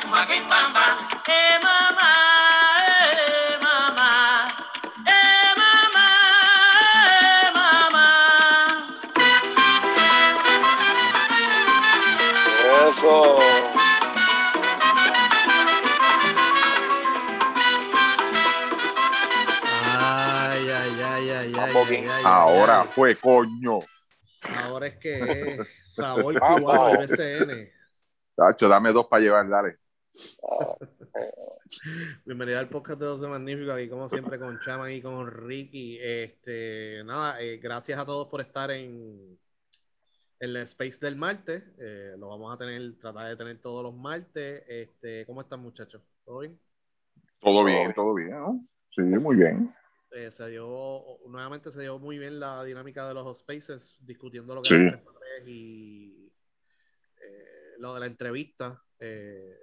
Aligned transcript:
cumbara, 0.00 0.26
kimbamba. 0.26 0.84
Eh, 1.28 1.58
mamá, 1.62 2.10
eh, 2.90 3.58
mamá, 3.62 4.48
eh, 5.06 5.54
mamá, 5.60 6.06
eh, 7.14 7.50
mamá. 7.54 8.06
Eso. 12.88 13.38
Ay, 19.70 20.70
ay, 20.70 21.02
ay, 21.02 21.30
ay, 21.30 21.30
ay, 21.30 21.52
Vamos 21.52 21.76
ay, 21.76 21.90
bien. 21.90 22.10
ay, 22.10 22.16
ay, 22.16 22.22
Ahora 22.24 22.84
fue, 22.84 23.14
coño. 23.16 23.80
Ahora 24.78 24.90
es 24.90 24.98
que 24.98 25.18
es 25.18 25.58
sabor 25.92 26.38
Vamos. 26.38 26.60
cubano 26.60 26.86
del 26.86 26.98
BCN. 27.08 27.68
Tacho, 28.36 28.68
dame 28.68 28.92
dos 28.92 29.08
para 29.08 29.20
llevar, 29.20 29.48
dale. 29.48 29.76
Bienvenido 32.24 32.60
al 32.60 32.68
podcast 32.68 33.00
de 33.00 33.06
12 33.06 33.26
Magníficos, 33.26 33.74
aquí 33.74 33.88
como 33.88 34.08
siempre 34.08 34.38
con 34.38 34.60
Chama 34.60 34.92
y 34.92 35.02
con 35.02 35.26
Ricky. 35.26 35.98
Este, 36.00 37.02
nada, 37.04 37.42
eh, 37.42 37.56
gracias 37.56 37.98
a 37.98 38.06
todos 38.06 38.28
por 38.28 38.40
estar 38.40 38.70
en, 38.70 39.36
en 40.38 40.50
el 40.50 40.58
space 40.58 41.04
del 41.04 41.16
martes. 41.16 41.60
Eh, 41.80 42.14
lo 42.16 42.28
vamos 42.28 42.54
a 42.54 42.58
tener, 42.58 43.00
tratar 43.00 43.30
de 43.30 43.36
tener 43.36 43.60
todos 43.60 43.82
los 43.82 43.96
martes. 43.96 44.62
Este, 44.68 45.26
¿Cómo 45.26 45.40
están 45.40 45.58
muchachos? 45.58 46.00
¿Todo 46.24 46.38
bien? 46.38 46.56
Todo 47.40 47.64
bien, 47.64 47.92
todo 47.94 48.14
bien, 48.14 48.30
¿no? 48.30 48.64
Sí, 48.94 49.02
muy 49.02 49.34
bien. 49.34 49.74
Eh, 50.10 50.30
se 50.30 50.48
dio, 50.48 51.18
nuevamente 51.26 51.70
se 51.70 51.82
dio 51.82 51.98
muy 51.98 52.18
bien 52.18 52.40
la 52.40 52.64
dinámica 52.64 53.06
de 53.06 53.14
los 53.14 53.38
spaces, 53.38 53.96
discutiendo 54.00 54.54
lo 54.54 54.62
que 54.62 54.68
Sí. 54.68 54.74
era 54.74 54.92
3 54.92 55.02
por 55.02 55.18
3 55.18 55.48
y 55.48 56.32
eh, 57.20 57.74
lo 57.78 57.94
de 57.94 58.00
la 58.00 58.06
entrevista, 58.06 58.82
eh, 58.98 59.56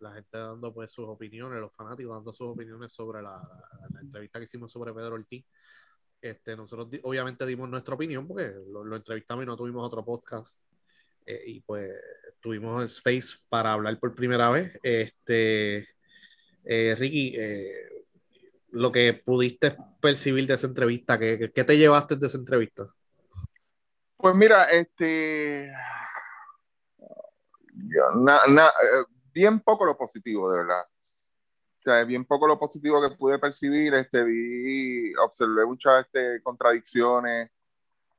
la 0.00 0.12
gente 0.14 0.36
dando 0.36 0.74
pues 0.74 0.90
sus 0.90 1.06
opiniones, 1.06 1.60
los 1.60 1.74
fanáticos 1.74 2.16
dando 2.16 2.32
sus 2.32 2.48
opiniones 2.48 2.92
sobre 2.92 3.22
la, 3.22 3.40
entrevista 4.00 4.40
que 4.40 4.44
hicimos 4.44 4.72
sobre 4.72 4.92
Pedro 4.92 5.14
Ortiz. 5.14 5.44
Este, 6.20 6.56
nosotros 6.56 6.88
obviamente 7.02 7.46
dimos 7.46 7.68
nuestra 7.68 7.94
opinión 7.94 8.26
porque 8.26 8.52
lo, 8.68 8.84
lo 8.84 8.96
entrevistamos 8.96 9.44
y 9.44 9.46
no 9.46 9.56
tuvimos 9.56 9.86
otro 9.86 10.04
podcast. 10.04 10.60
Eh, 11.24 11.42
y 11.46 11.60
pues 11.60 11.92
tuvimos 12.40 12.80
el 12.80 12.86
space 12.86 13.38
para 13.48 13.72
hablar 13.72 13.98
por 14.00 14.14
primera 14.14 14.50
vez. 14.50 14.76
Este, 14.82 15.86
Ricky, 16.64 17.34
eh, 17.38 17.91
lo 18.72 18.90
que 18.92 19.14
pudiste 19.14 19.76
percibir 20.00 20.46
de 20.46 20.54
esa 20.54 20.66
entrevista, 20.66 21.18
¿qué, 21.18 21.50
qué- 21.54 21.64
te 21.64 21.76
llevaste 21.78 22.16
de 22.16 22.26
esa 22.26 22.38
entrevista? 22.38 22.86
Pues 24.16 24.34
mira, 24.34 24.64
este. 24.70 25.70
na- 28.16 28.46
na- 28.48 28.68
eh, 28.68 29.04
bien 29.34 29.60
poco 29.60 29.84
lo 29.84 29.96
positivo, 29.96 30.50
de 30.50 30.58
verdad. 30.58 30.82
O 31.80 31.82
sea, 31.84 32.04
bien 32.04 32.24
poco 32.24 32.46
lo 32.46 32.58
positivo 32.58 33.00
que 33.02 33.16
pude 33.16 33.38
percibir. 33.38 33.94
Este, 33.94 34.24
vi, 34.24 35.14
observé 35.16 35.66
muchas 35.66 36.06
este, 36.06 36.42
contradicciones. 36.42 37.50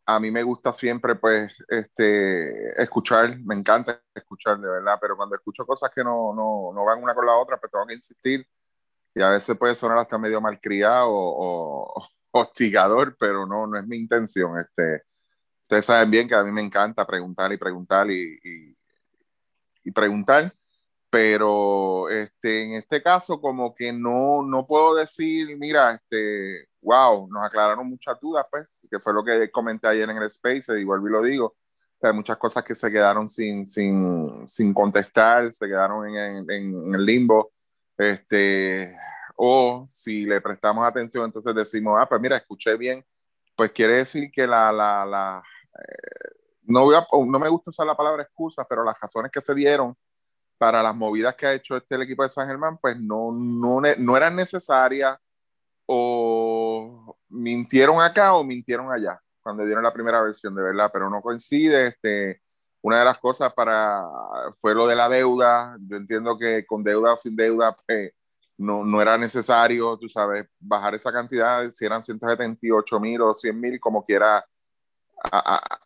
A 0.05 0.19
mí 0.19 0.31
me 0.31 0.43
gusta 0.43 0.73
siempre, 0.73 1.15
pues, 1.15 1.53
este, 1.69 2.81
escuchar. 2.81 3.39
Me 3.41 3.55
encanta 3.55 4.01
escuchar, 4.15 4.59
de 4.59 4.69
verdad. 4.69 4.97
Pero 5.01 5.17
cuando 5.17 5.35
escucho 5.35 5.65
cosas 5.65 5.91
que 5.95 6.03
no, 6.03 6.33
no, 6.35 6.71
no 6.73 6.85
van 6.85 7.03
una 7.03 7.15
con 7.15 7.25
la 7.25 7.35
otra, 7.37 7.59
pues 7.59 7.71
tengo 7.71 7.87
que 7.87 7.95
insistir. 7.95 8.47
Y 9.15 9.21
a 9.21 9.29
veces 9.29 9.57
puede 9.57 9.75
sonar 9.75 9.97
hasta 9.97 10.17
medio 10.17 10.41
malcriado 10.41 11.11
o, 11.11 11.93
o 11.95 12.07
hostigador, 12.31 13.15
pero 13.19 13.45
no, 13.45 13.67
no 13.67 13.77
es 13.77 13.85
mi 13.85 13.97
intención. 13.97 14.59
Este, 14.59 15.03
ustedes 15.61 15.85
saben 15.85 16.11
bien 16.11 16.27
que 16.27 16.35
a 16.35 16.43
mí 16.43 16.51
me 16.51 16.61
encanta 16.61 17.05
preguntar 17.05 17.51
y 17.53 17.57
preguntar 17.57 18.09
y, 18.09 18.39
y, 18.43 18.77
y 19.85 19.91
preguntar, 19.91 20.53
pero 21.09 22.09
este, 22.09 22.63
en 22.63 22.71
este 22.79 23.03
caso 23.03 23.39
como 23.39 23.75
que 23.75 23.93
no, 23.93 24.41
no 24.43 24.65
puedo 24.65 24.95
decir, 24.95 25.55
mira, 25.57 25.93
este, 25.93 26.67
wow, 26.81 27.27
nos 27.29 27.43
aclararon 27.43 27.87
muchas 27.87 28.19
dudas, 28.19 28.45
pues, 28.49 28.67
que 28.89 28.99
fue 28.99 29.13
lo 29.13 29.23
que 29.23 29.51
comenté 29.51 29.87
ayer 29.87 30.09
en 30.09 30.17
el 30.17 30.23
Space, 30.23 30.79
y 30.79 30.83
vuelvo 30.83 31.07
y 31.07 31.11
lo 31.11 31.21
digo, 31.21 31.55
hay 32.01 32.13
muchas 32.13 32.37
cosas 32.37 32.63
que 32.63 32.75
se 32.75 32.91
quedaron 32.91 33.29
sin, 33.29 33.65
sin, 33.65 34.47
sin 34.47 34.73
contestar, 34.73 35.53
se 35.53 35.67
quedaron 35.67 36.07
en, 36.07 36.49
en, 36.49 36.49
en 36.49 36.95
el 36.95 37.05
limbo, 37.05 37.53
este, 37.97 38.95
o 39.35 39.85
si 39.87 40.25
le 40.25 40.41
prestamos 40.41 40.85
atención, 40.85 41.25
entonces 41.25 41.55
decimos, 41.55 41.99
ah, 41.99 42.07
pues 42.07 42.21
mira, 42.21 42.37
escuché 42.37 42.77
bien, 42.77 43.05
pues 43.55 43.71
quiere 43.71 43.95
decir 43.95 44.31
que 44.31 44.47
la, 44.47 44.71
la, 44.71 45.43
eh, 45.77 46.29
no, 46.63 46.85
voy 46.85 46.95
a, 46.95 47.05
no 47.11 47.39
me 47.39 47.49
gusta 47.49 47.71
usar 47.71 47.85
la 47.87 47.97
palabra 47.97 48.23
excusa, 48.23 48.65
pero 48.67 48.83
las 48.83 48.99
razones 48.99 49.31
que 49.31 49.41
se 49.41 49.53
dieron 49.53 49.95
para 50.57 50.83
las 50.83 50.95
movidas 50.95 51.35
que 51.35 51.45
ha 51.45 51.53
hecho 51.53 51.77
este 51.77 51.95
el 51.95 52.03
equipo 52.03 52.23
de 52.23 52.29
San 52.29 52.47
Germán, 52.47 52.77
pues 52.77 52.97
no, 52.99 53.31
no, 53.31 53.81
no 53.97 54.17
eran 54.17 54.35
necesarias 54.35 55.17
o 55.85 57.17
mintieron 57.29 58.01
acá 58.01 58.35
o 58.35 58.43
mintieron 58.43 58.91
allá 58.91 59.19
cuando 59.43 59.65
dieron 59.65 59.83
la 59.83 59.93
primera 59.93 60.21
versión, 60.21 60.55
de 60.55 60.63
verdad, 60.63 60.89
pero 60.91 61.09
no 61.09 61.21
coincide. 61.21 61.87
Este, 61.87 62.41
una 62.81 62.99
de 62.99 63.05
las 63.05 63.17
cosas 63.19 63.53
para 63.53 64.03
fue 64.59 64.73
lo 64.73 64.87
de 64.87 64.95
la 64.95 65.09
deuda. 65.09 65.77
Yo 65.81 65.97
entiendo 65.97 66.37
que 66.39 66.65
con 66.65 66.83
deuda 66.83 67.13
o 67.13 67.17
sin 67.17 67.35
deuda, 67.35 67.75
pues, 67.85 68.11
no, 68.57 68.83
no 68.85 69.01
era 69.01 69.17
necesario, 69.17 69.97
tú 69.97 70.07
sabes, 70.09 70.45
bajar 70.59 70.95
esa 70.95 71.11
cantidad, 71.11 71.71
si 71.71 71.85
eran 71.85 72.03
178 72.03 72.99
mil 72.99 73.21
o 73.21 73.35
100 73.35 73.59
mil, 73.59 73.79
como 73.79 74.05
quiera, 74.05 74.37
a, 74.37 75.55
a, 75.55 75.79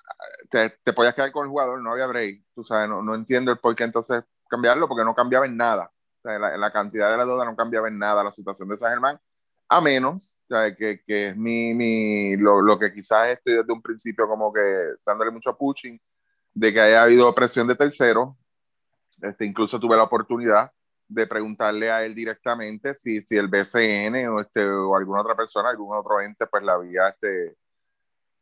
te, 0.49 0.69
te, 0.83 0.93
podías 0.93 1.15
quedar 1.15 1.31
con 1.31 1.45
el 1.45 1.49
jugador, 1.49 1.81
no 1.81 1.93
había 1.93 2.07
break, 2.07 2.43
tú 2.53 2.63
sabes, 2.63 2.89
no, 2.89 3.01
no 3.01 3.15
entiendo 3.15 3.51
el 3.51 3.59
por 3.59 3.75
qué 3.75 3.83
entonces 3.83 4.23
cambiarlo, 4.49 4.87
porque 4.87 5.05
no 5.05 5.15
cambiaba 5.15 5.45
en 5.45 5.57
nada, 5.57 5.91
o 6.23 6.29
la, 6.29 6.57
la, 6.57 6.71
cantidad 6.71 7.11
de 7.11 7.17
la 7.17 7.25
deuda 7.25 7.45
no 7.45 7.55
cambiaba 7.55 7.87
en 7.87 7.97
nada 7.97 8.23
la 8.23 8.31
situación 8.31 8.67
de 8.69 8.77
San 8.77 8.91
Germán, 8.91 9.19
a 9.69 9.81
menos, 9.81 10.39
que, 10.77 11.01
que, 11.05 11.29
es 11.29 11.37
mi, 11.37 11.73
mi 11.73 12.37
lo, 12.37 12.61
lo, 12.61 12.79
que 12.79 12.91
quizás 12.91 13.29
estoy 13.29 13.55
desde 13.55 13.73
un 13.73 13.81
principio 13.81 14.27
como 14.27 14.51
que 14.51 14.61
dándole 15.05 15.31
mucho 15.31 15.55
pushing, 15.57 15.99
de 16.53 16.73
que 16.73 16.79
haya 16.81 17.03
habido 17.03 17.33
presión 17.35 17.67
de 17.67 17.75
tercero, 17.75 18.37
este, 19.21 19.45
incluso 19.45 19.79
tuve 19.79 19.95
la 19.95 20.03
oportunidad 20.03 20.71
de 21.07 21.27
preguntarle 21.27 21.91
a 21.91 22.03
él 22.03 22.13
directamente 22.13 22.93
si, 22.93 23.21
si 23.21 23.37
el 23.37 23.47
BCN 23.47 24.27
o, 24.29 24.41
este, 24.41 24.65
o 24.67 24.95
alguna 24.95 25.21
otra 25.21 25.35
persona, 25.35 25.69
algún 25.69 25.95
otro 25.95 26.19
ente, 26.21 26.45
pues 26.47 26.65
le 26.65 26.71
había, 26.71 27.07
este, 27.07 27.55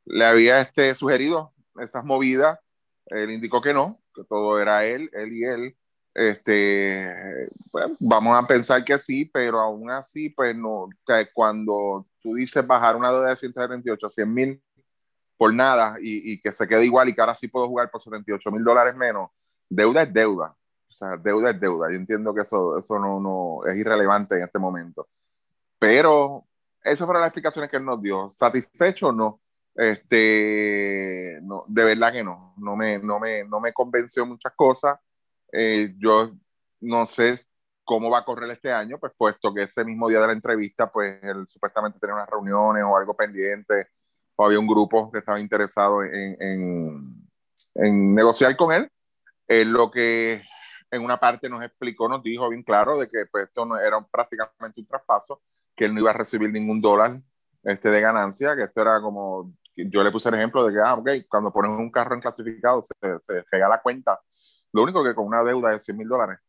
le 0.05 0.25
había 0.25 0.61
este, 0.61 0.95
sugerido 0.95 1.53
esas 1.79 2.03
movidas. 2.03 2.59
Él 3.07 3.31
indicó 3.31 3.61
que 3.61 3.73
no, 3.73 4.01
que 4.13 4.23
todo 4.23 4.59
era 4.59 4.85
él, 4.85 5.09
él 5.13 5.33
y 5.33 5.43
él. 5.43 5.77
Este, 6.13 7.49
bueno, 7.71 7.97
vamos 7.99 8.37
a 8.37 8.47
pensar 8.47 8.83
que 8.83 8.97
sí, 8.97 9.25
pero 9.25 9.59
aún 9.59 9.91
así, 9.91 10.29
pues 10.29 10.55
no, 10.55 10.87
que 11.05 11.27
cuando 11.33 12.07
tú 12.21 12.35
dices 12.35 12.65
bajar 12.65 12.95
una 12.95 13.11
deuda 13.11 13.29
de 13.29 13.35
178 13.35 14.07
a 14.07 14.09
100 14.09 14.33
mil 14.33 14.63
por 15.37 15.53
nada 15.53 15.97
y, 16.01 16.31
y, 16.31 16.39
que 16.39 16.53
se 16.53 16.67
quede 16.67 16.85
igual 16.85 17.09
y 17.09 17.13
que 17.13 17.19
ahora 17.19 17.35
sí 17.35 17.49
puedo 17.49 17.67
jugar 17.67 17.91
por 17.91 18.01
78 18.01 18.49
mil 18.51 18.63
dólares 18.63 18.95
menos, 18.95 19.29
deuda 19.69 20.03
es 20.03 20.13
deuda. 20.13 20.55
O 20.95 20.97
sea, 20.97 21.17
deuda 21.17 21.49
es 21.51 21.59
deuda. 21.59 21.89
Yo 21.89 21.97
entiendo 21.97 22.33
que 22.33 22.41
eso, 22.41 22.77
eso 22.79 22.97
no, 22.99 23.19
no 23.19 23.65
es 23.69 23.77
irrelevante 23.77 24.37
en 24.37 24.43
este 24.43 24.59
momento. 24.59 25.09
Pero 25.77 26.45
esas 26.81 27.05
fueron 27.05 27.21
las 27.21 27.29
explicaciones 27.29 27.69
que 27.69 27.77
él 27.77 27.85
nos 27.85 28.01
dio. 28.01 28.33
¿Satisfecho 28.37 29.09
o 29.09 29.11
no? 29.11 29.41
Este, 29.75 31.37
no, 31.43 31.65
de 31.67 31.83
verdad 31.83 32.13
que 32.13 32.23
no. 32.23 32.53
No 32.57 32.77
me, 32.77 32.97
no 32.97 33.19
me, 33.19 33.43
no 33.43 33.59
me 33.59 33.73
convenció 33.73 34.25
muchas 34.25 34.53
cosas. 34.55 34.97
Eh, 35.51 35.93
yo 35.97 36.31
no 36.79 37.05
sé 37.07 37.45
cómo 37.83 38.09
va 38.09 38.19
a 38.19 38.25
correr 38.25 38.49
este 38.51 38.71
año, 38.71 38.97
pues 38.97 39.11
puesto 39.17 39.53
que 39.53 39.63
ese 39.63 39.83
mismo 39.83 40.07
día 40.07 40.21
de 40.21 40.27
la 40.27 40.33
entrevista, 40.33 40.89
pues 40.89 41.19
él 41.21 41.45
supuestamente 41.49 41.99
tenía 41.99 42.15
unas 42.15 42.29
reuniones 42.29 42.83
o 42.83 42.97
algo 42.97 43.15
pendiente, 43.15 43.89
o 44.37 44.45
había 44.45 44.59
un 44.59 44.67
grupo 44.67 45.11
que 45.11 45.19
estaba 45.19 45.39
interesado 45.39 46.03
en, 46.03 46.37
en, 46.41 47.29
en 47.75 48.15
negociar 48.15 48.55
con 48.55 48.71
él. 48.71 48.89
Él 49.47 49.71
lo 49.71 49.91
que 49.91 50.41
en 50.95 51.03
una 51.03 51.17
parte 51.17 51.49
nos 51.49 51.63
explicó, 51.63 52.07
nos 52.07 52.23
dijo 52.23 52.49
bien 52.49 52.63
claro 52.63 52.99
de 52.99 53.07
que 53.07 53.25
pues, 53.31 53.45
esto 53.45 53.65
no 53.65 53.79
era 53.79 53.97
un, 53.97 54.05
prácticamente 54.05 54.81
un 54.81 54.87
traspaso, 54.87 55.41
que 55.75 55.85
él 55.85 55.93
no 55.93 55.99
iba 56.01 56.11
a 56.11 56.13
recibir 56.13 56.51
ningún 56.51 56.81
dólar 56.81 57.21
este, 57.63 57.89
de 57.89 58.01
ganancia, 58.01 58.55
que 58.55 58.63
esto 58.63 58.81
era 58.81 59.01
como, 59.01 59.53
yo 59.75 60.03
le 60.03 60.11
puse 60.11 60.29
el 60.29 60.35
ejemplo 60.35 60.65
de 60.65 60.73
que, 60.73 60.79
ah, 60.83 60.95
ok, 60.95 61.09
cuando 61.29 61.51
ponen 61.51 61.71
un 61.71 61.91
carro 61.91 62.15
en 62.15 62.21
clasificado 62.21 62.81
se, 62.81 62.93
se 63.21 63.43
regala 63.51 63.81
cuenta, 63.81 64.19
lo 64.71 64.83
único 64.83 65.03
que 65.03 65.15
con 65.15 65.25
una 65.25 65.43
deuda 65.43 65.71
de 65.71 65.79
100 65.79 65.97
mil 65.97 66.07
dólares, 66.07 66.39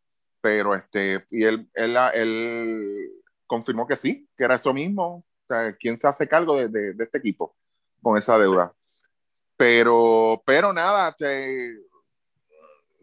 pero 0.41 0.75
este, 0.75 1.27
y 1.31 1.45
él, 1.45 1.69
él, 1.75 1.97
él, 2.15 3.11
confirmó 3.47 3.87
que 3.87 3.97
sí, 3.97 4.29
que 4.37 4.45
era 4.45 4.57
eso 4.57 4.73
mismo, 4.75 5.19
o 5.19 5.47
sea, 5.47 5.73
¿quién 5.77 5.97
se 5.97 6.07
hace 6.09 6.29
cargo 6.29 6.57
de, 6.57 6.69
de, 6.69 6.93
de 6.95 7.05
este 7.05 7.19
equipo 7.19 7.57
con 8.03 8.19
esa 8.19 8.39
deuda? 8.39 8.73
Pero, 9.57 10.43
pero 10.45 10.73
nada, 10.73 11.13
te, 11.13 11.77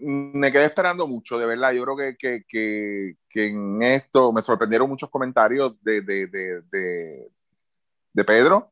me 0.04 0.52
quedé 0.52 0.66
esperando 0.66 1.08
mucho, 1.08 1.38
de 1.38 1.46
verdad. 1.46 1.72
Yo 1.72 1.84
creo 1.84 1.98
que, 1.98 2.18
que, 2.18 2.44
que, 2.48 3.16
que 3.30 3.48
en 3.48 3.82
esto 3.82 4.32
me 4.32 4.42
sorprendieron 4.42 4.90
muchos 4.90 5.10
comentarios 5.10 5.82
de, 5.84 6.02
de, 6.02 6.28
de, 6.28 7.30
de, 8.14 8.24
Pedro. 8.24 8.72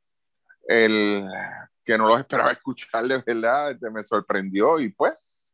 El, 0.67 1.27
que 1.83 1.97
no 1.97 2.07
los 2.07 2.19
esperaba 2.19 2.51
escuchar 2.53 3.05
de 3.05 3.17
verdad, 3.19 3.71
este, 3.71 3.89
me 3.89 4.03
sorprendió 4.03 4.79
y 4.79 4.89
pues, 4.89 5.49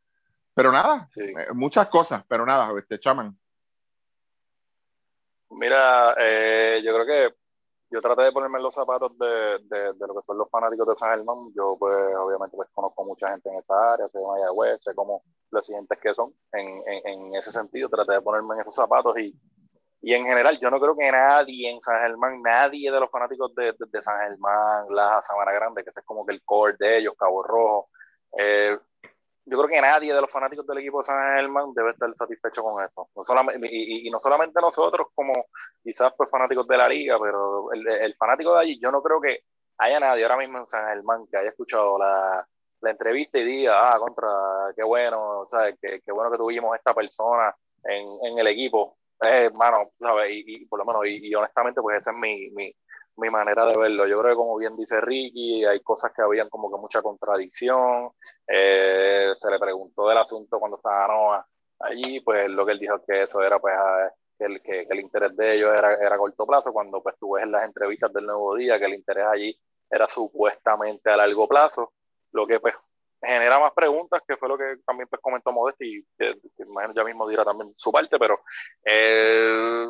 pero 0.54 0.70
nada, 0.72 1.08
Sí. 1.14 1.20
eh, 1.22 1.52
muchas 1.54 1.88
cosas, 1.88 2.24
pero 2.28 2.44
nada, 2.44 2.72
este 2.78 2.98
chaman. 2.98 3.36
Mira, 5.50 6.14
eh, 6.18 6.82
yo 6.84 6.92
creo 6.94 7.06
que 7.06 7.34
yo 7.90 8.02
traté 8.02 8.22
de 8.22 8.32
ponerme 8.32 8.58
en 8.58 8.64
los 8.64 8.74
zapatos 8.74 9.16
de, 9.18 9.58
de, 9.64 9.92
de 9.94 10.06
lo 10.06 10.14
que 10.14 10.22
son 10.26 10.36
los 10.36 10.50
fanáticos 10.50 10.86
de 10.88 10.96
San 10.96 11.10
Germán. 11.10 11.36
Yo, 11.54 11.76
pues, 11.78 11.96
obviamente, 12.16 12.56
pues 12.56 12.68
conozco 12.72 13.04
mucha 13.04 13.30
gente 13.30 13.48
en 13.48 13.58
esa 13.58 13.94
área, 13.94 14.08
sé 14.08 14.18
de 14.18 14.26
Mayagüez, 14.26 14.82
sé 14.82 14.94
cómo 14.94 15.22
los 15.50 15.64
siguientes 15.64 15.98
que 15.98 16.12
son. 16.12 16.32
En, 16.52 16.82
en, 16.86 17.34
ese 17.34 17.50
sentido, 17.50 17.88
traté 17.88 18.12
de 18.12 18.20
ponerme 18.20 18.54
en 18.54 18.60
esos 18.60 18.74
zapatos 18.74 19.18
y, 19.18 19.34
y 20.02 20.12
en 20.12 20.24
general, 20.24 20.58
yo 20.60 20.70
no 20.70 20.78
creo 20.78 20.96
que 20.96 21.10
nadie 21.10 21.70
en 21.70 21.80
San 21.80 22.00
Germán, 22.00 22.42
nadie 22.42 22.90
de 22.90 23.00
los 23.00 23.10
fanáticos 23.10 23.54
de, 23.54 23.74
de, 23.78 24.02
San 24.02 24.20
Germán, 24.20 24.86
la 24.90 25.22
Sabana 25.22 25.52
Grande, 25.52 25.82
que 25.82 25.90
ese 25.90 26.00
es 26.00 26.06
como 26.06 26.26
que 26.26 26.34
el 26.34 26.42
core 26.44 26.76
de 26.78 26.98
ellos, 26.98 27.14
Cabo 27.18 27.42
Rojo, 27.42 27.88
eh, 28.36 28.78
yo 29.50 29.58
creo 29.58 29.68
que 29.68 29.80
nadie 29.80 30.14
de 30.14 30.20
los 30.20 30.30
fanáticos 30.30 30.66
del 30.66 30.78
equipo 30.78 30.98
de 30.98 31.04
San 31.04 31.36
Germán 31.36 31.72
debe 31.74 31.90
estar 31.90 32.12
satisfecho 32.14 32.62
con 32.62 32.84
eso. 32.84 33.08
No 33.16 33.24
solamente, 33.24 33.68
y, 33.70 34.06
y, 34.06 34.10
no 34.10 34.18
solamente 34.18 34.60
nosotros 34.60 35.08
como 35.14 35.32
quizás 35.82 36.12
pues 36.16 36.30
fanáticos 36.30 36.66
de 36.66 36.76
la 36.76 36.88
liga, 36.88 37.18
pero 37.20 37.72
el, 37.72 37.86
el, 37.86 38.14
fanático 38.16 38.54
de 38.54 38.60
allí, 38.60 38.80
yo 38.80 38.90
no 38.90 39.02
creo 39.02 39.20
que 39.20 39.40
haya 39.78 40.00
nadie 40.00 40.24
ahora 40.24 40.36
mismo 40.36 40.58
en 40.58 40.66
San 40.66 40.86
Germán 40.88 41.26
que 41.30 41.36
haya 41.38 41.50
escuchado 41.50 41.98
la, 41.98 42.46
la 42.80 42.90
entrevista 42.90 43.38
y 43.38 43.44
diga, 43.44 43.90
ah, 43.90 43.98
contra, 43.98 44.28
qué 44.76 44.84
bueno, 44.84 45.46
¿sabes? 45.50 45.76
Qué, 45.80 46.00
qué 46.04 46.12
bueno 46.12 46.30
que 46.30 46.38
tuvimos 46.38 46.76
esta 46.76 46.94
persona 46.94 47.54
en, 47.84 48.06
en 48.24 48.38
el 48.38 48.46
equipo. 48.48 48.98
Eh, 49.24 49.50
mano, 49.52 49.90
¿sabes? 49.98 50.30
Y, 50.30 50.62
y, 50.62 50.66
por 50.66 50.78
lo 50.78 50.84
menos, 50.84 51.02
y, 51.06 51.34
honestamente, 51.34 51.80
pues 51.80 52.00
esa 52.00 52.12
es 52.12 52.16
mi, 52.16 52.50
mi, 52.50 52.72
mi 53.18 53.30
manera 53.30 53.66
de 53.66 53.76
verlo. 53.76 54.06
Yo 54.06 54.18
creo 54.20 54.32
que 54.32 54.36
como 54.36 54.56
bien 54.56 54.76
dice 54.76 55.00
Ricky, 55.00 55.64
hay 55.64 55.80
cosas 55.80 56.12
que 56.14 56.22
habían 56.22 56.48
como 56.48 56.70
que 56.70 56.80
mucha 56.80 57.02
contradicción. 57.02 58.10
Eh, 58.46 59.32
se 59.38 59.50
le 59.50 59.58
preguntó 59.58 60.08
del 60.08 60.18
asunto 60.18 60.58
cuando 60.58 60.76
estaba 60.78 61.08
Noah 61.08 61.46
allí, 61.80 62.20
pues 62.20 62.48
lo 62.50 62.66
que 62.66 62.72
él 62.72 62.78
dijo 62.78 63.02
que 63.06 63.22
eso 63.22 63.42
era 63.42 63.58
pues 63.58 63.74
que 64.38 64.44
el, 64.44 64.62
que, 64.62 64.86
el 64.88 65.00
interés 65.00 65.36
de 65.36 65.56
ellos 65.56 65.74
era, 65.76 65.94
era 65.94 66.14
a 66.14 66.18
corto 66.18 66.46
plazo, 66.46 66.72
cuando 66.72 67.02
pues 67.02 67.16
tú 67.18 67.36
en 67.36 67.52
las 67.52 67.64
entrevistas 67.64 68.12
del 68.12 68.26
nuevo 68.26 68.54
día 68.54 68.78
que 68.78 68.86
el 68.86 68.94
interés 68.94 69.26
allí 69.26 69.60
era 69.90 70.06
supuestamente 70.06 71.10
a 71.10 71.16
largo 71.16 71.48
plazo, 71.48 71.92
lo 72.32 72.46
que 72.46 72.60
pues 72.60 72.74
genera 73.20 73.58
más 73.58 73.72
preguntas, 73.72 74.22
que 74.26 74.36
fue 74.36 74.48
lo 74.48 74.56
que 74.56 74.76
también 74.86 75.08
pues 75.08 75.20
comentó 75.20 75.52
Modesti, 75.52 75.98
y 75.98 76.04
que, 76.16 76.34
imagino 76.58 76.94
ya 76.94 77.04
mismo 77.04 77.28
dirá 77.28 77.44
también 77.44 77.72
su 77.76 77.90
parte, 77.90 78.18
pero 78.18 78.40
eh, 78.84 79.86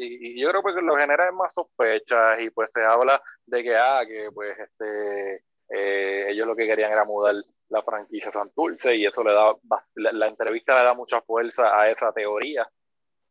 y, 0.00 0.40
yo 0.40 0.50
creo 0.50 0.62
pues, 0.62 0.76
que 0.76 0.82
lo 0.82 0.96
genera 0.96 1.30
más 1.32 1.52
sospechas 1.52 2.40
y 2.40 2.50
pues 2.50 2.70
se 2.72 2.84
habla 2.84 3.20
de 3.46 3.62
que, 3.62 3.76
ah, 3.76 4.02
que 4.06 4.30
pues 4.32 4.56
este, 4.58 5.44
eh, 5.68 6.26
ellos 6.28 6.46
lo 6.46 6.54
que 6.54 6.66
querían 6.66 6.92
era 6.92 7.04
mudar 7.04 7.34
la 7.68 7.82
franquicia 7.82 8.30
Santurce 8.30 8.94
y 8.94 9.06
eso 9.06 9.24
le 9.24 9.32
da, 9.32 9.54
la, 9.94 10.12
la 10.12 10.26
entrevista 10.28 10.78
le 10.78 10.84
da 10.84 10.94
mucha 10.94 11.20
fuerza 11.22 11.78
a 11.78 11.90
esa 11.90 12.12
teoría. 12.12 12.68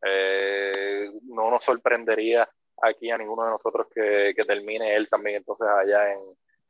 Eh, 0.04 1.08
no 1.28 1.48
nos 1.50 1.64
sorprendería 1.64 2.48
aquí 2.82 3.10
a 3.10 3.18
ninguno 3.18 3.44
de 3.44 3.52
nosotros 3.52 3.86
que, 3.94 4.32
que 4.36 4.44
termine 4.44 4.96
él 4.96 5.08
también 5.08 5.36
entonces 5.36 5.68
allá 5.68 6.12
en, 6.12 6.20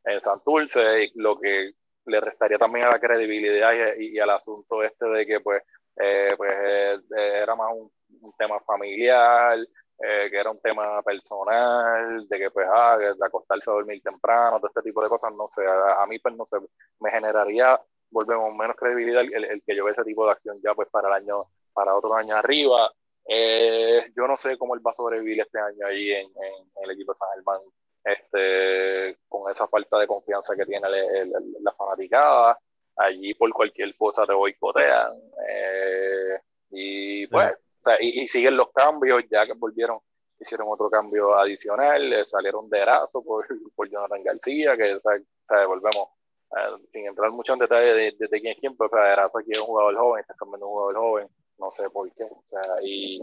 en 0.05 0.21
Santurce, 0.21 1.11
lo 1.15 1.39
que 1.41 1.73
le 2.07 2.21
restaría 2.21 2.59
también 2.59 2.87
a 2.87 2.93
la 2.93 3.01
credibilidad 3.01 3.73
y, 3.97 4.19
al 4.19 4.31
asunto 4.31 4.83
este 4.83 5.07
de 5.07 5.27
que 5.27 5.41
pues, 5.41 5.63
eh, 5.97 6.35
pues 6.37 6.53
eh, 6.53 7.41
era 7.43 7.55
más 7.55 7.69
un, 7.73 7.91
tema 8.39 8.61
familiar, 8.61 9.59
eh, 9.59 10.29
que 10.31 10.37
era 10.37 10.51
un 10.51 10.61
tema 10.61 11.03
personal, 11.03 12.27
de 12.29 12.39
que 12.39 12.51
pues 12.51 12.67
ah, 12.71 12.97
de 12.99 13.15
acostarse 13.25 13.71
a 13.71 13.75
dormir 13.75 14.03
temprano, 14.03 14.59
todo 14.59 14.69
este 14.69 14.83
tipo 14.83 15.03
de 15.03 15.09
cosas, 15.09 15.33
no 15.35 15.47
sé, 15.49 15.67
a, 15.67 16.03
a 16.03 16.07
mí 16.07 16.19
pues 16.19 16.35
no 16.37 16.45
sé, 16.45 16.59
me 17.01 17.11
generaría, 17.11 17.81
volvemos, 18.11 18.55
menos 18.55 18.77
credibilidad 18.77 19.23
el, 19.23 19.63
que 19.67 19.77
yo 19.77 19.89
ese 19.89 20.05
tipo 20.05 20.25
de 20.27 20.33
acción 20.33 20.61
ya 20.63 20.75
pues 20.75 20.89
para 20.91 21.09
el 21.09 21.15
año, 21.15 21.45
para 21.73 21.95
otro 21.95 22.15
año 22.15 22.37
arriba. 22.37 22.93
Eh, 23.25 24.13
yo 24.17 24.27
no 24.27 24.37
sé 24.37 24.59
cómo 24.59 24.75
él 24.75 24.85
va 24.85 24.91
a 24.91 24.95
sobrevivir 24.95 25.41
este 25.41 25.59
año 25.61 25.87
ahí 25.87 26.11
en, 26.11 26.27
en, 26.27 26.55
en 26.77 26.85
el 26.85 26.91
equipo 26.91 27.13
de 27.13 27.19
San 27.19 27.29
Germán 27.35 27.61
este, 28.05 29.19
con 29.29 29.51
esa 29.51 29.67
falta 29.69 29.99
de 29.99 30.07
confianza 30.07 30.55
que 30.57 30.67
tiene 30.67 30.87
el, 30.89 30.95
el, 30.95 31.57
la 31.61 31.73
fanaticada. 31.73 32.59
Allí 32.97 33.35
por 33.35 33.51
cualquier 33.53 33.97
cosa 33.97 34.27
te 34.27 34.35
boicotean. 34.35 35.13
Eh, 35.49 36.39
y 36.71 37.27
pues, 37.27 37.49
sí. 37.49 37.55
o 37.81 37.83
sea, 37.85 37.97
y, 38.01 38.23
y, 38.23 38.29
siguen 38.29 38.57
los 38.57 38.71
cambios, 38.73 39.25
ya 39.31 39.47
que 39.47 39.55
volvieron, 39.55 39.99
hicieron 40.39 40.69
otro 40.71 40.91
cambio 40.91 41.35
adicional, 41.35 42.13
eh, 42.13 42.25
salieron 42.25 42.69
de 42.69 42.79
Erazo 42.79 43.23
por, 43.25 43.47
por 43.75 43.89
Jonathan 43.89 44.23
García, 44.23 44.77
que 44.77 44.95
o 44.95 45.01
sea, 45.01 45.13
o 45.13 45.55
sea, 45.55 45.67
volvemos, 45.67 46.09
eh, 46.57 46.87
sin 46.93 47.07
entrar 47.07 47.31
mucho 47.31 47.55
en 47.55 47.61
detalle 47.61 47.95
de, 47.95 48.13
de, 48.19 48.29
de, 48.29 48.41
quién 48.41 48.53
es 48.53 48.59
quién, 48.59 48.77
pero 48.77 48.87
o 48.87 48.91
sea, 48.91 49.25
aquí 49.25 49.53
es 49.53 49.61
un 49.61 49.67
jugador 49.67 49.97
joven, 49.97 50.21
está 50.21 50.35
cambiando 50.35 50.67
un 50.67 50.73
jugador 50.73 50.97
joven, 50.97 51.29
no 51.59 51.71
sé 51.71 51.89
por 51.91 52.13
qué. 52.13 52.25
O 52.25 52.45
sea, 52.51 52.63
y, 52.83 53.23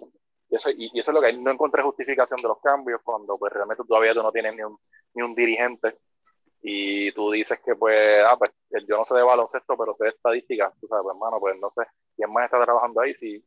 y 0.50 0.56
eso, 0.56 0.70
y, 0.72 0.90
y, 0.94 1.00
eso 1.00 1.12
es 1.12 1.16
lo 1.16 1.22
que 1.22 1.34
no 1.34 1.52
encontré 1.52 1.84
justificación 1.84 2.42
de 2.42 2.48
los 2.48 2.60
cambios 2.62 3.02
cuando 3.04 3.38
pues 3.38 3.54
realmente 3.54 3.84
todavía 3.88 4.14
tú 4.14 4.24
no 4.24 4.32
tienes 4.32 4.56
ni 4.56 4.64
un, 4.64 4.78
ni 5.14 5.24
un 5.24 5.36
dirigente. 5.36 5.98
Y 6.62 7.12
tú 7.14 7.32
dices 7.32 7.60
que 7.64 7.76
pues, 7.76 8.24
ah, 8.26 8.38
pues 8.38 8.52
yo 8.88 8.98
no 8.98 9.06
sé 9.06 9.16
de 9.16 9.24
baloncesto, 9.24 9.78
pero 9.78 9.96
sé 9.96 10.06
de 10.06 10.10
estadística, 10.12 10.74
tú 10.80 10.88
sabes, 10.88 11.04
pues, 11.04 11.16
hermano, 11.16 11.40
pues 11.40 11.58
no 11.60 11.70
sé 11.70 11.84
quién 12.16 12.32
más 12.34 12.46
está 12.46 12.64
trabajando 12.64 13.02
ahí, 13.02 13.14
si, 13.16 13.44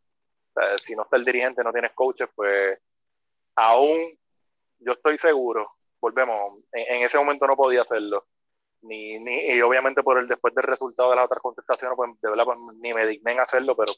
si 0.84 0.96
no 0.96 1.02
está 1.02 1.16
el 1.16 1.24
dirigente, 1.24 1.62
no 1.62 1.72
tienes 1.72 1.92
coaches, 1.92 2.28
pues 2.34 2.78
aún 3.56 3.98
yo 4.78 4.92
estoy 4.92 5.18
seguro, 5.18 5.70
volvemos, 6.00 6.60
en, 6.72 6.96
en 6.96 7.02
ese 7.04 7.18
momento 7.18 7.46
no 7.46 7.56
podía 7.56 7.82
hacerlo, 7.82 8.26
ni, 8.82 9.18
ni, 9.18 9.40
y 9.52 9.62
obviamente 9.62 10.02
por 10.02 10.18
el 10.18 10.28
después 10.28 10.54
del 10.54 10.64
resultado 10.64 11.10
de 11.10 11.16
las 11.16 11.26
otras 11.26 11.42
contestaciones, 11.42 11.96
pues 11.96 12.10
de 12.20 12.30
verdad, 12.30 12.44
pues 12.44 12.58
ni 12.80 12.94
me 12.94 13.06
digné 13.06 13.32
en 13.32 13.40
hacerlo, 13.40 13.76
pero 13.76 13.92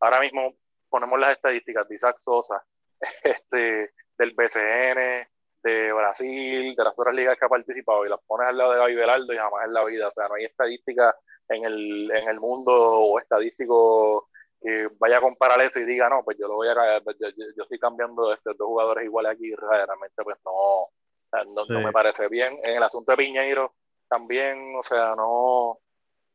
ahora 0.00 0.20
mismo 0.20 0.54
ponemos 0.88 1.18
las 1.18 1.32
estadísticas 1.32 1.88
de 1.88 1.94
Isaac 1.94 2.16
Sosa, 2.18 2.64
este, 3.22 3.92
del 4.16 4.34
BCN, 4.34 5.28
de 5.62 5.92
Brasil, 5.92 6.74
de 6.74 6.84
las 6.84 6.94
otras 6.96 7.14
ligas 7.14 7.36
que 7.38 7.46
ha 7.46 7.48
participado, 7.48 8.06
y 8.06 8.08
las 8.08 8.20
pones 8.26 8.48
al 8.48 8.58
lado 8.58 8.72
de 8.72 8.78
Gaby 8.78 8.94
Velardo 8.94 9.32
y 9.32 9.36
jamás 9.36 9.64
en 9.64 9.72
la 9.72 9.84
vida. 9.84 10.08
O 10.08 10.12
sea, 10.12 10.28
no 10.28 10.34
hay 10.34 10.44
estadística 10.44 11.14
en 11.48 11.64
el, 11.64 12.10
en 12.10 12.28
el 12.28 12.40
mundo 12.40 12.72
o 12.72 13.18
estadístico 13.18 14.28
que 14.60 14.88
vaya 14.98 15.18
a 15.18 15.20
comparar 15.20 15.62
eso 15.62 15.78
y 15.78 15.84
diga, 15.84 16.08
no, 16.08 16.24
pues 16.24 16.36
yo 16.38 16.48
lo 16.48 16.56
voy 16.56 16.68
a 16.68 16.74
yo, 16.74 17.28
yo, 17.36 17.44
yo 17.56 17.62
estoy 17.62 17.78
cambiando 17.78 18.28
de 18.28 18.34
estos 18.34 18.56
dos 18.56 18.66
jugadores 18.66 19.04
iguales 19.04 19.32
aquí, 19.32 19.54
realmente 19.54 20.22
pues 20.24 20.36
no, 20.44 20.88
no, 21.54 21.64
sí. 21.64 21.72
no, 21.72 21.80
me 21.80 21.92
parece 21.92 22.28
bien. 22.28 22.58
En 22.62 22.76
el 22.76 22.82
asunto 22.82 23.12
de 23.12 23.18
Piñeiro 23.18 23.74
también, 24.08 24.74
o 24.76 24.82
sea, 24.82 25.14
no, 25.14 25.78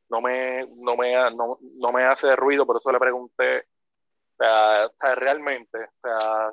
no 0.09 0.21
me, 0.21 0.65
no 0.77 0.95
me, 0.95 1.13
no, 1.31 1.57
no 1.61 1.91
me 1.91 2.03
hace 2.03 2.35
ruido, 2.35 2.65
por 2.65 2.77
eso 2.77 2.91
le 2.91 2.99
pregunté 2.99 3.65
o 4.37 4.43
sea, 4.43 4.87
o 4.87 4.93
sea, 4.99 5.15
realmente, 5.15 5.77
o 5.77 5.99
sea, 6.01 6.51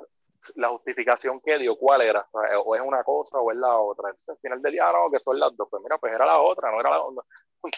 la 0.55 0.69
justificación 0.69 1.39
que 1.41 1.57
dio, 1.57 1.75
¿cuál 1.77 2.01
era? 2.01 2.27
O, 2.31 2.75
es 2.75 2.81
una 2.81 3.03
cosa 3.03 3.39
o 3.39 3.51
es 3.51 3.57
la 3.57 3.75
otra. 3.77 4.09
Entonces, 4.09 4.29
al 4.29 4.37
final 4.37 4.61
del 4.61 4.73
día, 4.73 4.91
no, 4.91 5.09
que 5.11 5.19
son 5.19 5.39
las 5.39 5.55
dos. 5.55 5.67
Pues 5.69 5.83
mira, 5.83 5.97
pues 5.97 6.13
era 6.13 6.25
la 6.25 6.39
otra, 6.39 6.71
no 6.71 6.79
era 6.79 6.89
la 6.89 6.97
no, 7.03 7.21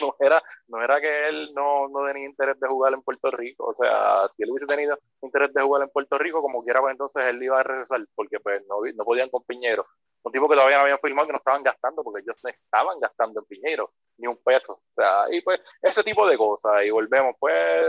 no 0.01 0.15
era, 0.19 0.41
no 0.67 0.81
era 0.81 1.01
que 1.01 1.27
él 1.27 1.51
no, 1.53 1.89
no 1.89 2.05
tenía 2.05 2.25
interés 2.25 2.59
de 2.59 2.67
jugar 2.67 2.93
en 2.93 3.01
Puerto 3.01 3.31
Rico. 3.31 3.65
O 3.65 3.75
sea, 3.75 4.27
si 4.35 4.43
él 4.43 4.51
hubiese 4.51 4.67
tenido 4.67 4.97
interés 5.21 5.53
de 5.53 5.61
jugar 5.61 5.83
en 5.83 5.89
Puerto 5.89 6.17
Rico, 6.17 6.41
como 6.41 6.63
quiera, 6.63 6.79
pues 6.79 6.93
entonces 6.93 7.23
él 7.25 7.43
iba 7.43 7.59
a 7.59 7.63
regresar, 7.63 8.05
porque 8.15 8.39
pues 8.39 8.65
no, 8.67 8.77
no 8.95 9.03
podían 9.03 9.29
con 9.29 9.43
Piñero. 9.43 9.85
Un 10.23 10.31
tipo 10.31 10.47
que 10.47 10.55
todavía 10.55 10.77
no 10.77 10.83
habían 10.83 10.99
firmado 10.99 11.27
que 11.27 11.33
no 11.33 11.37
estaban 11.37 11.63
gastando, 11.63 12.03
porque 12.03 12.21
ellos 12.21 12.37
estaban 12.45 12.99
gastando 12.99 13.41
en 13.41 13.45
Piñero, 13.45 13.91
ni 14.17 14.27
un 14.27 14.37
peso. 14.37 14.73
O 14.73 14.93
sea, 14.95 15.25
y 15.29 15.41
pues 15.41 15.59
ese 15.81 16.03
tipo 16.03 16.27
de 16.27 16.37
cosas. 16.37 16.85
Y 16.85 16.89
volvemos, 16.91 17.35
pues, 17.39 17.83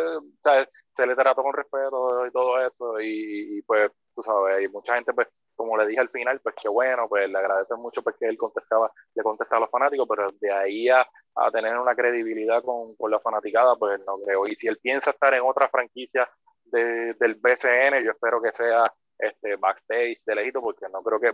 se 0.96 1.06
le 1.06 1.14
trató 1.14 1.42
con 1.42 1.54
respeto 1.54 2.26
y 2.26 2.32
todo 2.32 2.60
eso. 2.60 3.00
Y, 3.00 3.58
y 3.58 3.62
pues, 3.62 3.90
tú 4.14 4.22
sabes, 4.22 4.64
y 4.64 4.68
mucha 4.68 4.94
gente, 4.94 5.12
pues, 5.12 5.28
como 5.56 5.76
le 5.76 5.86
dije 5.86 6.00
al 6.00 6.08
final, 6.08 6.40
pues 6.40 6.54
qué 6.60 6.68
bueno, 6.68 7.08
pues 7.08 7.28
le 7.28 7.38
agradecen 7.38 7.80
mucho 7.80 8.02
porque 8.02 8.18
pues, 8.20 8.30
él 8.30 8.38
contestaba, 8.38 8.90
le 9.14 9.22
contestaba 9.22 9.58
a 9.58 9.60
los 9.60 9.70
fanáticos, 9.70 10.06
pero 10.08 10.28
de 10.40 10.52
ahí 10.52 10.88
a, 10.88 11.06
a 11.36 11.50
tener 11.50 11.78
una 11.78 11.94
credibilidad 11.94 12.62
con, 12.62 12.94
con, 12.96 13.10
la 13.10 13.20
fanaticada, 13.20 13.76
pues 13.76 14.00
no 14.06 14.18
creo. 14.18 14.46
Y 14.46 14.54
si 14.56 14.68
él 14.68 14.78
piensa 14.78 15.10
estar 15.10 15.34
en 15.34 15.42
otra 15.42 15.68
franquicia 15.68 16.28
de, 16.64 17.14
del 17.14 17.36
BCN, 17.36 18.02
yo 18.04 18.10
espero 18.12 18.40
que 18.42 18.52
sea 18.52 18.84
este 19.18 19.56
backstage 19.56 20.22
de 20.24 20.34
lejito, 20.34 20.60
porque 20.60 20.86
no 20.92 21.02
creo 21.02 21.20
que, 21.20 21.32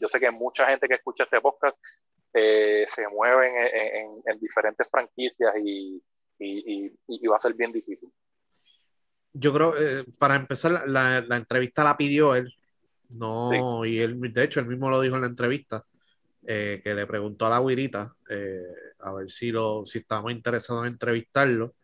yo 0.00 0.08
sé 0.08 0.20
que 0.20 0.30
mucha 0.30 0.66
gente 0.66 0.88
que 0.88 0.94
escucha 0.94 1.24
este 1.24 1.40
podcast 1.40 1.76
eh, 2.32 2.86
se 2.88 3.08
mueven 3.08 3.54
en, 3.56 3.96
en, 3.96 4.22
en, 4.24 4.38
diferentes 4.38 4.88
franquicias 4.90 5.52
y, 5.62 6.02
y, 6.38 6.86
y, 6.86 6.92
y 7.06 7.26
va 7.26 7.36
a 7.36 7.40
ser 7.40 7.54
bien 7.54 7.72
difícil 7.72 8.10
yo 9.32 9.52
creo, 9.52 9.74
eh, 9.76 10.04
para 10.18 10.36
empezar, 10.36 10.88
la, 10.88 11.20
la, 11.20 11.36
entrevista 11.36 11.84
la 11.84 11.96
pidió 11.96 12.34
él, 12.34 12.52
no, 13.08 13.82
sí. 13.84 13.90
y 13.90 13.98
él, 13.98 14.20
de 14.32 14.44
hecho, 14.44 14.60
él 14.60 14.66
mismo 14.66 14.90
lo 14.90 15.00
dijo 15.00 15.14
en 15.16 15.22
la 15.22 15.28
entrevista, 15.28 15.84
eh, 16.46 16.80
que 16.82 16.94
le 16.94 17.06
preguntó 17.06 17.46
a 17.46 17.50
la 17.50 17.60
guirita 17.60 18.14
eh, 18.28 18.62
a 19.00 19.12
ver 19.12 19.30
si, 19.30 19.52
lo, 19.52 19.84
si 19.84 19.98
estábamos 19.98 20.32
interesados 20.32 20.86
en 20.86 20.92
entrevistarlo. 20.92 21.74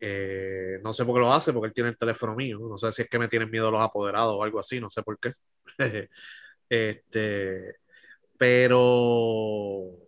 Eh, 0.00 0.78
no 0.82 0.92
sé 0.92 1.04
por 1.04 1.14
qué 1.14 1.20
lo 1.20 1.32
hace, 1.32 1.52
porque 1.52 1.68
él 1.68 1.74
tiene 1.74 1.90
el 1.90 1.98
teléfono 1.98 2.34
mío. 2.34 2.58
No 2.60 2.78
sé 2.78 2.90
si 2.92 3.02
es 3.02 3.08
que 3.08 3.18
me 3.18 3.28
tienen 3.28 3.50
miedo 3.50 3.70
los 3.70 3.82
apoderados 3.82 4.34
o 4.36 4.42
algo 4.42 4.58
así, 4.58 4.80
no 4.80 4.90
sé 4.90 5.02
por 5.02 5.18
qué. 5.18 5.34
este, 6.68 7.76
pero 8.38 9.98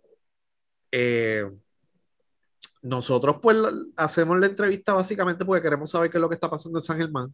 nosotros 2.83 3.37
pues 3.41 3.57
hacemos 3.95 4.39
la 4.39 4.47
entrevista 4.47 4.93
básicamente 4.93 5.45
porque 5.45 5.63
queremos 5.63 5.89
saber 5.89 6.11
qué 6.11 6.17
es 6.17 6.21
lo 6.21 6.29
que 6.29 6.35
está 6.35 6.49
pasando 6.49 6.77
en 6.79 6.81
San 6.83 6.97
Germán. 6.97 7.33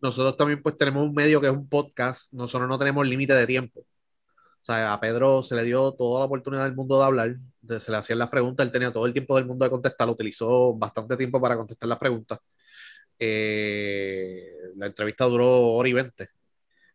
Nosotros 0.00 0.36
también 0.36 0.62
pues 0.62 0.76
tenemos 0.76 1.04
un 1.06 1.14
medio 1.14 1.40
que 1.40 1.46
es 1.46 1.52
un 1.52 1.68
podcast, 1.68 2.32
nosotros 2.32 2.68
no 2.68 2.78
tenemos 2.78 3.06
límite 3.06 3.34
de 3.34 3.46
tiempo. 3.46 3.84
O 4.62 4.64
sea, 4.64 4.92
a 4.92 5.00
Pedro 5.00 5.42
se 5.42 5.56
le 5.56 5.64
dio 5.64 5.92
toda 5.92 6.20
la 6.20 6.26
oportunidad 6.26 6.64
del 6.64 6.76
mundo 6.76 6.98
de 6.98 7.04
hablar, 7.04 7.36
de, 7.60 7.80
se 7.80 7.90
le 7.90 7.96
hacían 7.98 8.18
las 8.20 8.28
preguntas, 8.30 8.64
él 8.64 8.72
tenía 8.72 8.92
todo 8.92 9.06
el 9.06 9.12
tiempo 9.12 9.36
del 9.36 9.46
mundo 9.46 9.64
de 9.64 9.70
contestar, 9.70 10.08
utilizó 10.08 10.74
bastante 10.74 11.16
tiempo 11.16 11.40
para 11.40 11.56
contestar 11.56 11.88
las 11.88 11.98
preguntas. 11.98 12.38
Eh, 13.18 14.52
la 14.76 14.86
entrevista 14.86 15.24
duró 15.26 15.72
hora 15.72 15.88
y 15.88 15.92
veinte. 15.92 16.30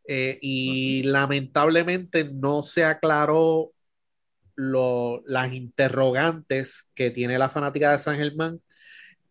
Eh, 0.07 0.39
y 0.41 1.03
lamentablemente 1.03 2.23
no 2.33 2.63
se 2.63 2.85
aclaró 2.85 3.73
lo, 4.55 5.21
las 5.25 5.53
interrogantes 5.53 6.91
que 6.95 7.11
tiene 7.11 7.37
la 7.37 7.49
fanática 7.49 7.91
de 7.91 7.99
San 7.99 8.17
Germán 8.17 8.61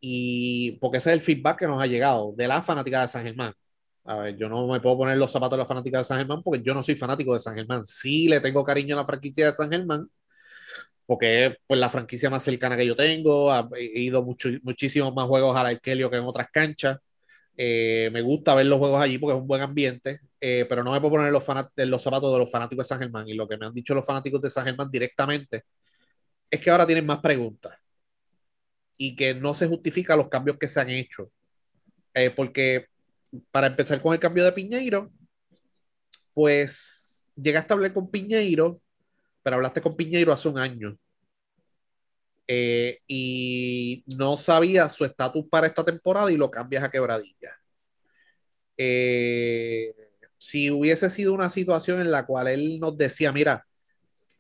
y 0.01 0.73
porque 0.81 0.99
ese 0.99 1.11
es 1.11 1.15
el 1.17 1.23
feedback 1.23 1.59
que 1.61 1.67
nos 1.67 1.83
ha 1.83 1.87
llegado 1.87 2.33
de 2.37 2.49
la 2.49 2.63
fanática 2.63 3.03
de 3.03 3.09
San 3.09 3.25
Germán. 3.25 3.55
A 4.07 4.17
ver, 4.17 4.37
yo 4.37 4.49
no 4.49 4.67
me 4.69 4.81
puedo 4.81 4.99
poner 4.99 5.17
los 5.17 5.33
zapatos 5.33 5.57
de 5.57 5.63
la 5.63 5.67
fanática 5.67 5.99
de 5.99 6.05
San 6.05 6.19
Germán 6.19 6.43
porque 6.43 6.63
yo 6.63 6.73
no 6.75 6.83
soy 6.83 6.95
fanático 6.95 7.35
de 7.35 7.41
San 7.41 7.57
Germán. 7.57 7.85
Sí 7.85 8.29
le 8.29 8.41
tengo 8.41 8.65
cariño 8.65 8.95
a 8.97 9.01
la 9.01 9.07
franquicia 9.07 9.47
de 9.47 9.53
San 9.53 9.71
Germán 9.71 10.09
porque 11.07 11.47
es 11.47 11.57
pues, 11.67 11.81
la 11.81 11.89
franquicia 11.89 12.31
más 12.31 12.43
cercana 12.43 12.77
que 12.77 12.87
yo 12.87 12.97
tengo. 12.97 13.53
He 13.75 14.01
ido 14.01 14.23
mucho, 14.23 14.49
muchísimos 14.63 15.15
más 15.15 15.27
juegos 15.27 15.57
a 15.57 15.63
la 15.63 15.71
Arkelio 15.71 16.11
que 16.11 16.17
en 16.17 16.25
otras 16.25 16.49
canchas. 16.53 16.99
Eh, 17.57 18.11
me 18.13 18.23
gusta 18.23 18.55
ver 18.55 18.67
los 18.67 18.79
juegos 18.79 19.01
allí 19.01 19.19
porque 19.19 19.35
es 19.37 19.41
un 19.41 19.47
buen 19.49 19.63
ambiente, 19.63 20.21
eh, 20.41 20.67
pero 20.69 20.85
no 20.85 20.93
me 20.93 21.01
puedo 21.01 21.13
poner 21.13 21.33
los, 21.33 21.45
los 21.77 22.03
zapatos 22.03 22.33
de 22.33 22.39
los 22.39 22.51
fanáticos 22.51 22.87
de 22.87 22.89
San 22.89 22.99
Germán. 22.99 23.29
Y 23.29 23.35
lo 23.35 23.49
que 23.49 23.57
me 23.57 23.67
han 23.67 23.75
dicho 23.75 23.95
los 23.95 24.05
fanáticos 24.05 24.43
de 24.43 24.51
San 24.51 24.65
Germán 24.65 24.91
directamente 24.91 25.65
es 26.51 26.61
que 26.61 26.71
ahora 26.71 26.87
tienen 26.87 27.07
más 27.07 27.21
preguntas 27.21 27.75
y 28.97 29.15
que 29.17 29.35
no 29.35 29.55
se 29.55 29.69
justifica 29.69 30.17
los 30.17 30.29
cambios 30.29 30.59
que 30.59 30.69
se 30.69 30.81
han 30.81 30.91
hecho. 30.91 31.31
Eh, 32.15 32.31
porque 32.31 32.87
para 33.51 33.69
empezar 33.69 34.01
con 34.01 34.13
el 34.13 34.21
cambio 34.21 34.45
de 34.45 34.53
Piñeiro, 34.53 35.11
pues 36.35 37.29
llegaste 37.37 37.73
a 37.73 37.77
hablar 37.77 37.93
con 37.93 38.11
Piñeiro, 38.11 38.77
pero 39.43 39.57
hablaste 39.57 39.81
con 39.81 39.97
Piñeiro 39.97 40.33
hace 40.33 40.49
un 40.49 40.59
año. 40.59 40.99
Eh, 42.49 43.01
y 43.09 44.05
no 44.17 44.37
sabía 44.37 44.89
su 44.89 45.05
estatus 45.05 45.47
para 45.51 45.67
esta 45.67 45.85
temporada 45.85 46.31
y 46.31 46.37
lo 46.37 46.51
cambias 46.51 46.85
a 46.85 46.91
quebradilla. 46.91 47.53
Eh, 48.77 49.95
si 50.39 50.71
hubiese 50.71 51.11
sido 51.11 51.33
una 51.33 51.51
situación 51.51 52.01
en 52.01 52.11
la 52.11 52.27
cual 52.27 52.49
él 52.49 52.79
nos 52.79 52.97
decía, 52.97 53.33
mira, 53.33 53.66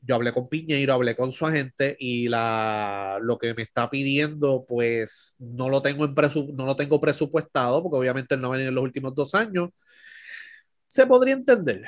yo 0.06 0.14
hablé 0.14 0.32
con 0.32 0.48
Piñeiro, 0.48 0.94
hablé 0.94 1.16
con 1.16 1.32
su 1.32 1.46
agente 1.46 1.96
y 1.98 2.28
la, 2.28 3.18
lo 3.20 3.38
que 3.38 3.54
me 3.54 3.62
está 3.62 3.90
pidiendo, 3.90 4.64
pues 4.66 5.36
no 5.40 5.68
lo 5.68 5.82
tengo, 5.82 6.04
en 6.04 6.14
presu, 6.14 6.52
no 6.54 6.64
lo 6.64 6.76
tengo 6.76 7.00
presupuestado, 7.00 7.82
porque 7.82 7.98
obviamente 7.98 8.36
no 8.36 8.50
va 8.50 8.60
en 8.60 8.74
los 8.74 8.84
últimos 8.84 9.14
dos 9.14 9.34
años. 9.34 9.70
Se 10.86 11.06
podría 11.06 11.34
entender, 11.34 11.84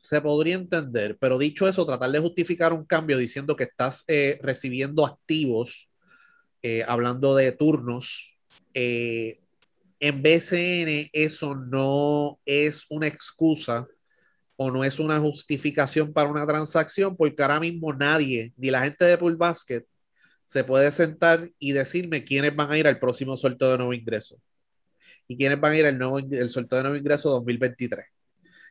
se 0.00 0.20
podría 0.20 0.56
entender, 0.56 1.16
pero 1.18 1.38
dicho 1.38 1.66
eso, 1.66 1.86
tratar 1.86 2.10
de 2.10 2.18
justificar 2.20 2.72
un 2.72 2.84
cambio 2.84 3.16
diciendo 3.16 3.56
que 3.56 3.64
estás 3.64 4.04
eh, 4.08 4.38
recibiendo 4.42 5.06
activos, 5.06 5.90
eh, 6.62 6.84
hablando 6.86 7.34
de 7.34 7.52
turnos, 7.52 8.38
eh, 8.74 9.40
en 10.00 10.22
BCN 10.22 11.10
eso 11.12 11.54
no 11.54 12.38
es 12.44 12.84
una 12.90 13.06
excusa 13.06 13.88
o 14.60 14.72
no 14.72 14.82
es 14.82 14.98
una 14.98 15.20
justificación 15.20 16.12
para 16.12 16.28
una 16.28 16.44
transacción, 16.44 17.16
porque 17.16 17.40
ahora 17.42 17.60
mismo 17.60 17.92
nadie, 17.92 18.52
ni 18.56 18.72
la 18.72 18.82
gente 18.82 19.04
de 19.04 19.16
Pool 19.16 19.36
Basket, 19.36 19.84
se 20.46 20.64
puede 20.64 20.90
sentar 20.90 21.48
y 21.60 21.70
decirme 21.70 22.24
quiénes 22.24 22.56
van 22.56 22.72
a 22.72 22.76
ir 22.76 22.88
al 22.88 22.98
próximo 22.98 23.36
sorteo 23.36 23.70
de 23.70 23.78
nuevo 23.78 23.94
ingreso 23.94 24.36
y 25.28 25.36
quiénes 25.36 25.60
van 25.60 25.72
a 25.72 25.78
ir 25.78 25.86
al 25.86 25.96
nuevo, 25.96 26.18
el 26.18 26.48
sorteo 26.48 26.78
de 26.78 26.82
nuevo 26.82 26.96
ingreso 26.96 27.30
2023. 27.30 28.06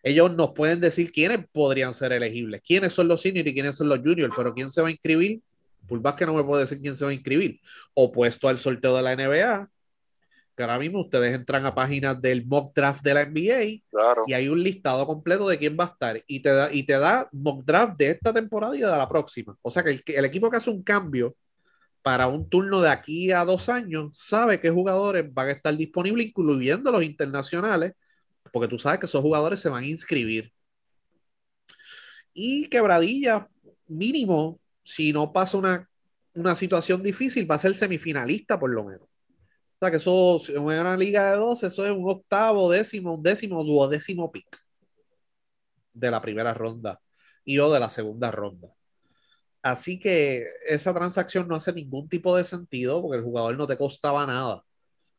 Ellos 0.04 0.36
nos 0.36 0.52
pueden 0.52 0.82
decir 0.82 1.10
quiénes 1.10 1.46
podrían 1.54 1.94
ser 1.94 2.12
elegibles, 2.12 2.62
quiénes 2.66 2.92
son 2.92 3.08
los 3.08 3.22
seniors 3.22 3.48
y 3.48 3.54
quiénes 3.54 3.78
son 3.78 3.88
los 3.88 4.00
juniors, 4.00 4.34
pero 4.36 4.54
quién 4.54 4.70
se 4.70 4.82
va 4.82 4.90
a 4.90 4.92
inscribir. 4.92 5.40
Pool 5.88 6.02
Basket 6.02 6.26
no 6.26 6.34
me 6.34 6.44
puede 6.44 6.64
decir 6.64 6.82
quién 6.82 6.98
se 6.98 7.06
va 7.06 7.12
a 7.12 7.14
inscribir. 7.14 7.62
Opuesto 7.94 8.50
al 8.50 8.58
sorteo 8.58 8.98
de 8.98 9.04
la 9.04 9.16
NBA, 9.16 9.70
que 10.58 10.64
ahora 10.64 10.80
mismo 10.80 11.02
ustedes 11.02 11.36
entran 11.36 11.68
a 11.68 11.76
páginas 11.76 12.20
del 12.20 12.44
mock 12.44 12.74
draft 12.76 13.04
de 13.04 13.14
la 13.14 13.26
NBA 13.26 13.84
y 14.26 14.34
hay 14.34 14.50
un 14.50 14.64
listado 14.64 15.06
completo 15.06 15.48
de 15.48 15.60
quién 15.60 15.78
va 15.80 15.84
a 15.84 15.88
estar 15.88 16.24
y 16.26 16.40
te 16.40 16.50
da, 16.50 16.74
y 16.74 16.82
te 16.82 16.98
da 16.98 17.30
mock 17.32 17.64
draft 17.64 17.96
de 17.96 18.10
esta 18.10 18.34
temporada 18.34 18.76
y 18.76 18.80
de 18.80 18.88
la 18.88 19.08
próxima. 19.08 19.56
O 19.62 19.70
sea 19.70 19.84
que 19.84 19.92
el, 19.92 20.04
el 20.08 20.26
equipo 20.26 20.50
que 20.50 20.58
hace 20.58 20.72
un 20.72 20.82
cambio 20.82 21.36
para 22.02 22.26
un 22.28 22.50
turno 22.50 22.82
de 22.82 22.90
aquí 22.90 23.32
a 23.32 23.46
dos 23.46 23.70
años 23.70 24.18
sabe 24.18 24.60
qué 24.60 24.72
jugadores 24.72 25.32
van 25.32 25.50
a 25.50 25.52
estar 25.52 25.78
disponibles, 25.78 26.26
incluyendo 26.26 26.92
los 26.92 27.04
internacionales, 27.04 27.94
porque 28.52 28.68
tú 28.68 28.80
sabes 28.80 29.00
que 29.00 29.06
esos 29.06 29.22
jugadores 29.22 29.60
se 29.60 29.70
van 29.70 29.84
a 29.84 29.88
inscribir. 29.88 30.52
Y 32.34 32.68
quebradilla, 32.70 33.48
mínimo, 33.88 34.60
si 34.82 35.14
no 35.14 35.32
pasa 35.32 35.56
una, 35.56 35.88
una 36.34 36.56
situación 36.56 37.04
difícil, 37.04 37.50
va 37.50 37.56
a 37.56 37.60
ser 37.60 37.76
semifinalista 37.76 38.60
por 38.60 38.72
lo 38.72 38.86
menos. 38.86 39.08
O 39.80 39.86
sea, 39.86 39.92
que 39.92 39.98
eso, 39.98 40.40
en 40.50 40.64
una 40.64 40.98
liga 40.98 41.32
de 41.32 41.38
12, 41.38 41.68
eso 41.68 41.86
es 41.86 41.92
un 41.92 42.10
octavo, 42.10 42.72
décimo, 42.72 43.14
un 43.14 43.22
décimo, 43.22 43.64
duodécimo 43.64 44.32
pick 44.32 44.60
de 45.94 46.12
la 46.12 46.22
primera 46.22 46.54
ronda 46.54 47.00
y 47.46 47.60
o 47.60 47.72
de 47.72 47.80
la 47.80 47.90
segunda 47.90 48.32
ronda. 48.32 48.70
Así 49.62 50.00
que 50.00 50.48
esa 50.68 50.94
transacción 50.94 51.48
no 51.48 51.56
hace 51.56 51.74
ningún 51.74 52.10
tipo 52.10 52.36
de 52.36 52.44
sentido 52.44 53.02
porque 53.02 53.18
el 53.18 53.24
jugador 53.24 53.58
no 53.58 53.68
te 53.68 53.78
costaba 53.78 54.26
nada. 54.26 54.64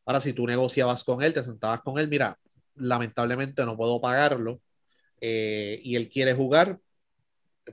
Ahora, 0.05 0.21
si 0.21 0.33
tú 0.33 0.45
negociabas 0.47 1.03
con 1.03 1.21
él, 1.23 1.33
te 1.33 1.43
sentabas 1.43 1.81
con 1.81 1.99
él, 1.99 2.09
mira, 2.09 2.37
lamentablemente 2.75 3.63
no 3.65 3.77
puedo 3.77 4.01
pagarlo 4.01 4.61
eh, 5.21 5.79
y 5.83 5.95
él 5.95 6.09
quiere 6.09 6.33
jugar, 6.33 6.79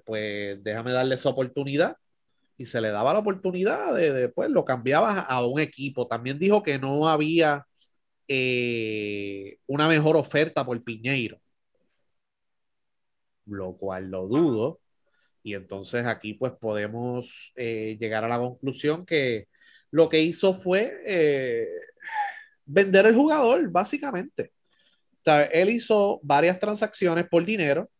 pues 0.04 0.62
déjame 0.62 0.92
darle 0.92 1.16
esa 1.16 1.30
oportunidad 1.30 1.96
y 2.58 2.66
se 2.66 2.80
le 2.80 2.90
daba 2.90 3.12
la 3.12 3.20
oportunidad 3.20 3.94
de, 3.94 4.12
después 4.12 4.46
pues, 4.46 4.50
lo 4.50 4.64
cambiaba 4.64 5.20
a 5.20 5.44
un 5.46 5.60
equipo. 5.60 6.06
También 6.06 6.38
dijo 6.38 6.62
que 6.62 6.78
no 6.78 7.08
había 7.08 7.66
eh, 8.28 9.58
una 9.66 9.88
mejor 9.88 10.16
oferta 10.16 10.64
por 10.64 10.82
Piñeiro, 10.82 11.40
lo 13.46 13.76
cual 13.76 14.10
lo 14.10 14.26
dudo. 14.26 14.80
Y 15.42 15.54
entonces 15.54 16.06
aquí 16.06 16.34
pues 16.34 16.52
podemos 16.60 17.52
eh, 17.56 17.96
llegar 18.00 18.24
a 18.24 18.28
la 18.28 18.38
conclusión 18.38 19.06
que 19.06 19.48
lo 19.90 20.08
que 20.08 20.20
hizo 20.20 20.54
fue 20.54 21.00
eh, 21.06 21.68
vender 22.64 23.06
el 23.06 23.14
jugador, 23.14 23.70
básicamente. 23.70 24.52
O 25.26 25.30
él 25.52 25.70
hizo 25.70 26.20
varias 26.22 26.58
transacciones 26.58 27.26
por 27.28 27.44
dinero 27.44 27.90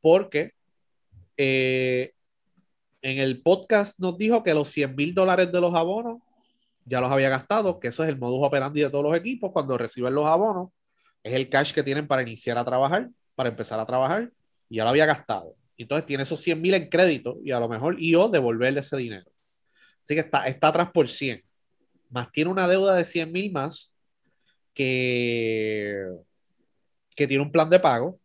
porque 0.00 0.52
en 3.04 3.18
el 3.18 3.42
podcast 3.42 3.98
nos 4.00 4.16
dijo 4.16 4.42
que 4.42 4.54
los 4.54 4.70
100 4.70 4.96
mil 4.96 5.14
dólares 5.14 5.52
de 5.52 5.60
los 5.60 5.74
abonos 5.74 6.22
ya 6.86 7.02
los 7.02 7.12
había 7.12 7.28
gastado, 7.28 7.78
que 7.78 7.88
eso 7.88 8.02
es 8.02 8.08
el 8.08 8.18
modus 8.18 8.40
operandi 8.42 8.80
de 8.80 8.88
todos 8.88 9.04
los 9.04 9.14
equipos 9.14 9.52
cuando 9.52 9.76
reciben 9.76 10.14
los 10.14 10.26
abonos. 10.26 10.70
Es 11.22 11.34
el 11.34 11.50
cash 11.50 11.74
que 11.74 11.82
tienen 11.82 12.06
para 12.06 12.22
iniciar 12.22 12.56
a 12.56 12.64
trabajar, 12.64 13.10
para 13.34 13.50
empezar 13.50 13.78
a 13.78 13.84
trabajar, 13.84 14.32
y 14.70 14.76
ya 14.76 14.84
lo 14.84 14.90
había 14.90 15.04
gastado. 15.04 15.54
Entonces 15.76 16.06
tiene 16.06 16.22
esos 16.22 16.40
100 16.40 16.62
mil 16.62 16.72
en 16.72 16.88
crédito 16.88 17.38
y 17.44 17.50
a 17.50 17.60
lo 17.60 17.68
mejor 17.68 17.98
yo 17.98 18.30
devolverle 18.30 18.80
ese 18.80 18.96
dinero. 18.96 19.30
Así 20.02 20.14
que 20.14 20.20
está, 20.20 20.46
está 20.46 20.68
atrás 20.68 20.90
por 20.90 21.06
100. 21.06 21.42
Más 22.08 22.32
tiene 22.32 22.50
una 22.50 22.66
deuda 22.66 22.94
de 22.94 23.04
100 23.04 23.30
mil 23.30 23.52
más 23.52 23.94
que, 24.72 26.06
que 27.14 27.26
tiene 27.26 27.42
un 27.42 27.52
plan 27.52 27.68
de 27.68 27.80
pago 27.80 28.18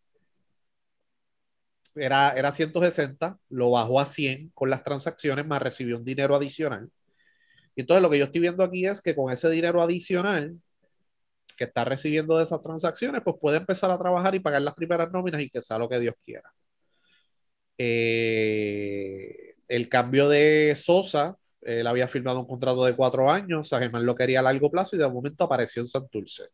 era, 1.95 2.31
era 2.31 2.51
160, 2.51 3.37
lo 3.49 3.71
bajó 3.71 3.99
a 3.99 4.05
100 4.05 4.51
con 4.53 4.69
las 4.69 4.83
transacciones, 4.83 5.45
más 5.45 5.61
recibió 5.61 5.97
un 5.97 6.05
dinero 6.05 6.35
adicional. 6.35 6.89
Y 7.75 7.81
entonces 7.81 8.01
lo 8.01 8.09
que 8.09 8.19
yo 8.19 8.25
estoy 8.25 8.41
viendo 8.41 8.63
aquí 8.63 8.85
es 8.85 9.01
que 9.01 9.15
con 9.15 9.31
ese 9.31 9.49
dinero 9.49 9.81
adicional 9.81 10.59
que 11.57 11.65
está 11.65 11.85
recibiendo 11.85 12.37
de 12.37 12.43
esas 12.43 12.61
transacciones, 12.61 13.21
pues 13.23 13.35
puede 13.39 13.57
empezar 13.57 13.91
a 13.91 13.97
trabajar 13.97 14.35
y 14.35 14.39
pagar 14.39 14.61
las 14.61 14.75
primeras 14.75 15.11
nóminas 15.11 15.41
y 15.41 15.49
que 15.49 15.61
sea 15.61 15.77
lo 15.77 15.89
que 15.89 15.99
Dios 15.99 16.15
quiera. 16.23 16.53
Eh, 17.77 19.55
el 19.67 19.89
cambio 19.89 20.29
de 20.29 20.75
Sosa, 20.77 21.37
él 21.61 21.87
había 21.87 22.07
firmado 22.07 22.39
un 22.41 22.47
contrato 22.47 22.85
de 22.85 22.95
cuatro 22.95 23.31
años, 23.31 23.67
San 23.67 23.81
Germán 23.81 24.05
lo 24.05 24.15
quería 24.15 24.39
a 24.39 24.43
largo 24.43 24.71
plazo 24.71 24.95
y 24.95 24.99
de 24.99 25.09
momento 25.09 25.43
apareció 25.43 25.81
en 25.81 25.87
Santurce 25.87 26.49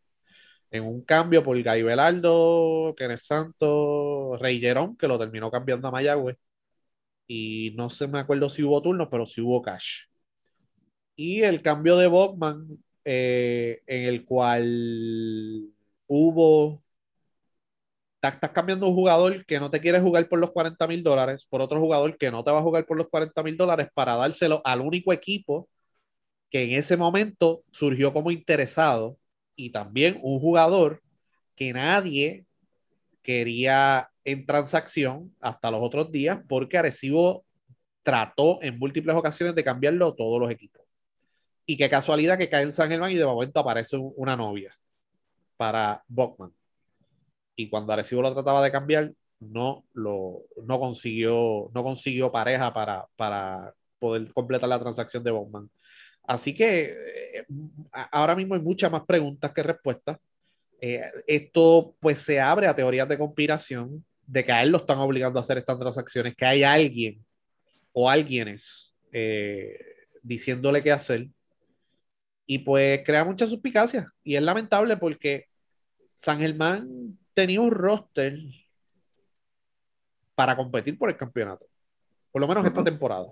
en 0.72 0.84
un 0.84 1.01
cambio 1.03 1.43
por 1.43 1.62
Gay 1.62 1.84
Belardo, 1.84 2.93
Kenneth 2.98 3.19
Santos, 3.19 4.39
Rey 4.39 4.60
Jerón, 4.60 4.98
que 4.98 5.07
lo 5.07 5.19
terminó 5.19 5.51
cambiando 5.51 5.88
a 5.88 5.91
Mayagüez. 5.91 6.38
Y 7.27 7.74
no 7.77 7.89
se 7.89 8.07
me 8.07 8.19
acuerdo 8.19 8.50
si 8.50 8.63
hubo 8.63 8.81
turnos, 8.81 9.07
pero 9.12 9.25
sí 9.25 9.41
hubo 9.41 9.62
cash. 9.62 10.05
Y 11.15 11.41
el 11.43 11.62
cambio 11.62 11.98
de 11.98 12.07
Bogman, 12.07 12.67
eh, 13.05 13.81
en 13.88 14.03
el 14.03 14.25
cual 14.25 15.69
hubo. 16.07 16.84
Estás 18.22 18.50
cambiando 18.51 18.88
un 18.88 18.95
jugador 18.95 19.45
que 19.45 19.60
no 19.60 19.69
te 19.69 19.79
quiere 19.79 20.00
jugar 20.01 20.27
por 20.27 20.39
los 20.39 20.51
40 20.51 20.88
mil 20.88 21.03
dólares 21.03 21.45
por 21.48 21.62
otro 21.62 21.79
jugador 21.79 22.17
que 22.17 22.31
no 22.31 22.43
te 22.43 22.51
va 22.51 22.57
a 22.60 22.63
jugar 22.63 22.86
por 22.88 22.98
los 22.98 23.07
40 23.07 23.43
mil 23.43 23.55
dólares 23.55 23.88
para 23.93 24.15
dárselo 24.15 24.62
al 24.65 24.81
único 24.81 25.13
equipo 25.13 25.69
que 26.50 26.63
en 26.63 26.72
ese 26.72 26.98
momento 26.98 27.63
surgió 27.72 28.13
como 28.13 28.31
interesado 28.31 29.17
y 29.55 29.71
también 29.71 30.19
un 30.21 30.39
jugador 30.39 31.01
que 31.55 31.74
nadie 31.74 32.45
quería 33.21 34.09
en 34.24 34.45
transacción 34.45 35.33
hasta 35.39 35.71
los 35.71 35.81
otros 35.81 36.12
días 36.12 36.39
porque 36.47 36.77
Arecibo 36.77 37.45
trató 38.03 38.59
en 38.62 38.77
múltiples 38.77 39.15
ocasiones 39.15 39.55
de 39.55 39.63
cambiarlo 39.63 40.13
todos 40.13 40.39
los 40.39 40.51
equipos. 40.51 40.83
Y 41.65 41.77
qué 41.77 41.89
casualidad 41.89 42.38
que 42.38 42.50
cae 42.50 42.63
en 42.63 42.71
San 42.71 42.89
Germán 42.89 43.12
y 43.12 43.15
de 43.15 43.25
momento 43.25 43.59
aparece 43.59 43.97
una 43.97 44.35
novia 44.35 44.77
para 45.57 46.03
Bachman. 46.07 46.53
Y 47.55 47.69
cuando 47.69 47.93
Arecibo 47.93 48.21
lo 48.21 48.33
trataba 48.33 48.62
de 48.63 48.71
cambiar, 48.71 49.12
no 49.39 49.83
lo 49.93 50.43
no 50.63 50.79
consiguió, 50.79 51.71
no 51.74 51.83
consiguió 51.83 52.31
pareja 52.31 52.74
para, 52.74 53.07
para 53.15 53.74
poder 53.97 54.31
completar 54.33 54.69
la 54.69 54.79
transacción 54.79 55.24
de 55.24 55.31
Bachman. 55.31 55.69
Así 56.27 56.55
que 56.55 56.96
eh, 57.36 57.46
ahora 58.12 58.36
mismo 58.36 58.55
hay 58.55 58.62
muchas 58.62 58.91
más 58.91 59.05
preguntas 59.05 59.51
que 59.51 59.63
respuestas. 59.63 60.17
Eh, 60.82 61.01
esto 61.27 61.96
pues 62.00 62.20
se 62.20 62.39
abre 62.39 62.67
a 62.67 62.75
teorías 62.75 63.08
de 63.08 63.17
conspiración 63.17 64.03
de 64.25 64.44
que 64.44 64.51
a 64.51 64.63
él 64.63 64.70
lo 64.70 64.79
están 64.79 64.98
obligando 64.98 65.39
a 65.39 65.41
hacer 65.41 65.58
estas 65.58 65.79
transacciones, 65.79 66.36
que 66.36 66.46
hay 66.46 66.63
alguien 66.63 67.24
o 67.94 68.10
alguienes 68.10 68.96
eh, 69.12 69.77
diciéndole 70.22 70.84
qué 70.84 70.91
hacer. 70.91 71.27
Y 72.48 72.60
pues 72.60 73.01
crea 73.03 73.24
mucha 73.24 73.48
suspicacia. 73.48 74.12
Y 74.24 74.36
es 74.36 74.41
lamentable 74.41 74.98
porque 74.98 75.46
San 76.13 76.39
Germán 76.39 77.17
tenía 77.34 77.62
un 77.62 77.72
roster 77.72 78.39
para 80.36 80.55
competir 80.55 80.98
por 80.98 81.10
el 81.10 81.17
campeonato. 81.17 81.65
Por 82.32 82.41
lo 82.41 82.48
menos 82.48 82.65
esta 82.65 82.84
temporada. 82.84 83.27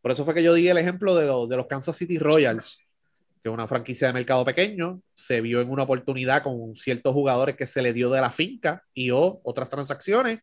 Por 0.00 0.10
eso 0.10 0.24
fue 0.24 0.34
que 0.34 0.42
yo 0.42 0.54
di 0.54 0.68
el 0.68 0.78
ejemplo 0.78 1.14
de, 1.14 1.24
de 1.24 1.56
los 1.56 1.66
Kansas 1.66 1.96
City 1.96 2.18
Royals, 2.18 2.82
que 3.42 3.48
es 3.48 3.52
una 3.52 3.68
franquicia 3.68 4.08
de 4.08 4.12
mercado 4.12 4.44
pequeño, 4.44 5.00
se 5.14 5.40
vio 5.40 5.60
en 5.60 5.70
una 5.70 5.84
oportunidad 5.84 6.42
con 6.42 6.74
ciertos 6.74 7.12
jugadores 7.12 7.56
que 7.56 7.66
se 7.66 7.82
le 7.82 7.92
dio 7.92 8.10
de 8.10 8.20
la 8.20 8.30
finca 8.30 8.82
y 8.94 9.10
o 9.10 9.40
otras 9.44 9.68
transacciones. 9.68 10.40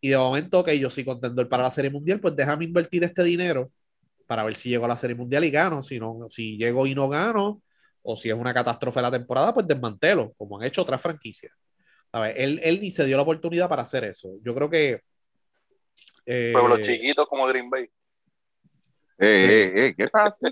Y 0.00 0.10
de 0.10 0.18
momento, 0.18 0.62
que 0.62 0.78
yo 0.78 0.90
soy 0.90 1.04
contendor 1.04 1.48
para 1.48 1.62
la 1.62 1.70
Serie 1.70 1.90
Mundial, 1.90 2.20
pues 2.20 2.36
déjame 2.36 2.66
invertir 2.66 3.02
este 3.04 3.24
dinero 3.24 3.70
para 4.26 4.44
ver 4.44 4.54
si 4.54 4.68
llego 4.68 4.84
a 4.84 4.88
la 4.88 4.98
Serie 4.98 5.16
Mundial 5.16 5.44
y 5.44 5.50
gano. 5.50 5.82
Si, 5.82 5.98
no, 5.98 6.18
si 6.30 6.56
llego 6.56 6.86
y 6.86 6.94
no 6.94 7.08
gano, 7.08 7.62
o 8.02 8.16
si 8.16 8.28
es 8.28 8.34
una 8.34 8.52
catástrofe 8.52 9.00
la 9.00 9.10
temporada, 9.10 9.52
pues 9.52 9.66
desmantelo, 9.66 10.34
como 10.36 10.58
han 10.58 10.66
hecho 10.66 10.82
otras 10.82 11.00
franquicias. 11.00 11.52
A 12.12 12.20
ver, 12.20 12.40
él, 12.40 12.60
él 12.62 12.80
ni 12.80 12.90
se 12.90 13.06
dio 13.06 13.16
la 13.16 13.22
oportunidad 13.22 13.68
para 13.68 13.82
hacer 13.82 14.04
eso. 14.04 14.36
Yo 14.42 14.54
creo 14.54 14.70
que. 14.70 15.00
Eh, 16.26 16.50
Pueblos 16.52 16.82
chiquitos 16.82 17.26
como 17.26 17.46
Green 17.46 17.68
Bay. 17.68 17.88
Eh, 19.18 19.26
eh, 19.28 19.72
eh, 19.86 19.94
¿qué 19.96 20.08
pasa? 20.08 20.48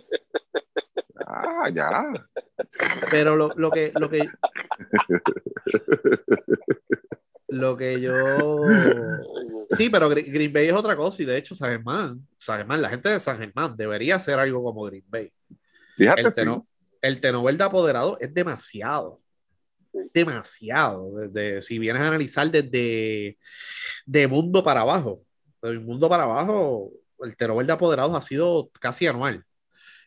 Ah, 1.26 1.68
ya. 1.72 2.12
Pero 3.10 3.36
lo, 3.36 3.52
lo 3.56 3.70
que, 3.70 3.92
lo 3.94 4.08
que. 4.08 4.28
Lo 7.48 7.76
que 7.76 8.00
yo. 8.00 8.60
Sí, 9.70 9.90
pero 9.90 10.08
Green 10.08 10.52
Bay 10.52 10.68
es 10.68 10.72
otra 10.72 10.96
cosa 10.96 11.22
y 11.22 11.26
de 11.26 11.36
hecho 11.36 11.54
San 11.54 11.70
Germán, 11.70 12.26
San 12.38 12.58
Germán, 12.58 12.82
la 12.82 12.88
gente 12.88 13.08
de 13.08 13.20
San 13.20 13.38
Germán 13.38 13.76
debería 13.76 14.16
hacer 14.16 14.38
algo 14.38 14.62
como 14.62 14.84
Green 14.84 15.04
Bay. 15.06 15.32
Fíjate, 15.96 16.22
el, 16.22 16.32
sí. 16.32 16.40
teno, 16.40 16.66
el 17.02 17.20
Tenover 17.20 17.56
de 17.56 17.64
apoderado 17.64 18.18
es 18.20 18.32
demasiado. 18.32 19.20
Demasiado. 20.14 21.14
Desde, 21.16 21.62
si 21.62 21.78
vienes 21.78 22.00
a 22.02 22.08
analizar 22.08 22.50
desde 22.50 23.38
de 24.06 24.26
mundo 24.26 24.64
para 24.64 24.80
abajo, 24.80 25.22
de 25.60 25.78
mundo 25.78 26.08
para 26.08 26.22
abajo, 26.22 26.90
el 27.24 27.36
Tenover 27.36 27.66
de 27.66 27.72
apoderados 27.72 28.16
ha 28.16 28.22
sido 28.22 28.70
casi 28.80 29.06
anual. 29.06 29.44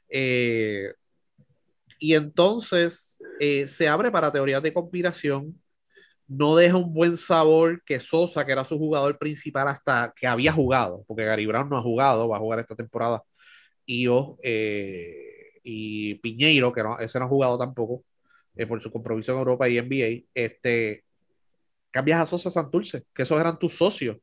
Eh, 0.10 0.93
y 2.00 2.13
entonces 2.13 3.22
eh, 3.39 3.68
se 3.68 3.87
abre 3.87 4.11
para 4.11 4.31
teorías 4.31 4.61
de 4.61 4.74
conspiración 4.74 5.59
no 6.27 6.55
deja 6.55 6.77
un 6.77 6.94
buen 6.94 7.18
sabor 7.18 7.83
que 7.85 8.00
Sosa, 8.00 8.46
que 8.46 8.51
era 8.51 8.66
su 8.66 8.77
jugador 8.77 9.18
principal 9.18 9.68
hasta 9.68 10.13
que 10.16 10.27
había 10.27 10.51
jugado, 10.51 11.03
porque 11.07 11.25
Gary 11.25 11.46
Brown 11.46 11.70
no 11.70 11.77
ha 11.77 11.81
jugado, 11.81 12.27
va 12.27 12.37
a 12.37 12.39
jugar 12.39 12.59
esta 12.59 12.75
temporada, 12.75 13.24
y 13.85 14.05
yo, 14.05 14.37
eh, 14.44 15.59
y 15.63 16.16
Piñeiro, 16.16 16.74
que 16.74 16.83
no, 16.83 17.00
ese 17.00 17.20
no 17.20 17.25
ha 17.25 17.29
jugado 17.29 17.57
tampoco, 17.57 18.03
eh, 18.55 18.66
por 18.68 18.81
su 18.81 18.92
compromiso 18.92 19.33
en 19.33 19.39
Europa 19.39 19.70
y 19.70 19.77
NBA, 19.77 20.25
este, 20.33 21.03
cambias 21.92 22.22
a 22.22 22.25
Sosa 22.25 22.50
Santurce, 22.50 23.03
que 23.13 23.24
esos 23.24 23.39
eran 23.39 23.59
tus 23.59 23.74
socios. 23.77 24.18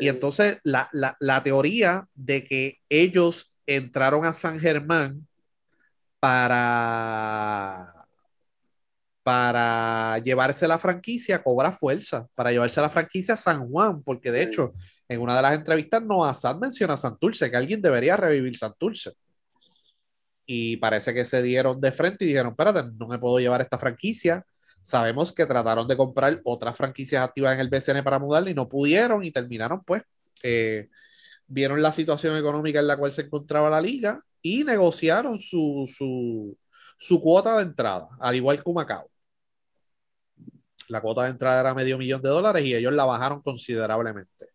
Y 0.00 0.08
entonces 0.08 0.58
la, 0.62 0.88
la, 0.92 1.16
la 1.20 1.42
teoría 1.42 2.08
de 2.14 2.44
que 2.44 2.80
ellos 2.88 3.52
entraron 3.66 4.24
a 4.24 4.32
San 4.32 4.58
Germán 4.58 5.26
para 6.20 7.94
para 9.24 10.18
llevarse 10.18 10.68
la 10.68 10.78
franquicia 10.78 11.42
cobra 11.42 11.72
fuerza, 11.72 12.28
para 12.34 12.52
llevarse 12.52 12.80
la 12.80 12.90
franquicia 12.90 13.34
a 13.34 13.38
San 13.38 13.68
Juan, 13.68 14.02
porque 14.02 14.30
de 14.30 14.42
hecho, 14.42 14.74
en 15.08 15.20
una 15.20 15.34
de 15.34 15.42
las 15.42 15.54
entrevistas 15.54 16.02
Noah 16.02 16.30
Assad 16.30 16.56
menciona 16.56 16.92
a 16.94 16.98
Santurce, 16.98 17.50
que 17.50 17.56
alguien 17.56 17.80
debería 17.80 18.18
revivir 18.18 18.56
Santurce. 18.56 19.12
Y 20.46 20.76
parece 20.76 21.14
que 21.14 21.24
se 21.24 21.42
dieron 21.42 21.80
de 21.80 21.90
frente 21.90 22.24
y 22.24 22.28
dijeron, 22.28 22.50
espérate, 22.50 22.82
no 22.98 23.08
me 23.08 23.18
puedo 23.18 23.38
llevar 23.38 23.62
esta 23.62 23.78
franquicia. 23.78 24.44
Sabemos 24.84 25.32
que 25.32 25.46
trataron 25.46 25.88
de 25.88 25.96
comprar 25.96 26.40
otras 26.44 26.76
franquicias 26.76 27.24
activas 27.24 27.54
en 27.54 27.60
el 27.60 27.70
BCN 27.70 28.04
para 28.04 28.18
mudarle 28.18 28.50
y 28.50 28.54
no 28.54 28.68
pudieron 28.68 29.24
y 29.24 29.30
terminaron 29.30 29.82
pues, 29.82 30.02
eh, 30.42 30.90
vieron 31.46 31.82
la 31.82 31.90
situación 31.92 32.36
económica 32.36 32.80
en 32.80 32.86
la 32.86 32.96
cual 32.98 33.12
se 33.12 33.22
encontraba 33.22 33.70
la 33.70 33.80
liga 33.80 34.22
y 34.42 34.64
negociaron 34.64 35.38
su, 35.40 35.90
su, 35.92 36.56
su 36.98 37.20
cuota 37.20 37.56
de 37.56 37.62
entrada, 37.62 38.08
al 38.20 38.36
igual 38.36 38.62
que 38.62 38.72
Macao 38.72 39.10
la 40.88 41.00
cuota 41.00 41.24
de 41.24 41.30
entrada 41.30 41.60
era 41.60 41.74
medio 41.74 41.98
millón 41.98 42.22
de 42.22 42.28
dólares 42.28 42.64
y 42.64 42.74
ellos 42.74 42.92
la 42.92 43.04
bajaron 43.04 43.42
considerablemente. 43.42 44.48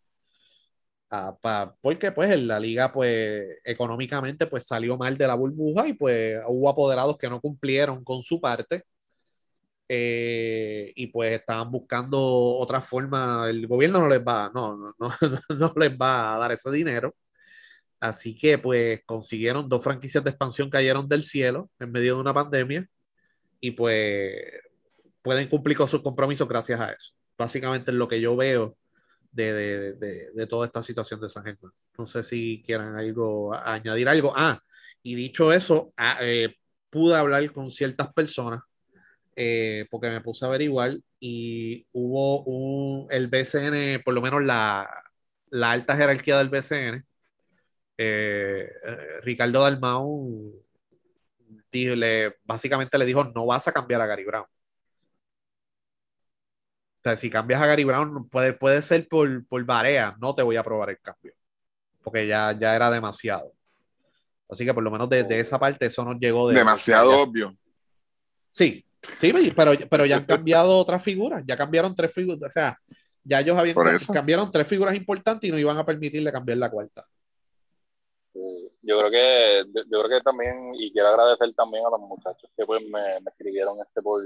Ah, 1.11 1.35
pa, 1.41 1.75
porque 1.81 2.11
pues 2.11 2.29
en 2.29 2.47
la 2.47 2.59
liga 2.59 2.91
pues 2.91 3.43
económicamente 3.63 4.45
pues 4.45 4.67
salió 4.67 4.95
mal 4.95 5.17
de 5.17 5.25
la 5.25 5.33
burbuja 5.33 5.87
y 5.87 5.93
pues 5.93 6.39
hubo 6.47 6.69
apoderados 6.69 7.17
que 7.17 7.29
no 7.29 7.41
cumplieron 7.41 8.03
con 8.03 8.21
su 8.21 8.39
parte 8.39 8.83
eh, 9.91 10.93
y 10.95 11.07
pues 11.07 11.33
estaban 11.33 11.71
buscando 11.71 12.19
otra 12.21 12.79
forma, 12.81 13.49
el 13.49 13.65
gobierno 13.67 13.99
no 14.01 14.07
les 14.07 14.21
va, 14.21 14.51
no, 14.53 14.77
no, 14.77 14.95
no, 14.99 15.09
no 15.57 15.73
les 15.75 15.91
va 15.99 16.35
a 16.35 16.37
dar 16.37 16.51
ese 16.51 16.69
dinero. 16.71 17.15
Así 17.99 18.37
que 18.37 18.57
pues 18.59 19.01
consiguieron 19.05 19.67
dos 19.67 19.83
franquicias 19.83 20.23
de 20.23 20.29
expansión 20.29 20.69
cayeron 20.69 21.09
del 21.09 21.23
cielo 21.23 21.69
en 21.79 21.91
medio 21.91 22.15
de 22.15 22.21
una 22.21 22.33
pandemia 22.33 22.87
y 23.59 23.71
pues 23.71 24.35
pueden 25.21 25.49
cumplir 25.49 25.77
con 25.77 25.87
sus 25.87 26.01
compromisos 26.01 26.47
gracias 26.47 26.79
a 26.79 26.91
eso. 26.91 27.13
Básicamente 27.37 27.91
es 27.91 27.97
lo 27.97 28.07
que 28.07 28.21
yo 28.21 28.35
veo 28.35 28.77
de, 29.31 29.53
de, 29.53 29.93
de, 29.93 30.31
de 30.33 30.47
toda 30.47 30.67
esta 30.67 30.83
situación 30.83 31.19
de 31.21 31.29
San 31.29 31.43
Germán. 31.43 31.73
No 31.97 32.05
sé 32.05 32.23
si 32.23 32.63
quieran 32.65 32.95
algo, 32.95 33.53
añadir 33.53 34.07
algo. 34.07 34.33
Ah, 34.35 34.61
y 35.03 35.15
dicho 35.15 35.51
eso, 35.51 35.93
ah, 35.97 36.19
eh, 36.21 36.55
pude 36.89 37.15
hablar 37.15 37.51
con 37.51 37.69
ciertas 37.69 38.13
personas 38.13 38.61
eh, 39.41 39.87
porque 39.89 40.09
me 40.09 40.19
puse 40.19 40.43
a 40.43 40.49
averiguar 40.49 40.97
y 41.17 41.87
hubo 41.93 42.43
un, 42.43 43.07
el 43.09 43.27
BCN, 43.29 44.03
por 44.03 44.13
lo 44.13 44.21
menos 44.21 44.43
la, 44.43 44.89
la 45.49 45.71
alta 45.71 45.95
jerarquía 45.95 46.37
del 46.37 46.49
BCN, 46.49 47.05
eh, 47.97 48.69
Ricardo 49.23 49.61
Dalmau 49.61 50.53
le, 51.71 52.35
básicamente 52.43 52.97
le 52.97 53.05
dijo, 53.05 53.23
no 53.33 53.45
vas 53.45 53.65
a 53.69 53.71
cambiar 53.71 54.01
a 54.01 54.07
Gary 54.07 54.25
Brown. 54.25 54.43
O 54.43 54.49
sea, 57.01 57.15
si 57.15 57.29
cambias 57.29 57.61
a 57.61 57.65
Gary 57.65 57.85
Brown, 57.85 58.27
puede, 58.27 58.51
puede 58.51 58.81
ser 58.81 59.07
por, 59.07 59.45
por 59.47 59.65
no 60.19 60.35
te 60.35 60.43
voy 60.43 60.57
a 60.57 60.63
probar 60.63 60.89
el 60.89 60.99
cambio. 60.99 61.33
Porque 62.03 62.27
ya, 62.27 62.51
ya 62.59 62.75
era 62.75 62.91
demasiado. 62.91 63.53
Así 64.49 64.65
que 64.65 64.73
por 64.73 64.83
lo 64.83 64.91
menos 64.91 65.07
de, 65.09 65.23
de 65.23 65.39
esa 65.39 65.57
parte 65.57 65.85
eso 65.85 66.03
nos 66.03 66.19
llegó 66.19 66.49
de... 66.49 66.55
Demasiado 66.55 67.11
ya, 67.11 67.17
obvio. 67.19 67.57
Sí, 68.49 68.85
sí, 69.17 69.33
pero, 69.55 69.71
pero 69.89 70.05
ya 70.05 70.17
han 70.17 70.25
cambiado 70.25 70.77
otras 70.77 71.03
figuras, 71.03 71.43
ya 71.45 71.57
cambiaron 71.57 71.95
tres 71.95 72.13
figuras, 72.13 72.49
o 72.49 72.51
sea, 72.51 72.79
ya 73.23 73.41
ellos 73.41 73.57
habían 73.57 73.75
cambiaron 74.13 74.51
tres 74.51 74.67
figuras 74.67 74.95
importantes 74.95 75.47
y 75.47 75.51
no 75.51 75.59
iban 75.59 75.77
a 75.77 75.85
permitirle 75.85 76.31
cambiar 76.31 76.57
la 76.57 76.69
cuarta. 76.69 77.05
Yo 78.81 78.97
creo 78.99 79.11
que, 79.11 79.63
yo 79.73 80.03
creo 80.03 80.09
que 80.09 80.23
también, 80.23 80.71
y 80.75 80.91
quiero 80.91 81.09
agradecer 81.09 81.53
también 81.53 81.85
a 81.85 81.89
los 81.89 81.99
muchachos 81.99 82.49
que 82.55 82.65
pues 82.65 82.81
me, 82.83 83.19
me 83.21 83.29
escribieron 83.29 83.77
este 83.81 84.01
por, 84.01 84.21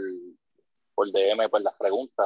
por 0.94 1.12
DM 1.12 1.50
pues 1.50 1.64
las 1.64 1.74
preguntas, 1.74 2.26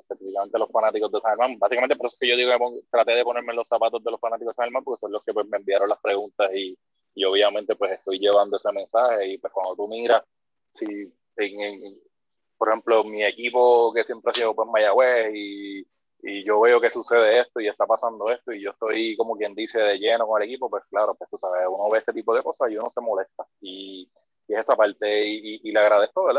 específicamente 0.00 0.58
los 0.58 0.70
fanáticos 0.70 1.12
de 1.12 1.20
San 1.20 1.30
Germán. 1.30 1.58
Básicamente 1.58 1.96
por 1.96 2.06
eso 2.06 2.16
es 2.16 2.18
que 2.18 2.28
yo 2.28 2.36
digo 2.36 2.74
que 2.74 2.82
traté 2.90 3.12
de 3.12 3.24
ponerme 3.24 3.52
en 3.52 3.56
los 3.56 3.68
zapatos 3.68 4.02
de 4.02 4.10
los 4.10 4.20
fanáticos 4.20 4.54
de 4.54 4.56
San 4.56 4.64
Germán, 4.66 4.84
porque 4.84 5.00
son 5.00 5.12
los 5.12 5.22
que 5.22 5.32
pues, 5.32 5.46
me 5.46 5.58
enviaron 5.58 5.88
las 5.88 6.00
preguntas 6.00 6.50
y, 6.54 6.76
y, 7.14 7.24
obviamente 7.24 7.76
pues 7.76 7.92
estoy 7.92 8.18
llevando 8.18 8.56
ese 8.56 8.72
mensaje 8.72 9.28
y 9.28 9.38
pues 9.38 9.52
cuando 9.52 9.76
tú 9.76 9.88
miras, 9.88 10.22
si 10.74 11.12
en, 11.40 11.84
en, 11.84 12.00
por 12.56 12.68
ejemplo 12.68 13.04
mi 13.04 13.24
equipo 13.24 13.92
que 13.92 14.04
siempre 14.04 14.30
ha 14.30 14.34
sido 14.34 14.54
pues 14.54 14.68
Mayagüez 14.70 15.32
y, 15.34 15.86
y 16.22 16.44
yo 16.44 16.60
veo 16.60 16.80
que 16.80 16.90
sucede 16.90 17.40
esto 17.40 17.60
y 17.60 17.68
está 17.68 17.86
pasando 17.86 18.30
esto 18.30 18.52
y 18.52 18.62
yo 18.62 18.70
estoy 18.70 19.16
como 19.16 19.36
quien 19.36 19.54
dice 19.54 19.78
de 19.80 19.98
lleno 19.98 20.26
con 20.26 20.40
el 20.42 20.48
equipo, 20.48 20.68
pues 20.68 20.84
claro, 20.90 21.14
pues 21.14 21.30
tú 21.30 21.36
sabes, 21.38 21.66
uno 21.68 21.88
ve 21.90 21.98
este 21.98 22.12
tipo 22.12 22.34
de 22.34 22.42
cosas 22.42 22.70
y 22.70 22.76
uno 22.76 22.90
se 22.90 23.00
molesta. 23.00 23.46
Y, 23.60 24.10
es 24.48 24.58
esta 24.58 24.74
parte 24.74 25.28
y, 25.28 25.70
le 25.70 25.78
agradezco 25.78 26.28
A, 26.28 26.32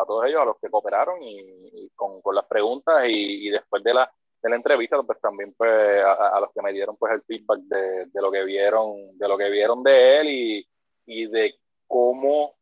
a, 0.00 0.04
todos 0.06 0.26
ellos, 0.26 0.40
a 0.40 0.46
los 0.46 0.56
que 0.58 0.70
cooperaron 0.70 1.22
y, 1.22 1.90
con, 1.94 2.20
las 2.34 2.46
preguntas 2.46 3.04
y, 3.06 3.50
después 3.50 3.84
de 3.84 3.92
la, 3.94 4.10
entrevista, 4.42 5.02
pues 5.02 5.20
también 5.20 5.54
pues 5.56 5.70
a, 6.04 6.40
los 6.40 6.50
que 6.52 6.62
me 6.62 6.72
dieron 6.72 6.96
pues 6.96 7.12
el 7.12 7.22
feedback 7.22 7.60
de, 7.60 8.06
de, 8.06 8.22
lo 8.22 8.30
que 8.30 8.44
vieron, 8.44 9.18
de 9.18 9.28
lo 9.28 9.36
que 9.36 9.50
vieron 9.50 9.82
de 9.82 10.20
él 10.20 10.66
y 11.06 11.26
de 11.26 11.54
cómo 11.86 12.54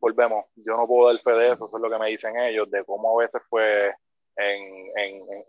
volvemos, 0.00 0.46
yo 0.56 0.72
no 0.74 0.86
puedo 0.86 1.08
dar 1.12 1.20
fe 1.20 1.32
de 1.32 1.52
eso, 1.52 1.66
eso 1.66 1.76
es 1.76 1.82
lo 1.82 1.90
que 1.90 1.98
me 1.98 2.08
dicen 2.08 2.38
ellos, 2.38 2.70
de 2.70 2.84
cómo 2.84 3.18
a 3.18 3.24
veces 3.24 3.42
pues 3.48 3.92
en, 4.36 4.92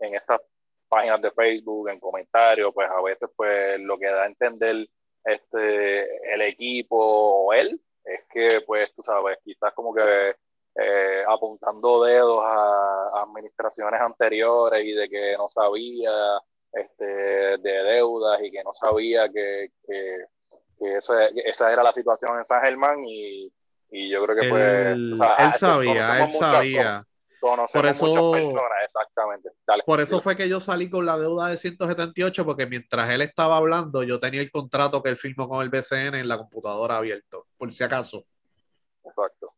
en, 0.00 0.14
estas 0.14 0.40
páginas 0.88 1.22
de 1.22 1.30
Facebook, 1.30 1.88
en 1.88 2.00
comentarios, 2.00 2.72
pues 2.74 2.88
a 2.90 3.00
veces 3.00 3.28
pues 3.36 3.80
lo 3.80 3.98
que 3.98 4.06
da 4.06 4.24
a 4.24 4.26
entender 4.26 4.88
este, 5.24 6.34
el 6.34 6.42
equipo 6.42 6.96
o 6.96 7.52
él 7.52 7.80
es 8.04 8.22
que 8.32 8.60
pues 8.62 8.92
tú 8.94 9.02
sabes, 9.02 9.38
quizás 9.44 9.72
como 9.74 9.94
que 9.94 10.34
eh, 10.74 11.24
apuntando 11.28 12.04
dedos 12.04 12.42
a, 12.44 13.22
administraciones 13.22 14.00
anteriores 14.00 14.84
y 14.84 14.92
de 14.92 15.08
que 15.08 15.36
no 15.36 15.48
sabía 15.48 16.10
este, 16.72 17.04
de 17.58 17.82
deudas 17.84 18.40
y 18.42 18.50
que 18.50 18.64
no 18.64 18.72
sabía 18.72 19.28
que, 19.28 19.70
que, 19.86 20.24
que 20.78 20.98
esa 21.44 21.72
era 21.72 21.82
la 21.82 21.92
situación 21.92 22.38
en 22.38 22.44
San 22.44 22.62
Germán 22.62 23.04
y, 23.06 23.52
y 23.90 24.10
yo 24.10 24.24
creo 24.24 24.40
que 24.40 24.48
pues... 24.48 24.86
él 24.86 25.16
sabía, 25.58 26.24
él 26.24 26.30
sabía 26.30 27.06
por 27.40 27.86
eso, 27.86 28.36
exactamente. 28.36 29.50
por 29.86 30.00
eso 30.00 30.20
fue 30.20 30.36
que 30.36 30.48
yo 30.48 30.60
salí 30.60 30.90
con 30.90 31.06
la 31.06 31.18
deuda 31.18 31.48
de 31.48 31.56
178, 31.56 32.44
porque 32.44 32.66
mientras 32.66 33.08
él 33.10 33.22
estaba 33.22 33.56
hablando, 33.56 34.02
yo 34.02 34.20
tenía 34.20 34.42
el 34.42 34.50
contrato 34.50 35.02
que 35.02 35.08
él 35.08 35.16
firmó 35.16 35.48
con 35.48 35.62
el 35.62 35.70
BCN 35.70 36.16
en 36.16 36.28
la 36.28 36.36
computadora 36.36 36.98
abierto, 36.98 37.46
por 37.56 37.72
si 37.72 37.82
acaso. 37.82 38.26
Exacto. 39.04 39.54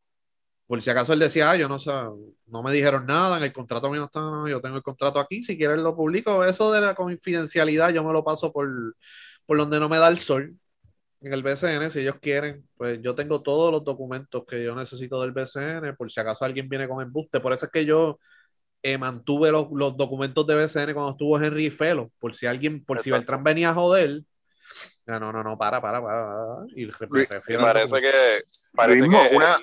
Por 0.66 0.80
si 0.80 0.90
acaso 0.90 1.12
él 1.12 1.18
decía, 1.18 1.50
ah, 1.50 1.56
yo 1.56 1.68
no 1.68 1.78
sé, 1.78 1.90
no 1.90 2.62
me 2.62 2.72
dijeron 2.72 3.04
nada, 3.04 3.36
en 3.36 3.42
el 3.42 3.52
contrato 3.52 3.90
mío 3.90 4.04
está, 4.04 4.20
yo 4.48 4.60
tengo 4.60 4.76
el 4.76 4.82
contrato 4.82 5.18
aquí, 5.18 5.42
si 5.42 5.58
quieres 5.58 5.78
lo 5.78 5.96
publico. 5.96 6.44
Eso 6.44 6.70
de 6.72 6.80
la 6.80 6.94
confidencialidad 6.94 7.90
yo 7.90 8.04
me 8.04 8.12
lo 8.12 8.22
paso 8.22 8.52
por, 8.52 8.68
por 9.44 9.58
donde 9.58 9.80
no 9.80 9.88
me 9.88 9.98
da 9.98 10.08
el 10.08 10.18
sol 10.18 10.56
en 11.22 11.32
el 11.32 11.42
BCN, 11.42 11.90
si 11.90 12.00
ellos 12.00 12.16
quieren, 12.20 12.68
pues 12.76 13.00
yo 13.00 13.14
tengo 13.14 13.42
todos 13.42 13.70
los 13.70 13.84
documentos 13.84 14.44
que 14.46 14.62
yo 14.64 14.74
necesito 14.74 15.20
del 15.22 15.32
BCN, 15.32 15.94
por 15.96 16.10
si 16.10 16.20
acaso 16.20 16.44
alguien 16.44 16.68
viene 16.68 16.88
con 16.88 17.00
embuste. 17.00 17.40
Por 17.40 17.52
eso 17.52 17.66
es 17.66 17.72
que 17.72 17.84
yo 17.84 18.18
eh, 18.82 18.98
mantuve 18.98 19.52
los, 19.52 19.68
los, 19.72 19.96
documentos 19.96 20.44
de 20.46 20.56
BCN 20.56 20.94
cuando 20.94 21.12
estuvo 21.12 21.40
Henry 21.40 21.70
Felo, 21.70 22.10
por 22.18 22.34
si 22.34 22.46
alguien, 22.46 22.84
por 22.84 23.00
si 23.02 23.10
Beltrán 23.10 23.44
venía 23.44 23.70
a 23.70 23.74
joder. 23.74 24.22
No, 25.06 25.20
no, 25.20 25.32
no, 25.32 25.42
no, 25.44 25.56
para, 25.56 25.80
para, 25.80 26.02
para. 26.02 26.36
Y 26.74 26.86
parece 26.86 27.06
que, 27.06 28.42
parece 28.74 29.00
que, 29.00 29.36
una, 29.36 29.60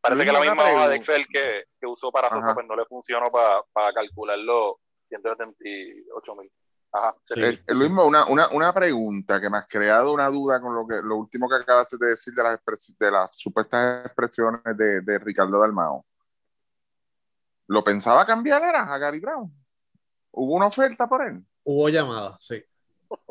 parece 0.00 0.24
que 0.24 0.32
la 0.32 0.40
misma 0.40 0.72
hoja 0.72 0.88
de 0.88 0.96
Excel 0.96 1.26
que, 1.30 1.64
que 1.78 1.86
usó 1.86 2.10
para 2.10 2.28
Sosa, 2.30 2.54
pues 2.54 2.66
no 2.66 2.76
le 2.76 2.84
funcionó 2.86 3.30
para, 3.30 3.62
para 3.72 3.92
calcular 3.92 4.38
los 4.38 4.76
178 5.08 6.34
mil. 6.36 6.50
Ajá, 6.92 7.14
Luis, 7.68 7.90
una, 7.90 8.26
una, 8.26 8.48
una, 8.48 8.74
pregunta 8.74 9.40
que 9.40 9.48
me 9.48 9.58
has 9.58 9.66
creado 9.68 10.12
una 10.12 10.28
duda 10.28 10.60
con 10.60 10.74
lo 10.74 10.86
que 10.88 10.96
lo 11.02 11.18
último 11.18 11.48
que 11.48 11.54
acabaste 11.54 11.96
de 12.00 12.08
decir 12.08 12.34
de 12.34 12.42
las, 12.42 12.58
de 12.98 13.10
las 13.12 13.30
supuestas 13.32 14.06
expresiones 14.06 14.76
de, 14.76 15.00
de 15.02 15.18
Ricardo 15.20 15.60
Dalmao. 15.60 16.04
¿Lo 17.68 17.84
pensaba 17.84 18.26
cambiar 18.26 18.62
era 18.64 18.92
a 18.92 18.98
Gary 18.98 19.20
Brown? 19.20 19.52
¿Hubo 20.32 20.54
una 20.54 20.66
oferta 20.66 21.08
por 21.08 21.24
él? 21.24 21.44
Hubo 21.62 21.88
llamada, 21.88 22.36
sí. 22.40 22.60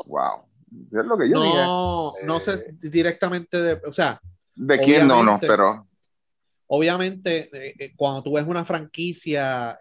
Wow. 0.05 0.45
Es 0.91 1.05
lo 1.05 1.17
que 1.17 1.29
yo 1.29 1.35
no, 1.35 2.11
No 2.25 2.39
sé 2.39 2.53
eh, 2.53 2.73
directamente 2.79 3.61
de, 3.61 3.73
o 3.85 3.91
sea. 3.91 4.19
De 4.55 4.79
quién 4.79 5.07
no, 5.07 5.23
no, 5.23 5.39
pero. 5.39 5.85
Obviamente, 6.67 7.49
eh, 7.51 7.75
eh, 7.79 7.93
cuando 7.95 8.21
tú 8.21 8.33
ves 8.33 8.45
una 8.45 8.63
franquicia 8.63 9.77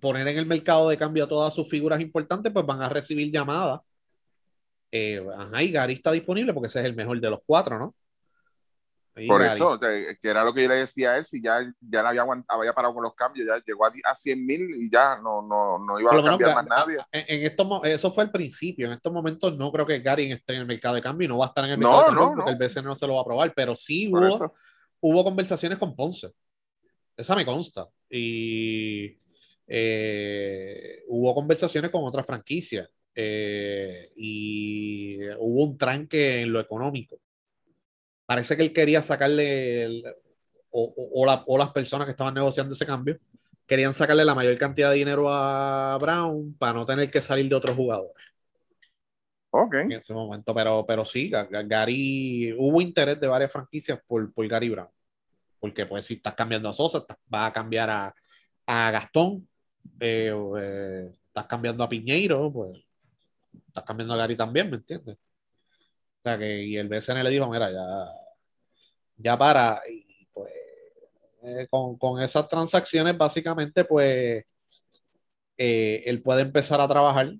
poner 0.00 0.26
en 0.28 0.38
el 0.38 0.46
mercado 0.46 0.88
de 0.88 0.98
cambio 0.98 1.24
a 1.24 1.28
todas 1.28 1.54
sus 1.54 1.68
figuras 1.68 2.00
importantes, 2.00 2.52
pues 2.52 2.66
van 2.66 2.82
a 2.82 2.88
recibir 2.88 3.32
llamadas. 3.32 3.80
Eh, 4.90 5.24
ajá, 5.36 5.62
y 5.62 5.72
Gary 5.72 5.94
está 5.94 6.12
disponible 6.12 6.52
porque 6.54 6.68
ese 6.68 6.80
es 6.80 6.86
el 6.86 6.94
mejor 6.94 7.20
de 7.20 7.30
los 7.30 7.40
cuatro, 7.44 7.78
¿no? 7.78 7.94
Por 9.28 9.42
eso, 9.42 9.78
que 9.78 10.16
era 10.28 10.42
lo 10.42 10.52
que 10.52 10.62
yo 10.62 10.68
le 10.68 10.74
decía 10.74 11.12
a 11.12 11.18
él, 11.18 11.24
si 11.24 11.40
ya, 11.40 11.60
ya 11.80 12.00
había, 12.00 12.24
había 12.48 12.72
parado 12.72 12.94
con 12.94 13.04
los 13.04 13.14
cambios, 13.14 13.46
ya 13.46 13.62
llegó 13.64 13.86
a, 13.86 13.92
a 14.10 14.14
100 14.14 14.44
mil 14.44 14.82
y 14.82 14.90
ya 14.90 15.20
no, 15.22 15.40
no, 15.40 15.78
no 15.78 16.00
iba 16.00 16.10
a 16.10 16.24
cambiar 16.24 16.56
más 16.56 16.66
nadie. 16.66 16.98
En, 17.12 17.44
estos, 17.44 17.68
eso 17.84 18.10
fue 18.10 18.24
el 18.24 18.32
principio, 18.32 18.88
en 18.88 18.94
estos 18.94 19.12
momentos 19.12 19.56
no 19.56 19.70
creo 19.70 19.86
que 19.86 20.00
Gary 20.00 20.32
esté 20.32 20.54
en 20.54 20.62
el 20.62 20.66
mercado 20.66 20.96
de 20.96 21.02
cambio 21.02 21.26
y 21.26 21.28
no 21.28 21.38
va 21.38 21.46
a 21.46 21.48
estar 21.48 21.64
en 21.64 21.70
el 21.70 21.78
mercado 21.78 22.00
de 22.00 22.16
cambio 22.16 22.34
porque 22.34 22.50
el 22.50 22.56
BCN 22.56 22.84
no 22.84 22.94
se 22.96 23.06
lo 23.06 23.14
va 23.14 23.20
a 23.20 23.22
aprobar, 23.22 23.52
pero 23.54 23.76
sí 23.76 24.10
hubo, 24.12 24.52
hubo 24.98 25.24
conversaciones 25.24 25.78
con 25.78 25.94
Ponce. 25.94 26.32
Esa 27.16 27.36
me 27.36 27.46
consta. 27.46 27.86
Y 28.10 29.16
eh, 29.66 31.02
hubo 31.08 31.34
conversaciones 31.34 31.90
con 31.90 32.04
otras 32.04 32.26
franquicias 32.26 32.88
eh, 33.14 34.12
y 34.16 35.18
hubo 35.38 35.64
un 35.64 35.78
tranque 35.78 36.42
en 36.42 36.52
lo 36.52 36.60
económico. 36.60 37.20
Parece 38.26 38.56
que 38.56 38.62
él 38.62 38.72
quería 38.72 39.02
sacarle, 39.02 40.02
o, 40.70 41.56
las 41.58 41.70
personas 41.72 42.06
que 42.06 42.12
estaban 42.12 42.34
negociando 42.34 42.74
ese 42.74 42.86
cambio, 42.86 43.18
querían 43.66 43.92
sacarle 43.92 44.24
la 44.24 44.34
mayor 44.34 44.58
cantidad 44.58 44.90
de 44.90 44.96
dinero 44.96 45.30
a 45.30 45.96
Brown 46.00 46.54
para 46.58 46.72
no 46.72 46.86
tener 46.86 47.10
que 47.10 47.22
salir 47.22 47.48
de 47.48 47.54
otros 47.54 47.76
jugadores. 47.76 48.24
Ok. 49.50 49.74
En 49.74 49.92
ese 49.92 50.12
momento, 50.12 50.52
pero, 50.52 50.84
pero 50.84 51.04
sí, 51.04 51.30
Gary, 51.30 52.52
hubo 52.58 52.80
interés 52.80 53.20
de 53.20 53.28
varias 53.28 53.52
franquicias 53.52 54.00
por, 54.06 54.32
por 54.32 54.48
Gary 54.48 54.68
Brown. 54.68 54.88
Porque 55.60 55.86
pues 55.86 56.06
si 56.06 56.14
estás 56.14 56.34
cambiando 56.34 56.68
a 56.68 56.72
Sosa, 56.72 57.04
va 57.32 57.46
a 57.46 57.52
cambiar 57.52 57.88
a, 57.88 58.14
a 58.66 58.90
Gastón, 58.90 59.48
eh, 60.00 60.32
eh, 60.58 61.12
estás 61.26 61.46
cambiando 61.46 61.84
a 61.84 61.88
Piñeiro, 61.88 62.52
pues 62.52 62.82
estás 63.68 63.84
cambiando 63.84 64.14
a 64.14 64.18
Gary 64.18 64.36
también, 64.36 64.70
¿me 64.70 64.76
entiendes? 64.76 65.16
O 65.16 66.22
sea 66.22 66.38
que 66.38 66.64
y 66.64 66.76
el 66.76 66.88
BCN 66.88 67.22
le 67.22 67.30
dijo, 67.30 67.48
mira, 67.48 67.70
ya, 67.70 68.08
ya 69.16 69.38
para, 69.38 69.82
y 69.88 70.26
pues 70.32 70.52
eh, 71.42 71.66
con, 71.70 71.96
con, 71.98 72.22
esas 72.22 72.48
transacciones 72.48 73.16
básicamente 73.16 73.84
pues 73.84 74.44
él 75.56 76.22
puede 76.22 76.42
empezar 76.42 76.80
a 76.80 76.88
trabajar. 76.88 77.32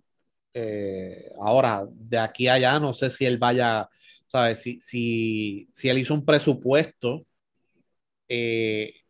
ahora, 1.40 1.86
de 1.90 2.18
aquí 2.18 2.48
a 2.48 2.54
allá, 2.54 2.78
no 2.78 2.94
sé 2.94 3.10
si 3.10 3.26
él 3.26 3.38
vaya, 3.38 3.88
¿sabes? 4.26 4.60
Si, 4.60 4.80
si, 4.80 5.68
si 5.72 5.88
él 5.88 5.98
hizo 5.98 6.14
un 6.14 6.24
presupuesto 6.24 7.26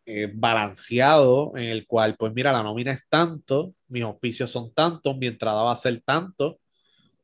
eh, 0.05 0.31
balanceado 0.33 1.53
en 1.55 1.65
el 1.65 1.87
cual, 1.87 2.15
pues 2.17 2.33
mira, 2.33 2.51
la 2.51 2.63
nómina 2.63 2.91
es 2.91 3.01
tanto, 3.09 3.73
mis 3.87 4.03
auspicios 4.03 4.51
son 4.51 4.73
tantos, 4.73 5.17
mi 5.17 5.27
entrada 5.27 5.63
va 5.63 5.71
a 5.71 5.75
ser 5.75 6.01
tanto 6.05 6.59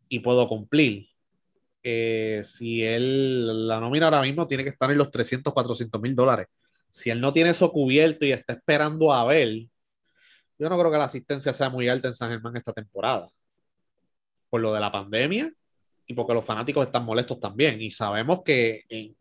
y 0.10 0.20
puedo 0.20 0.48
cumplir. 0.48 1.08
Eh, 1.84 2.42
si 2.44 2.84
él, 2.84 3.68
la 3.68 3.80
nómina 3.80 4.08
ahora 4.08 4.22
mismo 4.22 4.48
tiene 4.48 4.64
que 4.64 4.72
estar 4.72 4.92
en 4.92 4.98
los 4.98 5.12
300, 5.12 5.54
400 5.54 6.02
mil 6.02 6.16
dólares. 6.16 6.48
Si 6.90 7.10
él 7.10 7.22
no 7.22 7.34
tiene 7.34 7.52
eso 7.52 7.72
cubierto 7.72 8.26
y 8.26 8.32
está 8.32 8.54
esperando 8.54 9.14
a 9.14 9.26
ver, 9.26 9.68
yo 10.60 10.70
no 10.70 10.78
creo 10.78 10.92
que 10.92 10.98
la 10.98 11.06
asistencia 11.06 11.54
sea 11.54 11.70
muy 11.70 11.88
alta 11.90 12.08
en 12.08 12.14
San 12.14 12.30
Germán 12.30 12.56
esta 12.58 12.74
temporada. 12.74 13.28
Por 14.50 14.62
lo 14.62 14.74
de 14.74 14.80
la 14.80 14.92
pandemia 14.92 15.52
y 16.06 16.14
porque 16.14 16.34
los 16.34 16.46
fanáticos 16.46 16.86
están 16.86 17.06
molestos 17.06 17.40
también. 17.40 17.82
Y 17.82 17.92
sabemos 17.92 18.44
que 18.44 18.84
en, 18.90 19.16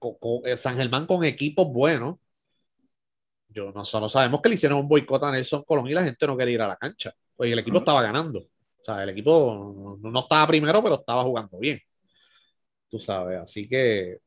San 0.58 0.76
Germán 0.76 1.06
con 1.06 1.24
equipos 1.24 1.68
buenos, 1.68 2.16
yo 3.52 3.72
nosotros 3.72 4.12
sabemos 4.12 4.40
que 4.40 4.48
le 4.48 4.54
hicieron 4.54 4.78
un 4.78 4.88
boicot 4.88 5.22
a 5.24 5.30
Nelson 5.30 5.64
Colón 5.64 5.88
y 5.88 5.92
la 5.92 6.04
gente 6.04 6.26
no 6.26 6.36
quería 6.36 6.54
ir 6.54 6.62
a 6.62 6.68
la 6.68 6.76
cancha. 6.76 7.12
Pues 7.36 7.52
el 7.52 7.58
equipo 7.58 7.78
estaba 7.78 8.02
ganando. 8.02 8.38
O 8.40 8.84
sea, 8.84 9.02
el 9.02 9.10
equipo 9.10 9.98
no, 10.00 10.20
estaba 10.20 10.46
primero, 10.46 10.82
pero 10.82 10.96
estaba 10.96 11.22
jugando 11.22 11.58
bien. 11.58 11.80
Tú 12.88 12.98
sabes, 12.98 13.38
así 13.40 13.68
que, 13.68 14.18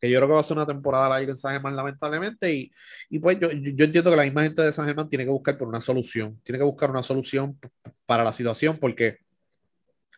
que 0.00 0.10
yo 0.10 0.18
creo 0.18 0.28
que 0.28 0.34
va 0.34 0.40
a 0.40 0.44
ser 0.44 0.56
una 0.56 0.66
temporada 0.66 1.08
larga 1.08 1.30
en 1.30 1.36
San 1.36 1.52
Germán, 1.52 1.74
lamentablemente. 1.74 2.52
Y, 2.52 2.70
y 3.10 3.18
pues 3.18 3.38
yo, 3.38 3.50
yo, 3.50 3.84
entiendo 3.84 4.10
que 4.10 4.16
la 4.16 4.24
misma 4.24 4.42
gente 4.42 4.62
de 4.62 4.72
San 4.72 4.86
Germán 4.86 5.08
tiene 5.08 5.24
que 5.24 5.30
buscar 5.30 5.56
por 5.56 5.68
una 5.68 5.80
solución. 5.80 6.40
Tiene 6.42 6.58
que 6.58 6.64
buscar 6.64 6.90
una 6.90 7.02
solución 7.02 7.58
para 8.06 8.24
la 8.24 8.32
situación 8.32 8.78
porque 8.78 9.18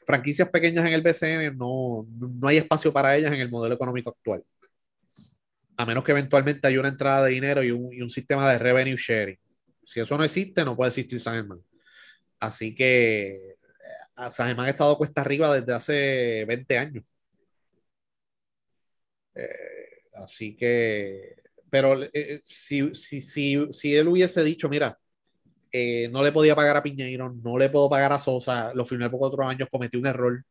franquicias 0.07 0.49
pequeñas 0.49 0.87
en 0.87 0.93
el 0.93 1.03
BCN 1.03 1.57
no, 1.57 2.07
no 2.19 2.49
hay 2.49 2.59
espacio 2.59 2.93
para 2.93 3.17
ellas 3.17 3.33
en 3.33 3.41
el 3.41 3.51
modelo 3.51 3.75
económico 3.75 4.11
actual 4.11 4.43
a 5.83 5.87
menos 5.87 6.05
que 6.05 6.13
eventualmente 6.13 6.67
haya 6.67 6.81
una 6.81 6.89
entrada 6.89 7.25
de 7.27 7.33
dinero 7.33 7.63
y 7.63 7.71
un, 7.71 8.11
sistema 8.11 8.51
de 8.51 8.59
revenue 8.59 8.97
sharing. 8.97 9.39
Si 9.85 10.01
eso 10.01 10.17
no 10.19 10.25
existe, 10.25 10.65
no 10.65 10.77
puede 10.77 10.89
existir 10.89 11.19
San. 11.21 11.49
Así 12.41 12.75
que 12.75 13.57
San 14.31 14.49
Germán 14.49 14.67
ha 14.67 14.71
estado 14.71 14.97
cuesta 14.99 15.23
arriba 15.23 15.55
desde 15.55 15.73
hace 15.75 16.45
20 16.47 16.79
años. 16.79 17.05
Eh, 19.35 20.03
así 20.15 20.57
que, 20.57 21.37
pero 21.71 22.03
eh, 22.13 22.41
si, 22.43 22.93
si, 22.95 23.21
si, 23.21 23.73
si 23.73 23.95
él 23.97 24.09
hubiese 24.09 24.43
dicho, 24.45 24.69
mira, 24.69 24.99
Eh, 25.73 26.09
no 26.11 26.23
le 26.25 26.33
podía 26.33 26.57
pagar 26.57 26.77
a 26.77 26.83
Piñeiro, 26.83 27.33
no 27.33 27.57
le 27.59 27.71
puedo 27.71 27.89
pagar 27.89 28.13
a 28.13 28.21
Sosa, 28.21 28.73
lo 28.75 28.85
firmé 28.85 29.09
por 29.11 29.21
cuatro 29.21 29.47
años, 29.47 29.69
cometí 29.71 29.97
un 29.99 30.07
error. 30.07 30.45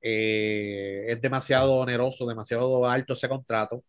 Eh, 0.00 1.06
es 1.08 1.20
demasiado 1.20 1.74
oneroso, 1.74 2.26
demasiado 2.26 2.86
alto 2.88 3.12
ese 3.14 3.28
contrato. 3.28 3.82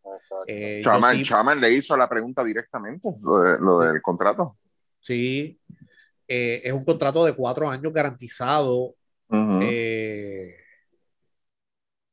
Eh, 0.48 0.82
Chaman, 0.84 1.16
sí- 1.18 1.24
Chaman 1.24 1.60
le 1.62 1.72
hizo 1.72 1.96
la 1.96 2.10
pregunta 2.10 2.44
directamente, 2.44 3.10
lo, 3.22 3.40
de- 3.40 3.60
lo 3.60 3.82
Sí. 3.82 3.88
del 3.88 4.02
contrato. 4.02 4.58
sí, 5.00 5.60
eh, 6.28 6.62
es 6.64 6.74
un 6.74 6.84
contrato 6.86 7.24
de 7.26 7.34
cuatro 7.34 7.70
años 7.70 7.92
garantizado. 7.94 8.96
Eh, 9.62 10.56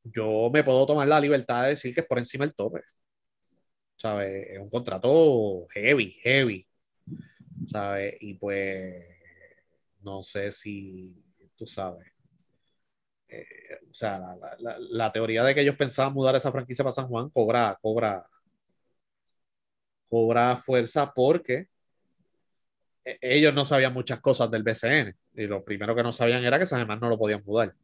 yo 0.05 0.51
me 0.53 0.63
puedo 0.63 0.87
tomar 0.87 1.09
la 1.09 1.19
libertad 1.21 1.65
de 1.65 1.71
decir 1.71 1.95
que 1.95 2.01
es 2.01 2.07
por 2.07 2.19
encima 2.19 2.45
del 2.45 2.55
tope. 2.55 2.83
¿Sabes? 3.97 4.47
Es 4.51 4.59
un 4.59 4.69
contrato 4.71 5.67
heavy, 5.73 6.13
heavy. 6.23 6.67
¿Sabes? 7.67 8.17
Y 8.21 8.35
pues 8.35 9.05
no 10.03 10.23
sé 10.23 10.53
si 10.53 11.15
tú 11.57 11.67
sabes. 11.67 12.07
Eh, 13.29 13.45
o 13.91 13.95
sea, 13.95 14.19
la, 14.19 14.37
la- 14.61 14.79
la- 14.79 15.13
teoría 15.13 15.43
de 15.45 15.55
que 15.55 15.61
ellos 15.63 15.77
pensaban 15.77 16.13
mudar 16.13 16.37
esa 16.37 16.53
franquicia 16.53 16.85
para 16.85 16.93
San 16.95 17.09
Juan 17.09 17.29
cobra, 17.31 17.77
cobra, 17.83 18.27
cobra 20.09 20.57
fuerza 20.57 21.13
porque 21.15 21.69
e- 23.05 23.19
ellos 23.23 23.55
no 23.55 23.65
sabían 23.65 23.93
muchas 23.95 24.21
cosas 24.21 24.51
del 24.51 24.63
BCN. 24.63 25.15
Y 25.35 25.47
lo 25.47 25.65
primero 25.65 25.95
que 25.95 26.03
no 26.03 26.13
sabían 26.13 26.45
era 26.45 26.59
que 26.59 26.67
San 26.67 26.79
Germán 26.81 27.01
no 27.01 27.09
lo 27.09 27.19
podían 27.19 27.43
mudar. 27.45 27.75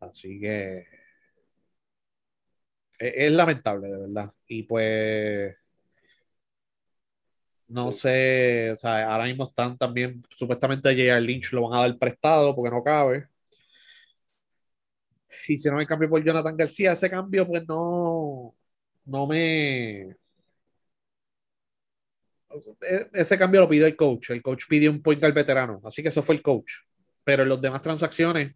Así 0.00 0.38
que 0.40 0.86
es, 2.98 3.12
es 3.16 3.32
lamentable, 3.32 3.88
de 3.88 3.98
verdad. 3.98 4.32
Y 4.46 4.62
pues 4.64 5.56
no 7.68 7.90
sé, 7.92 8.72
o 8.72 8.76
sea, 8.78 9.10
ahora 9.12 9.24
mismo 9.24 9.44
están 9.44 9.78
también, 9.78 10.22
supuestamente 10.30 10.88
a 10.88 10.92
J.R. 10.92 11.20
Lynch 11.22 11.52
lo 11.52 11.68
van 11.68 11.78
a 11.78 11.82
dar 11.82 11.98
prestado 11.98 12.54
porque 12.54 12.70
no 12.70 12.82
cabe. 12.84 13.28
Hicieron 15.48 15.80
el 15.80 15.86
cambio 15.86 16.08
por 16.10 16.22
Jonathan 16.24 16.56
García. 16.56 16.92
Ese 16.92 17.10
cambio, 17.10 17.46
pues 17.46 17.66
no, 17.68 18.54
no 19.06 19.26
me. 19.26 20.16
E- 22.82 23.08
Ese 23.12 23.38
cambio 23.38 23.60
lo 23.60 23.68
pidió 23.68 23.86
el 23.86 23.96
coach. 23.96 24.30
El 24.30 24.42
coach 24.42 24.64
pidió 24.68 24.90
un 24.90 25.02
point 25.02 25.22
al 25.24 25.32
veterano. 25.32 25.80
Así 25.84 26.02
que 26.02 26.08
eso 26.08 26.22
fue 26.22 26.34
el 26.36 26.42
coach. 26.42 26.72
Pero 27.24 27.42
en 27.44 27.48
las 27.48 27.60
demás 27.60 27.80
transacciones, 27.82 28.54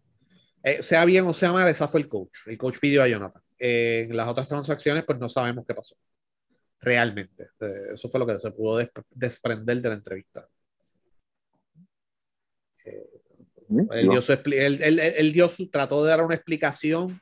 eh, 0.63 0.83
sea 0.83 1.05
bien 1.05 1.25
o 1.27 1.33
sea 1.33 1.53
mal, 1.53 1.67
esa 1.69 1.87
fue 1.87 2.01
el 2.01 2.09
coach. 2.09 2.39
El 2.47 2.57
coach 2.57 2.77
pidió 2.79 3.03
a 3.03 3.07
Jonathan. 3.07 3.41
Eh, 3.59 4.07
en 4.09 4.17
las 4.17 4.27
otras 4.27 4.47
transacciones, 4.47 5.03
pues 5.05 5.19
no 5.19 5.29
sabemos 5.29 5.65
qué 5.67 5.73
pasó. 5.75 5.95
Realmente. 6.81 7.45
Eh, 7.61 7.89
eso 7.93 8.09
fue 8.09 8.19
lo 8.19 8.27
que 8.27 8.39
se 8.39 8.51
pudo 8.51 8.77
des- 8.77 8.91
desprender 9.11 9.81
de 9.81 9.89
la 9.89 9.95
entrevista. 9.95 10.47
Él 13.91 14.09
dio 14.09 14.21
su, 14.21 14.31
expli- 14.33 14.59
él- 14.59 14.81
él- 14.81 14.99
él- 14.99 15.13
él 15.17 15.33
dio 15.33 15.49
su- 15.49 15.69
trató 15.69 16.03
de 16.03 16.09
dar 16.09 16.23
una 16.23 16.35
explicación 16.35 17.21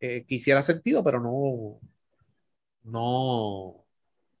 eh, 0.00 0.24
que 0.26 0.34
hiciera 0.34 0.62
sentido, 0.62 1.04
pero 1.04 1.20
no, 1.20 1.78
no, 2.84 3.84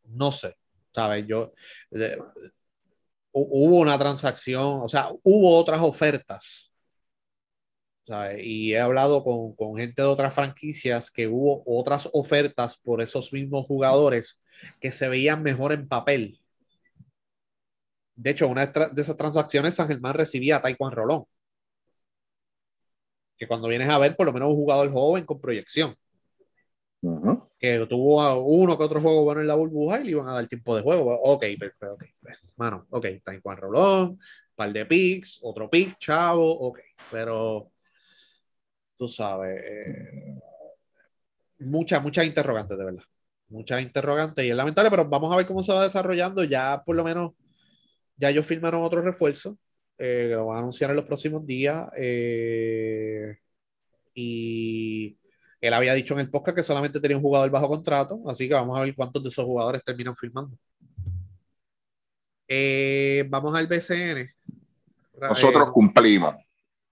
no 0.04 0.32
sé, 0.32 0.56
¿sabes? 0.92 1.24
Yo, 1.26 1.52
eh, 1.92 2.18
hu- 3.32 3.48
hubo 3.50 3.76
una 3.76 3.98
transacción, 3.98 4.80
o 4.82 4.88
sea, 4.88 5.10
hubo 5.22 5.56
otras 5.56 5.80
ofertas, 5.80 6.72
¿sabes? 8.02 8.40
Y 8.44 8.72
he 8.74 8.80
hablado 8.80 9.22
con, 9.22 9.54
con 9.54 9.76
gente 9.76 10.02
de 10.02 10.08
otras 10.08 10.34
franquicias 10.34 11.10
que 11.10 11.28
hubo 11.28 11.62
otras 11.66 12.08
ofertas 12.12 12.76
por 12.78 13.00
esos 13.00 13.32
mismos 13.32 13.66
jugadores 13.66 14.40
que 14.80 14.90
se 14.92 15.08
veían 15.08 15.42
mejor 15.42 15.72
en 15.72 15.86
papel. 15.88 16.40
De 18.14 18.30
hecho, 18.30 18.48
una 18.48 18.66
de 18.66 19.02
esas 19.02 19.16
transacciones, 19.16 19.74
San 19.74 19.88
Germán 19.88 20.14
recibía 20.14 20.56
a 20.56 20.62
Taekwondo 20.62 20.96
Rolón. 20.96 21.24
Que 23.36 23.48
cuando 23.48 23.68
vienes 23.68 23.88
a 23.88 23.98
ver, 23.98 24.16
por 24.16 24.26
lo 24.26 24.32
menos 24.32 24.50
un 24.50 24.56
jugador 24.56 24.92
joven 24.92 25.24
con 25.24 25.40
proyección. 25.40 25.96
Ujú. 27.02 27.48
Que 27.58 27.84
tuvo 27.88 28.22
a 28.22 28.38
uno 28.38 28.78
que 28.78 28.84
otro 28.84 29.00
juego 29.00 29.24
bueno 29.24 29.40
en 29.40 29.48
la 29.48 29.54
burbuja 29.54 30.00
y 30.00 30.04
le 30.04 30.10
iban 30.12 30.28
a 30.28 30.34
dar 30.34 30.46
tiempo 30.46 30.76
de 30.76 30.82
juego. 30.82 31.20
Ok, 31.22 31.44
perfecto. 31.58 31.94
ok. 31.94 32.04
Mano, 32.56 32.86
ok, 32.90 33.06
Taekwondo 33.24 33.62
Rolón, 33.62 34.20
par 34.54 34.72
de 34.72 34.86
picks, 34.86 35.40
otro 35.42 35.68
pick, 35.68 35.98
chavo, 35.98 36.52
ok. 36.68 36.78
Pero 37.10 37.72
tú 38.96 39.08
sabes, 39.08 39.60
eh, 39.64 40.38
muchas, 41.58 42.02
muchas 42.02 42.24
interrogantes, 42.26 42.78
de 42.78 42.84
verdad. 42.84 43.02
Muchas 43.48 43.82
interrogantes 43.82 44.44
y 44.44 44.50
es 44.50 44.56
lamentable, 44.56 44.90
pero 44.90 45.08
vamos 45.08 45.32
a 45.32 45.36
ver 45.36 45.46
cómo 45.46 45.62
se 45.62 45.72
va 45.72 45.82
desarrollando. 45.82 46.44
Ya 46.44 46.82
por 46.84 46.96
lo 46.96 47.04
menos, 47.04 47.32
ya 48.22 48.30
ellos 48.30 48.46
firmaron 48.46 48.84
otro 48.84 49.02
refuerzo, 49.02 49.58
eh, 49.98 50.28
lo 50.30 50.46
van 50.46 50.58
a 50.58 50.58
anunciar 50.60 50.90
en 50.90 50.96
los 50.96 51.04
próximos 51.04 51.44
días. 51.44 51.88
eh, 51.96 53.36
y 54.14 55.18
él 55.60 55.74
había 55.74 55.94
dicho 55.94 56.14
en 56.14 56.20
el 56.20 56.30
podcast 56.30 56.58
que 56.58 56.62
solamente 56.62 57.00
tenía 57.00 57.16
un 57.16 57.22
jugador 57.22 57.50
bajo 57.50 57.68
contrato, 57.68 58.22
así 58.28 58.46
que 58.46 58.54
vamos 58.54 58.78
a 58.78 58.82
ver 58.82 58.94
cuántos 58.94 59.22
de 59.24 59.28
esos 59.28 59.44
jugadores 59.44 59.82
terminan 59.82 60.14
firmando. 60.14 60.56
Eh, 62.46 63.24
vamos 63.28 63.58
al 63.58 63.66
BCN. 63.66 64.30
Nosotros 65.20 65.72
cumplimos. 65.72 66.36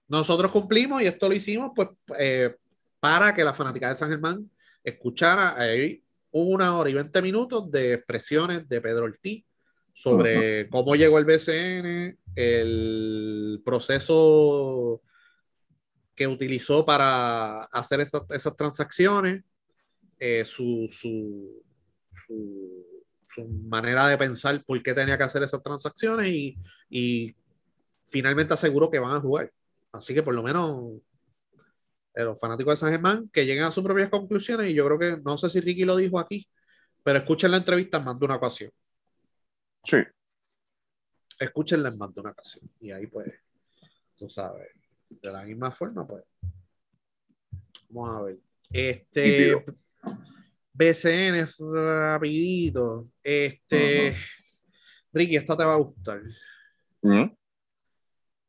nosotros 0.07 0.51
cumplimos 0.51 1.01
y 1.01 1.05
esto 1.05 1.29
lo 1.29 1.35
hicimos 1.35 1.71
pues 1.73 1.89
para 2.99 3.33
que 3.33 3.43
la 3.43 3.53
fanática 3.53 3.87
de 3.87 3.95
San 3.95 4.09
Germán 4.09 4.49
escuchara 4.83 5.57
ahí 5.57 6.03
una 6.31 6.77
hora 6.77 6.89
y 6.89 6.93
20 6.93 7.21
minutos 7.21 7.71
de 7.71 7.93
expresiones 7.93 8.67
de 8.67 8.81
Pedro 8.81 9.05
Ortiz 9.05 9.45
sobre 9.93 10.69
cómo 10.69 10.95
llegó 10.95 11.17
el 11.19 11.25
BCN, 11.25 12.17
el 12.35 13.61
proceso 13.63 15.01
que 16.15 16.27
utilizó 16.27 16.85
para 16.85 17.63
hacer 17.65 18.01
esas, 18.01 18.23
esas 18.29 18.55
transacciones, 18.55 19.43
eh, 20.19 20.45
su, 20.45 20.87
su, 20.89 21.63
su, 22.09 22.85
su 23.25 23.47
manera 23.47 24.07
de 24.07 24.17
pensar 24.17 24.63
por 24.63 24.81
qué 24.83 24.93
tenía 24.93 25.17
que 25.17 25.23
hacer 25.23 25.43
esas 25.43 25.63
transacciones 25.63 26.27
y, 26.27 26.57
y 26.89 27.35
finalmente 28.07 28.53
aseguró 28.53 28.89
que 28.91 28.99
van 28.99 29.15
a 29.15 29.21
jugar. 29.21 29.51
Así 29.91 30.13
que 30.13 30.23
por 30.23 30.33
lo 30.33 30.43
menos 30.43 31.01
eh, 32.13 32.23
los 32.23 32.39
fanáticos 32.39 32.73
de 32.73 32.77
San 32.77 32.91
Germán 32.91 33.29
que 33.31 33.45
lleguen 33.45 33.63
a 33.63 33.71
sus 33.71 33.83
propias 33.83 34.09
conclusiones 34.09 34.69
y 34.69 34.73
yo 34.73 34.85
creo 34.85 34.99
que, 34.99 35.21
no 35.23 35.37
sé 35.37 35.49
si 35.49 35.59
Ricky 35.59 35.85
lo 35.85 35.95
dijo 35.95 36.19
aquí, 36.19 36.47
pero 37.03 37.19
escuchen 37.19 37.51
la 37.51 37.57
entrevista 37.57 37.97
en 37.97 38.05
más 38.05 38.19
de 38.19 38.25
una 38.25 38.35
ocasión. 38.35 38.71
Sí. 39.83 39.97
Escúchenla 41.39 41.89
en 41.89 41.97
más 41.97 42.13
de 42.13 42.21
una 42.21 42.31
ocasión. 42.31 42.69
Y 42.79 42.91
ahí 42.91 43.07
pues, 43.07 43.33
tú 44.15 44.29
sabes, 44.29 44.69
de 45.09 45.31
la 45.31 45.43
misma 45.43 45.71
forma 45.71 46.07
pues. 46.07 46.23
Vamos 47.89 48.17
a 48.17 48.21
ver. 48.23 48.37
Este. 48.69 49.65
BCN 50.73 51.47
rapidito. 51.59 53.09
Este 53.23 54.15
Ricky, 55.13 55.35
esta 55.35 55.57
te 55.57 55.65
va 55.65 55.73
a 55.73 55.77
gustar. 55.77 56.21
¿Mm? 57.01 57.25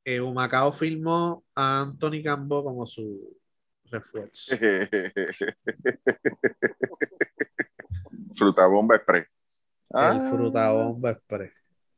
Eh, 0.05 0.21
Humacao 0.21 0.73
firmó 0.73 1.45
a 1.55 1.83
Anthony 1.83 2.23
Cambo 2.23 2.64
como 2.64 2.87
su 2.87 3.37
refuerzo. 3.85 4.57
Fruta 8.35 8.66
bomba 8.66 8.97
express. 8.97 9.29
Ah. 9.93 10.13
El 10.15 10.29
fruta 10.29 10.71
bomba 10.73 11.11
express. 11.11 11.53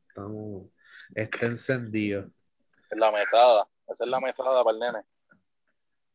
Estamos, 0.09 0.67
está 1.15 1.47
encendido. 1.47 2.31
Es 2.91 2.99
la 2.99 3.13
mesada. 3.13 3.67
Esa 3.87 4.05
es 4.05 4.11
la 4.11 4.21
mesada 4.21 4.65
para 4.65 4.75
el 4.75 4.81
nene. 4.81 4.99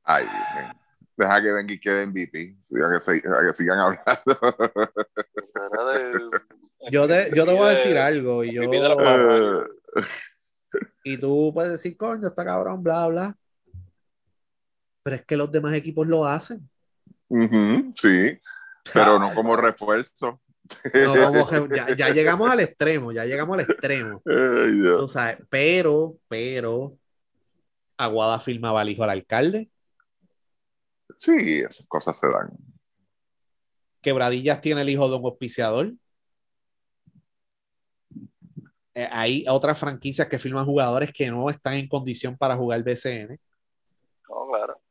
Ay. 0.03 0.25
Deja 1.15 1.41
que 1.41 1.51
venga 1.51 1.73
y 1.73 1.79
quede 1.79 2.05
MVP. 2.05 2.57
Deja 2.69 2.89
que, 3.11 3.21
que 3.21 3.53
sigan 3.53 3.79
hablando. 3.79 4.39
Yo 6.91 7.07
te, 7.07 7.29
yo 7.35 7.45
te 7.45 7.53
voy 7.53 7.67
a 7.67 7.71
decir 7.71 7.93
de- 7.93 7.99
algo 7.99 8.43
y 8.43 8.53
yo 8.53 8.61
y 11.03 11.17
tú 11.17 11.51
puedes 11.53 11.73
decir, 11.73 11.97
coño, 11.97 12.29
está 12.29 12.45
cabrón, 12.45 12.81
bla, 12.81 13.05
bla. 13.07 13.37
Pero 15.03 15.15
es 15.17 15.25
que 15.25 15.35
los 15.35 15.51
demás 15.51 15.73
equipos 15.73 16.07
lo 16.07 16.25
hacen. 16.25 16.69
ujú, 17.27 17.91
sí, 17.95 18.39
pero 18.93 19.19
no 19.19 19.33
como 19.33 19.55
refuerzo. 19.57 20.39
No, 20.93 21.31
como 21.31 21.47
que 21.47 21.67
ya, 21.75 21.95
ya 21.95 22.09
llegamos 22.09 22.49
al 22.49 22.59
extremo, 22.59 23.11
ya 23.11 23.25
llegamos 23.25 23.55
al 23.55 23.61
extremo. 23.61 24.21
Ay, 24.25 25.07
sabes, 25.09 25.37
pero, 25.49 26.17
pero, 26.27 26.97
Aguada 27.97 28.39
firmaba 28.39 28.79
al 28.79 28.89
hijo 28.89 29.01
del 29.01 29.11
alcalde. 29.11 29.69
Sí, 31.13 31.59
esas 31.59 31.85
cosas 31.87 32.17
se 32.17 32.27
dan. 32.27 32.49
Quebradillas 34.01 34.61
tiene 34.61 34.81
el 34.81 34.89
hijo 34.89 35.09
de 35.09 35.17
un 35.17 35.25
auspiciador. 35.25 35.93
Eh, 38.93 39.09
hay 39.11 39.45
otras 39.49 39.77
franquicias 39.77 40.29
que 40.29 40.39
firman 40.39 40.65
jugadores 40.65 41.11
que 41.13 41.29
no 41.29 41.49
están 41.49 41.73
en 41.73 41.89
condición 41.89 42.37
para 42.37 42.55
jugar 42.55 42.83
BCN. 42.83 43.37
No, 44.29 44.47
claro. 44.47 44.81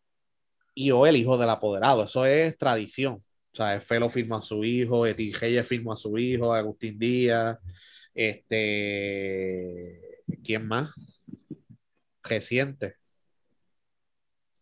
Y 0.74 0.90
o 0.90 1.06
el 1.06 1.16
hijo 1.16 1.38
del 1.38 1.48
apoderado. 1.48 2.04
Eso 2.04 2.26
es 2.26 2.58
tradición. 2.58 3.24
O 3.58 3.62
sea, 3.64 3.80
Felo 3.80 4.08
firma 4.08 4.38
a 4.38 4.42
su 4.42 4.62
hijo, 4.62 5.04
Eti 5.04 5.32
Reyes 5.32 5.66
firma 5.66 5.94
a 5.94 5.96
su 5.96 6.16
hijo, 6.16 6.54
Agustín 6.54 6.96
Díaz. 6.96 7.58
Este, 8.14 10.22
¿quién 10.44 10.64
más? 10.64 10.90
Reciente. 12.22 12.94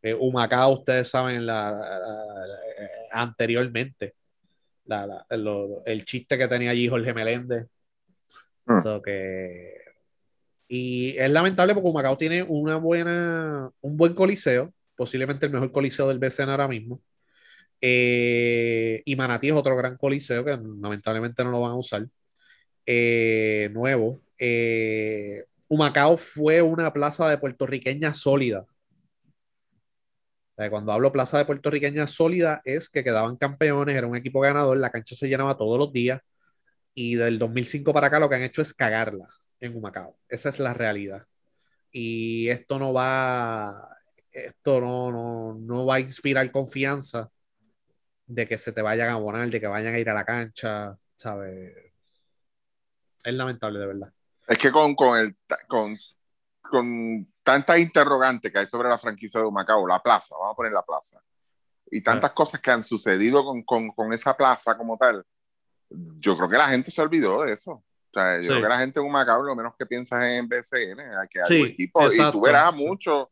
Eh, 0.00 0.14
Humacao, 0.14 0.78
ustedes 0.78 1.10
saben, 1.10 1.44
la, 1.44 1.72
la- 1.72 2.46
la- 2.46 2.58
anteriormente, 3.12 4.14
la- 4.86 5.26
lo- 5.30 5.84
el 5.84 6.04
chiste 6.06 6.38
que 6.38 6.48
tenía 6.48 6.70
allí 6.70 6.88
Jorge 6.88 7.12
Meléndez. 7.12 7.66
So 8.82 9.02
que, 9.02 9.74
y 10.68 11.18
es 11.18 11.30
lamentable 11.30 11.74
porque 11.74 11.90
Humacao 11.90 12.16
tiene 12.16 12.42
una 12.42 12.76
buena, 12.78 13.70
un 13.82 13.96
buen 13.98 14.14
coliseo, 14.14 14.72
posiblemente 14.94 15.44
el 15.44 15.52
mejor 15.52 15.70
coliseo 15.70 16.08
del 16.08 16.18
BCN 16.18 16.50
ahora 16.50 16.66
mismo. 16.68 17.02
Eh, 17.80 19.02
y 19.04 19.16
Manatí 19.16 19.48
es 19.48 19.54
otro 19.54 19.76
gran 19.76 19.96
coliseo 19.96 20.44
que 20.44 20.52
lamentablemente 20.52 21.44
no 21.44 21.50
lo 21.50 21.60
van 21.60 21.72
a 21.72 21.76
usar. 21.76 22.06
Eh, 22.86 23.70
nuevo. 23.72 24.20
Eh, 24.38 25.44
Humacao 25.68 26.16
fue 26.16 26.62
una 26.62 26.92
plaza 26.92 27.28
de 27.28 27.38
puertorriqueña 27.38 28.14
sólida. 28.14 28.66
O 30.56 30.56
sea, 30.56 30.70
cuando 30.70 30.92
hablo 30.92 31.12
plaza 31.12 31.38
de 31.38 31.44
puertorriqueña 31.44 32.06
sólida 32.06 32.62
es 32.64 32.88
que 32.88 33.04
quedaban 33.04 33.36
campeones, 33.36 33.94
era 33.96 34.06
un 34.06 34.16
equipo 34.16 34.40
ganador, 34.40 34.78
la 34.78 34.90
cancha 34.90 35.14
se 35.14 35.28
llenaba 35.28 35.56
todos 35.56 35.78
los 35.78 35.92
días 35.92 36.20
y 36.94 37.16
del 37.16 37.38
2005 37.38 37.92
para 37.92 38.08
acá 38.08 38.18
lo 38.20 38.28
que 38.28 38.36
han 38.36 38.42
hecho 38.42 38.62
es 38.62 38.74
cagarla 38.74 39.28
en 39.60 39.76
Humacao. 39.76 40.16
Esa 40.28 40.48
es 40.50 40.58
la 40.58 40.74
realidad. 40.74 41.26
Y 41.92 42.48
esto 42.48 42.78
no 42.78 42.92
va, 42.92 43.96
esto 44.32 44.80
no, 44.80 45.12
no, 45.12 45.54
no 45.54 45.86
va 45.86 45.96
a 45.96 46.00
inspirar 46.00 46.50
confianza 46.50 47.30
de 48.26 48.46
que 48.48 48.58
se 48.58 48.72
te 48.72 48.82
vayan 48.82 49.08
a 49.08 49.12
abonar, 49.12 49.48
de 49.48 49.60
que 49.60 49.66
vayan 49.66 49.94
a 49.94 49.98
ir 49.98 50.10
a 50.10 50.14
la 50.14 50.24
cancha, 50.24 50.96
¿sabes? 51.16 51.74
Es 53.24 53.34
lamentable, 53.34 53.78
de 53.78 53.86
verdad. 53.86 54.12
Es 54.46 54.58
que 54.58 54.70
con, 54.70 54.94
con, 54.94 55.18
el, 55.18 55.36
con, 55.68 55.96
con 56.62 57.32
tantas 57.42 57.78
interrogantes 57.78 58.52
que 58.52 58.58
hay 58.58 58.66
sobre 58.66 58.88
la 58.88 58.98
franquicia 58.98 59.40
de 59.40 59.46
Humacao, 59.46 59.86
la 59.86 60.02
plaza, 60.02 60.36
vamos 60.38 60.52
a 60.52 60.56
poner 60.56 60.72
la 60.72 60.82
plaza, 60.82 61.20
y 61.90 62.00
tantas 62.00 62.32
cosas 62.32 62.60
que 62.60 62.70
han 62.70 62.82
sucedido 62.82 63.44
con, 63.44 63.62
con, 63.62 63.90
con 63.90 64.12
esa 64.12 64.36
plaza 64.36 64.76
como 64.76 64.96
tal, 64.96 65.24
yo 65.88 66.36
creo 66.36 66.48
que 66.48 66.56
la 66.56 66.68
gente 66.68 66.90
se 66.90 67.00
olvidó 67.02 67.42
de 67.42 67.52
eso. 67.52 67.72
O 67.72 67.84
sea, 68.12 68.36
yo 68.38 68.42
Sí. 68.42 68.48
creo 68.48 68.62
que 68.62 68.68
la 68.68 68.78
gente 68.78 68.98
en 69.00 69.06
Humacao 69.06 69.42
lo 69.42 69.54
menos 69.54 69.74
que 69.78 69.86
piensa 69.86 70.26
es 70.28 70.38
en 70.40 70.48
BCN, 70.48 71.00
hay 71.00 71.28
que 71.28 71.40
hay 71.40 71.46
Sí, 71.48 71.62
equipo, 71.62 72.02
y 72.02 72.06
exacto. 72.06 72.32
tú 72.32 72.40
verás 72.44 72.68
a 72.68 72.72
muchos 72.72 73.28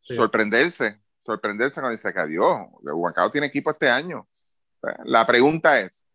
Sí. 0.00 0.14
sorprenderse, 0.16 1.00
sorprenderse 1.20 1.80
cuando 1.80 1.96
dice 1.96 2.12
que 2.12 2.20
adiós, 2.20 2.66
Humacao 2.82 3.30
tiene 3.30 3.46
equipo 3.46 3.70
este 3.70 3.88
año. 3.88 4.26
La 5.04 5.26
pregunta 5.26 5.80
es, 5.80 6.06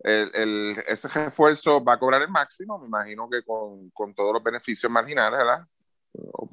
el, 0.00 0.28
el- 0.34 0.78
ese 0.86 1.08
refuerzo 1.08 1.82
va 1.84 1.94
a 1.94 1.98
cobrar 1.98 2.22
el 2.22 2.28
máximo, 2.28 2.78
me 2.78 2.86
imagino 2.86 3.28
que 3.28 3.42
con, 3.42 3.90
con 3.90 4.14
todos 4.14 4.32
los 4.32 4.42
beneficios 4.42 4.90
marginales, 4.90 5.38
¿verdad? 5.38 5.66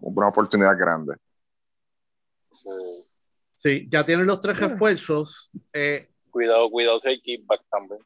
Una 0.01 0.27
oportunidad 0.27 0.77
grande. 0.77 1.15
Sí. 2.51 2.69
Sí, 3.53 3.87
ya 3.89 4.05
tienen 4.05 4.25
los 4.25 4.41
tres 4.41 4.59
refuerzos. 4.59 5.51
Eh, 5.73 6.09
Cuidado, 6.29 6.69
cuidado 6.69 6.99
si 6.99 7.07
hay 7.09 7.21
kickback 7.21 7.61
también. 7.71 8.01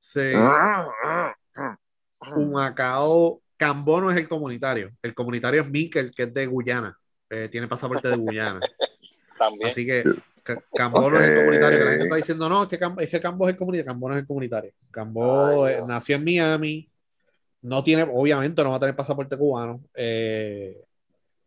sí. 0.00 0.20
Ah, 0.36 1.36
Humacao, 2.36 3.40
Cambó 3.56 4.00
no 4.00 4.10
es 4.10 4.16
el 4.16 4.28
comunitario. 4.28 4.90
El 5.02 5.14
comunitario 5.14 5.62
es 5.62 5.68
Mikel, 5.68 6.12
que 6.14 6.24
es 6.24 6.34
de 6.34 6.46
Guyana. 6.46 6.96
Eh, 7.30 7.48
tiene 7.50 7.68
pasaporte 7.68 8.08
de 8.08 8.16
Guyana. 8.16 8.60
También. 9.38 9.70
Así 9.70 9.84
que 9.84 10.04
Ca- 10.44 10.62
Cambó 10.76 11.10
no 11.10 11.18
es 11.18 11.28
el 11.28 11.36
comunitario. 11.38 11.78
Que 11.78 11.84
la 11.84 11.90
gente 11.90 12.04
está 12.04 12.16
diciendo, 12.16 12.48
no, 12.48 12.62
es 12.62 12.68
que, 12.68 12.78
Cam- 12.78 13.00
es 13.00 13.08
que 13.08 13.20
Cambó 13.20 13.48
es 13.48 13.54
el 13.54 13.58
comunitario. 13.58 13.86
Cambó 13.90 14.08
no 14.08 14.14
es 14.14 14.20
el 14.20 14.26
comunitario. 14.26 14.72
Cambó 14.92 15.64
Ay, 15.64 15.72
eh, 15.72 15.76
Dios. 15.76 15.88
nació 15.88 16.16
en 16.16 16.24
Miami. 16.24 16.88
No 17.62 17.82
tiene, 17.82 18.02
obviamente, 18.02 18.62
no 18.62 18.70
va 18.70 18.76
a 18.76 18.80
tener 18.80 18.94
pasaporte 18.94 19.36
cubano. 19.36 19.82
Eh, 19.94 20.80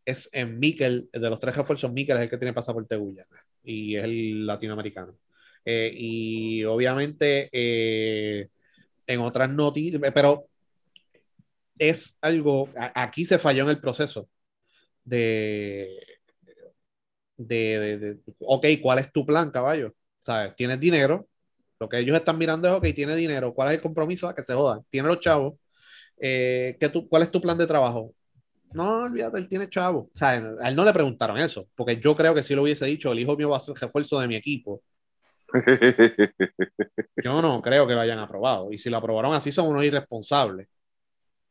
es 0.04 0.30
en 0.34 0.60
Mikel, 0.60 1.10
de 1.14 1.30
los 1.30 1.40
tres 1.40 1.56
refuerzos, 1.56 1.92
Mikel 1.94 2.18
es 2.18 2.24
el 2.24 2.30
que 2.30 2.38
tiene 2.38 2.54
pasaporte 2.54 2.96
Guyana. 2.96 3.46
Y 3.64 3.96
es 3.96 4.04
el 4.04 4.48
latinoamericano. 4.48 5.14
Eh, 5.64 5.92
y 5.94 6.64
obviamente, 6.64 7.50
eh, 7.52 8.48
en 9.06 9.20
otras 9.20 9.50
noticias, 9.50 10.02
pero 10.14 10.48
es 11.78 12.18
algo, 12.22 12.70
a- 12.76 13.04
aquí 13.04 13.26
se 13.26 13.38
falló 13.38 13.64
en 13.64 13.70
el 13.70 13.80
proceso 13.80 14.28
de, 15.04 16.00
de, 17.38 17.80
de- 17.80 17.98
de- 18.00 18.20
ok, 18.40 18.66
¿cuál 18.82 19.00
es 19.00 19.12
tu 19.12 19.26
plan, 19.26 19.52
caballo? 19.52 19.94
¿Sabes? 20.20 20.56
Tienes 20.56 20.80
dinero, 20.80 21.28
lo 21.80 21.90
que 21.90 22.00
ellos 22.00 22.16
están 22.18 22.38
mirando 22.38 22.68
es, 22.68 22.74
ok, 22.74 22.86
tiene 22.96 23.16
dinero, 23.16 23.54
¿cuál 23.54 23.70
es 23.70 23.76
el 23.76 23.82
compromiso? 23.82 24.28
A 24.28 24.36
que 24.36 24.44
se 24.44 24.54
jodan, 24.56 24.82
tiene 24.90 25.08
los 25.08 25.20
chavos, 25.20 25.56
eh, 26.20 26.78
¿qué 26.80 26.90
tú, 26.90 27.08
¿cuál 27.10 27.24
es 27.24 27.32
tu 27.32 27.42
plan 27.42 27.58
de 27.58 27.68
trabajo? 27.68 28.14
No, 28.74 29.04
olvídate, 29.04 29.38
él 29.40 29.48
tiene 29.50 29.70
chavo. 29.70 30.00
O 30.14 30.18
sea, 30.18 30.30
a 30.32 30.70
él 30.70 30.76
no 30.76 30.86
le 30.86 30.94
preguntaron 30.94 31.38
eso, 31.40 31.68
porque 31.76 32.00
yo 32.00 32.16
creo 32.16 32.36
que 32.36 32.44
si 32.44 32.54
lo 32.56 32.64
hubiese 32.64 32.86
dicho, 32.86 33.12
el 33.12 33.20
hijo 33.20 33.36
mío 33.38 33.50
va 33.50 33.58
a 33.58 33.60
ser 33.60 33.76
refuerzo 33.76 34.20
de 34.20 34.28
mi 34.28 34.36
equipo, 34.36 34.84
yo 37.20 37.42
no 37.42 37.62
creo 37.62 37.88
que 37.88 37.94
lo 37.96 38.02
hayan 38.02 38.20
aprobado. 38.20 38.72
Y 38.72 38.78
si 38.78 38.90
lo 38.90 38.98
aprobaron 38.98 39.34
así, 39.34 39.52
son 39.52 39.68
unos 39.68 39.84
irresponsables. 39.86 40.68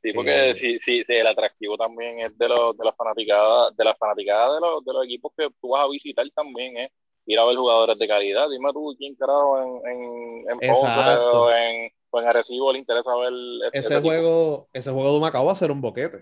Sí, 0.06 0.12
porque 0.12 0.50
Eh, 0.50 0.54
sí, 0.56 0.78
sí, 0.80 1.02
sí, 1.04 1.12
el 1.14 1.26
atractivo 1.26 1.76
también 1.76 2.20
es 2.20 2.36
de 2.38 2.48
los 2.48 2.76
de 2.76 2.84
las 2.84 2.94
fanaticadas, 2.96 3.76
de 3.76 3.84
las 3.84 3.98
fanaticadas 3.98 4.54
de 4.54 4.60
los, 4.60 4.84
de 4.84 4.92
los 4.92 5.04
equipos 5.04 5.32
que 5.36 5.48
tú 5.60 5.70
vas 5.70 5.84
a 5.84 5.88
visitar 5.90 6.24
también, 6.34 6.76
es 6.76 6.90
ir 7.26 7.38
a 7.38 7.44
ver 7.44 7.56
jugadores 7.56 7.98
de 7.98 8.06
calidad. 8.06 8.48
Dime 8.50 8.72
tú 8.72 8.94
quién 8.98 9.16
carajo 9.16 9.60
en, 9.62 9.90
en, 9.90 10.50
en 10.50 10.58
Ponce 10.60 11.00
o 11.00 11.50
en, 11.50 11.90
o 12.10 12.20
en 12.20 12.26
Arecibo 12.28 12.72
le 12.72 12.78
interesa 12.78 13.16
ver 13.16 13.32
este- 13.66 13.78
Ese 13.78 13.78
este 13.78 13.94
equipo. 13.94 14.08
juego, 14.08 14.68
ese 14.72 14.90
juego 14.92 15.14
de 15.14 15.20
Macao 15.20 15.44
va 15.46 15.52
a 15.52 15.56
ser 15.56 15.70
un 15.72 15.80
boquete 15.80 16.20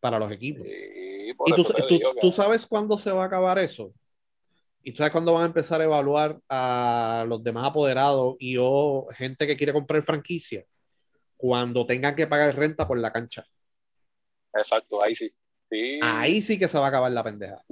para 0.00 0.18
los 0.18 0.30
equipos. 0.32 0.66
Sí, 0.66 0.72
Y 1.46 1.52
tú, 1.52 1.64
tú- 1.64 1.72
digo 1.88 2.12
tú 2.20 2.32
sabes 2.32 2.66
cuándo 2.66 2.96
se 2.98 3.12
va 3.12 3.24
a 3.24 3.26
acabar 3.26 3.58
eso. 3.58 3.92
Y 4.82 4.92
tú 4.92 4.98
sabes 4.98 5.12
cuándo 5.12 5.34
van 5.34 5.42
a 5.42 5.46
empezar 5.46 5.80
a 5.80 5.84
evaluar 5.84 6.40
a 6.48 7.24
los 7.28 7.42
demás 7.42 7.66
apoderados 7.66 8.36
y 8.38 8.56
o 8.58 9.06
gente 9.12 9.46
que 9.46 9.56
quiere 9.56 9.72
comprar 9.72 10.02
franquicia. 10.02 10.64
Cuando 11.38 11.86
tengan 11.86 12.14
que 12.14 12.26
pagar 12.26 12.54
renta 12.54 12.86
por 12.86 12.98
la 12.98 13.10
cancha. 13.10 13.46
Exacto, 14.52 15.02
ahí 15.02 15.16
sí. 15.16 15.32
Sí, 15.70 16.00
Ahí 16.02 16.42
sí 16.42 16.58
que 16.58 16.68
se 16.68 16.78
va 16.78 16.86
a 16.86 16.88
acabar 16.88 17.12
la 17.12 17.24
pendeja. 17.24 17.62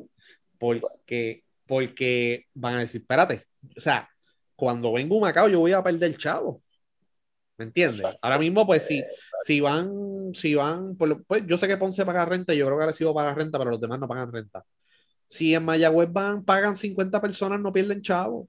Porque, 0.59 1.43
porque 1.67 2.47
van 2.55 2.75
a 2.75 2.79
decir, 2.81 3.03
espérate, 3.03 3.45
o 3.77 3.81
sea, 3.81 4.09
cuando 4.55 4.93
venga 4.93 5.15
un 5.15 5.21
Macao 5.21 5.49
yo 5.49 5.61
voy 5.61 5.73
a 5.73 5.83
perder 5.83 6.17
chavo. 6.17 6.63
¿Me 7.59 7.65
entiendes? 7.65 8.01
Exacto. 8.01 8.21
Ahora 8.23 8.39
mismo, 8.39 8.67
pues 8.67 8.87
sí, 8.87 9.03
si 9.43 9.61
van, 9.61 10.33
si 10.35 10.55
van, 10.55 10.97
pues 10.97 11.17
yo 11.47 11.59
sé 11.59 11.67
que 11.67 11.77
Ponce 11.77 12.05
paga 12.05 12.25
renta, 12.25 12.55
yo 12.55 12.67
creo 12.67 12.79
que 12.79 12.85
Arecibo 12.85 13.15
paga 13.15 13.35
renta, 13.35 13.59
pero 13.59 13.71
los 13.71 13.81
demás 13.81 13.99
no 13.99 14.07
pagan 14.07 14.31
renta. 14.31 14.65
Si 15.27 15.55
en 15.55 15.65
Mayagüez 15.65 16.13
van, 16.13 16.45
pagan 16.45 16.77
50 16.77 17.21
personas, 17.21 17.61
no 17.61 17.73
pierden 17.73 18.03
chavo. 18.03 18.49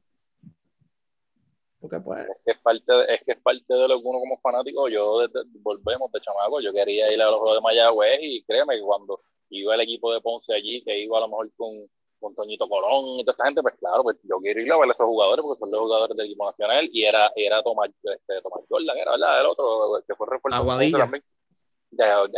Porque 1.90 2.00
pues, 2.04 2.28
es 2.30 2.38
que 2.46 2.52
es 2.52 2.58
parte 2.60 2.94
de, 2.94 3.14
es 3.16 3.24
que 3.24 3.32
es 3.34 3.42
parte 3.42 3.74
de 3.74 3.88
lo 3.88 4.00
que 4.00 4.08
uno 4.08 4.20
como 4.20 4.38
fanático, 4.40 4.88
yo 4.90 5.20
desde, 5.20 5.42
volvemos 5.62 6.12
de 6.12 6.20
chamaco, 6.22 6.60
yo 6.62 6.74
quería 6.74 7.12
ir 7.14 7.22
a 7.22 7.26
los 7.32 7.40
juegos 7.40 7.58
de 7.58 7.62
Mayagüez 7.62 8.20
y 8.22 8.44
créeme 8.44 8.76
que 8.76 8.82
cuando 8.82 9.22
iba 9.50 9.76
el 9.76 9.82
equipo 9.82 10.12
de 10.14 10.22
Ponce 10.22 10.54
allí, 10.54 10.84
que 10.84 11.00
iba 11.00 11.18
a 11.18 11.22
lo 11.22 11.28
mejor 11.30 11.50
con, 11.56 11.90
con 12.20 12.36
Toñito 12.36 12.68
Colón 12.68 13.20
y 13.20 13.24
toda 13.24 13.34
esta 13.34 13.46
gente, 13.46 13.62
pues 13.62 13.76
claro, 13.80 14.04
pues 14.04 14.18
yo 14.24 14.38
quiero 14.40 14.62
ir 14.62 14.72
a 14.72 14.78
ver 14.78 14.90
a 14.90 14.92
esos 14.92 15.06
jugadores 15.06 15.44
porque 15.44 15.60
son 15.60 15.72
los 15.72 15.80
jugadores 15.82 16.18
del 16.18 16.26
equipo 16.26 16.46
nacional 16.46 16.90
y 16.92 17.04
era, 17.06 17.32
era 17.36 17.64
Tomás, 17.64 17.90
este, 17.90 18.42
Tomás 18.42 18.62
Jordan, 18.70 18.98
era 18.98 19.12
verdad, 19.12 19.42
el 19.42 19.48
otro 19.48 20.04
que 20.08 20.16
fue 20.16 20.28
refuerzo 20.30 20.58
Aguadilla. 20.60 21.10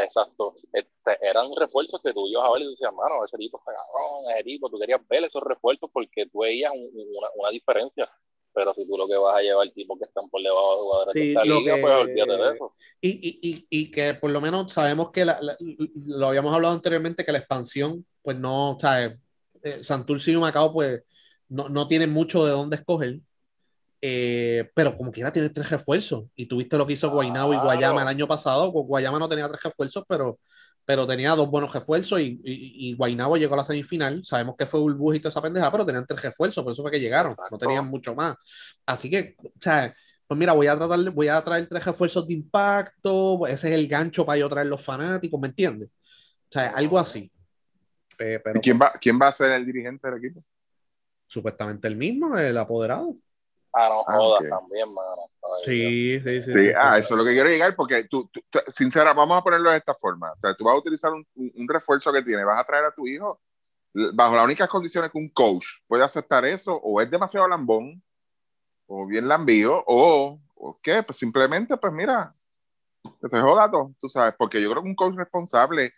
exacto. 0.04 0.56
Este, 0.72 1.18
eran 1.28 1.48
refuerzos 1.56 2.00
que 2.02 2.14
tú 2.14 2.28
ibas 2.28 2.46
a 2.46 2.52
ver 2.54 2.62
y 2.62 2.66
tú 2.66 2.72
decías, 2.72 2.94
mano, 2.94 3.26
ese 3.26 3.38
tipo 3.38 3.58
está 3.58 3.74
cabrón, 3.74 4.32
ese 4.34 4.44
tipo, 4.44 4.70
tú 4.70 4.78
querías 4.80 5.02
ver 5.08 5.24
esos 5.24 5.42
refuerzos 5.44 5.90
porque 5.92 6.28
tú 6.28 6.40
veías 6.40 6.72
un- 6.74 6.92
una, 7.18 7.30
una 7.36 7.50
diferencia. 7.50 8.08
Pero 8.54 8.74
si 8.74 8.86
tú 8.88 8.98
lo 8.98 9.08
que 9.08 9.16
vas 9.16 9.36
a 9.38 9.42
llevar 9.42 9.70
tipos 9.70 9.98
que 10.00 10.06
están 10.06 10.30
por 10.30 10.42
debajo 10.42 10.72
de 10.76 10.82
jugadores 10.82 11.14
Sí, 11.14 11.20
de 11.20 11.28
esta 11.30 11.44
liga, 11.46 11.76
que- 11.76 11.82
pues 11.82 11.94
olvídate 11.94 12.32
de 12.38 12.56
eso. 12.56 12.74
y, 13.02 13.10
y, 13.10 13.40
y, 13.50 13.68
y 13.70 13.92
que 13.92 14.14
por 14.16 14.32
lo 14.32 14.42
menos 14.42 14.74
sabemos 14.74 15.12
que 15.12 15.24
la- 15.26 15.40
la- 15.42 15.58
lo 16.06 16.28
habíamos 16.28 16.54
hablado 16.54 16.74
anteriormente, 16.74 17.24
que 17.24 17.32
la 17.32 17.38
expansión, 17.40 18.06
pues 18.22 18.38
no, 18.38 18.76
¿sabes? 18.80 19.18
Eh, 19.64 19.84
Santurce 19.84 20.32
y 20.32 20.38
Macao, 20.38 20.74
pues 20.74 21.02
no, 21.50 21.70
no 21.70 21.88
tienen 21.88 22.12
mucho 22.12 22.46
de 22.46 22.52
dónde 22.52 22.78
escoger. 22.78 23.20
Eh, 24.02 24.70
pero 24.74 24.96
como 24.96 25.12
quiera 25.12 25.32
tiene 25.32 25.50
tres 25.50 25.70
refuerzos. 25.70 26.26
Y 26.36 26.46
tuviste 26.46 26.78
lo 26.78 26.88
que 26.88 26.94
hizo 26.94 27.10
Guaynabo 27.12 27.54
y. 27.54 27.58
Guayama 27.58 28.02
el 28.04 28.08
año 28.08 28.28
pasado. 28.28 28.72
Gu- 28.72 28.86
Guayama 28.86 29.20
no 29.20 29.28
tenía 29.30 29.48
tres 29.50 29.62
refuerzos, 29.64 30.04
pero, 30.08 30.40
pero 30.90 31.06
tenía 31.06 31.36
dos 31.36 31.52
buenos 31.52 31.72
refuerzos. 31.72 32.20
Y, 32.20 32.42
y, 32.44 32.90
y 32.90 32.96
Guaynabo 32.96 33.38
llegó 33.38 33.54
a 33.54 33.58
la 33.58 33.64
semifinal. 33.64 34.26
Sabemos 34.26 34.56
que 34.58 34.66
fue 34.66 34.80
burbuja 34.80 35.18
y 35.18 35.20
toda 35.20 35.30
esa 35.30 35.40
pendeja, 35.40 35.72
pero 35.72 35.86
tenían 35.86 36.04
tres 36.08 36.20
refuerzos, 36.20 36.64
por 36.64 36.74
eso 36.74 36.82
fue 36.82 36.90
que 36.90 37.00
llegaron. 37.00 37.36
No 37.52 37.60
tenían 37.60 37.86
mucho 37.86 38.16
más. 38.16 38.36
Así 38.88 39.08
que, 39.08 39.36
o 39.40 39.52
sea, 39.62 39.96
pues 40.26 40.36
mira, 40.40 40.54
voy 40.54 40.66
a 40.66 40.76
tratar, 40.76 41.00
voy 41.12 41.28
a 41.28 41.40
traer 41.44 41.70
tres 41.70 41.86
refuerzos 41.86 42.28
de 42.28 42.34
impacto. 42.34 43.46
Ese 43.46 43.68
es 43.68 43.76
el 43.76 43.88
gancho 43.88 44.26
para 44.26 44.40
yo 44.40 44.50
traer 44.50 44.66
los 44.66 44.84
fanáticos, 44.84 45.40
¿me 45.40 45.50
entiendes? 45.50 45.90
O 45.90 46.54
sea, 46.54 46.72
algo 46.72 46.98
así. 46.98 47.32
Eh, 48.18 48.42
pero 48.44 48.58
¿Y 48.58 48.62
quién 48.62 48.80
va, 48.82 48.94
quién 49.00 49.20
va 49.22 49.28
a 49.28 49.32
ser 49.32 49.52
el 49.52 49.68
dirigente 49.68 50.10
del 50.10 50.18
equipo? 50.18 50.44
supuestamente 51.28 51.88
el 51.88 51.98
mismo, 51.98 52.36
el 52.36 52.58
apoderado. 52.58 53.16
Ah, 53.74 53.88
no 53.90 54.02
Ah, 54.08 54.14
jodas 54.18 54.50
también, 54.50 54.94
mano. 54.94 55.22
Ay, 55.44 55.64
Sí, 55.66 56.20
sí, 56.24 56.42
sí. 56.42 56.54
Sí, 56.54 56.66
sí, 56.68 56.72
ah, 56.76 56.94
sí. 56.96 57.00
eso 57.02 57.14
es 57.14 57.18
lo 57.18 57.24
que 57.26 57.32
quiero 57.32 57.50
llegar, 57.50 57.76
porque 57.76 58.04
tú, 58.06 58.28
tú- 58.32 58.42
tú- 58.50 58.60
sincera, 58.74 59.14
vamos 59.14 59.38
a 59.38 59.44
ponerlo 59.44 59.70
de 59.72 59.78
esta 59.78 59.94
forma. 59.94 60.32
O 60.32 60.36
sea, 60.40 60.54
tú 60.56 60.64
vas 60.64 60.74
a 60.76 60.78
utilizar 60.80 61.12
un, 61.14 61.26
un- 61.36 61.52
un 61.56 61.68
refuerzo 61.68 62.12
que 62.12 62.24
tiene, 62.24 62.44
vas 62.44 62.60
a 62.60 62.64
traer 62.64 62.86
a 62.86 62.92
tu 62.92 63.06
hijo 63.08 63.40
bajo 64.14 64.36
las 64.36 64.46
únicas 64.46 64.70
condiciones 64.70 65.12
que 65.12 65.18
un 65.18 65.30
coach 65.30 65.66
puede 65.88 66.04
aceptar 66.04 66.46
eso, 66.46 66.76
o 66.76 67.02
es 67.02 67.10
demasiado 67.10 67.48
lambón, 67.48 68.02
o 68.88 69.06
bien 69.06 69.28
lambío, 69.28 69.84
o, 69.88 70.40
o 70.56 70.80
qué, 70.82 71.04
pues 71.04 71.18
simplemente, 71.18 71.76
pues 71.78 71.92
mira, 71.94 72.34
que 73.22 73.28
se 73.28 73.40
joda 73.42 73.70
todo, 73.70 73.94
tú 74.00 74.08
sabes, 74.08 74.36
porque 74.38 74.62
yo 74.62 74.70
creo 74.72 74.84
que 74.84 74.90
un 74.90 74.96
coach 74.96 75.16
responsable, 75.16 75.94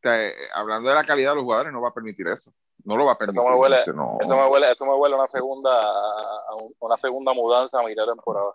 te- 0.00 0.34
hablando 0.54 0.88
de 0.88 0.94
la 0.94 1.04
calidad 1.04 1.30
de 1.30 1.36
los 1.36 1.44
jugadores, 1.44 1.72
no 1.72 1.80
va 1.80 1.88
a 1.90 1.94
permitir 1.94 2.26
eso. 2.28 2.52
No 2.84 2.96
lo 2.96 3.04
va 3.04 3.12
a 3.12 3.18
permitir. 3.18 3.42
me 3.42 3.56
huele- 3.56 3.94
no. 3.94 4.18
Eso 4.20 4.36
me 4.36 4.46
huele, 4.46 4.72
eso 4.72 4.86
me 4.86 4.94
huele 4.94 5.14
una 5.14 5.28
segunda, 5.28 5.80
a 5.82 6.54
una 6.80 6.96
segunda 6.96 7.32
mudanza 7.32 7.78
a 7.80 7.82
mitad 7.84 8.02
de 8.06 8.12
temporada. 8.12 8.52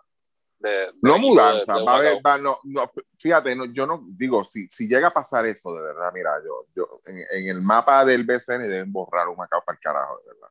De, 0.58 0.68
de 0.70 0.92
No 1.02 1.18
mudanza, 1.18 1.74
de- 1.74 1.80
de 1.80 1.86
va 1.86 1.92
a 1.92 1.96
haber, 1.96 2.12
Humacao. 2.14 2.32
va, 2.32 2.38
no, 2.38 2.58
no, 2.64 2.90
fíjate, 3.16 3.54
no, 3.54 3.64
yo 3.66 3.86
no 3.86 4.02
digo, 4.08 4.44
si, 4.44 4.68
si 4.68 4.88
llega 4.88 5.08
a 5.08 5.12
pasar 5.12 5.46
eso 5.46 5.72
de 5.72 5.80
verdad, 5.82 6.10
mira, 6.12 6.32
yo, 6.44 6.66
yo 6.74 7.00
en, 7.06 7.18
en 7.18 7.48
el 7.56 7.62
mapa 7.62 8.04
del 8.04 8.24
BCN 8.24 8.62
deben 8.68 8.92
borrar 8.92 9.28
un 9.28 9.36
Macao 9.36 9.62
para 9.64 9.76
el 9.76 9.80
carajo, 9.80 10.18
de 10.18 10.26
verdad. 10.34 10.48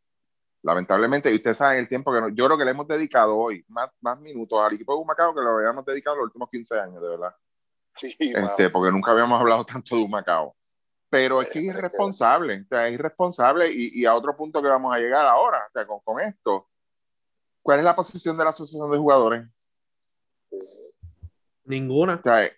Lamentablemente, 0.63 1.31
y 1.31 1.35
ustedes 1.35 1.57
saben 1.57 1.79
el 1.79 1.87
tiempo 1.87 2.11
que 2.13 2.21
no- 2.21 2.29
yo 2.29 2.45
creo 2.45 2.57
que 2.57 2.65
le 2.65 2.71
hemos 2.71 2.87
dedicado 2.87 3.37
hoy 3.37 3.63
más, 3.67 3.89
más 4.01 4.19
minutos 4.19 4.59
al 4.59 4.73
equipo 4.73 4.93
de 4.95 5.01
Humacao 5.01 5.33
que 5.35 5.41
lo 5.41 5.51
habíamos 5.57 5.85
dedicado 5.85 6.15
los 6.17 6.25
últimos 6.25 6.49
15 6.49 6.79
años, 6.79 7.01
de 7.01 7.09
verdad. 7.09 7.35
Sí. 7.97 8.15
Este, 8.19 8.69
porque 8.69 8.91
nunca 8.91 9.11
habíamos 9.11 9.39
hablado 9.39 9.65
tanto 9.65 9.95
de 9.95 10.03
Humacao. 10.03 10.55
Pero 11.19 11.41
es 11.41 11.49
que 11.49 11.59
es 11.59 11.65
irresponsable, 11.65 12.61
o 12.61 12.67
sea, 12.67 12.87
es 12.87 12.93
irresponsable 12.93 13.71
y, 13.71 14.01
y 14.01 14.05
a 14.05 14.13
otro 14.15 14.35
punto 14.35 14.61
que 14.61 14.67
vamos 14.67 14.93
a 14.95 14.99
llegar 14.99 15.25
ahora, 15.25 15.65
o 15.67 15.71
sea, 15.73 15.85
con, 15.85 15.99
con 16.03 16.21
esto. 16.21 16.67
¿Cuál 17.61 17.79
es 17.79 17.85
la 17.85 17.95
posición 17.95 18.37
de 18.37 18.43
la 18.43 18.51
asociación 18.51 18.89
de 18.91 18.97
jugadores? 18.97 19.45
Ninguna. 21.65 22.15
O 22.15 22.21
sea, 22.23 22.49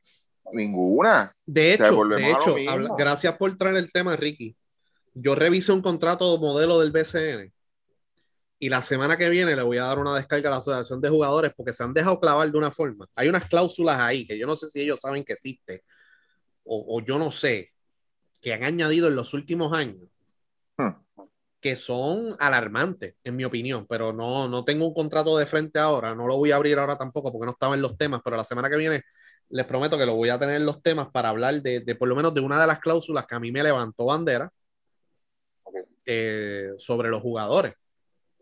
ninguna. 0.54 1.36
De 1.46 1.74
hecho, 1.74 2.04
de 2.06 2.32
hecho, 2.32 2.56
habla- 2.70 2.90
gracias 2.98 3.36
por 3.38 3.58
traer 3.58 3.78
el 3.78 3.92
tema, 3.92 4.16
Ricky. 4.16 4.56
Yo 5.14 5.36
revisé 5.36 5.72
un 5.72 5.82
contrato 5.82 6.38
modelo 6.38 6.80
del 6.80 6.92
BCN 6.92 7.52
y 8.60 8.70
la 8.70 8.82
semana 8.82 9.18
que 9.18 9.30
viene 9.30 9.56
le 9.56 9.64
voy 9.64 9.78
a 9.78 9.86
dar 9.86 10.00
una 10.00 10.16
descarga 10.16 10.50
a 10.50 10.52
la 10.52 10.58
asociación 10.58 11.02
de 11.02 11.10
jugadores 11.10 11.52
porque 11.56 11.74
se 11.74 11.84
han 11.84 11.94
dejado 11.94 12.20
clavar 12.20 12.52
de 12.52 12.58
una 12.58 12.72
forma. 12.72 13.08
Hay 13.16 13.28
unas 13.30 13.46
cláusulas 13.46 13.98
ahí 14.00 14.28
que 14.28 14.38
yo 14.38 14.46
no 14.46 14.56
sé 14.56 14.68
si 14.70 14.82
ellos 14.82 15.00
saben 15.00 15.24
que 15.24 15.34
existe 15.34 15.84
o, 16.64 16.98
o 16.98 17.02
yo 17.02 17.18
no 17.18 17.32
sé, 17.32 17.72
que 18.42 18.54
han 18.54 18.64
añadido 18.64 19.08
en 19.08 19.16
los 19.16 19.34
últimos 19.34 19.74
años 19.74 20.10
Hmm. 20.80 20.94
que 21.60 21.76
son 21.76 22.38
alarmantes, 22.40 23.16
en 23.22 23.36
mi 23.36 23.44
opinión, 23.44 23.86
pero 23.86 24.14
no, 24.14 24.48
no 24.48 24.64
tengo 24.64 24.88
un 24.88 24.94
contrato 24.94 25.38
de 25.38 25.46
frente 25.46 25.78
ahora, 25.78 26.16
no 26.16 26.26
lo 26.26 26.38
voy 26.38 26.52
a 26.52 26.56
abrir 26.56 26.80
ahora 26.80 26.98
tampoco 26.98 27.34
porque 27.34 27.48
no 27.48 27.52
estaba 27.52 27.76
en 27.76 27.82
los 27.82 27.98
temas, 27.98 28.22
pero 28.24 28.38
la 28.38 28.46
semana 28.46 28.70
que 28.70 28.78
viene 28.78 29.04
les 29.50 29.66
prometo 29.66 29.98
que 29.98 30.06
lo 30.06 30.16
voy 30.16 30.30
a 30.30 30.40
tener 30.40 30.56
en 30.56 30.66
los 30.66 30.82
temas 30.82 31.10
para 31.12 31.30
hablar 31.30 31.62
de, 31.62 31.82
de 31.82 31.96
por 31.96 32.08
lo 32.08 32.16
menos 32.16 32.34
de 32.34 32.40
una 32.40 32.62
de 32.62 32.68
las 32.68 32.80
cláusulas 32.80 33.28
que 33.28 33.36
a 33.36 33.40
mí 33.42 33.52
me 33.52 33.62
levantó 33.62 34.06
bandera 34.06 34.50
eh, 36.06 36.72
sobre 36.78 37.10
los 37.10 37.22
jugadores. 37.22 37.74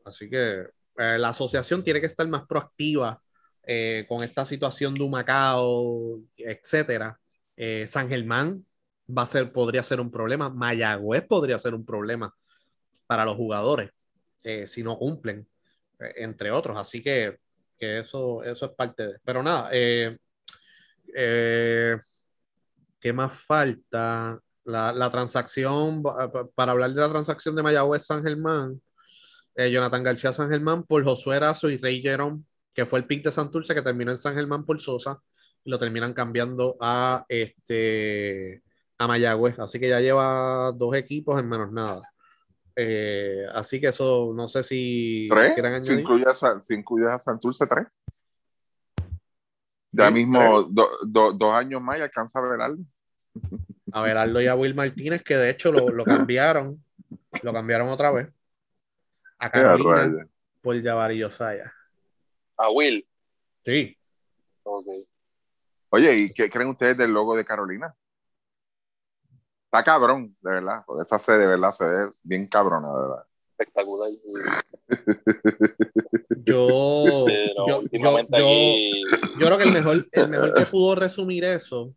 Así 0.05 0.29
que 0.29 0.67
eh, 0.97 1.17
la 1.17 1.29
asociación 1.29 1.83
tiene 1.83 1.99
que 1.99 2.05
estar 2.05 2.27
más 2.27 2.45
proactiva 2.45 3.19
eh, 3.65 4.05
con 4.07 4.21
esta 4.23 4.45
situación 4.45 4.93
de 4.93 5.01
Humacao, 5.03 6.19
etcétera. 6.37 7.19
Eh, 7.55 7.85
San 7.87 8.09
Germán 8.09 8.63
va 9.15 9.23
a 9.23 9.27
ser, 9.27 9.51
podría 9.51 9.83
ser 9.83 9.99
un 9.99 10.11
problema. 10.11 10.49
Mayagüez 10.49 11.25
podría 11.27 11.59
ser 11.59 11.73
un 11.73 11.85
problema 11.85 12.33
para 13.05 13.25
los 13.25 13.35
jugadores 13.35 13.91
eh, 14.43 14.67
si 14.67 14.83
no 14.83 14.97
cumplen, 14.97 15.47
eh, 15.99 16.13
entre 16.17 16.51
otros. 16.51 16.77
Así 16.77 17.01
que, 17.01 17.37
que 17.77 17.99
eso, 17.99 18.43
eso 18.43 18.65
es 18.65 18.71
parte 18.73 19.07
de. 19.07 19.19
Pero 19.23 19.41
nada, 19.43 19.69
eh, 19.71 20.17
eh, 21.15 21.97
¿qué 22.99 23.13
más 23.13 23.33
falta? 23.33 24.39
La, 24.65 24.91
la 24.91 25.09
transacción, 25.09 26.03
pa- 26.03 26.29
pa- 26.31 26.47
para 26.47 26.73
hablar 26.73 26.91
de 26.93 26.99
la 27.01 27.09
transacción 27.09 27.55
de 27.55 27.63
Mayagüez 27.63 28.05
San 28.05 28.21
Germán, 28.23 28.81
Jonathan 29.55 30.03
García 30.03 30.31
San 30.33 30.49
Germán 30.49 30.83
por 30.83 31.03
Josué 31.03 31.37
Erazo 31.37 31.69
y 31.69 31.77
Rey 31.77 32.01
Jerome, 32.01 32.43
que 32.75 32.85
fue 32.85 32.99
el 32.99 33.05
pick 33.07 33.23
de 33.23 33.31
Santurce 33.31 33.73
que 33.73 33.81
terminó 33.81 34.11
en 34.11 34.17
San 34.19 34.35
Germán 34.35 34.65
por 34.65 34.79
Sosa, 34.79 35.19
y 35.63 35.71
lo 35.71 35.79
terminan 35.79 36.13
cambiando 36.13 36.77
a 36.79 37.25
este 37.27 38.61
a 38.97 39.07
Mayagüez. 39.07 39.59
Así 39.59 39.79
que 39.79 39.89
ya 39.89 39.99
lleva 39.99 40.71
dos 40.73 40.95
equipos 40.95 41.39
en 41.39 41.47
menos 41.47 41.71
nada. 41.71 42.01
Eh, 42.75 43.45
así 43.53 43.81
que 43.81 43.87
eso 43.87 44.31
no 44.35 44.47
sé 44.47 44.63
si 44.63 45.27
¿Tres? 45.29 45.53
quieren 45.53 45.81
Si 45.81 45.93
incluyes 45.93 46.43
a, 46.43 46.59
si 46.59 46.75
incluyes 46.75 47.09
a 47.09 47.17
Santurce, 47.19 47.65
tres. 47.65 47.87
Ya 49.91 50.07
Sí, 50.07 50.13
mismo, 50.13 50.63
do- 50.63 50.91
do- 51.05 51.31
dos 51.33 51.53
años 51.55 51.81
más 51.81 51.97
y 51.97 52.01
alcanza 52.01 52.39
a 52.39 52.41
ver 52.43 52.61
algo. 52.61 52.83
A 53.93 54.01
Berardo 54.01 54.41
y 54.41 54.47
a 54.47 54.53
Will 54.53 54.75
Martínez, 54.75 55.23
que 55.23 55.37
de 55.37 55.49
hecho 55.49 55.71
lo, 55.71 55.89
lo 55.89 56.03
cambiaron, 56.03 56.83
lo 57.41 57.53
cambiaron 57.53 57.87
otra 57.87 58.11
vez. 58.11 58.27
A 59.39 59.49
Carolina 59.49 60.27
por 60.61 60.83
Jabari 60.83 61.17
Yosaya. 61.19 61.73
A 62.57 62.69
Will. 62.69 63.07
Sí. 63.63 63.97
Ok. 64.63 64.87
Oye, 65.89 66.15
¿y 66.15 66.31
qué 66.31 66.49
creen 66.49 66.69
ustedes 66.69 66.97
del 66.97 67.11
logo 67.13 67.35
de 67.35 67.45
Carolina? 67.45 67.95
Está 69.67 69.83
cabrón, 69.83 70.35
de 70.41 70.51
verdad. 70.51 70.83
Porque 70.85 71.03
esa 71.03 71.19
sede 71.19 71.39
de 71.39 71.47
verdad 71.47 71.71
se 71.71 71.85
ve 71.85 72.09
bien 72.23 72.47
cabrona, 72.47 72.87
de 72.93 73.01
verdad. 73.01 73.23
Espectacular. 73.51 74.09
Yo, 76.45 77.25
Pero 77.27 77.67
yo, 77.67 77.79
últimamente 77.79 78.37
yo- 78.37 78.43
yo- 78.43 78.45
aquí. 78.45 79.03
yo 79.39 79.45
creo 79.47 79.57
que 79.57 79.63
el 79.65 79.73
mejor, 79.73 80.07
el 80.11 80.29
mejor 80.29 80.53
que 80.53 80.65
pudo 80.65 80.95
resumir 80.95 81.43
eso, 81.43 81.93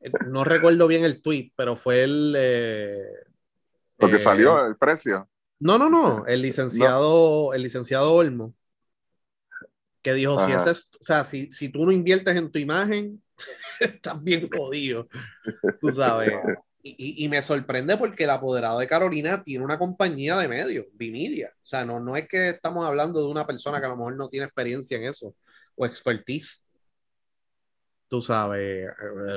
eh, 0.00 0.12
no 0.26 0.44
recuerdo 0.44 0.86
bien 0.86 1.04
el 1.04 1.22
tweet, 1.22 1.52
pero 1.56 1.76
fue 1.76 2.02
el. 2.04 2.34
eh, 2.36 3.04
Porque 3.96 4.16
eh, 4.16 4.20
salió 4.20 4.66
el 4.66 4.76
precio. 4.76 5.28
No, 5.60 5.78
no, 5.78 5.88
no. 5.88 6.24
El 6.26 6.42
licenciado, 6.42 7.54
el 7.54 7.62
licenciado 7.62 8.12
Olmo, 8.12 8.54
que 10.02 10.12
dijo: 10.12 10.38
si 10.38 10.52
ese 10.52 10.70
es, 10.72 10.90
o 11.00 11.02
sea, 11.02 11.24
si, 11.24 11.50
si 11.50 11.68
tú 11.70 11.86
no 11.86 11.92
inviertes 11.92 12.36
en 12.36 12.50
tu 12.50 12.58
imagen, 12.58 13.22
estás 13.80 14.22
bien 14.22 14.50
jodido. 14.50 15.08
Tú 15.80 15.90
sabes. 15.92 16.34
Y, 16.84 17.24
y- 17.24 17.28
me 17.28 17.40
sorprende 17.42 17.96
porque 17.96 18.24
el 18.24 18.30
apoderado 18.30 18.78
de 18.80 18.88
Carolina 18.88 19.42
tiene 19.44 19.64
una 19.64 19.78
compañía 19.78 20.36
de 20.38 20.48
medios, 20.48 20.86
Vimedia. 20.94 21.52
O 21.62 21.66
sea, 21.66 21.84
no, 21.84 22.00
no 22.00 22.16
es 22.16 22.26
que 22.28 22.50
estamos 22.50 22.84
hablando 22.86 23.20
de 23.20 23.28
una 23.28 23.46
persona 23.46 23.78
que 23.80 23.86
a 23.86 23.90
lo 23.90 23.96
mejor 23.96 24.16
no 24.16 24.28
tiene 24.28 24.46
experiencia 24.46 24.96
en 24.98 25.04
eso 25.04 25.34
o 25.76 25.86
expertise. 25.86 26.64
Tú 28.08 28.20
sabes, 28.20 28.88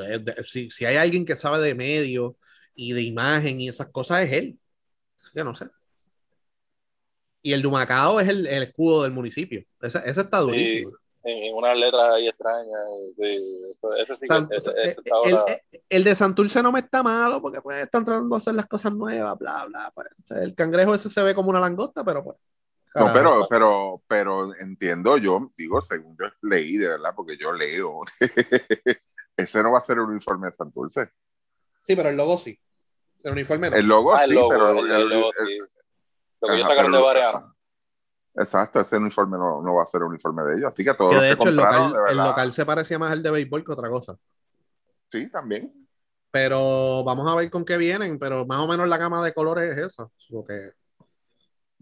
eh, 0.09 0.25
si, 0.43 0.69
si 0.69 0.83
hay 0.85 0.97
alguien 0.97 1.25
que 1.25 1.35
sabe 1.37 1.59
de 1.61 1.75
medios 1.75 2.33
y 2.73 2.91
de 2.93 3.03
imagen 3.03 3.61
y 3.61 3.69
esas 3.69 3.87
cosas, 3.89 4.23
es 4.23 4.33
él. 4.33 4.59
Así 5.17 5.31
que 5.33 5.43
no 5.43 5.55
sé. 5.55 5.67
Y 7.41 7.53
el 7.53 7.61
Dumacao 7.61 8.19
es 8.19 8.27
el, 8.27 8.47
el 8.47 8.63
escudo 8.63 9.03
del 9.03 9.11
municipio. 9.11 9.63
Ese, 9.81 9.99
ese 10.05 10.21
está 10.21 10.39
durísimo. 10.39 10.91
En 11.27 11.55
unas 11.55 11.75
letras 11.77 12.01
ahí 12.13 12.27
extrañas. 12.27 12.79
Sí, 13.17 13.61
eso, 13.71 13.95
eso 13.95 14.13
sí 14.15 14.19
que 14.21 14.27
Sant- 14.27 14.47
ese- 14.53 14.71
ese 14.71 14.89
está 14.91 15.15
el, 15.25 15.35
ahora- 15.37 15.53
el- 15.71 15.81
el 15.89 16.03
de 16.03 16.15
Santurce 16.15 16.61
no 16.63 16.71
me 16.71 16.79
está 16.79 17.01
malo 17.03 17.41
porque 17.41 17.61
pues 17.61 17.81
están 17.83 18.05
tratando 18.05 18.35
de 18.35 18.37
hacer 18.41 18.53
las 18.55 18.67
cosas 18.67 18.93
nuevas, 18.93 19.37
bla, 19.37 19.65
bla. 19.67 19.91
pues. 19.95 20.07
O 20.23 20.25
sea, 20.27 20.37
el 20.43 20.53
cangrejo 20.55 20.93
ese 20.95 21.09
se 21.09 21.23
ve 21.23 21.33
como 21.35 21.49
una 21.49 21.59
langosta, 21.59 22.03
pero 22.03 22.23
pues. 22.23 22.37
No, 22.95 23.11
pero, 23.11 23.45
pero, 23.49 24.01
pero 24.07 24.55
entiendo, 24.55 25.17
yo 25.17 25.51
digo, 25.57 25.81
según 25.81 26.15
yo 26.17 26.27
leí, 26.43 26.77
de 26.77 26.87
verdad, 26.87 27.11
porque 27.13 27.35
yo 27.37 27.51
leo, 27.51 27.99
ese 29.37 29.63
no 29.63 29.71
va 29.71 29.79
a 29.79 29.81
ser 29.81 29.97
el 29.97 30.03
uniforme 30.03 30.47
de 30.47 30.51
Santurce. 30.53 31.09
Sí, 31.85 31.95
pero 31.95 32.09
el 32.09 32.15
logo 32.15 32.37
sí. 32.37 32.57
El 33.23 33.31
uniforme 33.33 33.69
no. 33.69 33.75
El 33.75 33.85
logo 33.87 34.13
Ah, 34.15 34.23
el 34.23 34.29
sí, 34.29 34.35
logo, 34.35 34.49
pero 34.49 34.69
el- 34.71 34.77
el- 34.79 34.91
el 35.01 35.09
logo, 35.09 35.31
el- 35.39 35.45
sí. 35.47 35.57
Lo 36.41 36.47
que 36.47 36.53
ajá, 36.61 36.67
sacaron 36.69 36.91
de 36.91 36.97
Bareano. 37.01 37.54
Exacto, 38.37 38.81
ese 38.81 38.97
uniforme 38.97 39.37
no, 39.37 39.61
no 39.61 39.75
va 39.75 39.83
a 39.83 39.85
ser 39.85 40.01
el 40.01 40.07
uniforme 40.07 40.43
de 40.43 40.55
ellos. 40.57 40.67
Así 40.67 40.83
que 40.83 40.93
todos 40.93 41.11
que 41.11 41.15
los 41.15 41.23
de 41.23 41.29
que 41.29 41.33
hecho 41.35 41.49
el 41.49 41.55
compraron, 41.55 41.89
local, 41.91 42.05
de 42.05 42.11
el 42.11 42.17
local 42.17 42.51
se 42.51 42.65
parecía 42.65 42.99
más 42.99 43.11
al 43.11 43.23
de 43.23 43.31
béisbol 43.31 43.63
que 43.63 43.71
otra 43.71 43.89
cosa. 43.89 44.17
sí, 45.07 45.29
también. 45.29 45.71
Pero 46.31 47.01
vamos 47.05 47.31
a 47.31 47.35
ver 47.35 47.49
con 47.49 47.63
qué 47.63 47.77
vienen, 47.77 48.19
pero 48.19 48.45
más 48.45 48.59
o 48.59 48.67
menos 48.67 48.89
la 48.89 48.97
gama 48.97 49.23
de 49.23 49.33
colores 49.33 49.77
es 49.77 49.85
esa. 49.85 50.09
Lo 50.29 50.43
que, 50.43 50.71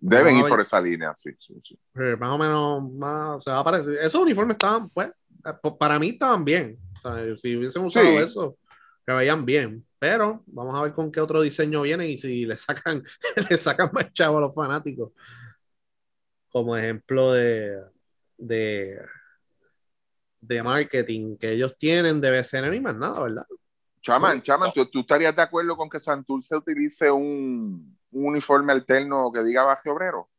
Deben 0.06 0.36
ir 0.36 0.45
por 0.47 0.60
esa 0.60 0.82
línea, 0.82 1.14
sí. 1.16 1.32
sí, 1.39 1.54
sí. 1.64 1.80
más 2.20 2.30
o 2.30 2.38
menos 2.38 2.91
más, 2.91 3.41
se 3.41 3.49
va 3.49 3.60
a 3.60 3.64
parecer. 3.64 3.93
Esos 4.01 4.22
uniformes 4.22 4.56
estaban, 4.56 4.89
pues, 4.89 5.08
eh, 5.08 5.70
para 5.80 5.97
mí 5.97 6.10
estaban 6.10 6.43
bien. 6.43 6.78
O 6.97 7.01
sea, 7.01 7.38
si 7.38 7.56
hubiesen 7.56 7.86
usado 7.86 8.06
Sí. 8.06 8.16
eso, 8.18 8.58
que 9.08 9.14
veían 9.14 9.45
bien. 9.45 9.86
Pero 9.97 10.43
vamos 10.47 10.78
a 10.78 10.84
ver 10.84 10.93
con 10.93 11.10
qué 11.10 11.22
otro 11.22 11.41
diseño 11.41 11.82
viene 11.84 12.10
y 12.10 12.18
si 12.18 12.45
le 12.45 12.58
sacan, 12.58 13.01
le 13.49 13.58
sacan 13.58 13.89
más 13.93 14.12
chavo 14.12 14.39
a 14.39 14.41
los 14.41 14.54
fanáticos. 14.54 15.14
Como 16.54 16.78
ejemplo 16.78 17.34
de, 17.34 17.82
de, 18.38 19.01
de 20.39 20.64
marketing 20.64 21.36
que 21.38 21.51
ellos 21.51 21.76
tienen 21.78 22.22
de 22.22 22.30
BCN 22.32 22.70
ni 22.72 22.80
más 22.80 22.95
nada, 22.95 23.22
¿verdad? 23.24 23.45
Chaman, 24.01 24.41
Chaman, 24.41 24.72
¿tú, 24.74 24.86
tú 24.86 24.99
estarías 24.99 25.36
de 25.36 25.41
acuerdo 25.41 25.76
con 25.76 25.89
que 25.89 25.99
Santurce 25.99 26.56
utilice 26.56 27.10
un, 27.10 27.97
un 28.12 28.26
uniforme 28.26 28.72
alterno 28.72 29.32
que 29.34 29.41
diga 29.43 29.64
baje 29.64 29.89
obrero? 29.89 30.30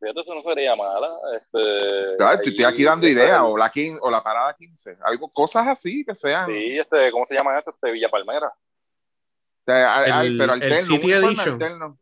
Fíjate, 0.00 0.20
eso 0.20 0.34
no 0.34 0.42
sería 0.42 0.74
mala. 0.74 1.08
Este, 1.36 2.16
¿Sabes? 2.18 2.46
Estoy 2.46 2.64
aquí 2.64 2.84
dando 2.84 3.06
ahí- 3.06 3.12
ideas, 3.12 3.40
o 3.42 3.58
la, 3.58 3.70
quin- 3.70 3.98
o 4.00 4.10
la 4.10 4.22
parada 4.22 4.54
15, 4.54 4.96
algo, 5.02 5.28
cosas 5.30 5.66
así 5.68 6.04
que 6.04 6.14
sean. 6.14 6.48
Sí, 6.50 6.78
este, 6.78 7.10
¿cómo 7.10 7.26
se 7.26 7.34
llama 7.34 7.58
eso? 7.58 7.70
Este, 7.70 7.90
Villa 7.90 8.08
Palmera. 8.08 8.46
O 8.48 9.64
sea, 9.66 10.22
El- 10.22 10.38
pero 10.38 10.54
el 10.54 10.62
alterno, 10.62 10.78
un 10.78 10.84
City 11.00 11.12
uniforme 11.12 11.26
Edition. 11.28 11.52
alterno. 11.54 11.98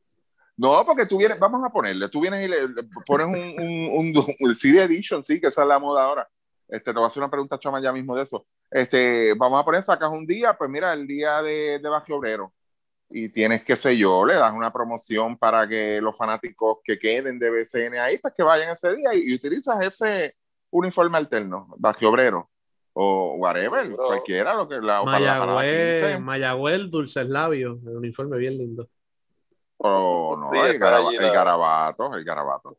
No, 0.57 0.85
porque 0.87 1.07
tú 1.07 1.19
vienes, 1.19 1.39
vamos 1.39 1.63
a 1.65 1.71
ponerle, 1.71 2.09
tú 2.09 2.21
vienes 2.21 2.45
y 2.45 2.49
le, 2.49 2.69
le 2.69 2.83
pones 3.07 3.27
un, 3.27 3.35
un, 3.35 4.17
un, 4.17 4.37
un 4.39 4.57
CD 4.57 4.85
Edition, 4.85 5.25
sí, 5.25 5.41
que 5.41 5.49
esa 5.49 5.63
es 5.63 5.69
la 5.69 5.79
moda 5.79 6.05
ahora. 6.05 6.29
Este, 6.69 6.93
te 6.93 6.99
voy 6.99 7.05
a 7.05 7.07
hacer 7.09 7.23
una 7.23 7.31
pregunta, 7.31 7.59
Chama, 7.59 7.81
ya 7.81 7.93
mismo 7.93 8.17
de 8.17 8.23
eso. 8.23 8.47
Este, 8.71 9.35
vamos 9.35 9.61
a 9.61 9.65
poner, 9.65 9.83
sacas 9.83 10.11
un 10.11 10.27
día, 10.27 10.57
pues 10.57 10.71
mira, 10.71 10.93
el 10.93 11.07
día 11.07 11.43
de, 11.43 11.79
de 11.79 11.89
Bajo 11.89 12.15
Obrero. 12.15 12.53
Y 13.11 13.29
tienes, 13.29 13.63
qué 13.65 13.77
sé 13.77 13.97
yo, 13.97 14.25
le 14.25 14.35
das 14.35 14.53
una 14.53 14.73
promoción 14.73 15.37
para 15.37 15.69
que 15.69 16.01
los 16.01 16.17
fanáticos 16.17 16.79
que 16.83 16.99
queden 16.99 17.39
de 17.39 17.51
BCN 17.51 17.99
ahí, 17.99 18.19
pues 18.19 18.35
que 18.37 18.43
vayan 18.43 18.71
ese 18.71 18.95
día 18.95 19.15
y, 19.15 19.31
y 19.31 19.35
utilizas 19.35 19.77
ese 19.83 20.37
uniforme 20.71 21.19
alterno, 21.19 21.69
Bajo 21.77 22.09
Obrero. 22.09 22.51
O 22.97 23.35
whatever, 23.39 23.91
cualquiera, 23.97 24.55
lo 24.55 24.69
que 24.69 24.77
la, 24.77 25.03
o 25.03 25.05
para 25.05 25.19
la 25.19 25.39
parada 25.39 25.63
15. 25.63 25.75
Mayagüez, 25.75 26.21
Mayagüez, 26.21 26.91
Dulces 26.91 27.27
Labios, 27.29 27.81
el 27.85 27.97
uniforme 27.97 28.39
bien 28.39 28.57
lindo. 28.57 28.89
O 29.79 30.37
no, 30.37 30.51
Sí, 30.51 30.59
el, 30.59 30.79
garaba- 30.79 31.13
garabato, 31.13 32.15
el 32.15 32.25
garabato. 32.25 32.77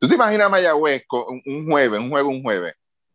¿Tú 0.00 0.08
te 0.08 0.14
imaginas 0.14 0.46
a 0.46 0.50
Mayagüez 0.50 1.04
con 1.06 1.40
un, 1.44 1.66
jueves, 1.70 2.00
un 2.00 2.08
jueves, 2.10 2.30
un 2.34 2.42
jueves, 2.42 2.74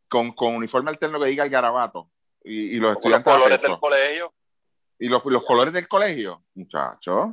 con, 0.09 0.31
con 0.33 0.55
uniforme 0.55 0.89
alterno 0.91 1.19
que 1.19 1.25
diga 1.27 1.43
el 1.43 1.49
garabato 1.49 2.09
y, 2.43 2.75
y 2.75 2.77
los 2.77 2.97
Con 2.99 3.11
los 3.11 3.19
estudiantes 3.19 3.33
colores 3.33 3.61
del 3.61 3.79
colegio. 3.79 4.33
y 4.99 5.09
los, 5.09 5.25
los 5.25 5.43
colores 5.43 5.73
del 5.73 5.87
colegio? 5.87 6.43
Muchachos, 6.53 7.29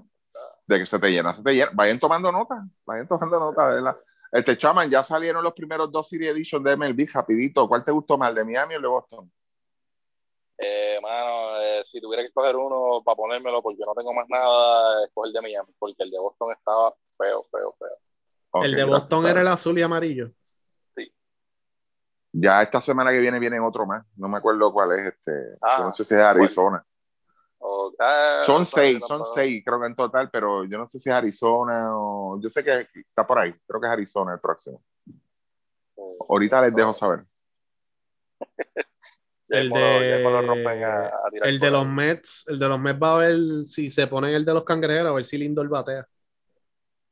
de 0.67 0.79
que 0.79 0.87
se 0.87 0.99
te 0.99 1.11
llena, 1.11 1.35
se 1.35 1.43
te 1.43 1.55
llena. 1.55 1.71
Vayan 1.75 1.99
tomando 1.99 2.33
nota, 2.33 2.65
vayan 2.87 3.07
tomando 3.07 3.39
nota 3.41 3.75
de 3.75 3.83
la. 3.83 3.97
Este 4.31 4.57
chaman, 4.57 4.89
ya 4.89 5.03
salieron 5.03 5.45
los 5.45 5.53
primeros 5.53 5.93
dos 5.93 6.09
Series 6.09 6.31
Edition 6.35 6.63
de 6.65 6.75
MLB, 6.75 7.07
rapidito. 7.13 7.69
¿Cuál 7.69 7.85
te 7.85 7.93
gustó 7.93 8.17
más, 8.17 8.31
el 8.31 8.37
de 8.37 8.45
Miami 8.45 8.73
o 8.75 8.77
el 8.79 8.83
de 8.83 8.89
Boston? 8.89 9.31
Eh, 10.65 10.99
mano, 11.03 11.61
eh, 11.61 11.83
si 11.91 12.01
tuviera 12.01 12.23
que 12.23 12.29
escoger 12.29 12.55
uno 12.55 13.03
para 13.05 13.17
ponérmelo, 13.17 13.61
porque 13.61 13.83
no 13.85 13.95
tengo 13.95 14.15
más 14.15 14.29
nada, 14.29 15.05
escoger 15.05 15.29
el 15.29 15.33
de 15.33 15.41
Miami, 15.41 15.73
porque 15.77 16.05
el 16.05 16.11
de 16.11 16.19
Boston 16.21 16.53
estaba 16.53 16.95
feo, 17.19 17.45
feo, 17.51 17.75
feo. 17.81 18.63
El 18.63 18.77
de 18.77 18.85
Boston 18.85 19.27
era 19.27 19.41
el 19.41 19.49
azul 19.49 19.77
y 19.77 19.83
amarillo. 19.83 20.31
Ya 22.35 22.63
esta 22.63 22.81
semana 22.81 23.11
que 23.11 23.19
viene 23.19 23.41
vienen 23.41 23.63
otro 23.63 23.87
más. 23.87 24.07
No 24.17 24.29
me 24.29 24.39
acuerdo 24.39 24.73
cuál 24.73 24.93
es 24.93 25.07
este. 25.13 25.57
Ah, 25.61 25.79
yo 25.79 25.85
no 25.87 25.93
sé 25.93 26.05
si 26.05 26.15
es 26.15 26.21
Arizona. 26.21 26.85
O- 27.59 27.93
ah, 27.99 28.41
Son 28.45 28.61
no, 28.61 28.65
seis, 28.65 29.01
no, 29.01 29.07
son 29.07 29.25
seis, 29.35 29.63
creo 29.65 29.81
que 29.81 29.87
en 29.87 29.95
total, 29.97 30.31
pero 30.31 30.65
yo 30.65 30.79
no 30.79 30.89
sé 30.89 30.99
si 30.99 31.11
es 31.11 31.15
Arizona 31.15 31.91
o. 31.97 32.41
Yo 32.41 32.49
sé 32.49 32.63
que 32.65 32.87
está 32.95 33.27
por 33.27 33.39
ahí. 33.39 33.53
Creo 33.67 33.81
que 33.81 33.87
es 33.89 33.93
Arizona 33.93 34.35
el 34.35 34.41
próximo. 34.41 34.81
Ahorita 36.29 36.63
les 36.63 36.75
dejo 36.75 36.95
saber. 36.95 37.25
El 39.59 39.69
de- 39.71 40.15
mismo 40.15 40.31
lo 40.31 40.43
rompen 40.43 40.85
a- 40.85 41.07
a 41.07 41.31
tirar 41.31 41.49
El 41.49 41.59
de 41.61 41.71
los. 41.71 41.87
Mets, 41.87 42.45
el 42.49 42.59
de 42.59 42.69
los 42.69 42.81
Mets 42.81 43.03
va 43.03 43.15
a 43.15 43.19
ver 43.19 43.67
si 43.67 43.91
se 43.91 44.07
ponen 44.07 44.35
el 44.35 44.45
de 44.45 44.55
los 44.55 44.65
cangrejeros, 44.65 45.11
a 45.11 45.15
ver 45.15 45.25
si 45.25 45.39
Lindor 45.39 45.69
batea. 45.69 46.07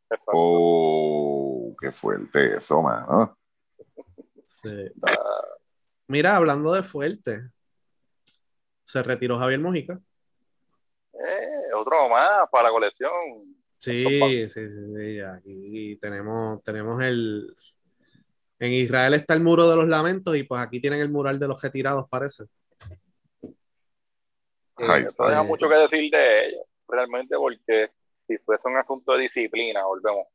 Exacto. 0.09 0.30
Oh, 0.32 1.76
qué 1.80 1.93
fuerte 1.93 2.57
eso, 2.57 2.82
mano. 2.82 3.36
Sí. 4.45 4.68
Ah, 5.03 5.45
Mira, 6.09 6.36
hablando 6.36 6.72
de 6.72 6.82
fuerte, 6.82 7.51
se 8.82 9.03
retiró 9.03 9.38
Javier 9.38 9.61
Mojica. 9.61 10.01
eh, 11.12 11.72
otro 11.76 12.09
más 12.09 12.49
para 12.51 12.64
la 12.68 12.70
colección. 12.70 13.11
Sí, 13.78 14.47
sí, 14.51 14.68
sí, 14.68 14.76
sí, 14.97 15.20
aquí 15.20 15.97
tenemos, 16.01 16.62
tenemos 16.62 17.03
el... 17.03 17.57
En 18.61 18.74
Israel 18.74 19.14
está 19.14 19.32
el 19.32 19.42
muro 19.42 19.68
de 19.68 19.74
los 19.74 19.88
lamentos 19.88 20.36
y 20.36 20.42
pues 20.42 20.61
aquí 20.61 20.80
tienen 20.80 21.00
el 21.00 21.08
mural 21.08 21.38
de 21.38 21.48
los 21.48 21.61
retirados, 21.62 22.06
parece. 22.11 22.44
Ay, 24.76 25.04
Eso 25.08 25.24
deja 25.24 25.42
mucho 25.42 25.66
que 25.66 25.76
decir 25.76 26.11
de 26.11 26.46
ellos, 26.46 26.64
realmente, 26.86 27.36
porque 27.36 27.90
si 28.26 28.36
fuese 28.38 28.68
un 28.68 28.76
asunto 28.76 29.12
de 29.12 29.22
disciplina, 29.22 29.84
volvemos. 29.84 30.26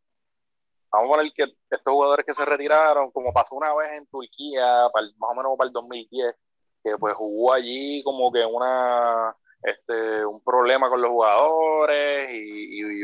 Vamos 0.91 1.07
a 1.07 1.15
poner 1.15 1.31
que 1.33 1.43
estos 1.43 1.93
jugadores 1.93 2.25
que 2.25 2.33
se 2.33 2.45
retiraron, 2.45 3.11
como 3.11 3.31
pasó 3.31 3.55
una 3.55 3.75
vez 3.75 3.91
en 3.93 4.07
Turquía, 4.07 4.87
para 4.91 5.05
más 5.17 5.31
o 5.31 5.35
menos 5.35 5.51
para 5.57 5.67
el 5.67 5.73
2010, 5.73 6.35
que 6.83 6.97
pues 6.97 7.13
jugó 7.13 7.53
allí 7.53 8.01
como 8.03 8.31
que 8.31 8.43
una 8.43 9.35
este 9.61 10.25
un 10.25 10.43
problema 10.43 10.89
con 10.89 11.01
los 11.01 11.11
jugadores 11.11 12.14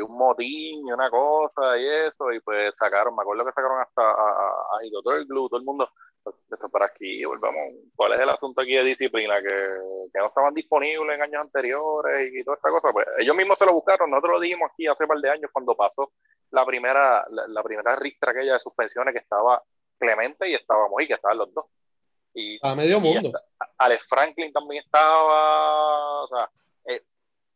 y, 0.02 0.12
un 0.12 0.18
motín 0.18 0.88
y 0.88 0.92
una 0.92 1.10
cosa 1.10 1.78
y 1.78 1.88
eso, 1.88 2.32
y 2.32 2.40
pues 2.42 2.74
sacaron, 2.78 3.16
me 3.16 3.22
acuerdo 3.22 3.46
que 3.46 3.52
sacaron 3.52 3.80
hasta 3.82 4.02
a, 4.02 4.50
a, 4.80 4.86
Hidro 4.86 5.02
Turkoglu, 5.02 5.50
todo 5.50 5.60
el 5.60 5.66
mundo, 5.66 5.90
esto 6.52 6.70
para 6.70 6.86
aquí, 6.86 7.24
volvamos, 7.26 7.62
¿cuál 7.96 8.14
es 8.14 8.20
el 8.20 8.30
asunto 8.30 8.62
aquí 8.62 8.74
de 8.76 8.84
disciplina? 8.84 9.42
Que, 9.42 9.48
que 10.14 10.20
no 10.20 10.28
estaban 10.28 10.54
disponibles 10.54 11.16
en 11.16 11.22
años 11.22 11.42
anteriores 11.42 12.32
y 12.34 12.44
toda 12.44 12.58
esta 12.58 12.70
cosa, 12.70 12.92
pues 12.92 13.08
ellos 13.20 13.36
mismos 13.36 13.58
se 13.58 13.66
lo 13.66 13.74
buscaron, 13.74 14.10
nosotros 14.10 14.34
lo 14.34 14.40
dijimos 14.40 14.70
aquí 14.72 14.88
hace 14.88 15.04
un 15.04 15.10
par 15.10 15.18
de 15.20 15.30
años 15.30 15.50
cuando 15.54 15.76
pasó 15.76 16.12
la 16.52 16.66
primera, 16.66 17.26
la, 17.30 17.48
la 17.48 17.64
primera 17.64 17.96
ristra 17.96 18.32
aquella 18.32 18.54
de 18.54 18.60
suspensiones 18.60 19.14
que 19.14 19.20
estaba 19.20 19.62
Clemente 19.98 20.50
y 20.50 20.56
estaba 20.56 20.90
Mojica, 20.90 21.16
estaban 21.16 21.38
los 21.38 21.54
dos. 21.54 21.66
Y, 22.34 22.58
A 22.66 22.74
medio 22.76 22.98
y 22.98 23.02
mundo. 23.02 23.32
hasta- 23.36 23.72
Alex 23.78 24.08
Franklin 24.08 24.52
también 24.52 24.84
estaba, 24.84 26.24
o 26.24 26.28
sea, 26.28 26.50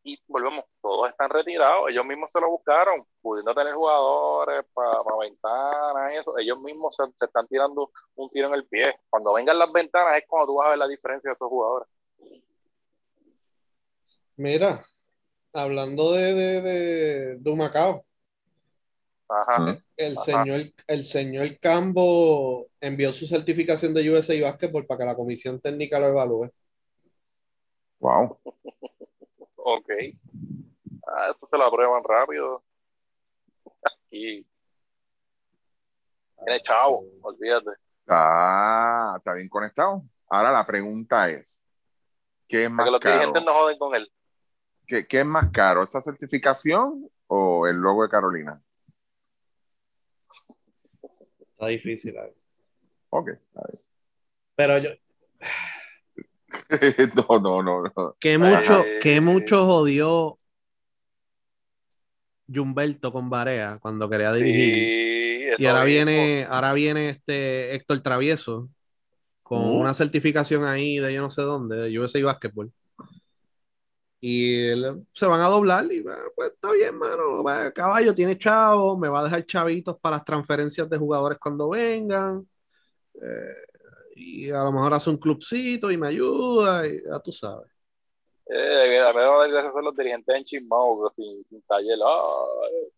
y 0.05 0.19
volvemos, 0.27 0.63
todos 0.81 1.09
están 1.09 1.31
retirados, 1.31 1.89
ellos 1.89 2.05
mismos 2.05 2.29
se 2.31 2.39
lo 2.39 2.49
buscaron, 2.51 3.03
pudiendo 3.21 3.55
tener 3.55 3.73
jugadores 3.73 4.63
para 4.71 5.01
ventanas 5.19 6.13
y 6.13 6.17
eso, 6.17 6.37
ellos 6.37 6.59
mismos 6.59 6.95
se, 6.95 7.03
se 7.17 7.25
están 7.25 7.47
tirando 7.47 7.89
un 8.13 8.29
tiro 8.29 8.47
en 8.47 8.53
el 8.53 8.67
pie. 8.67 8.93
Cuando 9.09 9.33
vengan 9.33 9.57
las 9.57 9.71
ventanas 9.73 10.15
es 10.17 10.25
cuando 10.27 10.45
tú 10.45 10.55
vas 10.57 10.67
a 10.67 10.69
ver 10.69 10.77
la 10.77 10.87
diferencia 10.87 11.31
de 11.31 11.33
esos 11.33 11.49
jugadores. 11.49 11.89
Mira, 14.37 14.85
hablando 15.53 16.11
de, 16.11 16.33
de, 16.35 16.61
de, 16.61 17.35
de 17.37 17.51
Ajá. 19.27 19.59
Mm. 19.59 19.83
el 19.97 20.13
Ajá. 20.13 20.23
señor, 20.23 20.61
el 20.85 21.03
señor 21.03 21.59
Cambo 21.59 22.67
envió 22.79 23.11
su 23.11 23.25
certificación 23.25 23.91
de 23.95 24.07
USA 24.11 24.39
Basketball 24.39 24.85
para 24.85 24.99
que 24.99 25.05
la 25.05 25.15
comisión 25.15 25.59
técnica 25.59 25.99
lo 25.99 26.09
evalúe. 26.09 26.51
Wow. 27.99 28.37
Ok. 29.67 29.89
Ah, 31.07 31.31
eso 31.35 31.47
se 31.49 31.57
lo 31.57 31.65
aprueban 31.65 32.03
rápido. 32.03 32.63
Aquí. 33.81 34.45
Tiene 36.37 36.59
chavo, 36.61 37.01
Sí. 37.01 37.19
olvídate. 37.23 37.71
Ah, 38.07 39.15
está 39.17 39.33
bien 39.33 39.49
conectado. 39.49 40.03
Ahora 40.29 40.51
la 40.51 40.63
pregunta 40.67 41.29
es: 41.31 41.63
¿qué 42.47 42.65
es 42.65 42.69
más 42.69 42.85
Porque 42.85 42.91
los 42.91 42.99
caro? 42.99 43.13
dirigentes 43.15 43.43
no 43.43 43.53
joden 43.59 43.77
con 43.79 43.95
él. 43.95 44.11
¿Qué, 44.85 45.07
qué 45.07 45.21
es 45.21 45.25
más 45.25 45.49
caro, 45.51 45.81
esa 45.81 45.99
certificación 45.99 47.09
o 47.25 47.65
el 47.65 47.77
logo 47.77 48.03
de 48.03 48.09
Carolina? 48.09 48.61
Está 51.39 51.67
difícil. 51.67 52.15
ahí. 52.19 52.31
Ok. 53.09 53.31
Pero 54.55 54.77
yo, 54.77 54.91
no, 57.15 57.39
no, 57.39 57.63
no, 57.63 57.83
no. 57.95 58.15
que 58.19 58.37
mucho, 58.37 58.83
Eh, 58.83 58.99
que 59.01 59.21
mucho 59.21 59.65
jodió 59.65 60.39
Humberto 62.47 63.11
con 63.11 63.29
Barea 63.29 63.79
cuando 63.81 64.09
quería 64.09 64.31
dirigir. 64.33 64.73
Sí, 65.57 65.63
Y 65.63 65.65
ahora 65.67 65.83
viene, 65.83 66.45
ahora 66.49 66.73
viene 66.73 67.09
este 67.09 67.73
Héctor 67.75 68.01
Travieso 68.01 68.69
con 69.43 69.59
Mm. 69.63 69.81
una 69.81 69.93
certificación 69.93 70.63
ahí 70.65 70.99
de 70.99 71.13
yo 71.13 71.21
no 71.21 71.29
sé 71.29 71.41
dónde, 71.43 71.77
de 71.77 71.99
USA 71.99 72.23
Basketball. 72.25 72.71
Y 74.19 74.69
él- 74.69 75.05
se 75.13 75.25
van 75.27 75.41
a 75.41 75.45
doblar 75.47 75.91
y 75.91 76.01
bueno, 76.01 76.23
pues 76.35 76.51
está 76.51 76.71
bien, 76.71 76.97
mano. 76.97 77.43
Caballo 77.73 78.15
tiene 78.15 78.37
chavo, 78.37 78.97
me 78.97 79.07
va 79.09 79.19
a 79.21 79.23
dejar 79.25 79.45
chavitos 79.45 79.97
para 79.99 80.17
las 80.17 80.25
transferencias 80.25 80.89
de 80.89 80.97
jugadores 80.97 81.37
cuando 81.39 81.69
vengan. 81.69 82.47
Eh, 83.15 83.55
y 84.15 84.49
a 84.49 84.63
lo 84.63 84.71
mejor 84.71 84.93
hace 84.93 85.09
un 85.09 85.17
clubcito 85.17 85.91
y 85.91 85.97
me 85.97 86.07
ayuda, 86.07 86.87
y 86.87 87.03
ya 87.03 87.19
tú 87.19 87.31
sabes. 87.31 87.69
Eh, 88.47 88.99
a 89.01 89.11
me 89.11 89.21
gracia 89.49 89.71
ser 89.73 89.83
los 89.83 89.95
dirigentes 89.95 90.35
en 90.35 90.43
Chismao, 90.43 91.11
sin, 91.15 91.43
sin 91.49 91.61
taller. 91.63 91.97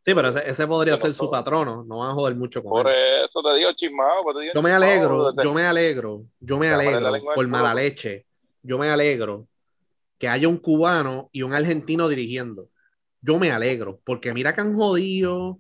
Sí, 0.02 0.14
pero 0.14 0.30
ese, 0.30 0.50
ese 0.50 0.68
podría 0.68 0.94
Yo 0.94 0.98
no 0.98 1.02
ser 1.02 1.14
su 1.14 1.20
todo. 1.22 1.32
patrono, 1.32 1.84
no 1.86 2.00
van 2.00 2.12
a 2.12 2.14
joder 2.14 2.36
mucho 2.36 2.62
con 2.62 2.70
por 2.70 2.88
él. 2.88 2.96
eso 3.26 3.42
te 3.42 3.54
digo 3.58 3.72
Chismao. 3.74 4.24
pues 4.24 4.36
te 4.36 4.42
digo 4.42 4.54
Yo 4.54 4.62
me 4.62 4.72
alegro, 4.72 5.34
yo 5.42 5.54
me 5.54 5.66
alegro, 5.66 6.26
yo 6.40 6.58
me 6.58 6.70
alegro 6.70 7.00
lengua 7.12 7.32
al 7.32 7.36
por 7.36 7.46
culo, 7.46 7.50
mala 7.50 7.74
leche. 7.74 8.26
Yo 8.62 8.78
me 8.78 8.90
alegro 8.90 9.48
que 10.18 10.28
haya 10.28 10.50
un 10.50 10.58
cubano 10.58 11.30
y 11.32 11.44
un 11.44 11.54
argentino 11.54 12.10
dirigiendo. 12.10 12.68
Yo 13.22 13.40
me 13.40 13.50
alegro, 13.52 14.02
porque 14.04 14.34
mira 14.34 14.54
que 14.54 14.62
han 14.62 14.76
jodido 14.76 15.60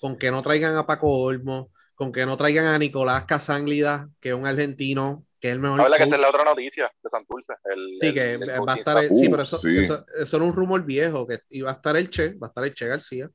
con 0.00 0.16
que 0.18 0.30
no 0.30 0.42
traigan 0.42 0.76
a 0.76 0.86
Paco 0.86 1.08
Olmo, 1.08 1.70
con 1.96 2.12
que 2.12 2.24
no 2.26 2.36
traigan 2.36 2.66
a 2.66 2.78
Nicolás 2.78 3.24
Casánglida, 3.24 4.08
que 4.20 4.28
es 4.28 4.34
un 4.34 4.46
argentino, 4.46 5.24
que 5.40 5.48
es 5.48 5.54
el 5.54 5.60
mejor. 5.60 5.80
Habla 5.80 5.96
que 5.96 6.04
coach. 6.04 6.12
esta 6.12 6.16
es 6.16 6.22
la 6.22 6.28
otra 6.28 6.44
noticia 6.44 6.92
de 7.02 7.10
Santurce. 7.10 7.54
El, 7.64 7.96
Sí, 7.98 8.06
el- 8.08 8.14
que 8.14 8.32
el 8.34 8.50
va 8.68 8.74
a 8.74 8.76
estar. 8.76 9.02
el- 9.04 9.14
sí, 9.16 9.28
pero 9.30 9.42
eso, 9.42 9.56
sí. 9.56 9.78
eso, 9.78 10.04
eso 10.16 10.36
era 10.36 10.46
un 10.46 10.52
rumor 10.54 10.84
viejo, 10.84 11.26
que 11.26 11.40
iba 11.50 11.70
a 11.70 11.72
estar 11.74 11.96
el 11.96 12.08
Che, 12.10 12.34
va 12.34 12.46
a 12.46 12.50
estar 12.50 12.64
el 12.64 12.74
Che 12.74 12.86
García. 12.86 13.30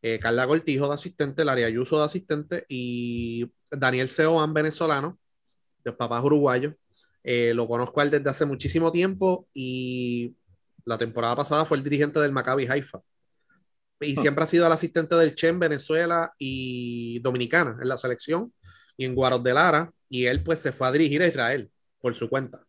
eh, 0.00 0.18
Carla 0.20 0.46
Cortijo 0.46 0.86
de 0.86 0.94
asistente, 0.94 1.44
Laria 1.44 1.66
Ayuso 1.66 1.98
de 1.98 2.04
asistente 2.04 2.64
y 2.68 3.50
Daniel 3.68 4.08
Seoan, 4.08 4.54
venezolano, 4.54 5.18
de 5.82 5.92
papás 5.92 6.22
uruguayos. 6.22 6.74
Eh, 7.24 7.52
lo 7.52 7.66
conozco 7.66 7.98
a 8.00 8.04
él 8.04 8.10
desde 8.10 8.30
hace 8.30 8.44
muchísimo 8.46 8.92
tiempo 8.92 9.48
y 9.52 10.36
la 10.84 10.96
temporada 10.98 11.34
pasada 11.34 11.64
fue 11.64 11.78
el 11.78 11.82
dirigente 11.82 12.20
del 12.20 12.30
Maccabi 12.30 12.66
Haifa. 12.68 13.00
Y 14.00 14.14
Hmm. 14.16 14.20
siempre 14.22 14.44
ha 14.44 14.46
sido 14.46 14.66
el 14.66 14.72
asistente 14.72 15.14
del 15.16 15.34
Che 15.34 15.48
en 15.48 15.58
Venezuela 15.58 16.32
y 16.38 17.18
Dominicana 17.20 17.76
en 17.80 17.88
la 17.88 17.96
selección 17.96 18.52
y 18.96 19.04
en 19.04 19.14
Guaros 19.14 19.42
de 19.42 19.54
Lara. 19.54 19.90
Y 20.08 20.26
él 20.26 20.42
pues 20.42 20.60
se 20.60 20.72
fue 20.72 20.88
a 20.88 20.92
dirigir 20.92 21.22
a 21.22 21.26
Israel 21.26 21.70
por 22.00 22.14
su 22.14 22.28
cuenta. 22.28 22.64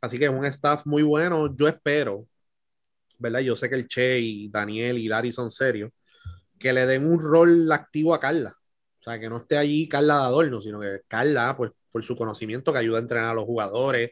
Así 0.00 0.18
que 0.18 0.26
es 0.26 0.30
un 0.30 0.44
staff 0.46 0.86
muy 0.86 1.02
bueno. 1.02 1.54
Yo 1.56 1.66
espero, 1.68 2.26
¿verdad? 3.18 3.40
Yo 3.40 3.56
sé 3.56 3.68
que 3.68 3.74
el 3.76 3.88
Che 3.88 4.20
y 4.20 4.48
Daniel 4.48 4.98
y 4.98 5.08
Larry 5.08 5.32
son 5.32 5.50
serios, 5.50 5.90
que 6.58 6.72
le 6.72 6.86
den 6.86 7.06
un 7.06 7.18
rol 7.18 7.70
activo 7.72 8.14
a 8.14 8.20
Carla. 8.20 8.56
O 9.00 9.02
sea, 9.02 9.18
que 9.18 9.28
no 9.28 9.38
esté 9.38 9.56
allí 9.56 9.88
Carla 9.88 10.18
de 10.18 10.24
adorno, 10.24 10.60
sino 10.60 10.80
que 10.80 11.00
Carla, 11.08 11.56
pues 11.56 11.72
por 11.90 12.02
su 12.02 12.16
conocimiento, 12.16 12.72
que 12.72 12.78
ayuda 12.78 12.98
a 12.98 13.02
entrenar 13.02 13.30
a 13.30 13.34
los 13.34 13.44
jugadores, 13.44 14.10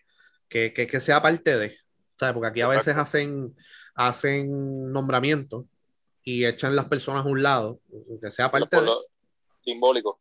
que, 0.49 0.73
que, 0.73 0.87
que 0.87 1.01
sea 1.01 1.21
parte 1.23 1.57
de. 1.57 1.67
O 1.69 2.19
sea, 2.19 2.33
porque 2.33 2.49
aquí 2.49 2.61
a 2.61 2.69
veces 2.69 2.97
hacen, 2.97 3.55
hacen 3.95 4.93
nombramientos 4.93 5.67
y 6.25 6.47
echan 6.47 6.75
las 6.75 6.87
personas 6.87 7.25
a 7.25 7.29
un 7.29 7.43
lado, 7.43 7.81
que 8.21 8.31
sea 8.31 8.51
parte 8.51 8.81
de. 8.81 8.91
simbólico. 9.63 10.21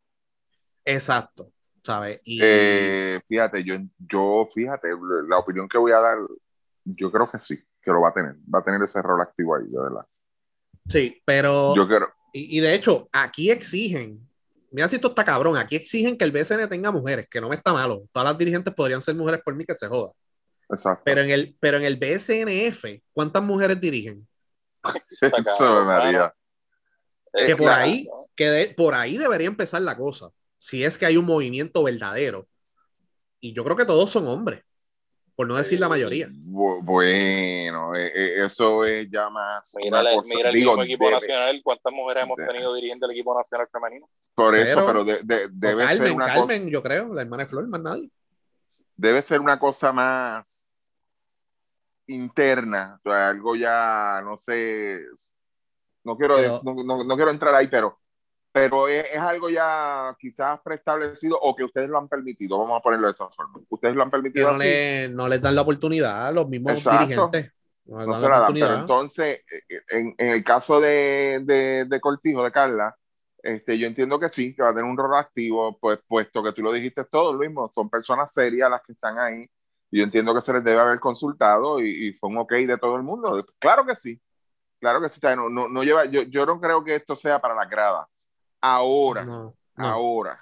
Exacto, 0.84 1.50
¿sabes? 1.82 2.20
Y 2.24 2.40
Eh, 2.42 3.20
fíjate, 3.26 3.64
yo, 3.64 3.76
yo, 3.98 4.46
fíjate, 4.54 4.88
la 5.28 5.38
opinión 5.38 5.66
que 5.68 5.78
voy 5.78 5.92
a 5.92 6.00
dar, 6.00 6.18
yo 6.84 7.10
creo 7.10 7.30
que 7.30 7.38
sí, 7.38 7.58
que 7.80 7.90
lo 7.90 8.02
va 8.02 8.10
a 8.10 8.14
tener, 8.14 8.34
va 8.54 8.58
a 8.58 8.64
tener 8.64 8.82
ese 8.82 9.00
rol 9.00 9.20
activo 9.22 9.56
ahí, 9.56 9.66
de 9.66 9.78
verdad. 9.78 10.06
sí, 10.88 11.20
pero. 11.24 11.74
Yo 11.74 11.88
quiero, 11.88 12.12
Y, 12.34 12.58
y 12.58 12.60
de 12.60 12.74
hecho, 12.74 13.08
aquí 13.12 13.50
exigen, 13.50 14.20
mira 14.70 14.88
si 14.88 14.96
esto 14.96 15.08
está 15.08 15.24
cabrón, 15.24 15.56
aquí 15.56 15.76
exigen 15.76 16.18
que 16.18 16.24
el 16.24 16.32
BCN 16.32 16.68
tenga 16.68 16.90
mujeres, 16.90 17.26
que 17.30 17.40
no 17.40 17.48
me 17.48 17.56
está 17.56 17.72
malo. 17.72 18.02
Todas 18.12 18.28
las 18.28 18.38
dirigentes 18.38 18.74
podrían 18.74 19.00
ser 19.00 19.14
mujeres 19.14 19.40
por 19.42 19.54
mí 19.54 19.64
que 19.64 19.74
se 19.74 19.86
joda. 19.86 20.12
exacto. 20.68 21.02
Pero 21.04 21.22
en 21.22 21.30
el, 21.30 21.56
pero 21.60 21.78
en 21.78 21.84
el 21.84 21.96
BSNF, 21.96 23.00
¿cuántas 23.14 23.42
mujeres 23.42 23.80
dirigen? 23.80 24.26
Eso 25.20 25.56
cabrón, 25.58 25.86
María. 25.86 26.34
Es 27.32 27.46
Que 27.46 27.56
por 27.56 27.66
claro, 27.66 27.82
ahí, 27.84 28.08
que 28.36 28.50
de- 28.50 28.74
por 28.74 28.94
ahí 28.94 29.16
debería 29.18 29.48
empezar 29.48 29.82
la 29.82 29.96
cosa. 29.96 30.30
Si 30.58 30.84
es 30.84 30.96
que 30.96 31.06
hay 31.06 31.16
un 31.16 31.24
movimiento 31.26 31.82
verdadero. 31.82 32.46
Y 33.40 33.52
yo 33.52 33.64
creo 33.64 33.76
que 33.76 33.84
todos 33.84 34.10
son 34.10 34.26
hombres, 34.28 34.62
por 35.36 35.46
no 35.46 35.56
decir 35.56 35.78
la 35.80 35.88
mayoría. 35.88 36.28
Bu- 36.28 36.82
Bueno, 36.82 37.94
eh, 37.94 38.10
eh, 38.14 38.44
eso 38.46 38.84
es 38.84 39.10
ya 39.10 39.28
más. 39.28 39.72
Mira, 39.76 40.00
una 40.00 40.10
el- 40.10 40.16
cosa- 40.16 40.34
mira 40.34 40.48
el 40.48 40.54
digo, 40.54 40.70
mismo 40.70 40.82
equipo 40.84 41.04
debe- 41.06 41.20
nacional, 41.20 41.60
¿cuántas 41.62 41.92
mujeres 41.92 42.22
hemos 42.22 42.36
debe. 42.36 42.52
tenido 42.52 42.74
dirigiendo 42.74 43.06
el 43.06 43.12
equipo 43.12 43.36
nacional 43.36 43.68
femenino? 43.70 44.08
por 44.34 44.54
Cero. 44.54 44.64
eso, 44.70 44.86
pero 44.86 45.04
de- 45.04 45.22
de- 45.24 45.48
debe 45.52 45.86
ser 45.88 45.96
Carmen, 45.98 46.14
una 46.14 46.26
Carmen, 46.26 46.58
cosa. 46.60 46.70
yo 46.70 46.82
creo, 46.82 47.12
la 47.14 47.22
hermana 47.22 47.42
de 47.42 47.48
Flor, 47.48 47.66
más 47.68 47.80
nadie. 47.82 48.10
debe 48.96 49.20
ser 49.22 49.40
una 49.40 49.58
cosa 49.58 49.92
más 49.92 50.63
interna, 52.06 53.00
o 53.04 53.10
sea, 53.10 53.28
algo 53.30 53.56
ya, 53.56 54.20
no 54.24 54.36
sé, 54.36 55.02
no 56.04 56.16
quiero, 56.16 56.36
Pero- 56.36 56.60
no, 56.64 56.74
no- 56.84 57.04
no 57.04 57.16
quiero 57.16 57.30
entrar 57.30 57.54
ahí, 57.54 57.68
pero, 57.68 57.98
pero 58.52 58.88
es, 58.88 59.04
es 59.12 59.18
algo 59.18 59.48
ya 59.50 60.14
quizás 60.18 60.60
preestablecido 60.62 61.38
o 61.40 61.54
que 61.56 61.64
ustedes 61.64 61.88
lo 61.88 61.98
han 61.98 62.08
permitido, 62.08 62.58
vamos 62.58 62.78
a 62.78 62.82
ponerlo 62.82 63.06
de 63.06 63.12
esta 63.12 63.28
forma. 63.30 63.60
Ustedes 63.68 63.94
lo 63.96 64.02
han 64.02 64.10
permitido 64.10 64.48
no, 64.50 64.56
así, 64.56 64.64
le, 64.64 65.08
no 65.08 65.28
les 65.28 65.40
dan 65.40 65.54
la 65.54 65.62
oportunidad 65.62 66.26
a 66.26 66.32
los 66.32 66.48
mismos 66.48 66.72
Exacto. 66.74 67.00
dirigentes. 67.06 67.50
No 67.86 68.18
se 68.18 68.22
la 68.22 68.28
la 68.30 68.40
dan, 68.40 68.54
pero 68.54 68.74
entonces, 68.76 69.40
eh, 69.68 69.80
en, 69.90 70.14
en 70.16 70.28
el 70.30 70.42
caso 70.42 70.80
de, 70.80 71.40
de, 71.44 71.84
de 71.86 72.00
Cortijo, 72.00 72.42
de 72.42 72.50
Carla, 72.50 72.96
este, 73.42 73.76
yo 73.78 73.86
entiendo 73.86 74.18
que 74.18 74.30
sí, 74.30 74.54
que 74.54 74.62
va 74.62 74.70
a 74.70 74.74
tener 74.74 74.88
un 74.90 74.96
rol 74.96 75.14
activo, 75.16 75.78
pues 75.78 75.98
puesto 76.08 76.42
que 76.42 76.52
tú 76.52 76.62
lo 76.62 76.72
dijiste 76.72 77.04
todo, 77.04 77.34
lo 77.34 77.38
mismo, 77.40 77.68
son 77.74 77.90
personas 77.90 78.32
serias 78.32 78.70
las 78.70 78.80
que 78.80 78.92
están 78.92 79.18
ahí, 79.18 79.46
yo 79.98 80.04
entiendo 80.04 80.34
que 80.34 80.40
se 80.40 80.52
les 80.52 80.64
debe 80.64 80.80
haber 80.80 81.00
consultado 81.00 81.80
y, 81.80 82.08
y 82.08 82.12
fue 82.14 82.30
un 82.30 82.38
ok 82.38 82.52
de 82.52 82.78
todo 82.78 82.96
el 82.96 83.02
mundo. 83.02 83.46
Claro 83.58 83.84
que 83.86 83.94
sí, 83.94 84.20
claro 84.80 85.00
que 85.00 85.08
sí, 85.08 85.20
no, 85.22 85.48
no, 85.48 85.68
no 85.68 85.82
lleva, 85.84 86.04
yo, 86.06 86.22
yo 86.22 86.44
no 86.46 86.60
creo 86.60 86.82
que 86.82 86.96
esto 86.96 87.14
sea 87.14 87.40
para 87.40 87.54
la 87.54 87.66
grada. 87.66 88.08
Ahora, 88.60 89.24
No, 89.24 89.56
no. 89.76 89.86
ahora, 89.86 90.40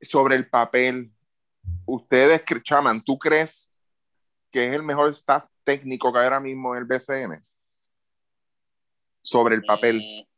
sobre 0.00 0.36
el 0.36 0.48
papel, 0.48 1.12
ustedes, 1.86 2.42
Chaman, 2.62 3.02
¿tú 3.04 3.18
crees 3.18 3.70
que 4.50 4.66
es 4.66 4.72
el 4.74 4.82
mejor 4.82 5.10
staff 5.10 5.48
técnico 5.64 6.12
que 6.12 6.18
hay 6.18 6.24
ahora 6.24 6.40
mismo 6.40 6.74
en 6.74 6.82
el 6.82 6.84
BCN? 6.86 7.40
Sobre 9.20 9.56
el 9.56 9.64
papel. 9.64 9.98
Mm, 9.98 10.28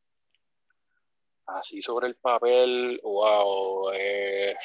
Así 1.47 1.83
sobre 1.83 2.07
el 2.07 2.15
papel, 2.17 3.01
wow. 3.03 3.91
eh, 3.93 4.57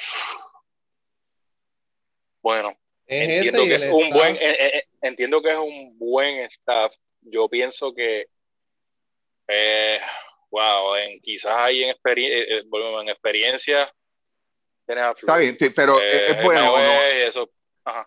Bueno, 2.42 2.74
Es 3.08 3.22
entiendo 3.48 3.64
que 3.64 3.76
es 3.76 3.94
un 3.94 4.02
staff. 4.04 4.20
buen, 4.20 4.36
eh, 4.38 4.58
eh, 4.60 4.84
entiendo 5.02 5.42
que 5.42 5.52
es 5.52 5.58
un 5.58 5.98
buen 5.98 6.38
staff. 6.46 6.94
Yo 7.22 7.48
pienso 7.50 7.94
que, 7.94 8.26
eh, 9.48 10.00
wow, 10.50 10.96
en, 10.96 11.20
quizás 11.22 11.54
ahí 11.58 11.84
en, 11.84 11.96
experi- 11.96 12.30
eh, 12.30 12.58
eh, 12.58 12.64
bueno, 12.68 13.02
en 13.02 13.10
experiencia 13.10 13.92
Está 14.88 15.38
bien, 15.38 15.58
sí, 15.60 15.70
pero 15.72 16.00
eh, 16.00 16.32
es, 16.32 16.44
bueno. 16.44 16.72
eso. 17.28 17.50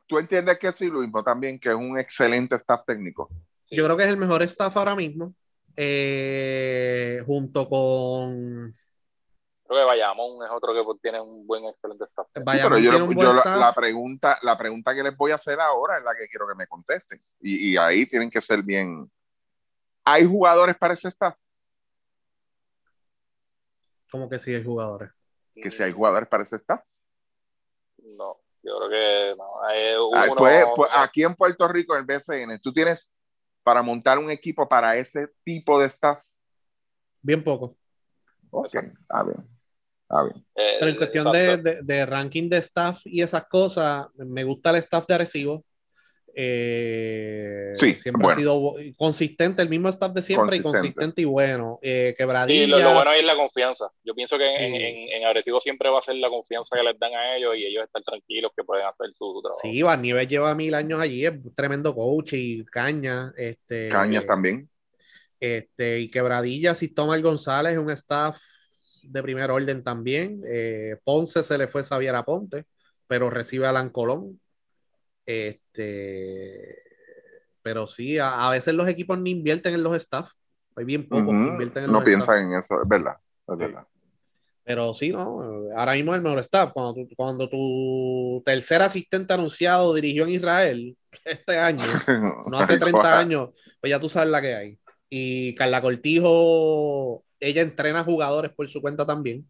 Tú 0.06 0.18
entiendes 0.18 0.58
que 0.58 0.72
sí, 0.72 0.88
mismo 0.90 1.22
también, 1.22 1.58
que 1.58 1.68
es 1.68 1.74
un 1.74 1.98
excelente 1.98 2.56
staff 2.56 2.82
técnico. 2.86 3.28
sí. 3.68 3.76
Yo 3.76 3.84
creo 3.84 3.96
que 3.96 4.04
es 4.04 4.08
el 4.08 4.16
mejor 4.16 4.42
staff 4.42 4.76
ahora 4.76 4.94
mismo. 4.94 5.34
eh, 5.76 7.22
junto 7.26 7.68
con 7.68 8.74
Creo 9.68 9.80
que 9.80 9.84
Bayamón 9.86 10.42
es 10.46 10.50
otro 10.50 10.72
que 10.72 10.98
tiene 11.02 11.20
un 11.20 11.46
buen, 11.46 11.66
excelente 11.66 12.04
staff. 12.04 12.26
Sí, 12.34 12.42
pero 12.42 12.78
yo, 12.78 12.92
la, 13.06 13.30
staff. 13.38 13.58
la 13.58 13.74
pregunta, 13.74 14.38
la 14.40 14.56
pregunta 14.56 14.94
que 14.94 15.02
les 15.02 15.14
voy 15.14 15.30
a 15.30 15.34
hacer 15.34 15.60
ahora 15.60 15.98
es 15.98 16.04
la 16.04 16.14
que 16.14 16.26
quiero 16.26 16.48
que 16.48 16.54
me 16.54 16.66
contesten. 16.66 17.20
Y, 17.40 17.72
y 17.72 17.76
ahí 17.76 18.06
tienen 18.06 18.30
que 18.30 18.40
ser 18.40 18.62
bien. 18.62 19.10
¿Hay 20.04 20.24
jugadores 20.24 20.74
para 20.78 20.94
ese 20.94 21.08
staff? 21.08 21.36
como 24.10 24.26
que 24.26 24.38
sí 24.38 24.54
hay 24.54 24.64
jugadores. 24.64 25.10
Que 25.54 25.70
si 25.70 25.82
hay 25.82 25.92
jugadores 25.92 26.28
para 26.28 26.44
ese 26.44 26.56
staff. 26.56 26.80
No, 27.98 28.40
yo 28.62 28.78
creo 28.78 28.88
que 28.88 29.34
no. 29.36 29.62
Hay 29.64 29.92
Ah, 30.14 30.26
uno- 30.30 30.36
pues, 30.36 30.66
pues, 30.76 30.90
aquí 30.94 31.24
en 31.24 31.34
Puerto 31.34 31.68
Rico, 31.68 31.94
en 31.94 32.00
el 32.00 32.06
BCN, 32.06 32.58
tú 32.60 32.72
tienes 32.72 33.12
para 33.62 33.82
montar 33.82 34.18
un 34.18 34.30
equipo 34.30 34.66
para 34.66 34.96
ese 34.96 35.28
tipo 35.44 35.78
de 35.78 35.86
staff. 35.88 36.24
Bien 37.22 37.44
poco. 37.44 37.76
Ok, 38.50 38.74
está 38.74 39.22
bien. 39.24 39.57
Bien. 40.10 40.44
eh, 40.56 40.76
Pero 40.78 40.90
en 40.90 40.96
cuestión 40.96 41.32
de, 41.32 41.56
de- 41.58 41.78
de 41.82 42.06
ranking 42.06 42.48
de 42.48 42.58
staff 42.58 43.00
y 43.04 43.20
esas 43.22 43.44
cosas, 43.46 44.06
me 44.16 44.42
gusta 44.44 44.70
el 44.70 44.76
staff 44.76 45.06
de 45.06 45.14
Arecibo. 45.14 45.64
Eh, 46.40 47.72
Sí, 47.74 47.94
siempre 47.94 48.22
bueno. 48.22 48.28
ha 48.30 48.36
sido 48.36 48.74
consistente, 48.96 49.60
el 49.60 49.68
mismo 49.68 49.88
staff 49.88 50.12
de 50.12 50.22
siempre 50.22 50.56
y 50.56 50.60
Consistente. 50.60 51.22
y 51.22 51.24
bueno. 51.24 51.78
Eh, 51.82 52.14
quebradillas. 52.16 52.68
lo, 52.68 52.78
lo 52.78 52.94
bueno 52.94 53.10
es 53.12 53.24
la 53.24 53.34
confianza. 53.34 53.90
Yo 54.04 54.14
pienso 54.14 54.38
que 54.38 54.44
en, 54.46 54.72
Sí. 54.72 54.82
en, 54.82 55.08
en 55.22 55.24
Arecibo 55.26 55.60
siempre 55.60 55.88
va 55.90 55.98
a 55.98 56.04
ser 56.04 56.14
la 56.16 56.28
confianza 56.28 56.76
que 56.76 56.82
les 56.84 56.98
dan 56.98 57.12
a 57.14 57.36
ellos 57.36 57.56
y 57.56 57.66
ellos 57.66 57.84
estar 57.84 58.02
tranquilos 58.02 58.52
que 58.56 58.64
pueden 58.64 58.86
hacer 58.86 59.08
su, 59.12 59.32
su 59.34 59.42
trabajo. 59.42 59.60
Sí, 59.62 59.82
Van 59.82 60.00
Nieves 60.00 60.28
lleva 60.28 60.54
mil 60.54 60.74
años 60.74 61.00
allí, 61.00 61.26
es 61.26 61.32
tremendo 61.54 61.94
coach 61.94 62.32
y 62.34 62.64
caña. 62.66 63.32
Este, 63.36 63.88
Cañas 63.88 64.24
también. 64.26 64.68
Este, 65.40 66.00
y 66.00 66.10
Quebradilla, 66.10 66.74
Sistomar 66.74 67.20
González 67.20 67.72
es 67.74 67.78
un 67.78 67.90
staff 67.90 68.38
de 69.10 69.22
primer 69.22 69.50
orden 69.50 69.82
también. 69.82 70.42
Eh, 70.46 70.96
Ponce 71.04 71.42
se 71.42 71.58
le 71.58 71.68
fue 71.68 71.82
Xavier 71.84 72.14
Aponte, 72.14 72.64
pero 73.06 73.30
recibe 73.30 73.66
a 73.66 73.70
Alan 73.70 73.90
Colón. 73.90 74.40
Este, 75.26 76.82
pero 77.62 77.86
sí, 77.86 78.18
a, 78.18 78.46
a 78.46 78.50
veces 78.50 78.74
los 78.74 78.88
equipos 78.88 79.18
ni 79.18 79.30
invierten 79.30 79.74
en 79.74 79.82
los 79.82 79.96
staff. 79.96 80.30
Hay 80.76 80.84
bien 80.84 81.08
pocos 81.08 81.26
que 81.34 81.40
Ujú. 81.40 81.48
invierten 81.48 81.84
en 81.84 81.92
No 81.92 82.00
los 82.00 82.08
staff. 82.08 82.26
piensan 82.26 82.52
en 82.52 82.58
eso, 82.58 82.82
es 82.82 82.88
verdad. 82.88 83.16
Es 83.48 83.56
verdad. 83.58 83.86
Pero 84.64 84.92
sí, 84.92 85.10
¿no? 85.10 85.40
Ahora 85.76 85.94
mismo 85.94 86.12
es 86.12 86.18
el 86.18 86.22
mejor 86.22 86.38
staff. 86.40 86.72
Cuando 86.72 86.94
tu, 86.94 87.08
cuando 87.16 87.48
tu 87.48 88.42
tercer 88.44 88.82
asistente 88.82 89.32
anunciado 89.32 89.94
dirigió 89.94 90.24
en 90.24 90.30
Israel 90.30 90.96
este 91.24 91.56
año, 91.58 91.78
no 92.50 92.58
hace 92.58 92.74
Ay, 92.74 92.78
30 92.78 93.00
coja. 93.00 93.18
años, 93.18 93.48
pues 93.80 93.90
ya 93.90 93.98
tú 93.98 94.08
sabes 94.08 94.28
la 94.30 94.42
que 94.42 94.54
hay. 94.54 94.78
Y 95.10 95.54
Carla 95.54 95.80
Cortijo, 95.80 97.24
ella 97.40 97.62
entrena 97.62 98.04
jugadores 98.04 98.52
por 98.52 98.68
su 98.68 98.80
cuenta 98.80 99.06
también. 99.06 99.48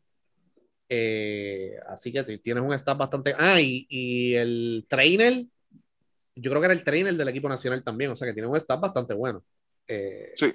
Eh, 0.89 1.77
así 1.87 2.13
que 2.13 2.25
tienes 2.39 2.63
un 2.63 2.73
staff 2.73 2.97
bastante. 2.97 3.35
Ah, 3.39 3.61
y, 3.61 3.87
y 3.89 4.35
el 4.35 4.87
trainer, 4.89 5.45
yo 6.35 6.51
creo 6.51 6.61
que 6.61 6.67
era 6.67 6.75
el 6.75 6.85
trainer 6.85 7.15
del 7.15 7.29
equipo 7.29 7.49
nacional 7.49 7.83
también, 7.83 8.11
o 8.11 8.17
sea 8.17 8.27
que 8.27 8.35
tiene 8.35 8.49
un 8.49 8.57
staff 8.57 8.81
bastante 8.81 9.15
bueno. 9.15 9.45
Eh, 9.87 10.33
Sí. 10.37 10.55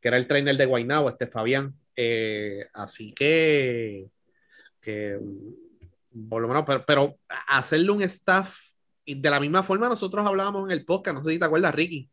Que 0.00 0.08
era 0.08 0.16
el 0.16 0.28
trainer 0.28 0.56
de 0.56 0.66
Guaynabo, 0.66 1.08
este 1.08 1.26
Fabián. 1.26 1.74
Eh, 1.96 2.66
así 2.72 3.12
que, 3.12 4.06
que, 4.80 5.18
mm, 5.20 6.28
por 6.28 6.40
lo 6.40 6.46
menos, 6.46 6.64
pero, 6.64 6.84
pero 6.86 7.18
hacerle 7.48 7.90
un 7.90 8.02
staff, 8.02 8.56
y 9.04 9.14
de 9.20 9.30
la 9.30 9.40
misma 9.40 9.62
forma 9.64 9.88
nosotros 9.88 10.24
hablábamos 10.24 10.64
en 10.66 10.70
el 10.70 10.84
podcast, 10.84 11.16
no 11.16 11.24
sé 11.24 11.32
si 11.32 11.38
te 11.38 11.44
acuerdas, 11.44 11.74
Ricky, 11.74 12.08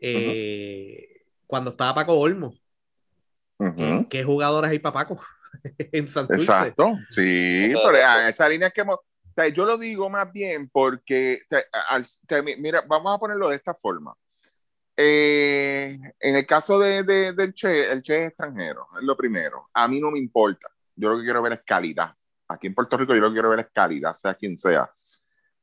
eh, 0.00 1.24
cuando 1.46 1.70
estaba 1.70 1.94
Paco 1.94 2.14
Olmo, 2.14 2.54
Ujú. 3.58 4.08
¿Qué 4.08 4.22
jugadores 4.24 4.70
hay 4.70 4.78
para 4.78 4.92
Paco? 4.94 5.20
en 5.78 6.08
Santurce. 6.08 6.42
Exacto, 6.42 6.92
sí, 7.10 7.64
Exacto. 7.66 7.88
pero 7.90 8.06
a 8.06 8.28
esa 8.28 8.48
línea 8.48 8.70
que 8.70 8.80
hemos, 8.82 8.96
o 8.96 9.32
sea, 9.34 9.48
yo 9.48 9.64
lo 9.66 9.76
digo 9.78 10.08
más 10.10 10.30
bien 10.32 10.68
porque, 10.68 11.38
mira, 12.58 12.82
vamos 12.86 13.14
a 13.14 13.18
ponerlo 13.18 13.48
de 13.48 13.56
esta 13.56 13.74
forma. 13.74 14.14
Eh, 14.98 15.98
en 16.20 16.36
el 16.36 16.46
caso 16.46 16.78
de, 16.78 17.02
de- 17.02 17.32
del 17.34 17.52
Che, 17.52 17.90
el 17.92 18.00
Che 18.02 18.22
es 18.24 18.28
extranjero, 18.28 18.86
es 18.98 19.02
lo 19.04 19.16
primero. 19.16 19.68
A 19.74 19.86
mí 19.88 20.00
no 20.00 20.10
me 20.10 20.18
importa. 20.18 20.68
Yo 20.94 21.10
lo 21.10 21.18
que 21.18 21.24
quiero 21.24 21.42
ver 21.42 21.52
es 21.54 21.60
calidad. 21.66 22.14
Aquí 22.48 22.66
en 22.68 22.74
Puerto 22.74 22.96
Rico 22.96 23.14
yo 23.14 23.20
lo 23.20 23.28
que 23.28 23.34
quiero 23.34 23.50
ver 23.50 23.60
es 23.60 23.66
calidad, 23.74 24.14
sea 24.14 24.34
quien 24.34 24.56
sea. 24.56 24.90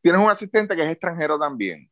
Tienes 0.01 0.21
un 0.21 0.29
asistente 0.29 0.75
que 0.75 0.83
es 0.83 0.91
extranjero 0.91 1.39
también. 1.39 1.89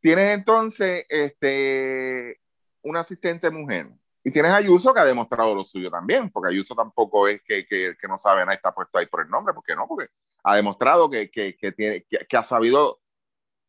Tienes 0.00 0.34
entonces 0.36 1.04
este, 1.08 2.40
un 2.82 2.96
asistente 2.96 3.50
mujer. 3.50 3.88
Y 4.24 4.30
tienes 4.30 4.52
a 4.52 4.56
Ayuso 4.56 4.94
que 4.94 5.00
ha 5.00 5.04
demostrado 5.04 5.54
lo 5.54 5.64
suyo 5.64 5.90
también, 5.90 6.30
porque 6.30 6.50
Ayuso 6.50 6.74
tampoco 6.74 7.26
es 7.26 7.42
que, 7.42 7.66
que, 7.66 7.96
que 8.00 8.08
no 8.08 8.18
sabe 8.18 8.40
nada, 8.40 8.54
está 8.54 8.72
puesto 8.72 8.98
ahí 8.98 9.06
por 9.06 9.22
el 9.22 9.28
nombre, 9.28 9.52
porque 9.52 9.74
no, 9.74 9.86
porque 9.88 10.10
ha 10.44 10.56
demostrado 10.56 11.10
que, 11.10 11.30
que, 11.30 11.56
que 11.56 11.72
tiene, 11.72 12.04
que, 12.04 12.36
ha 12.36 12.42
sabido 12.42 13.00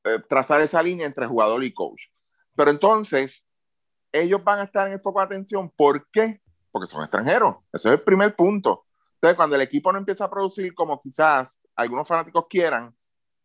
eh, 0.04 0.20
trazar 0.30 0.62
esa 0.62 0.84
línea 0.84 1.08
entre 1.08 1.26
jugador 1.26 1.64
y 1.64 1.74
coach. 1.74 2.04
Pero 2.56 2.70
entonces, 2.70 3.48
ellos 4.12 4.44
van 4.44 4.60
a 4.60 4.64
estar 4.64 4.88
en 4.88 4.94
el 4.94 5.00
foco 5.00 5.20
de 5.20 5.26
atención. 5.26 5.72
¿Por 5.76 6.08
qué? 6.12 6.42
Porque 6.72 6.88
son 6.88 7.02
extranjeros. 7.02 7.58
Ese 7.72 7.90
es 7.90 7.96
el 7.96 8.02
primer 8.02 8.36
punto. 8.36 8.86
Entonces, 9.16 9.36
cuando 9.36 9.56
el 9.56 9.62
equipo 9.62 9.92
no 9.92 9.98
empieza 9.98 10.26
a 10.26 10.30
producir 10.30 10.74
como 10.76 11.02
quizás 11.02 11.60
algunos 11.76 12.08
fanáticos 12.08 12.46
quieran, 12.48 12.96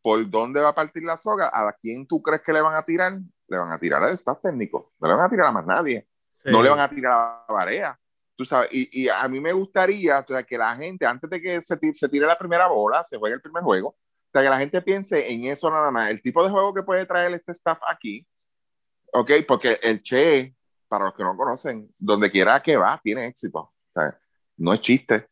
¿por 0.03 0.29
dónde 0.29 0.61
va 0.61 0.71
a 0.71 0.75
partir 0.75 1.05
la 1.05 1.17
soga? 1.17 1.51
¿A 1.53 1.73
quién 1.73 2.07
tú 2.07 2.21
crees 2.21 2.43
que 2.43 2.53
le 2.53 2.61
van 2.61 2.75
a 2.75 2.83
tirar? 2.83 3.19
Le 3.47 3.59
van 3.59 3.73
a 3.73 3.79
tirar 3.79 4.03
al 4.03 4.13
staff 4.13 4.41
técnico. 4.43 4.93
No 5.01 5.09
le 5.09 5.15
van 5.15 5.27
a 5.27 5.29
tirar 5.29 5.47
a 5.47 5.53
más 5.53 5.67
nadie. 5.67 6.07
Sí. 6.49 6.53
No 6.53 6.63
le 6.63 6.71
van 6.71 6.81
a 6.81 6.89
tirar 6.89 7.13
a 7.13 7.45
la 7.49 7.55
Varea. 7.55 7.99
Tú 8.37 8.45
sabes, 8.45 8.69
y, 8.73 9.03
y 9.03 9.09
a 9.09 9.27
mí 9.29 9.41
me 9.41 9.53
gustaría 9.53 10.21
o 10.21 10.27
sea, 10.27 10.45
que 10.45 10.57
la 10.57 10.77
gente, 10.77 11.05
antes 11.05 11.29
de 11.29 11.41
que 11.41 11.61
se 11.63 11.77
tire, 11.77 11.95
se 11.95 12.09
tire 12.09 12.27
la 12.27 12.39
primera 12.39 12.69
bola, 12.69 13.03
se 13.05 13.19
juegue 13.19 13.35
el 13.35 13.41
primer 13.41 13.65
juego, 13.65 13.89
o 13.89 14.31
sea, 14.33 14.43
que 14.43 14.51
la 14.51 14.59
gente 14.59 14.81
piense 14.83 15.33
en 15.33 15.45
eso 15.45 15.71
nada 15.71 15.91
más. 15.91 16.11
El 16.11 16.23
tipo 16.23 16.45
de 16.45 16.51
juego 16.51 16.73
que 16.73 16.83
puede 16.83 17.07
traer 17.07 17.33
este 17.35 17.53
staff 17.53 17.81
aquí, 17.89 18.27
¿ok? 19.13 19.31
Porque 19.47 19.81
el 19.83 20.03
Che, 20.03 20.55
para 20.87 21.07
los 21.07 21.15
que 21.15 21.25
no 21.25 21.37
conocen, 21.37 21.93
donde 21.99 22.31
quiera 22.31 22.63
que 22.63 22.77
va, 22.77 23.01
tiene 23.03 23.27
éxito. 23.27 23.59
O 23.59 23.75
sea, 23.93 24.17
no 24.59 24.73
es 24.75 24.81
chiste. 24.83 25.29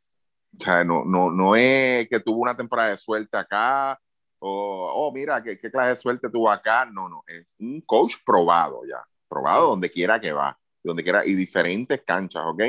O 0.58 0.64
sea, 0.64 0.82
no, 0.82 1.04
no, 1.04 1.30
no 1.30 1.54
es 1.54 2.08
que 2.08 2.20
tuvo 2.20 2.40
una 2.40 2.56
temporada 2.56 2.90
de 2.90 2.96
suerte 2.96 3.36
acá, 3.36 4.00
o, 4.38 4.90
oh, 4.94 5.12
mira, 5.12 5.42
¿qué, 5.42 5.58
qué 5.58 5.70
clase 5.70 5.90
de 5.90 5.96
suerte 5.96 6.30
tuvo 6.30 6.50
acá. 6.50 6.86
No, 6.86 7.08
no, 7.08 7.22
es 7.26 7.46
un 7.58 7.80
coach 7.82 8.16
probado 8.24 8.82
ya, 8.84 9.04
probado 9.28 9.68
donde 9.68 9.90
quiera 9.90 10.20
que 10.20 10.32
va, 10.32 10.58
donde 10.86 11.02
quiera, 11.02 11.26
y 11.26 11.34
diferentes 11.34 12.02
canchas, 12.06 12.42
¿ok? 12.46 12.62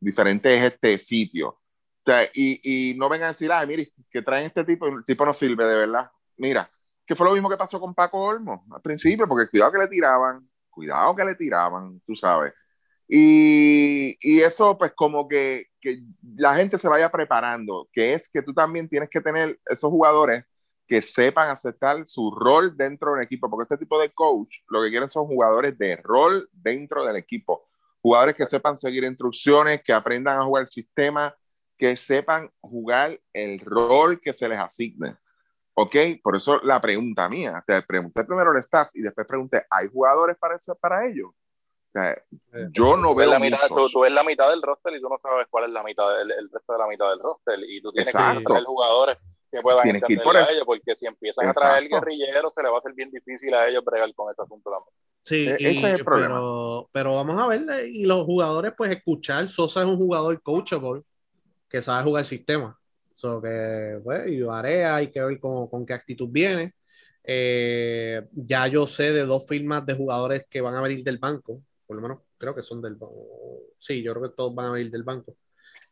Diferentes 0.00 0.62
este, 0.62 0.98
sitios. 0.98 1.50
O 1.50 2.04
sea, 2.04 2.24
y, 2.34 2.90
y 2.92 2.94
no 2.98 3.08
vengan 3.08 3.28
a 3.28 3.32
decir, 3.32 3.52
ay, 3.52 3.66
mire, 3.66 3.92
que 4.10 4.22
traen 4.22 4.46
este 4.46 4.64
tipo, 4.64 4.86
el 4.86 5.04
tipo 5.04 5.24
no 5.24 5.32
sirve 5.32 5.66
de 5.66 5.76
verdad. 5.76 6.10
Mira, 6.36 6.68
que 7.06 7.14
fue 7.14 7.26
lo 7.26 7.34
mismo 7.34 7.48
que 7.48 7.56
pasó 7.56 7.78
con 7.80 7.94
Paco 7.94 8.18
Olmo 8.20 8.64
al 8.72 8.82
principio, 8.82 9.28
porque 9.28 9.48
cuidado 9.48 9.72
que 9.72 9.78
le 9.78 9.88
tiraban, 9.88 10.48
cuidado 10.70 11.14
que 11.14 11.24
le 11.24 11.34
tiraban, 11.34 12.00
tú 12.06 12.16
sabes. 12.16 12.52
Y, 13.08 14.16
y 14.20 14.40
eso, 14.40 14.76
pues, 14.78 14.92
como 14.94 15.28
que, 15.28 15.66
que 15.80 16.02
la 16.36 16.56
gente 16.56 16.78
se 16.78 16.88
vaya 16.88 17.10
preparando, 17.10 17.88
que 17.92 18.14
es 18.14 18.28
que 18.28 18.42
tú 18.42 18.54
también 18.54 18.88
tienes 18.88 19.10
que 19.10 19.20
tener 19.20 19.58
esos 19.66 19.90
jugadores 19.90 20.44
que 20.86 21.00
sepan 21.00 21.48
aceptar 21.48 22.06
su 22.06 22.30
rol 22.30 22.76
dentro 22.76 23.14
del 23.14 23.24
equipo, 23.24 23.48
porque 23.48 23.64
este 23.64 23.78
tipo 23.78 23.98
de 24.00 24.10
coach 24.10 24.56
lo 24.68 24.82
que 24.82 24.90
quieren 24.90 25.08
son 25.08 25.26
jugadores 25.26 25.76
de 25.78 25.96
rol 25.96 26.48
dentro 26.52 27.04
del 27.04 27.16
equipo, 27.16 27.68
jugadores 28.00 28.34
que 28.34 28.46
sepan 28.46 28.76
seguir 28.76 29.04
instrucciones, 29.04 29.82
que 29.82 29.92
aprendan 29.92 30.38
a 30.38 30.44
jugar 30.44 30.62
el 30.62 30.68
sistema, 30.68 31.34
que 31.76 31.96
sepan 31.96 32.50
jugar 32.60 33.18
el 33.32 33.58
rol 33.60 34.20
que 34.20 34.32
se 34.32 34.48
les 34.48 34.58
asigne. 34.58 35.16
¿Ok? 35.74 35.96
Por 36.22 36.36
eso 36.36 36.60
la 36.62 36.80
pregunta 36.80 37.28
mía, 37.28 37.62
te 37.66 37.80
pregunté 37.82 38.24
primero 38.24 38.50
al 38.50 38.58
staff 38.58 38.90
y 38.94 39.00
después 39.00 39.26
pregunté, 39.26 39.64
¿hay 39.70 39.88
jugadores 39.88 40.36
para, 40.36 40.56
eso, 40.56 40.74
para 40.74 41.06
ello? 41.06 41.28
O 41.28 41.92
sea, 41.92 42.22
yo 42.70 42.96
no 42.96 43.10
Tú 43.10 43.14
veo 43.16 43.30
la 43.30 43.38
mitad, 43.38 43.68
tú, 43.68 43.88
tú 43.90 44.00
ves 44.00 44.12
la 44.12 44.24
mitad 44.24 44.48
del 44.50 44.62
roster 44.62 44.94
y 44.94 45.00
tú 45.00 45.08
no 45.08 45.18
sabes 45.18 45.46
cuál 45.50 45.64
es 45.64 45.70
la 45.70 45.82
mitad 45.82 46.08
del 46.16 46.30
el 46.30 46.50
resto 46.50 46.72
de 46.72 46.78
la 46.78 46.86
mitad 46.86 47.08
del 47.10 47.20
roster 47.20 47.58
y 47.66 47.82
tú 47.82 47.92
tienes 47.92 48.08
Exacto. 48.08 48.38
que 48.38 48.44
traer 48.44 48.64
jugadores 48.64 49.18
que 49.52 49.60
puedan 49.60 49.82
Tienes 49.82 50.02
que 50.02 50.14
ir 50.14 50.22
por 50.22 50.36
a 50.36 50.50
ellos 50.50 50.64
porque 50.64 50.96
si 50.96 51.06
empiezan 51.06 51.46
a 51.48 51.52
traer 51.52 51.84
Exacto. 51.84 52.06
guerrilleros 52.06 52.54
se 52.54 52.62
les 52.62 52.72
va 52.72 52.76
a 52.76 52.78
hacer 52.78 52.94
bien 52.94 53.10
difícil 53.10 53.52
a 53.54 53.68
ellos 53.68 53.84
bregar 53.84 54.12
con 54.14 54.32
ese 54.32 54.42
asunto 54.42 54.70
también. 54.70 54.94
Sí, 55.20 55.46
E- 55.46 55.56
y- 55.60 55.78
ese 55.78 55.92
es 55.92 55.98
el 55.98 56.04
problema. 56.04 56.34
Pero, 56.36 56.90
pero 56.90 57.14
vamos 57.16 57.40
a 57.40 57.46
ver, 57.46 57.86
y 57.86 58.04
los 58.06 58.24
jugadores, 58.24 58.72
pues 58.76 58.90
escuchar, 58.90 59.48
Sosa 59.48 59.82
es 59.82 59.86
un 59.86 59.96
jugador 59.98 60.40
coachable, 60.42 61.02
que 61.68 61.82
sabe 61.82 62.02
jugar 62.04 62.22
el 62.22 62.26
sistema. 62.26 62.78
So 63.14 63.40
que, 63.40 64.00
pues, 64.02 64.26
y 64.28 64.40
Varea, 64.42 64.96
hay 64.96 65.10
que 65.10 65.22
ver 65.22 65.38
con, 65.38 65.68
con 65.68 65.86
qué 65.86 65.92
actitud 65.92 66.28
viene. 66.30 66.74
Eh, 67.24 68.22
ya 68.32 68.66
yo 68.66 68.86
sé 68.86 69.12
de 69.12 69.24
dos 69.24 69.46
firmas 69.46 69.86
de 69.86 69.94
jugadores 69.94 70.44
que 70.50 70.60
van 70.60 70.74
a 70.74 70.80
venir 70.80 71.04
del 71.04 71.18
banco, 71.18 71.62
por 71.86 71.96
lo 71.96 72.02
menos 72.02 72.18
creo 72.38 72.54
que 72.54 72.62
son 72.62 72.82
del 72.82 72.94
banco. 72.96 73.14
Sí, 73.78 74.02
yo 74.02 74.12
creo 74.14 74.30
que 74.30 74.36
todos 74.36 74.54
van 74.54 74.66
a 74.66 74.72
venir 74.72 74.90
del 74.90 75.04
banco. 75.04 75.36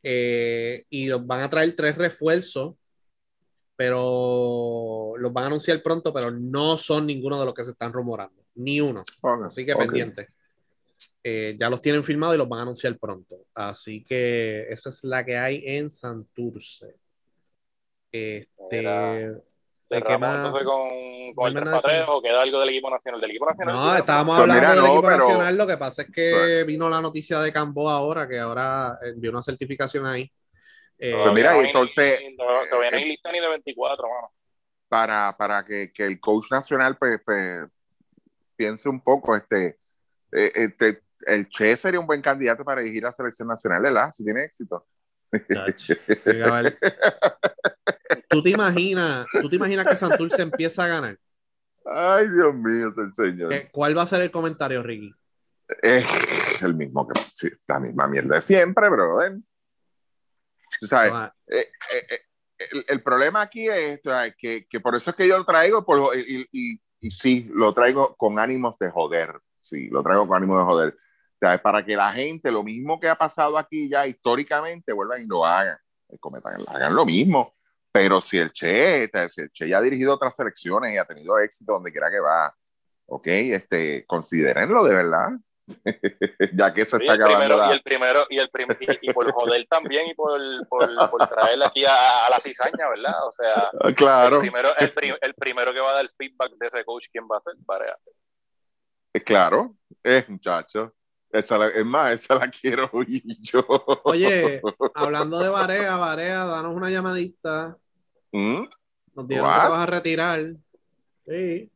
Eh, 0.03 0.85
y 0.89 1.11
van 1.11 1.43
a 1.43 1.51
traer 1.51 1.77
tres 1.77 1.97
refuerzos, 1.97 2.75
pero 3.81 5.14
los 5.16 5.33
van 5.33 5.45
a 5.45 5.47
anunciar 5.47 5.83
pronto, 5.83 6.12
pero 6.12 6.31
no 6.31 6.76
son 6.76 7.07
ninguno 7.07 7.41
de 7.41 7.47
los 7.47 7.55
que 7.55 7.64
se 7.64 7.70
están 7.70 7.91
rumorando, 7.95 8.43
ni 8.57 8.78
uno. 8.78 9.03
Ok, 9.22 9.45
Así 9.47 9.64
que 9.64 9.72
ok. 9.72 9.78
pendiente. 9.81 10.28
Eh, 11.24 11.57
ya 11.59 11.70
los 11.70 11.81
tienen 11.81 12.05
firmados 12.05 12.35
y 12.35 12.39
los 12.39 12.47
van 12.47 12.59
a 12.59 12.62
anunciar 12.64 12.99
pronto. 12.99 13.37
Así 13.55 14.05
que 14.05 14.66
esa 14.68 14.91
es 14.91 15.03
la 15.05 15.24
que 15.24 15.39
hay 15.39 15.62
en 15.64 15.89
Santurce. 15.89 16.95
Este, 18.12 18.83
¿de 18.83 20.03
qué 20.07 20.18
más? 20.18 20.53
con, 20.62 20.89
No 20.89 21.35
con 21.35 21.47
hay 21.47 21.49
el 21.49 21.55
más 21.55 21.64
nada 21.64 21.81
3 21.83 22.05
o 22.09 22.20
queda 22.20 22.43
algo 22.43 22.61
del 22.61 22.68
equipo 22.68 22.91
nacional. 22.91 23.18
Del 23.22 23.31
equipo 23.31 23.47
nacional. 23.47 23.74
No, 23.76 23.83
¿tienes 23.85 24.01
estábamos 24.01 24.37
Pues 24.37 24.41
hablando 24.43 24.61
mira, 24.61 24.70
del 24.74 24.81
no, 24.83 24.87
equipo 24.89 25.03
pero- 25.09 25.16
nacional. 25.26 25.57
Lo 25.57 25.66
que 25.66 25.76
pasa 25.78 26.03
es 26.03 26.11
que 26.11 26.64
vino 26.64 26.91
la 26.91 27.01
noticia 27.01 27.41
de 27.41 27.51
Camboa 27.51 27.95
ahora, 27.95 28.28
que 28.28 28.39
ahora 28.39 28.99
envió 29.03 29.31
una 29.31 29.43
certificación 29.43 30.05
ahí. 30.05 30.31
Eh, 31.03 31.12
Pues 31.14 31.32
mira, 31.32 31.55
no 31.55 31.62
entonces, 31.62 32.20
ni- 32.20 32.36
todavía 32.36 32.61
todavía 32.68 32.90
no 32.90 32.96
hay 32.98 33.03
eh, 33.03 33.07
lista 33.07 33.32
ni 33.32 33.40
de 33.40 33.48
24, 33.48 34.07
mano. 34.07 34.30
para, 34.88 35.34
para 35.38 35.64
que, 35.64 35.90
que 35.92 36.05
el 36.05 36.20
coach 36.20 36.51
nacional 36.51 36.98
pues, 36.98 37.18
pues, 37.24 37.61
piense 38.55 38.86
un 38.90 39.01
poco, 39.01 39.34
este, 39.34 39.78
eh, 40.32 40.53
este, 40.55 41.03
el 41.26 41.48
Che 41.48 41.76
sería 41.76 42.01
un 42.01 42.07
buen 42.07 42.20
candidato 42.20 42.64
para 42.64 42.82
dirigir 42.82 43.03
la 43.03 43.12
selección 43.12 43.48
nacional, 43.48 43.80
¿verdad? 43.82 44.11
Si 44.12 44.24
tiene 44.24 44.44
éxito. 44.44 44.86
¿Tú 48.28 48.42
te 48.42 48.51
imaginas, 48.51 49.26
tú 49.40 49.48
te 49.48 49.57
imaginas 49.57 49.86
que 49.86 49.96
Santurce 49.96 50.42
empieza 50.42 50.84
a 50.84 50.88
ganar? 50.88 51.18
Ay, 51.84 52.28
Dios 52.28 52.55
mío, 52.55 52.88
es 52.88 52.98
el 52.98 53.12
señor. 53.12 53.48
¿Qué- 53.48 53.70
¿Cuál 53.70 53.96
va 53.96 54.03
a 54.03 54.07
ser 54.07 54.20
el 54.20 54.30
comentario, 54.30 54.82
Ricky? 54.82 55.14
Es 55.82 56.62
el 56.62 56.74
mismo 56.74 57.09
que, 57.09 57.18
sí, 57.34 57.48
la 57.66 57.80
misma 57.80 58.07
mierda 58.09 58.34
de 58.34 58.40
siempre, 58.40 58.88
brother. 58.90 59.38
Tú 60.81 60.87
sabes, 60.87 61.12
eh, 61.47 61.59
eh, 61.59 62.07
eh, 62.11 62.20
el, 62.72 62.85
el 62.89 63.03
problema 63.03 63.43
aquí 63.43 63.68
es 63.68 64.01
que, 64.37 64.66
que 64.66 64.81
por 64.81 64.97
eso 64.97 65.11
es 65.11 65.16
que 65.16 65.28
yo 65.28 65.37
lo 65.37 65.45
traigo 65.45 65.85
por, 65.85 66.16
y, 66.16 66.49
y, 66.51 66.81
y 67.01 67.11
sí, 67.11 67.49
lo 67.53 67.72
traigo 67.74 68.16
con 68.16 68.39
ánimos 68.39 68.78
de 68.78 68.91
joder. 68.91 69.39
Sí, 69.61 69.89
lo 69.91 70.03
traigo 70.03 70.26
con 70.26 70.39
ánimos 70.39 70.59
de 70.59 70.64
joder. 70.64 70.97
Sea, 71.39 71.61
para 71.62 71.85
que 71.85 71.97
la 71.97 72.12
gente, 72.12 72.51
lo 72.51 72.62
mismo 72.62 72.99
que 72.99 73.09
ha 73.09 73.16
pasado 73.16 73.57
aquí 73.59 73.89
ya 73.89 74.07
históricamente, 74.07 74.93
vuelvan 74.93 75.22
y 75.22 75.26
lo 75.26 75.45
hagan. 75.45 75.76
Eh, 76.09 76.18
Cometan, 76.18 76.55
hagan 76.66 76.95
lo 76.95 77.05
mismo. 77.05 77.55
Pero 77.93 78.20
si 78.20 78.39
el 78.39 78.53
Che, 78.53 79.11
si 79.31 79.41
el 79.41 79.51
Che 79.51 79.68
ya 79.68 79.78
ha 79.78 79.83
dirigido 79.83 80.14
otras 80.14 80.37
selecciones 80.37 80.95
y 80.95 80.99
ha 80.99 81.05
tenido 81.05 81.39
éxito 81.39 81.72
donde 81.72 81.91
quiera 81.91 82.11
que 82.11 82.20
va, 82.20 82.55
ok, 83.07 83.26
este, 83.26 84.05
considérenlo 84.07 84.85
de 84.85 84.95
verdad. 84.95 85.28
ya 86.55 86.73
que 86.75 86.85
se 86.85 86.97
Sí, 86.99 87.03
está 87.07 87.12
acabando 87.14 87.39
primero, 87.39 87.57
la... 87.59 87.68
y 87.68 87.73
el 87.73 87.83
primero, 87.83 88.27
y, 88.31 88.39
el 88.39 88.51
prim- 88.51 88.68
y, 88.81 89.11
y 89.11 89.12
por 89.12 89.31
joder 89.33 89.66
también, 89.68 90.07
y 90.09 90.14
por, 90.14 90.41
por, 90.68 91.11
por 91.11 91.29
traerle 91.29 91.64
aquí 91.66 91.85
a, 91.85 92.27
a 92.27 92.31
la 92.31 92.41
cizaña, 92.41 92.89
¿verdad? 92.89 93.27
O 93.27 93.33
sea, 93.33 93.71
Ah, 93.81 93.93
Claro. 93.95 94.37
el, 94.37 94.41
primero, 94.43 94.68
el, 94.79 94.93
prim- 94.93 95.16
el 95.21 95.35
primero 95.35 95.73
que 95.73 95.81
va 95.81 95.91
a 95.91 95.95
dar 95.95 96.11
feedback 96.16 96.53
de 96.59 96.66
ese 96.66 96.85
coach, 96.85 97.07
¿quién 97.12 97.25
va 97.31 97.39
a 97.39 97.41
ser? 97.43 97.55
Varea. 97.66 97.97
Eh, 99.14 99.21
Claro, 99.23 99.77
es 100.03 100.29
muchacho. 100.29 100.95
Esa 101.33 101.59
la- 101.59 101.68
es 101.68 101.85
más, 101.87 102.12
esa 102.14 102.35
la 102.35 102.49
quiero 102.51 102.89
oír 102.93 103.23
yo. 103.41 103.64
Oye, 104.05 104.61
hablando 104.95 105.39
de 105.39 105.49
Varea, 105.49 105.97
Varea, 105.97 106.45
danos 106.45 106.75
una 106.75 106.91
llamadita. 106.91 107.77
¿Mm? 108.33 108.64
Nos 109.14 109.29
dijeron 109.29 109.49
What? 109.49 109.57
que 109.61 109.62
te 109.66 109.68
vas 109.73 109.81
a 109.81 109.87
retirar. 109.87 110.41
Sí, 111.27 111.71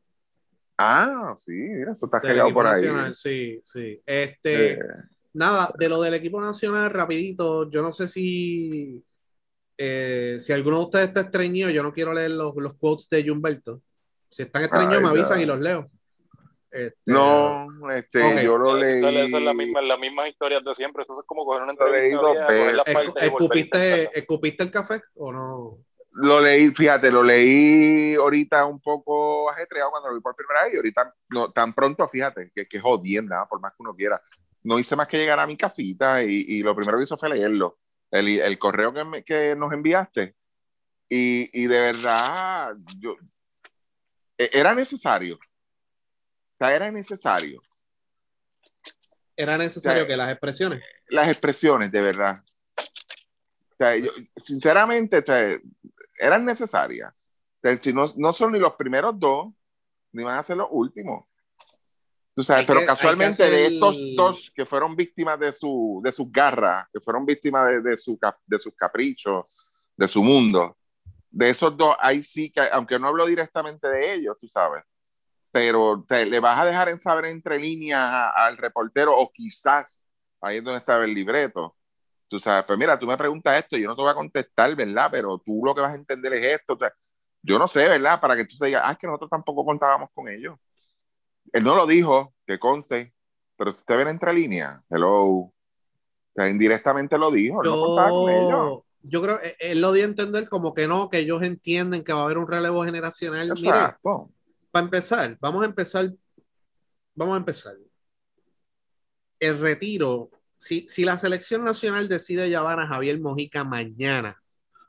Ah, 0.76 1.34
sí, 1.36 1.52
mira, 1.52 1.92
eso 1.92 2.06
está 2.06 2.18
equipo 2.18 2.52
por 2.52 2.66
ahí. 2.66 2.82
nacional, 2.82 3.14
sí, 3.14 3.60
sí. 3.62 4.00
Este, 4.04 4.72
Eh, 4.72 4.78
nada, 5.32 5.72
de 5.78 5.88
lo 5.88 6.00
del 6.00 6.14
equipo 6.14 6.40
nacional, 6.40 6.90
rapidito, 6.90 7.70
yo 7.70 7.82
no 7.82 7.92
sé 7.92 8.08
si 8.08 9.04
eh, 9.76 10.36
si 10.38 10.52
alguno 10.52 10.78
de 10.78 10.84
ustedes 10.84 11.08
está 11.08 11.20
estreñido, 11.22 11.70
yo 11.70 11.82
no 11.82 11.92
quiero 11.92 12.12
leer 12.12 12.32
los, 12.32 12.54
los 12.56 12.74
quotes 12.74 13.08
de 13.08 13.30
Humberto. 13.30 13.82
Si 14.30 14.42
están 14.42 14.64
estreñidos, 14.64 14.96
Ay, 14.96 15.02
me 15.02 15.08
avisan 15.08 15.40
y 15.40 15.46
los 15.46 15.60
leo. 15.60 15.90
Este, 16.70 16.98
No, 17.06 17.68
este, 17.92 18.44
yo 18.44 18.58
lo 18.58 18.76
leí. 18.76 19.04
eso 19.04 19.38
es 19.38 19.42
la 19.44 19.54
misma, 19.54 19.80
las 19.80 19.98
mismas 19.98 20.28
historias 20.28 20.64
de 20.64 20.74
siempre. 20.74 21.04
Eso 21.04 21.20
es 21.20 21.26
como 21.26 21.44
coger 21.44 21.62
una 21.62 21.72
Lo 21.72 21.92
leí 21.92 22.12
entrevista 22.12 22.86
dos 22.86 22.96
veces. 22.96 23.22
¿Escupiste. 23.22 24.18
¿Escupiste 24.18 24.62
el 24.64 24.70
café 24.70 25.02
o 25.14 25.32
no? 25.32 25.78
Lo 26.16 26.40
leí, 26.40 26.70
fíjate, 26.70 27.10
lo 27.10 27.22
leí 27.24 28.14
ahorita 28.14 28.64
un 28.66 28.80
poco 28.80 29.50
ajetreado 29.50 29.90
cuando 29.90 30.10
lo 30.10 30.14
vi 30.14 30.20
por 30.20 30.36
primera 30.36 30.64
vez 30.64 30.74
y 30.74 30.76
ahorita 30.76 31.14
no, 31.30 31.50
tan 31.50 31.74
pronto, 31.74 32.06
fíjate, 32.06 32.52
que, 32.54 32.66
que 32.66 32.80
jodienda, 32.80 33.46
por 33.48 33.60
más 33.60 33.72
que 33.72 33.82
uno 33.82 33.94
quiera. 33.96 34.22
No 34.62 34.78
hice 34.78 34.94
más 34.96 35.08
que 35.08 35.18
llegar 35.18 35.40
a 35.40 35.46
mi 35.46 35.56
casita 35.56 36.22
y, 36.22 36.44
y 36.48 36.62
lo 36.62 36.74
primero 36.76 36.98
que 36.98 37.04
hizo 37.04 37.18
fue 37.18 37.28
leerlo, 37.30 37.78
el, 38.10 38.28
el 38.40 38.58
correo 38.58 38.94
que, 38.94 39.04
me- 39.04 39.24
que 39.24 39.56
nos 39.56 39.72
enviaste. 39.72 40.36
Y, 41.08 41.50
y 41.52 41.66
de 41.66 41.80
verdad, 41.80 42.76
yo, 42.98 43.16
e- 44.38 44.50
era 44.52 44.74
necesario. 44.74 45.34
O 45.36 46.56
sea, 46.58 46.74
era 46.76 46.90
necesario. 46.92 47.60
Era 49.36 49.58
necesario 49.58 50.06
que 50.06 50.16
las 50.16 50.30
expresiones. 50.30 50.82
Las 51.08 51.28
expresiones, 51.28 51.90
de 51.90 52.00
verdad. 52.02 52.42
O 52.78 53.76
sea, 53.76 53.96
yo- 53.96 54.12
sinceramente, 54.42 55.18
o 55.18 55.22
sea, 55.22 55.58
eran 56.18 56.44
necesarias. 56.44 57.12
No, 57.94 58.12
no 58.16 58.32
son 58.32 58.52
ni 58.52 58.58
los 58.58 58.74
primeros 58.74 59.18
dos, 59.18 59.52
ni 60.12 60.22
van 60.22 60.38
a 60.38 60.42
ser 60.42 60.56
los 60.56 60.68
últimos. 60.70 61.24
Tú 62.34 62.42
sabes, 62.42 62.66
pero 62.66 62.84
casualmente 62.84 63.48
de 63.48 63.66
hacer- 63.66 63.72
estos 63.74 64.02
dos 64.16 64.52
que 64.54 64.66
fueron 64.66 64.96
víctimas 64.96 65.38
de, 65.38 65.52
su, 65.52 66.00
de 66.02 66.10
sus 66.10 66.30
garras, 66.30 66.88
que 66.92 67.00
fueron 67.00 67.24
víctimas 67.24 67.68
de, 67.68 67.80
de, 67.80 67.96
su, 67.96 68.18
de 68.46 68.58
sus 68.58 68.74
caprichos, 68.74 69.70
de 69.96 70.08
su 70.08 70.22
mundo, 70.22 70.76
de 71.30 71.50
esos 71.50 71.76
dos, 71.76 71.96
ahí 72.00 72.22
sí 72.22 72.50
que, 72.50 72.60
aunque 72.72 72.98
no 72.98 73.08
hablo 73.08 73.24
directamente 73.26 73.88
de 73.88 74.14
ellos, 74.14 74.36
tú 74.40 74.48
sabes, 74.48 74.82
pero 75.52 76.04
te, 76.06 76.26
le 76.26 76.40
vas 76.40 76.60
a 76.60 76.64
dejar 76.64 76.88
en 76.88 76.98
saber 76.98 77.26
entre 77.26 77.58
líneas 77.58 78.32
al 78.34 78.56
reportero 78.56 79.16
o 79.16 79.30
quizás 79.32 80.00
ahí 80.40 80.56
es 80.56 80.64
donde 80.64 80.80
estaba 80.80 81.04
el 81.04 81.14
libreto. 81.14 81.76
Tú 82.34 82.40
sabes, 82.40 82.64
pues 82.64 82.76
mira, 82.76 82.98
tú 82.98 83.06
me 83.06 83.16
preguntas 83.16 83.56
esto, 83.62 83.76
yo 83.76 83.86
no 83.86 83.94
te 83.94 84.02
voy 84.02 84.10
a 84.10 84.14
contestar, 84.14 84.74
¿verdad? 84.74 85.08
Pero 85.08 85.38
tú 85.38 85.60
lo 85.64 85.72
que 85.72 85.80
vas 85.80 85.92
a 85.92 85.94
entender 85.94 86.34
es 86.34 86.60
esto. 86.60 86.72
o 86.72 86.76
sea, 86.76 86.92
yo 87.40 87.60
no 87.60 87.68
sé, 87.68 87.88
¿verdad? 87.88 88.20
Para 88.20 88.34
que 88.34 88.44
tú 88.44 88.56
se 88.56 88.66
digas, 88.66 88.82
ah, 88.84 88.90
es 88.90 88.98
que 88.98 89.06
nosotros 89.06 89.30
tampoco 89.30 89.64
contábamos 89.64 90.10
con 90.12 90.28
ellos. 90.28 90.58
Él 91.52 91.62
no 91.62 91.76
lo 91.76 91.86
dijo, 91.86 92.34
que 92.44 92.58
conste, 92.58 93.14
pero 93.56 93.70
si 93.70 93.78
usted 93.78 93.98
ve 93.98 94.10
entre 94.10 94.32
líneas, 94.32 94.82
hello, 94.90 95.12
o 95.12 95.54
sea, 96.34 96.48
indirectamente 96.48 97.16
lo 97.16 97.30
dijo, 97.30 97.62
él 97.62 97.70
no 97.70 97.80
contaba 97.80 98.10
con 98.10 98.28
ellos. 98.28 98.50
Yo, 98.50 98.84
yo 99.02 99.22
creo 99.22 99.38
que 99.38 99.56
él 99.60 99.80
lo 99.80 99.92
dio 99.92 100.02
a 100.02 100.08
entender 100.08 100.48
como 100.48 100.74
que 100.74 100.88
no, 100.88 101.08
que 101.08 101.18
ellos 101.18 101.40
entienden 101.44 102.02
que 102.02 102.12
va 102.12 102.22
a 102.22 102.24
haber 102.24 102.38
un 102.38 102.48
relevo 102.48 102.82
generacional. 102.82 103.52
Mire, 103.54 103.94
para 104.72 104.84
empezar, 104.84 105.38
vamos 105.38 105.62
a 105.62 105.66
empezar. 105.66 106.10
Vamos 107.14 107.34
a 107.34 107.38
empezar. 107.38 107.76
El 109.38 109.60
retiro, 109.60 110.30
si, 110.64 110.88
si 110.88 111.04
la 111.04 111.18
selección 111.18 111.62
nacional 111.62 112.08
decide 112.08 112.48
llevar 112.48 112.80
a 112.80 112.86
Javier 112.86 113.20
Mojica 113.20 113.64
mañana 113.64 114.42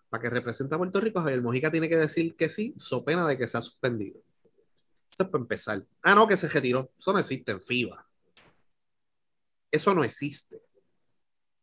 para 0.09 0.21
que 0.21 0.30
represente 0.30 0.73
a 0.73 0.78
Puerto 0.78 1.01
Rico, 1.01 1.19
Javier 1.19 1.41
Mojica 1.41 1.69
tiene 1.69 1.89
que 1.89 1.97
decir 1.97 2.34
que 2.38 2.47
sí, 2.47 2.73
so 2.78 3.03
pena 3.03 3.28
de 3.28 3.38
que 3.38 3.45
sea 3.45 3.61
suspendido. 3.61 4.21
Eso 5.11 5.23
es 5.23 5.30
para 5.30 5.41
empezar. 5.41 5.86
Ah, 6.01 6.15
no, 6.15 6.30
que 6.30 6.38
se 6.38 6.47
retiró. 6.47 6.93
Eso 6.97 7.11
no 7.11 7.19
existe 7.19 7.51
en 7.51 7.61
FIBA. 7.61 8.07
Eso 9.69 9.93
no 9.93 10.05
existe. 10.05 10.61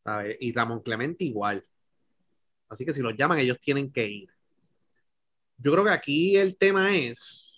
¿Sabe? 0.04 0.36
Y 0.40 0.52
Ramón 0.52 0.82
Clemente 0.82 1.24
igual. 1.24 1.64
Así 2.68 2.84
que 2.84 2.92
si 2.92 3.00
los 3.00 3.16
llaman, 3.16 3.38
ellos 3.38 3.58
tienen 3.60 3.90
que 3.90 4.06
ir. 4.06 4.28
Yo 5.56 5.72
creo 5.72 5.84
que 5.84 5.90
aquí 5.90 6.36
el 6.36 6.58
tema 6.58 6.94
es 6.94 7.51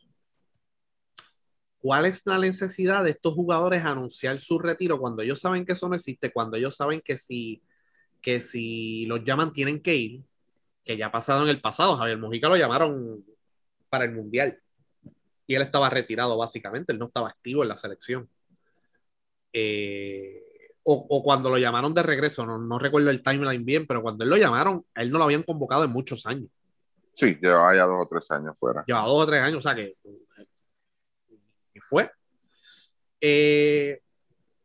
cuál 1.85 2.07
es 2.07 2.23
la 2.25 2.39
necesidad 2.39 3.05
de 3.05 3.11
estos 3.11 3.35
jugadores 3.35 3.85
anunciar 3.85 4.41
su 4.41 4.59
retiro 4.59 4.99
cuando 4.99 5.21
ellos 5.21 5.39
saben 5.39 5.67
que 5.67 5.75
eso 5.75 5.87
no 5.87 5.95
existe, 5.95 6.33
cuando 6.33 6.57
ellos 6.57 6.75
saben 6.75 7.03
que 7.03 7.19
si, 7.19 7.63
que 8.23 8.41
si 8.41 9.05
los 9.05 9.23
llaman 9.23 9.53
tienen 9.53 9.83
que 9.83 9.95
ir, 9.95 10.23
que 10.83 10.97
ya 10.97 11.09
ha 11.09 11.13
pasado 11.13 11.43
en 11.43 11.51
el 11.51 11.61
pasado. 11.61 11.95
Javier 11.99 12.17
Mojica 12.17 12.49
lo 12.49 12.57
llamaron 12.57 13.23
para 13.91 14.07
el 14.07 14.13
Mundial 14.13 14.59
y 15.47 15.55
él 15.55 15.61
estaba 15.61 15.91
retirado 15.91 16.39
básicamente, 16.39 16.91
él 16.91 16.99
no 16.99 17.09
estaba 17.09 17.29
activo 17.29 17.63
en 17.63 17.69
la 17.69 17.77
selección. 17.77 18.31
Eh, 19.53 20.43
o, 20.85 21.07
o, 21.07 21.23
cuando 21.23 21.51
lo 21.51 21.59
llamaron 21.59 21.93
de 21.93 22.03
regreso, 22.03 22.47
no, 22.47 22.57
no, 22.57 22.79
recuerdo 22.79 23.11
el 23.11 23.23
timeline 23.23 23.63
bien, 23.63 23.87
pero 23.87 24.01
cuando 24.01 24.25
él 24.25 24.31
lo 24.31 24.39
llamaron, 24.39 24.87
él 24.95 25.11
no 25.11 25.19
lo 25.19 25.25
habían 25.25 25.43
convocado 25.43 25.85
en 25.85 25.91
muchos 25.91 26.25
años. 26.25 26.49
Sí, 27.15 27.37
llevaba 27.43 27.77
ya 27.77 27.85
dos 27.85 28.07
o 28.07 28.09
tres 28.09 28.31
años 28.31 28.59
fuera. 28.59 28.85
Llevaba 28.87 29.07
dos 29.07 29.23
o 29.23 29.27
tres 29.27 29.43
años, 29.43 29.59
o 29.59 29.63
sea 29.63 29.75
que 29.75 29.99
fue. 31.89 32.11
Eh, 33.21 34.01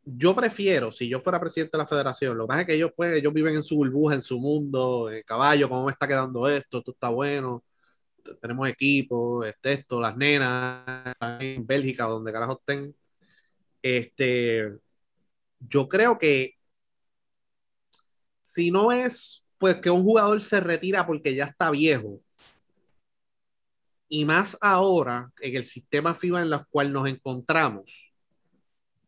yo 0.04 0.34
prefiero, 0.34 0.92
si 0.92 1.08
yo 1.08 1.20
fuera 1.20 1.40
presidente 1.40 1.76
de 1.76 1.82
la 1.82 1.86
federación, 1.86 2.36
lo 2.36 2.44
que 2.44 2.48
pasa 2.48 2.60
es 2.62 2.66
que 2.66 2.74
ellos, 2.74 2.92
pues, 2.96 3.12
ellos 3.12 3.32
viven 3.32 3.56
en 3.56 3.62
su 3.62 3.76
burbuja, 3.76 4.14
en 4.14 4.22
su 4.22 4.38
mundo, 4.40 5.08
el 5.10 5.24
caballo, 5.24 5.68
cómo 5.68 5.86
me 5.86 5.92
está 5.92 6.08
quedando 6.08 6.48
esto, 6.48 6.78
esto 6.78 6.92
está 6.92 7.08
bueno, 7.08 7.64
tenemos 8.40 8.68
equipo, 8.68 9.44
este, 9.44 9.74
esto, 9.74 10.00
las 10.00 10.16
nenas, 10.16 11.14
en 11.40 11.66
Bélgica, 11.66 12.04
donde 12.04 12.32
carajo 12.32 12.58
estén. 12.60 12.94
Este, 13.82 14.78
yo 15.60 15.88
creo 15.88 16.18
que 16.18 16.54
si 18.42 18.70
no 18.70 18.92
es 18.92 19.44
pues 19.58 19.76
que 19.76 19.90
un 19.90 20.02
jugador 20.02 20.40
se 20.40 20.58
retira 20.60 21.06
porque 21.06 21.34
ya 21.34 21.44
está 21.44 21.70
viejo, 21.70 22.20
y 24.12 24.24
más 24.24 24.58
ahora 24.60 25.32
en 25.40 25.54
el 25.54 25.64
sistema 25.64 26.16
FIBA 26.16 26.42
en 26.42 26.52
el 26.52 26.66
cual 26.68 26.92
nos 26.92 27.08
encontramos, 27.08 28.12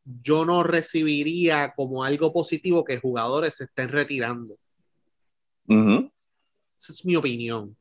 yo 0.05 0.45
no 0.45 0.63
recibiría 0.63 1.75
como 1.75 2.05
algo 2.05 2.33
positivo 2.33 2.85
que 2.85 3.01
jugadores 3.01 3.57
se 3.57 3.65
estén 3.65 3.89
retirando. 3.89 4.55
Uh 5.67 5.75
-huh. 5.75 6.13
Esa 6.81 6.93
es 6.93 7.05
mi 7.05 7.17
opinión. 7.17 7.77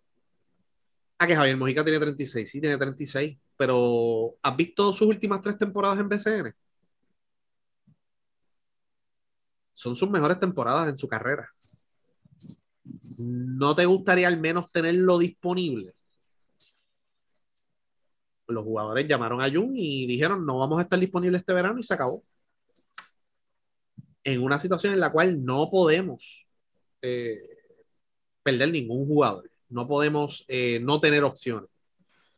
Ah, 1.20 1.28
que 1.28 1.36
Javier 1.36 1.58
Mojica 1.58 1.84
tiene 1.84 2.00
36, 2.00 2.50
sí, 2.50 2.60
tiene 2.60 2.78
36, 2.78 3.38
pero 3.56 4.36
¿has 4.42 4.58
visto 4.58 4.92
sus 4.92 5.08
últimas 5.08 5.44
tres 5.44 5.60
temporadas 5.60 6.00
en 6.00 6.10
BCN? 6.10 6.56
Son 9.74 9.96
sus 9.96 10.10
mejores 10.10 10.40
temporadas 10.40 10.90
en 10.90 10.98
su 10.98 11.08
carrera. 11.08 11.48
¿No 13.28 13.76
te 13.76 13.86
gustaría 13.86 14.28
al 14.28 14.40
menos 14.40 14.72
tenerlo 14.72 15.20
disponible? 15.20 15.94
Los 18.52 18.64
jugadores 18.64 19.08
llamaron 19.08 19.42
a 19.42 19.52
Jun 19.52 19.74
y 19.76 20.06
dijeron 20.08 20.46
no 20.46 20.60
vamos 20.60 20.80
a 20.80 20.84
estar 20.84 21.00
disponibles 21.00 21.42
este 21.42 21.54
verano 21.54 21.80
y 21.80 21.84
se 21.84 21.94
acabó. 21.94 22.22
En 24.24 24.42
una 24.44 24.60
situación 24.60 24.94
en 24.94 25.00
la 25.00 25.12
cual 25.12 25.44
no 25.44 25.70
podemos 25.70 26.48
eh, 27.02 27.40
perder 28.44 28.72
ningún 28.72 29.08
jugador. 29.08 29.50
No 29.70 29.88
podemos 29.88 30.46
eh, 30.48 30.80
no 30.82 31.00
tener 31.00 31.24
opciones. 31.24 31.70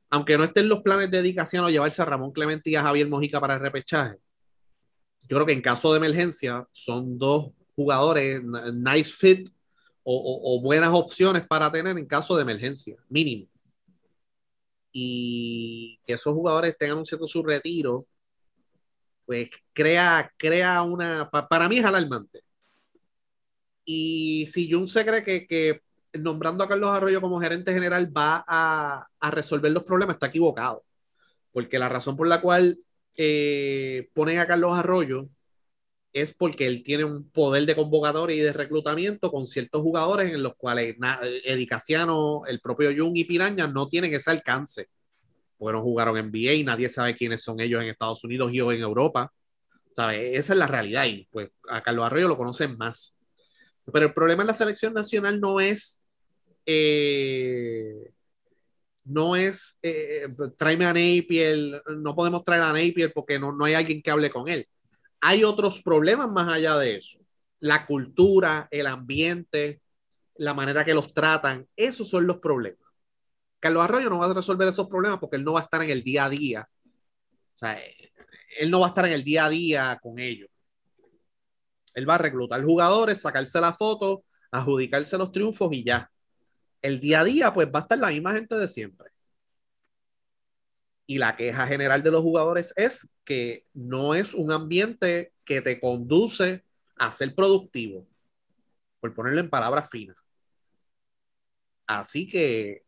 Aunque 0.10 0.38
no 0.38 0.44
estén 0.44 0.70
los 0.70 0.82
planes 0.82 1.10
de 1.10 1.18
dedicación 1.18 1.66
o 1.66 1.70
llevarse 1.70 2.02
a 2.02 2.06
Ramón 2.06 2.32
Clemente 2.32 2.70
y 2.70 2.76
a 2.76 2.84
Javier 2.84 3.10
Mojica 3.10 3.42
para 3.42 3.56
el 3.56 3.60
repechaje, 3.60 4.18
yo 5.24 5.38
creo 5.38 5.46
que 5.46 5.54
en 5.54 5.62
caso 5.62 5.92
de 5.92 5.98
emergencia 5.98 6.68
son 6.72 7.18
dos 7.18 7.52
jugadores 7.76 8.44
nice 8.74 9.12
fit 9.12 9.50
o, 10.04 10.60
buenas 10.62 10.94
opciones 10.94 11.48
para 11.48 11.72
tener 11.72 11.98
en 11.98 12.06
caso 12.06 12.36
de 12.36 12.42
emergencia, 12.42 12.98
mínimo. 13.10 13.48
Y 14.94 16.00
que 16.06 16.14
esos 16.14 16.34
jugadores 16.34 16.72
estén 16.72 16.92
anunciando 16.92 17.28
su 17.28 17.44
retiro, 17.44 18.08
pues 19.26 19.50
crea, 19.74 20.32
crea 20.38 20.82
una. 20.84 21.30
Pa, 21.30 21.48
para 21.48 21.68
mí 21.70 21.78
es 21.80 21.86
alarmante. 21.86 22.42
Y 23.86 24.46
si 24.48 24.72
Jun 24.72 24.88
se 24.88 25.06
cree 25.06 25.24
que, 25.24 25.46
que, 25.48 25.82
nombrando 26.14 26.64
a 26.64 26.70
Carlos 26.70 26.90
Arroyo 26.90 27.22
como 27.22 27.42
gerente 27.42 27.74
general 27.74 28.16
va 28.16 28.44
a, 28.48 29.08
a 29.20 29.32
resolver 29.32 29.72
los 29.72 29.84
problemas, 29.84 30.16
está 30.16 30.28
equivocado. 30.28 30.84
Porque 31.52 31.80
la 31.80 31.90
razón 31.90 32.16
por 32.16 32.28
la 32.28 32.42
cual 32.42 32.80
eh, 33.16 34.10
ponen 34.14 34.40
a 34.40 34.48
Carlos 34.48 34.74
Arroyo 34.74 35.28
es 36.14 36.32
porque 36.32 36.68
él 36.68 36.84
tiene 36.84 37.04
un 37.04 37.30
poder 37.32 37.66
de 37.66 37.76
convocatoria 37.76 38.36
y 38.36 38.40
de 38.40 38.54
reclutamiento 38.54 39.32
con 39.32 39.48
ciertos 39.48 39.82
jugadores 39.82 40.32
en 40.32 40.44
los 40.44 40.56
cuales 40.56 40.96
Edicaciano, 41.44 42.44
el 42.46 42.62
propio 42.62 42.92
Jung 42.96 43.18
y 43.18 43.24
Piraña 43.24 43.68
no 43.68 43.90
tienen 43.90 44.14
ese 44.14 44.30
alcance. 44.30 44.90
Porque 45.58 45.74
no 45.74 45.82
jugaron 45.82 46.18
en 46.18 46.28
NBA 46.28 46.54
y 46.54 46.64
nadie 46.64 46.88
sabe 46.88 47.16
quiénes 47.16 47.44
son 47.44 47.60
ellos 47.60 47.82
en 47.82 47.90
Estados 47.90 48.24
Unidos 48.24 48.54
y 48.54 48.62
o 48.62 48.72
en 48.72 48.82
Europa. 48.82 49.34
¿Sabe? 49.92 50.36
Esa 50.38 50.54
es 50.54 50.60
la 50.60 50.68
realidad 50.68 51.06
y 51.06 51.28
pues 51.32 51.50
a 51.68 51.82
Carlos 51.82 52.06
Arroyo 52.06 52.28
lo 52.28 52.38
conocen 52.38 52.78
más. 52.78 53.18
Pero 53.92 54.06
el 54.06 54.14
problema 54.14 54.44
en 54.44 54.48
la 54.48 54.54
selección 54.54 54.94
nacional 54.94 55.40
no 55.40 55.60
es 55.60 56.02
eh, 56.66 58.12
no 59.06 59.36
es 59.36 59.80
eh, 59.82 60.28
tráeme 60.58 60.86
a 60.86 60.94
Napier, 60.94 61.84
no 61.98 62.16
podemos 62.16 62.46
traer 62.46 62.62
a 62.62 62.74
Napier 62.74 63.12
porque 63.14 63.38
no, 63.40 63.52
no 63.52 63.66
hay 63.66 63.74
alguien 63.74 64.02
que 64.02 64.12
hable 64.12 64.30
con 64.30 64.48
él. 64.48 64.68
Hay 65.26 65.46
otros 65.46 65.82
problemas 65.82 66.30
más 66.30 66.50
allá 66.50 66.78
de 66.78 66.98
eso. 66.98 67.18
La 67.62 67.86
cultura, 67.86 68.68
el 68.72 68.88
ambiente, 68.88 69.82
la 70.36 70.54
manera 70.54 70.84
que 70.84 70.94
los 70.94 71.14
tratan, 71.14 71.66
esos 71.78 72.10
son 72.10 72.28
los 72.28 72.40
problemas. 72.40 72.90
Carlos 73.62 73.86
Arroyo 73.86 74.10
no 74.10 74.20
va 74.20 74.26
a 74.26 74.34
resolver 74.34 74.68
esos 74.68 74.90
problemas 74.90 75.20
porque 75.20 75.38
él 75.38 75.46
no 75.46 75.54
va 75.54 75.62
a 75.62 75.64
estar 75.64 75.82
en 75.82 75.90
el 75.92 76.04
día 76.04 76.26
a 76.26 76.30
día 76.30 76.70
O 77.56 77.58
sea, 77.58 77.80
él 78.60 78.70
no 78.70 78.82
va 78.82 78.88
a 78.88 78.90
estar 78.90 79.06
en 79.06 79.14
el 79.14 79.24
día 79.24 79.46
a 79.46 79.50
día 79.50 79.98
con 80.04 80.20
ellos. 80.20 80.50
Él 81.94 82.10
va 82.10 82.16
a 82.16 82.18
reclutar 82.18 82.62
jugadores, 82.62 83.22
sacarse 83.22 83.62
la 83.62 83.74
foto, 83.74 84.26
adjudicarse 84.52 85.18
los 85.18 85.32
triunfos 85.32 85.70
y 85.72 85.86
ya. 85.86 86.12
El 86.82 87.00
día 87.00 87.22
a 87.22 87.24
día, 87.24 87.54
pues 87.54 87.68
va 87.68 87.80
a 87.80 87.84
estar 87.84 87.98
la 87.98 88.10
misma 88.10 88.34
gente 88.34 88.56
de 88.56 88.68
siempre. 88.68 89.13
Y 91.06 91.18
la 91.18 91.36
queja 91.36 91.68
general 91.68 92.02
de 92.02 92.12
los 92.12 92.22
jugadores 92.22 92.74
es 92.76 93.10
que 93.26 93.66
no 93.74 94.16
es 94.16 94.34
un 94.34 94.52
ambiente 94.52 95.34
que 95.44 95.62
te 95.62 95.80
conduce 95.80 96.64
a 96.96 97.12
ser 97.12 97.36
productivo, 97.36 98.08
por 99.00 99.14
ponerlo 99.14 99.40
en 99.40 99.50
palabras 99.50 99.90
finas. 99.90 100.18
Así 101.86 102.30
que 102.30 102.84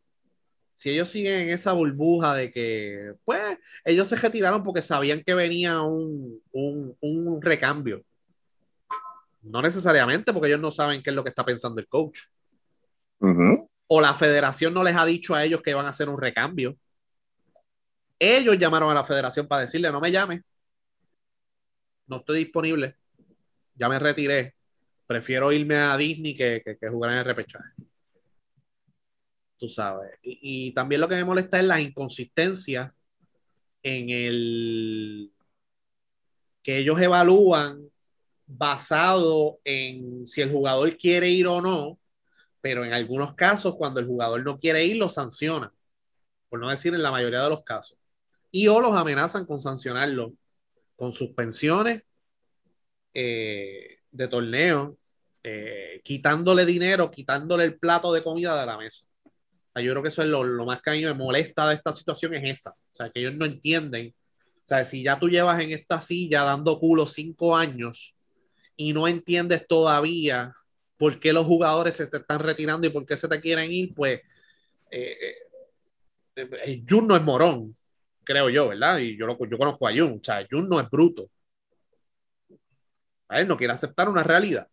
si 0.72 0.90
ellos 0.90 1.08
siguen 1.08 1.40
en 1.40 1.48
esa 1.50 1.72
burbuja 1.72 2.34
de 2.34 2.52
que, 2.52 3.14
pues, 3.24 3.58
ellos 3.84 4.08
se 4.08 4.16
retiraron 4.16 4.62
porque 4.62 4.82
sabían 4.82 5.22
que 5.22 5.34
venía 5.34 5.80
un, 5.80 6.40
un, 6.52 6.96
un 7.00 7.42
recambio. 7.42 8.04
No 9.40 9.62
necesariamente 9.62 10.32
porque 10.32 10.48
ellos 10.48 10.60
no 10.60 10.70
saben 10.70 11.02
qué 11.02 11.10
es 11.10 11.16
lo 11.16 11.22
que 11.22 11.30
está 11.30 11.44
pensando 11.44 11.80
el 11.80 11.88
coach. 11.88 12.20
Uh 13.20 13.28
-huh. 13.28 13.68
O 13.86 14.00
la 14.00 14.14
federación 14.14 14.74
no 14.74 14.82
les 14.84 14.96
ha 14.96 15.06
dicho 15.06 15.34
a 15.34 15.44
ellos 15.44 15.62
que 15.62 15.72
van 15.72 15.86
a 15.86 15.90
hacer 15.90 16.08
un 16.08 16.20
recambio. 16.20 16.76
Ellos 18.18 18.58
llamaron 18.58 18.90
a 18.90 18.94
la 18.94 19.04
federación 19.04 19.46
para 19.46 19.62
decirle, 19.62 19.90
no 19.92 20.00
me 20.00 20.10
llame. 20.10 20.42
No 22.06 22.16
estoy 22.18 22.38
disponible. 22.38 22.96
Ya 23.74 23.88
me 23.88 23.98
retiré. 23.98 24.54
Prefiero 25.06 25.52
irme 25.52 25.76
a 25.76 25.96
Disney 25.96 26.36
que, 26.36 26.62
que, 26.64 26.88
jugar 26.88 27.12
en 27.12 27.18
el 27.18 27.24
repechaje. 27.24 27.70
Tú 29.58 29.68
sabes. 29.68 30.18
Y, 30.22 30.72
también 30.72 31.00
lo 31.00 31.08
que 31.08 31.14
me 31.16 31.24
molesta 31.24 31.58
es 31.58 31.64
la 31.64 31.80
inconsistencia 31.80 32.94
en 33.82 34.10
el 34.10 35.32
que 36.62 36.78
ellos 36.78 37.00
evalúan 37.00 37.88
basado 38.46 39.60
en 39.64 40.26
si 40.26 40.40
el 40.40 40.50
jugador 40.50 40.96
quiere 40.96 41.28
ir 41.28 41.46
o 41.46 41.60
no, 41.60 41.98
pero 42.60 42.84
en 42.84 42.92
algunos 42.92 43.34
casos 43.34 43.76
cuando 43.76 44.00
el 44.00 44.06
jugador 44.06 44.44
no 44.44 44.58
quiere 44.58 44.84
ir 44.84 44.96
lo 44.96 45.08
sancionan, 45.08 45.70
por 46.48 46.58
no 46.58 46.68
decir 46.68 46.94
en 46.94 47.02
la 47.02 47.12
mayoría 47.12 47.42
de 47.42 47.50
los 47.50 47.62
casos, 47.62 47.96
y 48.56 48.68
o 48.68 48.80
los 48.80 48.96
amenazan 48.96 49.44
con 49.44 49.60
sancionarlo 49.60 50.32
con 50.96 51.12
suspensiones 51.12 52.02
eh, 53.12 53.98
de 54.10 54.28
torneo, 54.28 54.96
eh, 55.42 56.00
quitándole 56.02 56.64
dinero, 56.64 57.10
quitándole 57.10 57.64
el 57.64 57.78
plato 57.78 58.14
de 58.14 58.22
comida 58.22 58.58
de 58.58 58.64
la 58.64 58.78
mesa. 58.78 59.06
O 59.24 59.30
sea, 59.74 59.82
yo 59.82 59.92
creo 59.92 60.02
que 60.02 60.08
eso 60.08 60.22
es 60.22 60.28
lo, 60.28 60.42
lo, 60.42 60.64
más 60.64 60.80
que 60.80 60.88
a 60.88 60.92
mí 60.94 61.04
me 61.04 61.12
molesta 61.12 61.68
de 61.68 61.74
esta 61.74 61.92
situación 61.92 62.32
es 62.32 62.50
esa. 62.50 62.70
O 62.70 62.94
sea, 62.94 63.10
que 63.10 63.20
ellos 63.20 63.34
no 63.34 63.44
entienden. 63.44 64.14
O 64.56 64.66
sea, 64.66 64.86
si 64.86 65.02
ya 65.02 65.18
tú 65.18 65.28
llevas 65.28 65.62
en 65.62 65.72
esta 65.72 66.00
silla 66.00 66.42
dando 66.42 66.80
culo 66.80 67.06
cinco 67.06 67.54
años 67.54 68.16
y 68.74 68.94
no 68.94 69.06
entiendes 69.06 69.66
todavía 69.68 70.54
por 70.96 71.20
qué 71.20 71.34
los 71.34 71.44
jugadores 71.44 71.94
se 71.94 72.06
te 72.06 72.16
están 72.16 72.38
retirando 72.38 72.86
y 72.86 72.90
por 72.90 73.04
qué 73.04 73.18
se 73.18 73.28
te 73.28 73.38
quieren 73.38 73.70
ir, 73.70 73.92
pues 73.94 74.22
eh, 74.90 75.36
eh, 76.36 76.82
Jun 76.88 77.06
no 77.06 77.16
es 77.16 77.22
morón, 77.22 77.76
creo 78.26 78.50
yo, 78.50 78.68
¿verdad? 78.68 78.98
Y 78.98 79.16
yo, 79.16 79.26
lo, 79.26 79.38
yo 79.46 79.56
conozco 79.56 79.88
a 79.88 79.92
Jun, 79.92 80.18
o 80.20 80.24
sea, 80.24 80.46
Jun 80.50 80.68
no 80.68 80.80
es 80.80 80.90
bruto. 80.90 81.30
A 83.28 83.40
él 83.40 83.48
no 83.48 83.56
quiere 83.56 83.72
aceptar 83.72 84.08
una 84.08 84.22
realidad 84.22 84.68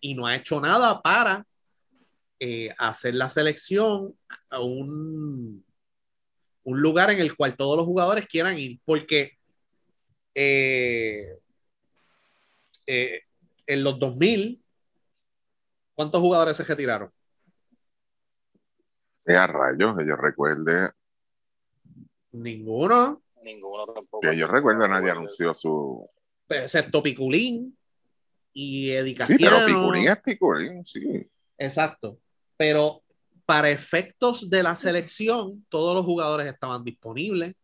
y 0.00 0.14
no 0.14 0.26
ha 0.26 0.34
hecho 0.34 0.60
nada 0.60 1.00
para 1.00 1.46
eh, 2.40 2.74
hacer 2.78 3.14
la 3.14 3.28
selección 3.28 4.14
a 4.50 4.60
un, 4.60 5.64
un, 6.64 6.80
lugar 6.80 7.10
en 7.10 7.20
el 7.20 7.36
cual 7.36 7.56
todos 7.56 7.76
los 7.76 7.86
jugadores 7.86 8.26
quieran 8.26 8.58
ir, 8.58 8.80
porque 8.84 9.38
eh, 10.34 11.38
eh, 12.86 13.20
en 13.66 13.84
los 13.84 13.98
2000, 13.98 14.62
¿cuántos 15.94 16.20
jugadores 16.20 16.56
se 16.56 16.64
retiraron? 16.64 17.12
a 19.24 19.46
rayos, 19.46 19.96
yo 20.04 20.16
recuerde. 20.16 20.90
Ninguno. 22.32 23.22
Ninguno 23.42 23.86
tampoco. 23.86 24.20
Que 24.20 24.36
yo 24.36 24.46
recuerdo, 24.46 24.86
nadie 24.88 25.10
anunció 25.10 25.54
su. 25.54 26.08
Excepto 26.48 27.02
Piculín 27.02 27.76
y 28.52 28.90
Eddie 28.90 29.16
Sí, 29.24 29.36
pero 29.38 29.66
Piculín 29.66 30.08
es 30.08 30.20
Piculín, 30.20 30.84
sí. 30.84 31.26
Exacto. 31.56 32.18
Pero 32.56 33.02
para 33.46 33.70
efectos 33.70 34.48
de 34.48 34.62
la 34.62 34.76
selección, 34.76 35.64
todos 35.68 35.94
los 35.94 36.04
jugadores 36.04 36.46
estaban 36.46 36.84
disponibles. 36.84 37.54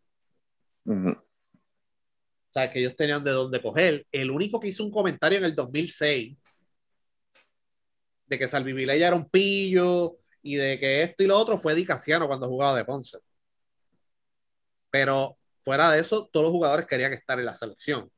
Uh 0.84 0.92
-huh. 0.92 1.16
O 1.16 2.52
sea, 2.52 2.70
que 2.70 2.80
ellos 2.80 2.96
tenían 2.96 3.22
de 3.22 3.30
dónde 3.30 3.60
coger. 3.60 4.06
El 4.10 4.30
único 4.30 4.58
que 4.58 4.68
hizo 4.68 4.84
un 4.84 4.90
comentario 4.90 5.38
en 5.38 5.44
el 5.44 5.54
2006 5.54 6.36
de 8.26 8.38
que 8.38 8.48
Salvivilella 8.48 9.06
era 9.06 9.16
un 9.16 9.28
pillo 9.28 10.18
y 10.42 10.56
de 10.56 10.78
que 10.78 11.02
esto 11.02 11.22
y 11.24 11.26
lo 11.26 11.38
otro 11.38 11.58
fue 11.58 11.74
Dicasiano 11.74 12.26
cuando 12.26 12.48
jugaba 12.48 12.76
de 12.76 12.84
Ponce. 12.84 13.18
Pero 14.90 15.38
fuera 15.62 15.90
de 15.90 16.00
eso, 16.00 16.28
todos 16.32 16.44
los 16.44 16.52
jugadores 16.52 16.86
querían 16.86 17.12
estar 17.12 17.38
en 17.38 17.46
la 17.46 17.54
selección. 17.54 18.10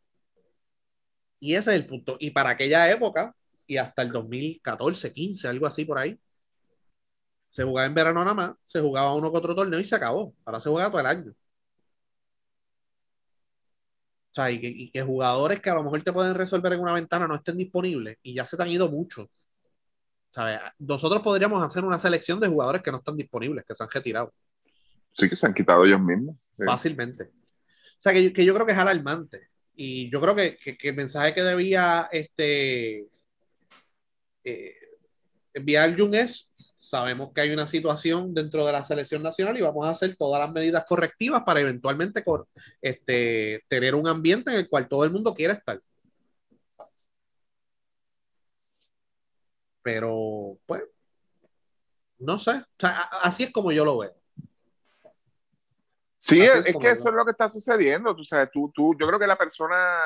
Y 1.38 1.54
ese 1.54 1.70
es 1.70 1.76
el 1.76 1.86
punto. 1.86 2.16
Y 2.20 2.30
para 2.30 2.50
aquella 2.50 2.90
época, 2.90 3.34
y 3.66 3.76
hasta 3.78 4.02
el 4.02 4.12
2014, 4.12 5.12
15, 5.12 5.48
algo 5.48 5.66
así 5.66 5.84
por 5.84 5.98
ahí, 5.98 6.18
se 7.50 7.64
jugaba 7.64 7.86
en 7.86 7.94
verano 7.94 8.20
nada 8.20 8.34
más, 8.34 8.56
se 8.64 8.80
jugaba 8.80 9.14
uno 9.14 9.30
que 9.30 9.38
otro 9.38 9.54
torneo 9.54 9.78
y 9.80 9.84
se 9.84 9.96
acabó. 9.96 10.34
Ahora 10.44 10.60
se 10.60 10.70
juega 10.70 10.88
todo 10.90 11.00
el 11.00 11.06
año. 11.06 11.32
O 14.30 14.32
sea, 14.34 14.50
y 14.50 14.60
que, 14.60 14.68
y 14.68 14.90
que, 14.90 15.02
jugadores 15.02 15.60
que 15.60 15.70
a 15.70 15.74
lo 15.74 15.82
mejor 15.82 16.02
te 16.04 16.12
pueden 16.12 16.34
resolver 16.34 16.72
en 16.72 16.80
una 16.80 16.92
ventana 16.92 17.26
no 17.26 17.34
estén 17.34 17.56
disponibles 17.56 18.18
y 18.22 18.34
ya 18.34 18.46
se 18.46 18.56
te 18.56 18.62
han 18.62 18.70
ido 18.70 18.88
mucho. 18.88 19.28
¿Sabes? 20.32 20.60
Nosotros 20.78 21.22
podríamos 21.22 21.62
hacer 21.64 21.84
una 21.84 21.98
selección 21.98 22.38
de 22.40 22.48
jugadores 22.48 22.82
que 22.82 22.90
no 22.92 22.98
están 22.98 23.16
disponibles, 23.16 23.64
que 23.64 23.74
se 23.74 23.82
han 23.82 23.90
retirado. 23.90 24.32
Sí, 25.12 25.28
que 25.28 25.36
se 25.36 25.46
han 25.46 25.54
quitado 25.54 25.84
ellos 25.84 26.00
mismos. 26.00 26.36
Fácilmente. 26.56 27.24
O 27.24 28.00
sea, 28.02 28.12
que, 28.12 28.32
que, 28.32 28.44
yo 28.44 28.54
creo 28.54 28.66
que 28.66 28.72
es 28.72 28.78
alarmante. 28.78 29.48
Y 29.74 30.10
yo 30.10 30.20
creo 30.20 30.34
que, 30.34 30.56
que 30.56 30.88
el 30.88 30.96
mensaje 30.96 31.34
que 31.34 31.42
debía 31.42 32.08
este, 32.12 33.08
eh, 34.44 34.74
enviar 35.54 35.98
Jun 35.98 36.14
es 36.14 36.50
sabemos 36.80 37.32
que 37.34 37.42
hay 37.42 37.50
una 37.50 37.66
situación 37.66 38.34
dentro 38.34 38.64
de 38.66 38.72
la 38.72 38.84
selección 38.84 39.22
nacional 39.22 39.56
y 39.58 39.60
vamos 39.62 39.86
a 39.86 39.90
hacer 39.90 40.16
todas 40.16 40.40
las 40.40 40.50
medidas 40.52 40.84
correctivas 40.86 41.42
para 41.44 41.60
eventualmente 41.60 42.24
este, 42.80 43.64
tener 43.68 43.94
un 43.94 44.08
ambiente 44.08 44.50
en 44.50 44.56
el 44.58 44.68
cual 44.68 44.88
todo 44.88 45.04
el 45.04 45.10
mundo 45.10 45.34
quiera 45.34 45.54
estar. 45.54 45.80
Pero, 49.82 50.58
pues, 50.66 50.82
no 52.18 52.38
sé, 52.38 52.52
o 52.52 52.64
sea, 52.78 53.00
así 53.22 53.44
es 53.44 53.52
como 53.52 53.72
yo 53.72 53.84
lo 53.84 53.98
veo. 53.98 54.19
Sí, 56.22 56.40
es, 56.42 56.66
es, 56.66 56.76
que 56.76 56.90
eso 56.90 57.08
es 57.08 57.14
lo 57.14 57.24
que 57.24 57.30
está 57.30 57.48
sucediendo. 57.48 58.14
Tú 58.14 58.24
sabes, 58.24 58.50
tú, 58.52 58.70
tú, 58.74 58.94
yo 59.00 59.06
creo 59.06 59.18
que 59.18 59.26
la 59.26 59.38
persona, 59.38 60.00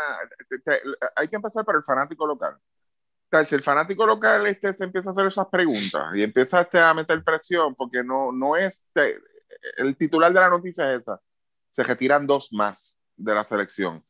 te, 0.49 0.59
te, 0.61 0.81
hay 1.17 1.29
que 1.29 1.37
empezar 1.37 1.65
por 1.65 1.75
el 1.75 1.83
fanático 1.83 2.27
local 2.27 2.57
si 3.43 3.55
el 3.57 3.63
fanático 3.63 4.07
local 4.07 4.47
este, 4.47 4.73
se 4.73 4.85
empieza 4.85 5.11
a 5.11 5.13
hacer 5.13 5.27
esas 5.27 5.47
preguntas 5.49 6.15
y 6.15 6.23
empieza 6.23 6.61
este, 6.61 6.79
a 6.79 6.95
meter 6.95 7.25
presión, 7.25 7.75
porque 7.75 8.05
no, 8.05 8.31
no 8.31 8.57
es, 8.57 8.87
te, 8.93 9.19
el 9.79 9.97
titular 9.97 10.33
de 10.33 10.41
la 10.41 10.51
noticia 10.51 10.93
es 10.93 11.01
esa, 11.01 11.21
se 11.71 11.83
retiran 11.83 12.27
dos 12.27 12.53
más 12.53 12.97
de 13.17 13.35
la 13.35 13.43
selección. 13.43 14.05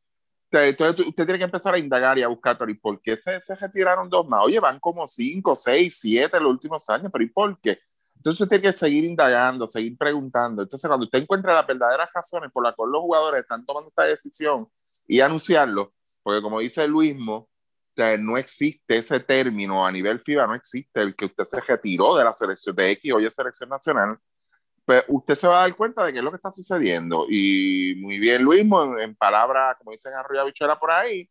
Entonces 0.50 1.06
usted 1.06 1.24
tiene 1.24 1.38
que 1.38 1.44
empezar 1.44 1.74
a 1.74 1.78
indagar 1.78 2.18
y 2.18 2.22
a 2.22 2.28
buscar, 2.28 2.56
pero 2.58 2.70
¿y 2.70 2.74
por 2.74 3.00
qué 3.00 3.16
se, 3.16 3.40
se 3.40 3.56
retiraron 3.56 4.08
dos 4.08 4.28
más? 4.28 4.40
Oye, 4.44 4.60
van 4.60 4.78
como 4.78 5.06
cinco, 5.06 5.56
seis, 5.56 5.98
siete 5.98 6.36
en 6.36 6.42
los 6.44 6.52
últimos 6.52 6.88
años, 6.90 7.10
pero 7.10 7.24
¿y 7.24 7.28
por 7.30 7.58
qué? 7.60 7.80
Entonces 8.16 8.40
usted 8.40 8.60
tiene 8.60 8.62
que 8.62 8.72
seguir 8.72 9.04
indagando, 9.04 9.68
seguir 9.68 9.96
preguntando. 9.98 10.62
Entonces 10.62 10.88
cuando 10.88 11.04
usted 11.04 11.20
encuentra 11.20 11.54
las 11.54 11.66
verdaderas 11.66 12.10
razones 12.14 12.50
por 12.52 12.64
las 12.64 12.74
cuales 12.74 12.92
los 12.92 13.02
jugadores 13.02 13.42
están 13.42 13.64
tomando 13.66 13.88
esta 13.88 14.04
decisión 14.04 14.68
y 15.06 15.20
anunciarlo, 15.20 15.92
porque 16.22 16.40
como 16.40 16.60
dice 16.60 16.86
Luismo, 16.88 17.48
no 18.18 18.36
existe 18.36 18.98
ese 18.98 19.20
término 19.20 19.86
a 19.86 19.92
nivel 19.92 20.20
FIBA, 20.20 20.46
no 20.46 20.54
existe 20.54 21.00
el 21.00 21.14
que 21.14 21.26
usted 21.26 21.44
se 21.44 21.60
retiró 21.60 22.16
de 22.16 22.24
la 22.24 22.32
selección 22.32 22.74
de 22.74 22.90
X, 22.92 23.12
hoy 23.12 23.26
es 23.26 23.34
selección 23.34 23.68
nacional, 23.68 24.18
pues 24.84 25.04
usted 25.08 25.34
se 25.36 25.46
va 25.46 25.58
a 25.58 25.60
dar 25.62 25.76
cuenta 25.76 26.04
de 26.04 26.12
qué 26.12 26.18
es 26.18 26.24
lo 26.24 26.30
que 26.30 26.36
está 26.36 26.50
sucediendo. 26.50 27.26
Y 27.28 27.94
muy 28.00 28.18
bien, 28.18 28.42
Luis, 28.42 28.62
en, 28.62 29.00
en 29.00 29.14
palabras, 29.16 29.76
como 29.78 29.92
dicen 29.92 30.12
arriba 30.12 30.44
bichuela 30.44 30.78
por 30.78 30.90
ahí, 30.90 31.28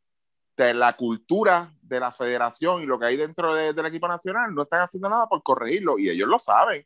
de 0.55 0.73
la 0.73 0.93
cultura 0.93 1.73
de 1.81 1.99
la 1.99 2.11
federación 2.11 2.81
y 2.81 2.85
lo 2.85 2.99
que 2.99 3.07
hay 3.07 3.17
dentro 3.17 3.53
de, 3.55 3.73
del 3.73 3.85
equipo 3.85 4.07
nacional, 4.07 4.53
no 4.53 4.63
están 4.63 4.81
haciendo 4.81 5.09
nada 5.09 5.27
por 5.27 5.41
corregirlo 5.43 5.97
y 5.97 6.09
ellos 6.09 6.27
lo 6.27 6.39
saben, 6.39 6.85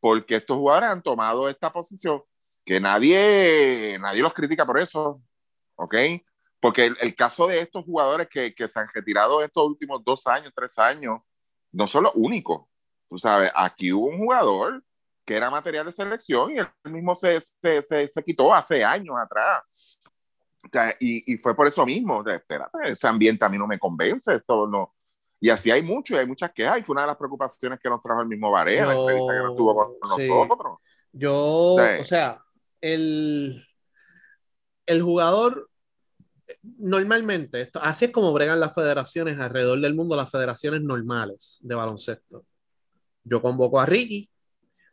porque 0.00 0.36
estos 0.36 0.56
jugadores 0.56 0.90
han 0.90 1.02
tomado 1.02 1.48
esta 1.48 1.72
posición 1.72 2.22
que 2.64 2.80
nadie, 2.80 3.98
nadie 4.00 4.22
los 4.22 4.34
critica 4.34 4.66
por 4.66 4.80
eso, 4.80 5.22
¿ok? 5.76 5.94
Porque 6.60 6.86
el, 6.86 6.96
el, 7.00 7.14
caso 7.14 7.48
de 7.48 7.60
estos 7.60 7.84
jugadores 7.84 8.28
que, 8.28 8.54
que, 8.54 8.68
se 8.68 8.78
han 8.78 8.86
retirado 8.94 9.42
estos 9.42 9.64
últimos 9.64 10.04
dos 10.04 10.26
años, 10.28 10.52
tres 10.54 10.78
años, 10.78 11.20
no 11.72 11.86
son 11.86 12.04
los 12.04 12.12
únicos. 12.14 12.66
Tú 13.08 13.18
sabes, 13.18 13.50
aquí 13.54 13.92
hubo 13.92 14.06
un 14.06 14.18
jugador 14.18 14.82
que 15.24 15.36
era 15.36 15.50
material 15.50 15.86
de 15.86 15.92
selección 15.92 16.52
y 16.52 16.58
él 16.58 16.68
mismo 16.84 17.14
se, 17.14 17.40
se, 17.40 17.82
se, 17.82 18.08
se 18.08 18.22
quitó 18.22 18.54
hace 18.54 18.84
años 18.84 19.16
atrás. 19.18 19.98
Y, 21.00 21.32
y, 21.34 21.36
fue 21.38 21.54
por 21.54 21.66
eso 21.66 21.84
mismo, 21.84 22.26
espérate, 22.26 22.78
ese 22.84 23.06
ambiente 23.06 23.44
a 23.44 23.48
mí 23.48 23.58
no 23.58 23.66
me 23.66 23.78
convence, 23.78 24.34
esto 24.34 24.66
no. 24.66 24.94
Y 25.40 25.50
así 25.50 25.70
hay 25.70 25.82
mucho, 25.82 26.14
y 26.14 26.18
hay 26.18 26.26
muchas 26.26 26.52
quejas, 26.52 26.78
y 26.78 26.82
fue 26.82 26.94
una 26.94 27.02
de 27.02 27.08
las 27.08 27.16
preocupaciones 27.16 27.80
que 27.80 27.90
nos 27.90 28.02
trajo 28.02 28.22
el 28.22 28.28
mismo 28.28 28.50
Varela, 28.50 28.86
la 28.86 28.94
entrevista 28.94 29.32
que 29.32 29.44
nos 29.44 29.56
tuvo 29.56 29.98
con 29.98 30.20
sí. 30.20 30.28
nosotros. 30.28 30.78
Yo, 31.12 31.76
Sí. 31.78 32.00
o 32.00 32.04
sea, 32.04 32.40
el, 32.80 33.66
el 34.86 35.02
jugador, 35.02 35.68
normalmente, 36.78 37.60
esto, 37.60 37.80
así 37.82 38.06
es 38.06 38.10
como 38.12 38.32
bregan 38.32 38.60
las 38.60 38.74
federaciones 38.74 39.38
alrededor 39.38 39.80
del 39.80 39.94
mundo, 39.94 40.16
las 40.16 40.30
federaciones 40.30 40.80
normales 40.82 41.58
de 41.62 41.74
baloncesto. 41.74 42.46
Yo 43.24 43.42
convoco 43.42 43.80
a 43.80 43.86
Ricky, 43.86 44.30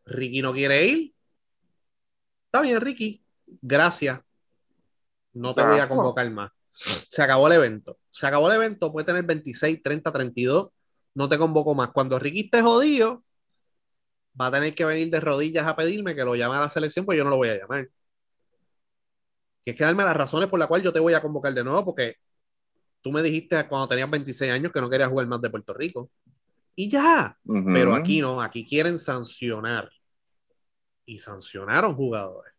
Ricky 0.06 0.42
no 0.42 0.54
quiere 0.54 0.86
ir. 0.86 1.14
Está 2.46 2.62
bien, 2.62 2.82
Ricky, 2.82 3.24
gracias. 3.62 4.20
No 5.34 5.54
te 5.54 5.62
voy 5.62 5.80
a 5.80 5.88
convocar 5.88 6.30
más. 6.32 6.52
Se 6.72 7.22
acabó 7.22 7.48
el 7.48 7.54
evento. 7.54 7.98
Se 8.10 8.26
acabó 8.28 8.50
el 8.50 8.56
evento, 8.56 8.92
puede 8.92 9.06
tener 9.06 9.24
26, 9.24 9.82
30, 9.84 10.12
32. 10.12 10.70
No 11.14 11.30
te 11.30 11.38
convoco 11.38 11.76
más. 11.76 11.90
Cuando 11.90 12.18
Ricky 12.20 12.42
esté 12.42 12.62
jodido, 12.62 13.24
va 14.40 14.48
a 14.48 14.52
tener 14.52 14.74
que 14.74 14.86
venir 14.86 15.10
de 15.10 15.20
rodillas 15.20 15.68
a 15.68 15.76
pedirme 15.76 16.16
que 16.16 16.24
lo 16.24 16.36
llame 16.36 16.56
a 16.56 16.62
la 16.62 16.70
selección, 16.70 17.06
pues 17.06 17.18
yo 17.18 17.24
no 17.24 17.30
lo 17.30 17.38
voy 17.38 17.50
a 17.50 17.60
llamar. 17.60 17.90
Tienes 19.64 19.78
que 19.78 19.84
darme 19.84 20.04
las 20.04 20.16
razones 20.16 20.50
por 20.50 20.60
las 20.60 20.68
cuales 20.68 20.86
yo 20.86 20.94
te 20.94 21.00
voy 21.00 21.14
a 21.14 21.22
convocar 21.22 21.54
de 21.54 21.64
nuevo, 21.64 21.86
porque 21.86 22.16
tú 23.02 23.12
me 23.12 23.22
dijiste 23.22 23.68
cuando 23.68 23.88
tenías 23.88 24.10
26 24.10 24.52
años 24.52 24.72
que 24.72 24.82
no 24.82 24.90
querías 24.90 25.10
jugar 25.10 25.28
más 25.28 25.42
de 25.42 25.50
Puerto 25.50 25.74
Rico. 25.74 26.10
Y 26.76 26.90
ya. 26.90 27.38
Pero 27.44 27.94
aquí 27.94 28.22
no, 28.22 28.42
aquí 28.42 28.66
quieren 28.66 28.98
sancionar. 28.98 29.90
Y 31.06 31.20
sancionaron 31.20 31.96
jugadores 31.96 32.54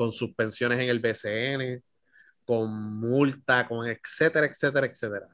con 0.00 0.12
suspensiones 0.12 0.78
en 0.80 0.88
el 0.88 0.98
BCN, 0.98 1.82
con 2.46 2.72
multa, 2.98 3.68
con 3.68 3.86
etcétera, 3.86 4.46
etcétera, 4.46 4.86
etcétera. 4.86 5.28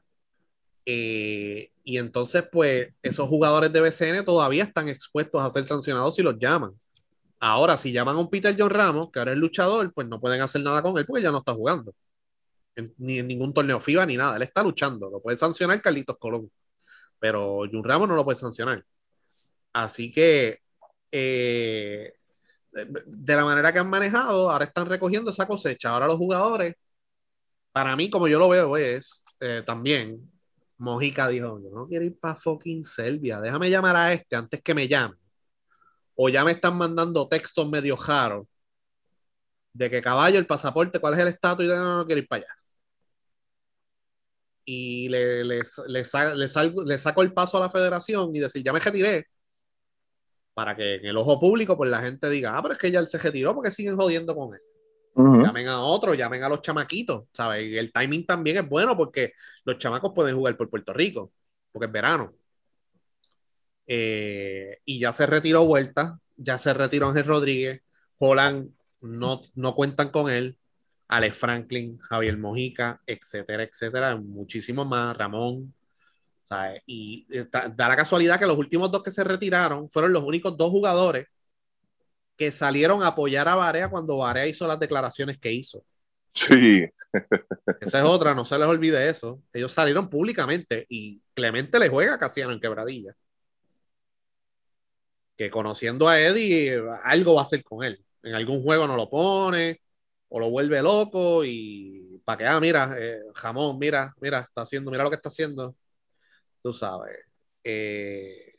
Eh, 0.85 1.71
y 1.85 1.97
entonces, 1.97 2.43
pues, 2.51 2.93
esos 3.01 3.29
jugadores 3.29 3.71
de 3.71 3.79
BCN 3.79 4.25
todavía 4.25 4.65
están 4.65 4.89
expuestos 4.89 5.41
a 5.41 5.49
ser 5.49 5.65
sancionados 5.65 6.15
si 6.15 6.21
los 6.21 6.37
llaman. 6.37 6.73
Ahora, 7.39 7.77
si 7.77 7.93
llaman 7.93 8.17
a 8.17 8.19
un 8.19 8.29
Peter 8.29 8.53
John 8.59 8.69
Ramos, 8.69 9.09
que 9.09 9.19
ahora 9.19 9.31
es 9.31 9.37
luchador, 9.37 9.93
pues 9.93 10.05
no 10.05 10.19
pueden 10.19 10.41
hacer 10.41 10.61
nada 10.61 10.81
con 10.81 10.97
él 10.97 11.05
porque 11.05 11.23
ya 11.23 11.31
no 11.31 11.37
está 11.37 11.53
jugando. 11.53 11.93
En- 12.75 12.93
ni 12.97 13.19
en 13.19 13.27
ningún 13.29 13.53
torneo 13.53 13.79
FIBA 13.79 14.05
ni 14.05 14.17
nada. 14.17 14.35
Él 14.35 14.41
está 14.43 14.63
luchando. 14.63 15.09
Lo 15.09 15.21
puede 15.21 15.37
sancionar 15.37 15.81
Carlitos 15.81 16.17
Colón. 16.19 16.51
Pero 17.19 17.63
John 17.71 17.85
Ramos 17.85 18.09
no 18.09 18.15
lo 18.17 18.25
puede 18.25 18.37
sancionar. 18.39 18.83
Así 19.73 20.11
que, 20.11 20.59
eh, 21.11 22.16
de 22.85 23.35
la 23.35 23.45
manera 23.45 23.73
que 23.73 23.79
han 23.79 23.89
manejado, 23.89 24.49
ahora 24.51 24.65
están 24.65 24.87
recogiendo 24.87 25.31
esa 25.31 25.47
cosecha. 25.47 25.89
Ahora 25.89 26.07
los 26.07 26.17
jugadores, 26.17 26.75
para 27.71 27.95
mí, 27.95 28.09
como 28.09 28.27
yo 28.27 28.39
lo 28.39 28.49
veo, 28.49 28.77
es 28.77 29.23
eh, 29.39 29.63
también, 29.65 30.31
Mojica 30.77 31.27
dijo, 31.27 31.59
yo 31.61 31.69
no 31.71 31.87
quiero 31.87 32.05
ir 32.05 32.19
para 32.19 32.35
fucking 32.35 32.83
Serbia, 32.83 33.41
déjame 33.41 33.69
llamar 33.69 33.95
a 33.95 34.13
este 34.13 34.35
antes 34.35 34.61
que 34.63 34.73
me 34.73 34.87
llame. 34.87 35.15
O 36.15 36.29
ya 36.29 36.43
me 36.43 36.51
están 36.53 36.77
mandando 36.77 37.27
textos 37.27 37.69
medio 37.69 37.95
raros 37.95 38.47
de 39.73 39.89
que 39.89 40.01
caballo, 40.01 40.39
el 40.39 40.47
pasaporte, 40.47 40.99
cuál 40.99 41.13
es 41.13 41.19
el 41.19 41.27
estatus, 41.29 41.65
y 41.65 41.67
yo 41.67 41.75
no, 41.75 41.97
no 41.97 42.05
quiero 42.05 42.21
ir 42.21 42.27
para 42.27 42.43
allá. 42.43 42.53
Y 44.65 45.07
le, 45.09 45.43
le, 45.45 45.59
le, 45.87 46.05
le 46.85 46.97
saco 46.97 47.21
el 47.21 47.33
paso 47.33 47.57
a 47.57 47.61
la 47.61 47.69
federación 47.69 48.35
y 48.35 48.39
decir, 48.39 48.63
ya 48.63 48.73
me 48.73 48.79
retiré, 48.79 49.27
para 50.57 50.75
que 50.75 50.95
en 50.95 51.05
el 51.05 51.17
ojo 51.17 51.39
público 51.39 51.77
pues 51.77 51.87
la 51.87 52.01
gente 52.01 52.27
diga, 52.31 52.57
ah, 52.57 52.63
pero 52.63 52.73
es 52.73 52.79
que 52.79 52.89
ya 52.89 52.99
él 52.99 53.07
se 53.07 53.19
retiró 53.19 53.53
porque 53.53 53.69
siguen 53.69 53.95
jodiendo 53.95 54.35
con 54.35 54.55
él. 54.55 54.61
Ujú. 55.13 55.45
Llamen 55.45 55.67
a 55.67 55.81
otro, 55.81 56.15
llamen 56.15 56.43
a 56.43 56.49
los 56.49 56.63
chamaquitos, 56.63 57.25
¿sabes? 57.31 57.63
Y 57.63 57.77
el 57.77 57.93
timing 57.93 58.25
también 58.25 58.57
es 58.57 58.67
bueno 58.67 58.97
porque 58.97 59.33
los 59.65 59.77
chamacos 59.77 60.13
pueden 60.15 60.35
jugar 60.35 60.57
por 60.57 60.67
Puerto 60.67 60.93
Rico, 60.93 61.31
porque 61.71 61.85
es 61.85 61.91
verano. 61.91 62.33
Eh, 63.85 64.79
y 64.83 64.97
ya 64.97 65.13
se 65.13 65.27
retiró 65.27 65.63
Vuelta, 65.63 66.19
ya 66.35 66.57
se 66.57 66.73
retiró 66.73 67.09
Ángel 67.09 67.25
Rodríguez, 67.25 67.83
Holland 68.17 68.71
no, 69.01 69.43
no 69.53 69.75
cuentan 69.75 70.09
con 70.09 70.27
él, 70.27 70.57
Alex 71.07 71.37
Franklin, 71.37 71.99
Javier 71.99 72.35
Mojica, 72.35 72.99
etcétera, 73.05 73.61
etcétera, 73.61 74.15
muchísimos 74.15 74.87
más, 74.87 75.15
Ramón. 75.15 75.75
¿Sabes? 76.47 76.81
Y 76.85 77.27
eh, 77.31 77.47
da, 77.51 77.67
da 77.69 77.89
la 77.89 77.95
casualidad 77.95 78.39
que 78.39 78.47
los 78.47 78.57
últimos 78.57 78.91
dos 78.91 79.03
que 79.03 79.11
se 79.11 79.23
retiraron 79.23 79.89
fueron 79.89 80.13
los 80.13 80.23
únicos 80.23 80.57
dos 80.57 80.71
jugadores 80.71 81.27
que 82.37 82.51
salieron 82.51 83.03
a 83.03 83.07
apoyar 83.07 83.47
a 83.49 83.55
Barea 83.55 83.89
cuando 83.89 84.17
Barea 84.17 84.47
hizo 84.47 84.67
las 84.67 84.79
declaraciones 84.79 85.39
que 85.39 85.51
hizo. 85.51 85.83
Sí, 86.31 86.87
Esa 87.81 87.99
es 87.99 88.05
otra, 88.05 88.33
no 88.35 88.45
se 88.45 88.57
les 88.57 88.67
olvide 88.67 89.09
eso. 89.09 89.41
Ellos 89.53 89.71
salieron 89.71 90.09
públicamente 90.09 90.85
y 90.89 91.21
Clemente 91.33 91.79
le 91.79 91.89
juega 91.89 92.15
a 92.15 92.19
Casiano 92.19 92.51
en 92.51 92.59
quebradilla. 92.59 93.15
Que 95.35 95.49
conociendo 95.51 96.07
a 96.07 96.19
Eddie, 96.19 96.81
algo 97.03 97.35
va 97.35 97.41
a 97.41 97.43
hacer 97.43 97.63
con 97.63 97.83
él. 97.83 98.03
En 98.23 98.33
algún 98.35 98.63
juego 98.63 98.87
no 98.87 98.95
lo 98.95 99.09
pone 99.09 99.81
o 100.29 100.39
lo 100.39 100.49
vuelve 100.49 100.81
loco 100.81 101.43
y 101.45 102.21
para 102.25 102.37
que, 102.37 102.45
ah, 102.45 102.59
mira, 102.59 102.95
eh, 102.97 103.21
jamón, 103.35 103.77
mira, 103.79 104.13
mira, 104.19 104.39
está 104.41 104.61
haciendo, 104.63 104.91
mira 104.91 105.03
lo 105.03 105.09
que 105.09 105.15
está 105.15 105.29
haciendo. 105.29 105.75
Tú 106.67 106.73
sabes. 106.73 107.17
Eh, 107.63 108.53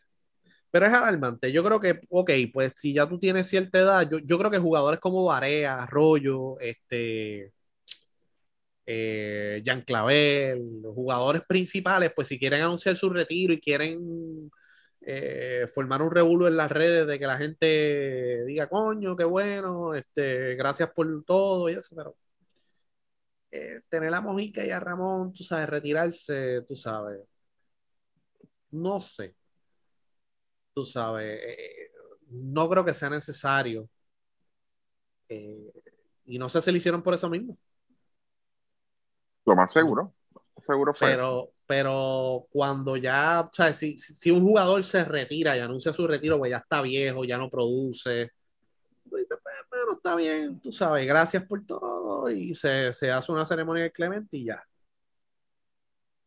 pero 0.71 0.87
es 0.87 0.93
alarmante. 0.95 1.53
Yo 1.53 1.63
creo 1.65 1.81
que, 1.81 2.01
ok, 2.11 2.31
pues 2.53 2.73
si 2.77 2.95
ya 2.95 3.07
tú 3.09 3.19
tienes 3.19 3.49
cierta 3.49 3.79
edad, 3.81 4.09
yo, 4.11 4.19
yo 4.19 4.39
creo 4.39 4.51
que 4.51 4.59
jugadores 4.59 5.01
como 5.01 5.25
Barea, 5.27 5.83
Arroyo, 5.83 6.59
este, 6.61 7.53
eh, 8.87 9.61
Jean 9.65 9.83
Clavel, 9.83 10.81
los 10.83 10.95
jugadores 10.95 11.43
principales, 11.47 12.13
pues 12.15 12.29
si 12.29 12.39
quieren 12.39 12.63
anunciar 12.63 12.97
su 12.97 13.11
retiro 13.11 13.53
y 13.53 13.61
quieren 13.61 14.51
eh, 15.03 15.67
formar 15.75 16.03
un 16.03 16.11
revuelo 16.11 16.49
en 16.49 16.57
las 16.57 16.71
redes 16.73 17.07
de 17.07 17.19
que 17.19 17.27
la 17.27 17.37
gente 17.39 18.45
diga, 18.47 18.69
coño, 18.69 19.17
qué 19.17 19.25
bueno, 19.25 19.95
este, 19.95 20.55
gracias 20.57 20.91
por 20.95 21.25
todo 21.25 21.69
y 21.69 21.75
eso, 21.75 21.95
pero 21.95 22.17
tener 23.91 24.15
a 24.15 24.21
Mojica 24.21 24.65
y 24.65 24.71
a 24.71 24.81
Ramón, 24.81 25.33
tú 25.33 25.43
sabes, 25.45 25.69
retirarse, 25.69 26.63
tú 26.67 26.77
sabes, 26.77 27.21
no 28.71 29.01
sé, 29.01 29.35
tú 30.75 30.85
sabes, 30.85 31.41
eh, 31.43 31.91
no 32.31 32.69
creo 32.69 32.85
que 32.85 32.95
sea 32.95 33.11
necesario. 33.11 33.89
Eh, 35.29 35.73
y 36.27 36.39
no 36.39 36.49
sé 36.49 36.63
si 36.63 36.71
lo 36.71 36.77
hicieron 36.77 37.03
por 37.03 37.15
eso 37.15 37.29
mismo. 37.29 37.59
lo 39.45 39.57
más 39.57 39.73
seguro. 39.73 40.15
Seguro 40.61 40.93
fue 40.93 41.15
eso. 41.15 41.19
Pero, 41.19 41.53
pero 41.67 42.47
cuando 42.51 42.97
ya, 42.97 43.41
o 43.41 43.51
sea, 43.53 43.73
si, 43.73 43.99
si 43.99 44.31
un 44.31 44.43
jugador 44.43 44.85
se 44.85 45.05
retira 45.05 45.57
y 45.57 45.61
anuncia 45.61 45.93
su 45.93 46.07
retiro, 46.07 46.39
pues 46.39 46.51
ya 46.51 46.59
está 46.59 46.83
viejo, 46.83 47.25
ya 47.25 47.39
no 47.39 47.49
produce. 47.49 48.33
Tú 49.09 49.17
dices, 49.17 49.39
pues, 49.43 49.55
bueno, 49.71 49.93
está 49.95 50.15
bien, 50.17 50.61
tú 50.61 50.71
sabes, 50.71 51.07
gracias 51.07 51.45
por 51.45 51.65
todo. 51.65 52.31
Y 52.31 52.55
se, 52.55 52.93
se 52.93 53.11
hace 53.11 53.33
una 53.33 53.47
ceremonia 53.47 53.85
de 53.85 53.93
Clemente 53.93 54.37
y 54.37 54.45
ya. 54.45 54.63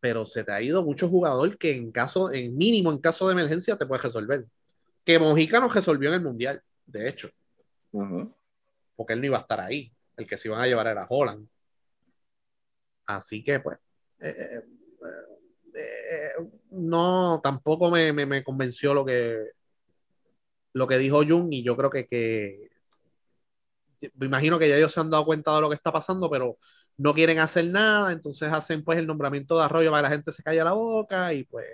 Pero 0.02 0.26
se 0.26 0.42
te 0.42 0.50
ha 0.50 0.60
ido 0.60 0.82
mucho 0.82 1.08
jugador 1.08 1.56
que 1.56 1.76
en 1.76 1.92
caso, 1.92 2.32
en 2.32 2.56
mínimo, 2.56 2.90
en 2.90 2.98
caso 2.98 3.28
de 3.28 3.34
emergencia, 3.34 3.78
te 3.78 3.86
puede 3.86 4.02
resolver. 4.02 4.44
Que 5.04 5.16
Mojica 5.16 5.60
no 5.60 5.68
resolvió 5.68 6.08
en 6.08 6.16
el 6.16 6.22
Mundial, 6.22 6.60
de 6.84 7.08
hecho, 7.08 7.30
Ujú. 7.92 8.34
porque 8.96 9.12
él 9.12 9.20
no 9.20 9.26
iba 9.26 9.38
a 9.38 9.42
estar 9.42 9.60
ahí. 9.60 9.92
El 10.16 10.26
que 10.26 10.36
se 10.36 10.48
iban 10.48 10.60
a 10.60 10.66
llevar 10.66 10.88
era 10.88 11.06
Holland. 11.08 11.46
Así 13.06 13.44
que, 13.44 13.60
pues, 13.60 13.78
eh, 14.18 14.34
eh, 14.38 14.62
eh, 15.74 16.32
no, 16.70 17.40
tampoco 17.40 17.88
me, 17.88 18.12
me, 18.12 18.26
me 18.26 18.42
convenció 18.42 18.94
lo 18.94 19.04
que, 19.04 19.52
lo 20.72 20.88
que 20.88 20.98
dijo 20.98 21.22
Jung 21.24 21.52
y 21.52 21.62
yo 21.62 21.76
creo 21.76 21.90
que, 21.90 22.08
que 22.08 22.70
me 24.16 24.26
imagino 24.26 24.58
que 24.58 24.68
ya 24.68 24.76
ellos 24.76 24.92
se 24.92 24.98
han 24.98 25.10
dado 25.10 25.24
cuenta 25.24 25.54
de 25.54 25.60
lo 25.60 25.68
que 25.68 25.76
está 25.76 25.92
pasando, 25.92 26.28
pero 26.28 26.58
no 26.98 27.14
quieren 27.14 27.38
hacer 27.38 27.66
nada, 27.68 28.12
entonces 28.12 28.52
hacen 28.52 28.84
pues 28.84 28.98
el 28.98 29.06
nombramiento 29.06 29.58
de 29.58 29.64
Arroyo 29.64 29.90
para 29.90 30.02
que 30.02 30.10
la 30.10 30.16
gente 30.16 30.32
se 30.32 30.42
calle 30.42 30.62
la 30.64 30.72
boca 30.72 31.32
y 31.34 31.44
pues 31.44 31.66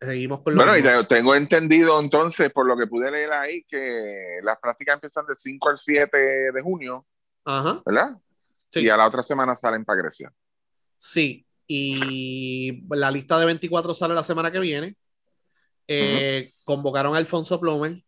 seguimos 0.00 0.42
con 0.42 0.54
lo 0.54 0.58
Bueno, 0.62 0.76
y 0.76 0.82
mismo. 0.82 1.06
tengo 1.06 1.34
entendido 1.34 1.98
entonces, 2.00 2.52
por 2.52 2.66
lo 2.66 2.76
que 2.76 2.86
pude 2.86 3.10
leer 3.10 3.32
ahí, 3.32 3.64
que 3.64 4.38
las 4.42 4.58
prácticas 4.58 4.94
empiezan 4.94 5.26
de 5.26 5.34
5 5.34 5.70
al 5.70 5.78
7 5.78 6.18
de 6.52 6.62
junio, 6.62 7.06
Ajá, 7.44 7.82
¿verdad? 7.86 8.16
sí. 8.70 8.80
Y 8.80 8.88
a 8.88 8.96
la 8.96 9.06
otra 9.06 9.22
semana 9.22 9.56
salen 9.56 9.84
para 9.84 10.02
Grecia. 10.02 10.32
Sí, 10.96 11.46
y 11.66 12.84
la 12.94 13.10
lista 13.10 13.38
de 13.38 13.46
24 13.46 13.94
sale 13.94 14.14
la 14.14 14.24
semana 14.24 14.50
que 14.50 14.60
viene. 14.60 14.96
Eh, 15.88 16.52
Convocaron 16.64 17.14
a 17.14 17.18
Alfonso 17.18 17.60
Plomer. 17.60 18.02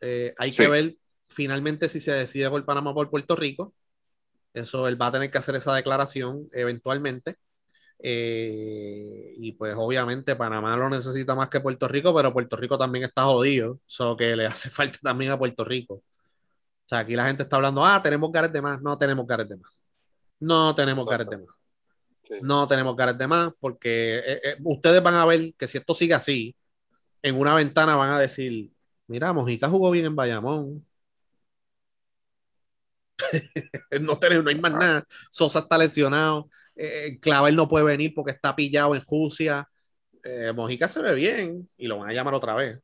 Eh, 0.00 0.34
hay 0.38 0.50
Sí. 0.52 0.62
que 0.62 0.68
ver 0.68 0.96
finalmente 1.28 1.88
si 1.88 2.00
se 2.00 2.12
decide 2.12 2.48
por 2.50 2.64
Panamá 2.64 2.90
o 2.90 2.94
por 2.94 3.10
Puerto 3.10 3.34
Rico. 3.36 3.74
Eso 4.54 4.88
él 4.88 5.00
va 5.00 5.08
a 5.08 5.12
tener 5.12 5.30
que 5.30 5.38
hacer 5.38 5.56
esa 5.56 5.74
declaración 5.74 6.48
eventualmente. 6.52 7.36
Eh, 7.98 9.34
y 9.38 9.52
pues 9.52 9.74
obviamente 9.76 10.36
Panamá 10.36 10.76
lo 10.76 10.90
necesita 10.90 11.34
más 11.34 11.48
que 11.48 11.60
Puerto 11.60 11.88
Rico, 11.88 12.14
pero 12.14 12.32
Puerto 12.32 12.56
Rico 12.56 12.78
también 12.78 13.04
está 13.04 13.24
jodido, 13.24 13.80
solo 13.86 14.16
que 14.16 14.36
le 14.36 14.46
hace 14.46 14.70
falta 14.70 14.98
también 15.02 15.32
a 15.32 15.38
Puerto 15.38 15.64
Rico. 15.64 15.94
O 15.94 16.88
sea, 16.88 17.00
aquí 17.00 17.16
la 17.16 17.26
gente 17.26 17.44
está 17.44 17.56
hablando, 17.56 17.84
ah, 17.84 18.02
tenemos 18.02 18.30
Gareth 18.30 18.52
de 18.52 18.62
más. 18.62 18.82
No 18.82 18.98
tenemos 18.98 19.26
Gareth 19.26 19.48
de 19.48 19.56
más. 19.56 19.72
No 20.40 20.74
tenemos 20.74 21.06
Gareth 21.06 21.30
de 21.30 21.38
más. 21.38 21.56
Sí. 22.24 22.34
No 22.42 22.68
tenemos 22.68 22.96
Gareth 22.96 23.16
de 23.16 23.26
más 23.26 23.52
porque 23.60 24.18
eh, 24.18 24.40
eh, 24.44 24.56
ustedes 24.64 25.02
van 25.02 25.14
a 25.14 25.24
ver 25.26 25.54
que 25.58 25.68
si 25.68 25.78
esto 25.78 25.94
sigue 25.94 26.14
así, 26.14 26.54
en 27.22 27.38
una 27.38 27.54
ventana 27.54 27.96
van 27.96 28.10
a 28.10 28.20
decir, 28.20 28.70
mira, 29.06 29.32
Mojica 29.32 29.68
jugó 29.68 29.90
bien 29.90 30.06
en 30.06 30.16
Bayamón. 30.16 30.86
no, 34.00 34.18
tenemos, 34.18 34.44
no 34.44 34.50
hay 34.50 34.60
más 34.60 34.72
nada. 34.72 35.06
Sosa 35.30 35.60
está 35.60 35.78
lesionado. 35.78 36.48
Eh, 36.76 37.18
Clavel 37.20 37.56
no 37.56 37.68
puede 37.68 37.84
venir 37.84 38.12
porque 38.14 38.32
está 38.32 38.54
pillado 38.54 38.94
en 38.94 39.02
Rusia. 39.08 39.68
Eh, 40.22 40.52
Mojica 40.54 40.88
se 40.88 41.02
ve 41.02 41.14
bien 41.14 41.68
y 41.76 41.86
lo 41.86 41.98
van 41.98 42.10
a 42.10 42.12
llamar 42.12 42.34
otra 42.34 42.54
vez. 42.54 42.80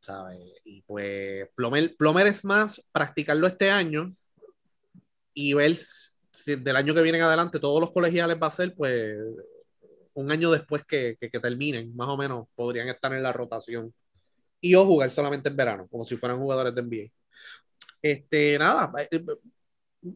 ¿Sabes? 0.00 0.38
Y 0.64 0.82
pues 0.82 1.48
Plomer, 1.54 1.96
Plomer 1.96 2.26
es 2.28 2.44
más 2.44 2.84
practicarlo 2.92 3.46
este 3.46 3.70
año 3.70 4.08
y 5.34 5.52
ver 5.54 5.76
si 5.76 6.56
del 6.56 6.76
año 6.76 6.94
que 6.94 7.02
viene 7.02 7.18
en 7.18 7.24
adelante 7.24 7.58
todos 7.58 7.80
los 7.80 7.92
colegiales 7.92 8.38
va 8.40 8.46
a 8.46 8.50
ser 8.50 8.74
pues 8.74 9.16
un 10.14 10.30
año 10.30 10.50
después 10.50 10.84
que, 10.86 11.16
que, 11.20 11.30
que 11.30 11.40
terminen, 11.40 11.94
más 11.96 12.08
o 12.08 12.16
menos 12.16 12.48
podrían 12.54 12.88
estar 12.88 13.12
en 13.12 13.22
la 13.22 13.32
rotación 13.32 13.92
y 14.60 14.74
o 14.74 14.84
jugar 14.86 15.10
solamente 15.10 15.48
en 15.48 15.56
verano, 15.56 15.88
como 15.90 16.04
si 16.04 16.16
fueran 16.16 16.38
jugadores 16.38 16.74
de 16.74 16.82
NBA. 16.82 17.10
Este, 18.12 18.58
nada, 18.58 18.92
eh, 19.10 19.20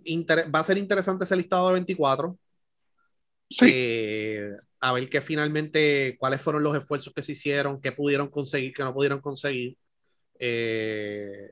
inter- 0.05 0.55
va 0.55 0.61
a 0.61 0.65
ser 0.65 0.79
interesante 0.79 1.25
ese 1.25 1.37
listado 1.37 1.69
de 1.69 1.75
24. 1.75 2.39
Sí. 3.49 3.67
Eh, 3.73 4.53
a 4.81 4.93
ver 4.93 5.09
que 5.11 5.21
finalmente, 5.21 6.17
cuáles 6.19 6.41
fueron 6.41 6.63
los 6.63 6.77
esfuerzos 6.77 7.13
que 7.13 7.23
se 7.23 7.33
hicieron, 7.33 7.81
qué 7.81 7.91
pudieron 7.93 8.29
conseguir, 8.29 8.73
qué 8.75 8.83
no 8.85 8.95
pudieron 8.95 9.21
conseguir. 9.21 9.77
eh, 10.39 11.51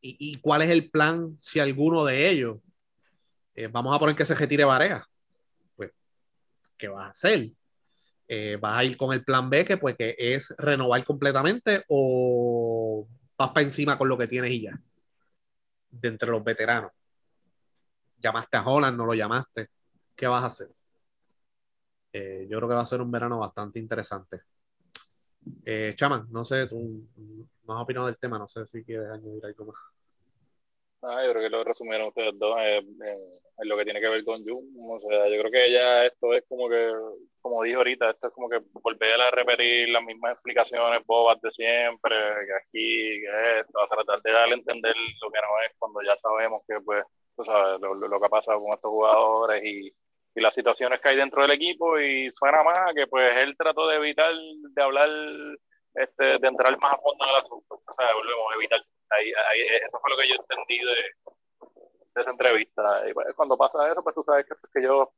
y, 0.00 0.16
y 0.32 0.36
cuál 0.40 0.62
es 0.62 0.70
el 0.70 0.90
plan, 0.90 1.36
si 1.40 1.60
alguno 1.60 2.04
de 2.04 2.28
ellos. 2.30 2.58
eh, 3.54 3.68
vamos 3.68 3.94
a 3.94 3.98
poner 3.98 4.16
que 4.16 4.24
se 4.24 4.34
retire 4.34 4.64
Varea. 4.64 5.06
Pues, 5.76 5.92
¿qué 6.78 6.88
vas 6.88 7.06
a 7.06 7.10
hacer? 7.10 7.50
Eh, 8.28 8.58
¿Vas 8.60 8.78
a 8.78 8.84
ir 8.84 8.96
con 8.96 9.12
el 9.14 9.24
plan 9.24 9.50
B, 9.50 9.64
que 9.64 9.76
pues 9.78 9.96
que 9.96 10.14
es 10.18 10.54
renovar 10.58 11.04
completamente, 11.04 11.84
o 11.88 13.06
vas 13.38 13.50
para 13.50 13.62
encima 13.66 13.98
con 13.98 14.08
lo 14.08 14.18
que 14.18 14.26
tienes 14.28 14.50
y 14.52 14.62
ya? 14.62 14.80
De 16.00 16.08
entre 16.08 16.30
los 16.30 16.42
veteranos. 16.42 16.92
Llamaste 18.18 18.56
a 18.56 18.62
Holland, 18.66 18.96
no 18.96 19.06
lo 19.06 19.14
llamaste. 19.14 19.68
¿Qué 20.16 20.26
vas 20.26 20.42
a 20.42 20.46
hacer? 20.46 20.68
Eh, 22.12 22.46
yo 22.48 22.58
creo 22.58 22.68
que 22.68 22.74
va 22.74 22.82
a 22.82 22.86
ser 22.86 23.00
un 23.00 23.10
verano 23.10 23.38
bastante 23.38 23.78
interesante. 23.78 24.42
Eh, 25.64 25.94
Chaman, 25.96 26.26
no 26.30 26.44
sé, 26.44 26.66
tú 26.66 27.08
no 27.64 27.76
has 27.76 27.82
opinado 27.82 28.06
del 28.06 28.18
tema, 28.18 28.38
no 28.38 28.48
sé 28.48 28.66
si 28.66 28.84
quieres 28.84 29.10
añadir 29.10 29.44
algo 29.44 29.66
más. 29.66 29.93
Ah, 31.06 31.22
yo 31.24 31.32
creo 31.32 31.42
que 31.42 31.50
lo 31.50 31.64
resumieron 31.64 32.08
ustedes 32.08 32.38
dos 32.38 32.56
eh, 32.60 32.78
en 33.58 33.68
lo 33.68 33.76
que 33.76 33.84
tiene 33.84 34.00
que 34.00 34.08
ver 34.08 34.24
con 34.24 34.42
Jun. 34.44 34.64
O 34.90 34.98
sea, 34.98 35.28
yo 35.28 35.38
creo 35.40 35.50
que 35.50 35.70
ya 35.72 36.06
esto 36.06 36.32
es 36.32 36.44
como 36.48 36.68
que, 36.68 36.90
como 37.42 37.62
dijo 37.62 37.78
ahorita, 37.78 38.10
esto 38.10 38.28
es 38.28 38.32
como 38.32 38.48
que 38.48 38.60
volver 38.72 39.20
a 39.20 39.30
repetir 39.30 39.88
las 39.90 40.02
mismas 40.02 40.32
explicaciones 40.32 41.04
bobas 41.06 41.40
de 41.42 41.50
siempre, 41.50 42.14
que 42.46 42.54
aquí, 42.54 43.20
que 43.20 43.60
esto, 43.60 43.80
a 43.82 43.88
tratar 43.88 44.22
de 44.22 44.32
darle 44.32 44.54
a 44.54 44.58
entender 44.58 44.94
lo 45.20 45.30
que 45.30 45.40
no 45.40 45.60
es 45.66 45.72
cuando 45.78 46.00
ya 46.02 46.16
sabemos 46.22 46.62
que, 46.66 46.80
pues, 46.80 47.04
tú 47.36 47.44
sabes, 47.44 47.80
lo, 47.80 47.94
lo- 47.94 48.20
que 48.20 48.26
ha 48.26 48.28
pasado 48.30 48.60
con 48.62 48.70
estos 48.72 48.90
jugadores 48.90 49.62
y, 49.64 49.88
y 50.36 50.40
las 50.40 50.54
situaciones 50.54 51.00
que 51.00 51.10
hay 51.10 51.16
dentro 51.16 51.42
del 51.42 51.50
equipo 51.52 51.98
y 52.00 52.30
suena 52.32 52.62
más 52.62 52.94
que, 52.94 53.06
pues, 53.08 53.30
él 53.42 53.54
trató 53.58 53.88
de 53.88 53.96
evitar, 53.96 54.32
de 54.34 54.82
hablar, 54.82 55.08
este, 55.94 56.38
de 56.38 56.48
entrar 56.48 56.76
más 56.80 56.94
a 56.94 56.98
fondo 56.98 57.24
en 57.24 57.30
el 57.30 57.36
asunto. 57.36 57.74
O 57.86 57.94
sea, 57.94 58.14
volvemos 58.14 58.52
a 58.52 58.54
evitar 58.56 58.80
eso 59.22 59.98
fue 60.00 60.10
lo 60.10 60.16
que 60.16 60.28
yo 60.28 60.34
entendí 60.34 60.78
de, 60.78 60.94
de 62.14 62.20
esa 62.20 62.30
entrevista. 62.30 63.02
Pues, 63.12 63.34
cuando 63.34 63.56
pasa 63.56 63.90
eso, 63.90 64.02
pues 64.02 64.14
tú 64.14 64.22
sabes 64.24 64.46
que, 64.46 64.54
que 64.72 64.80
ellos 64.80 65.08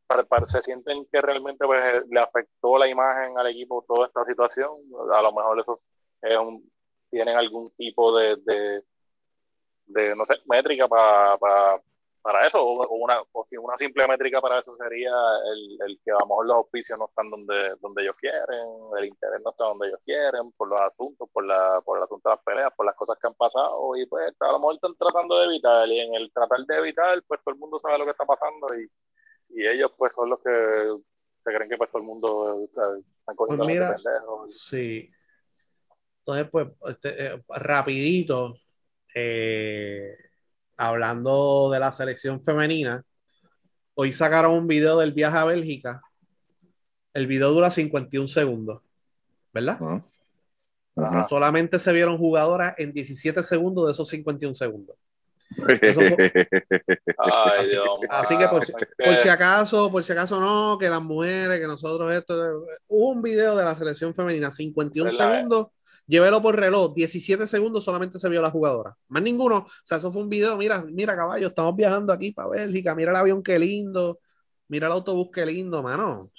se 0.49 0.63
sienten 0.63 1.07
que 1.11 1.21
realmente 1.21 1.65
pues, 1.67 2.03
le 2.09 2.21
afectó 2.21 2.79
la 2.79 2.89
imagen 2.89 3.39
al 3.39 3.49
equipo 3.49 3.85
toda 3.87 4.07
esta 4.07 4.25
situación. 4.25 4.71
A 5.13 5.23
lo 5.23 5.33
mejor 5.33 5.61
eso 5.61 5.79
es 6.23 6.37
un, 6.39 6.71
tienen 7.11 7.37
algún 7.37 7.71
tipo 7.77 8.17
de, 8.19 8.37
de, 8.37 8.83
de, 9.87 10.17
no 10.17 10.25
sé, 10.25 10.35
métrica 10.47 10.89
para 10.89 11.37
para 11.39 11.81
para 12.27 12.45
eso, 12.45 12.61
o, 12.61 12.97
una, 12.97 13.23
o 13.31 13.45
si 13.47 13.57
una 13.57 13.77
simple 13.77 14.05
métrica 14.09 14.41
para 14.41 14.59
eso 14.59 14.77
sería 14.77 15.13
el, 15.53 15.79
el 15.87 16.01
que 16.05 16.11
a 16.11 16.19
lo 16.19 16.27
mejor 16.27 16.47
los 16.47 16.57
auspicios 16.57 16.99
no 16.99 17.07
están 17.07 17.31
donde, 17.31 17.77
donde 17.81 18.03
ellos 18.03 18.17
quieren, 18.19 18.67
el 18.99 19.05
interés 19.05 19.41
no 19.45 19.53
está 19.53 19.63
donde 19.63 19.87
ellos 19.87 20.01
quieren, 20.05 20.51
por 20.57 20.69
los 20.69 20.81
asuntos, 20.81 21.29
por, 21.33 21.47
la, 21.47 21.81
por 21.85 21.99
el 21.99 22.03
asunto 22.03 22.29
de 22.29 22.35
las 22.35 22.45
peleas, 22.45 22.73
por 22.77 22.85
las 22.85 22.97
cosas 22.97 23.17
que 23.21 23.29
han 23.29 23.35
pasado, 23.35 23.95
y 23.97 24.07
pues 24.07 24.35
a 24.41 24.51
lo 24.51 24.59
mejor 24.59 24.75
están 24.75 24.97
tratando 24.97 25.39
de 25.39 25.45
evitar, 25.45 25.89
y 25.89 26.01
en 26.01 26.15
el 26.17 26.33
tratar 26.33 26.67
de 26.67 26.79
evitar, 26.79 27.23
pues 27.29 27.41
todo 27.45 27.55
el 27.55 27.61
mundo 27.61 27.79
sabe 27.79 27.97
lo 27.97 28.05
que 28.05 28.11
está 28.11 28.27
pasando, 28.27 28.67
y, 28.77 28.91
y 29.51 29.65
ellos 29.65 29.93
pues 29.97 30.13
son 30.13 30.29
los 30.29 30.41
que 30.41 30.51
se 30.51 31.55
creen 31.55 31.71
que 31.71 31.77
pues 31.77 31.91
todo 31.93 32.03
el 32.03 32.09
mundo 32.09 32.67
sea, 32.75 32.87
están 33.21 33.37
cogiendo 33.37 33.65
Pues 33.65 33.79
a 33.79 34.11
la 34.11 34.21
mira. 34.27 34.49
Sí. 34.49 35.09
Entonces, 36.19 36.49
pues, 36.51 36.67
este, 36.89 37.27
eh, 37.27 37.45
rapidito, 37.51 38.57
eh, 39.15 40.26
hablando 40.77 41.71
de 41.73 41.81
la 41.81 41.93
selección 41.93 42.43
femenina, 42.43 43.03
hoy 43.95 44.13
sacaron 44.13 44.53
un 44.53 44.67
video 44.67 44.99
del 44.99 45.13
viaje 45.13 45.39
a 45.39 45.45
Bélgica. 45.45 46.03
El 47.15 47.27
video 47.27 47.51
dura 47.53 47.71
51 47.71 48.29
segundos, 48.29 48.83
¿verdad? 49.53 49.79
Ah. 49.81 50.03
Ajá. 50.99 51.27
Solamente 51.29 51.79
se 51.79 51.93
vieron 51.93 52.17
jugadoras 52.17 52.75
en 52.79 52.93
17 52.93 53.43
segundos 53.43 53.87
de 53.87 53.93
esos 53.93 54.09
51 54.09 54.55
segundos. 54.55 54.97
Eso 55.81 56.01
fue- 56.01 56.33
Ay, 57.19 57.61
Así 57.61 57.71
Dios 57.71 57.87
así 58.11 58.39
que 58.39 58.49
por, 58.49 58.67
por 58.67 59.17
si 59.19 59.29
acaso, 59.29 59.91
por 59.91 60.05
si 60.05 60.13
acaso 60.13 60.41
no, 60.41 60.77
que 60.79 60.89
las 60.89 61.03
mujeres, 61.03 61.61
que 61.61 61.67
nosotros 61.67 62.13
esto, 62.13 62.65
hubo 62.89 63.11
un 63.11 63.23
video 63.23 63.57
de 63.57 63.65
la 63.65 63.75
selección 63.75 64.15
femenina, 64.15 64.51
51 64.51 65.11
¿Verdad? 65.11 65.35
segundos, 65.35 65.67
llévelo 66.07 66.41
por 66.43 66.57
reloj, 66.57 66.95
17 66.95 67.47
segundos 67.47 67.85
solamente 67.85 68.19
se 68.19 68.29
vio 68.29 68.41
la 68.41 68.51
jugadora, 68.51 68.97
más 69.09 69.23
ninguno, 69.23 69.59
o 69.59 69.71
sea, 69.85 69.99
eso 69.99 70.13
fue 70.13 70.23
un 70.23 70.29
video, 70.29 70.57
mira, 70.57 70.83
mira 70.83 71.17
caballo, 71.17 71.49
estamos 71.49 71.75
viajando 71.77 72.13
aquí 72.13 72.33
para 72.33 72.49
Bélgica, 72.49 72.95
mira 72.95 73.11
el 73.11 73.17
avión 73.17 73.43
qué 73.43 73.59
lindo, 73.59 74.21
mira 74.69 74.87
el 74.87 74.93
autobús 74.93 75.29
qué 75.33 75.45
lindo, 75.47 75.83
mano, 75.83 76.31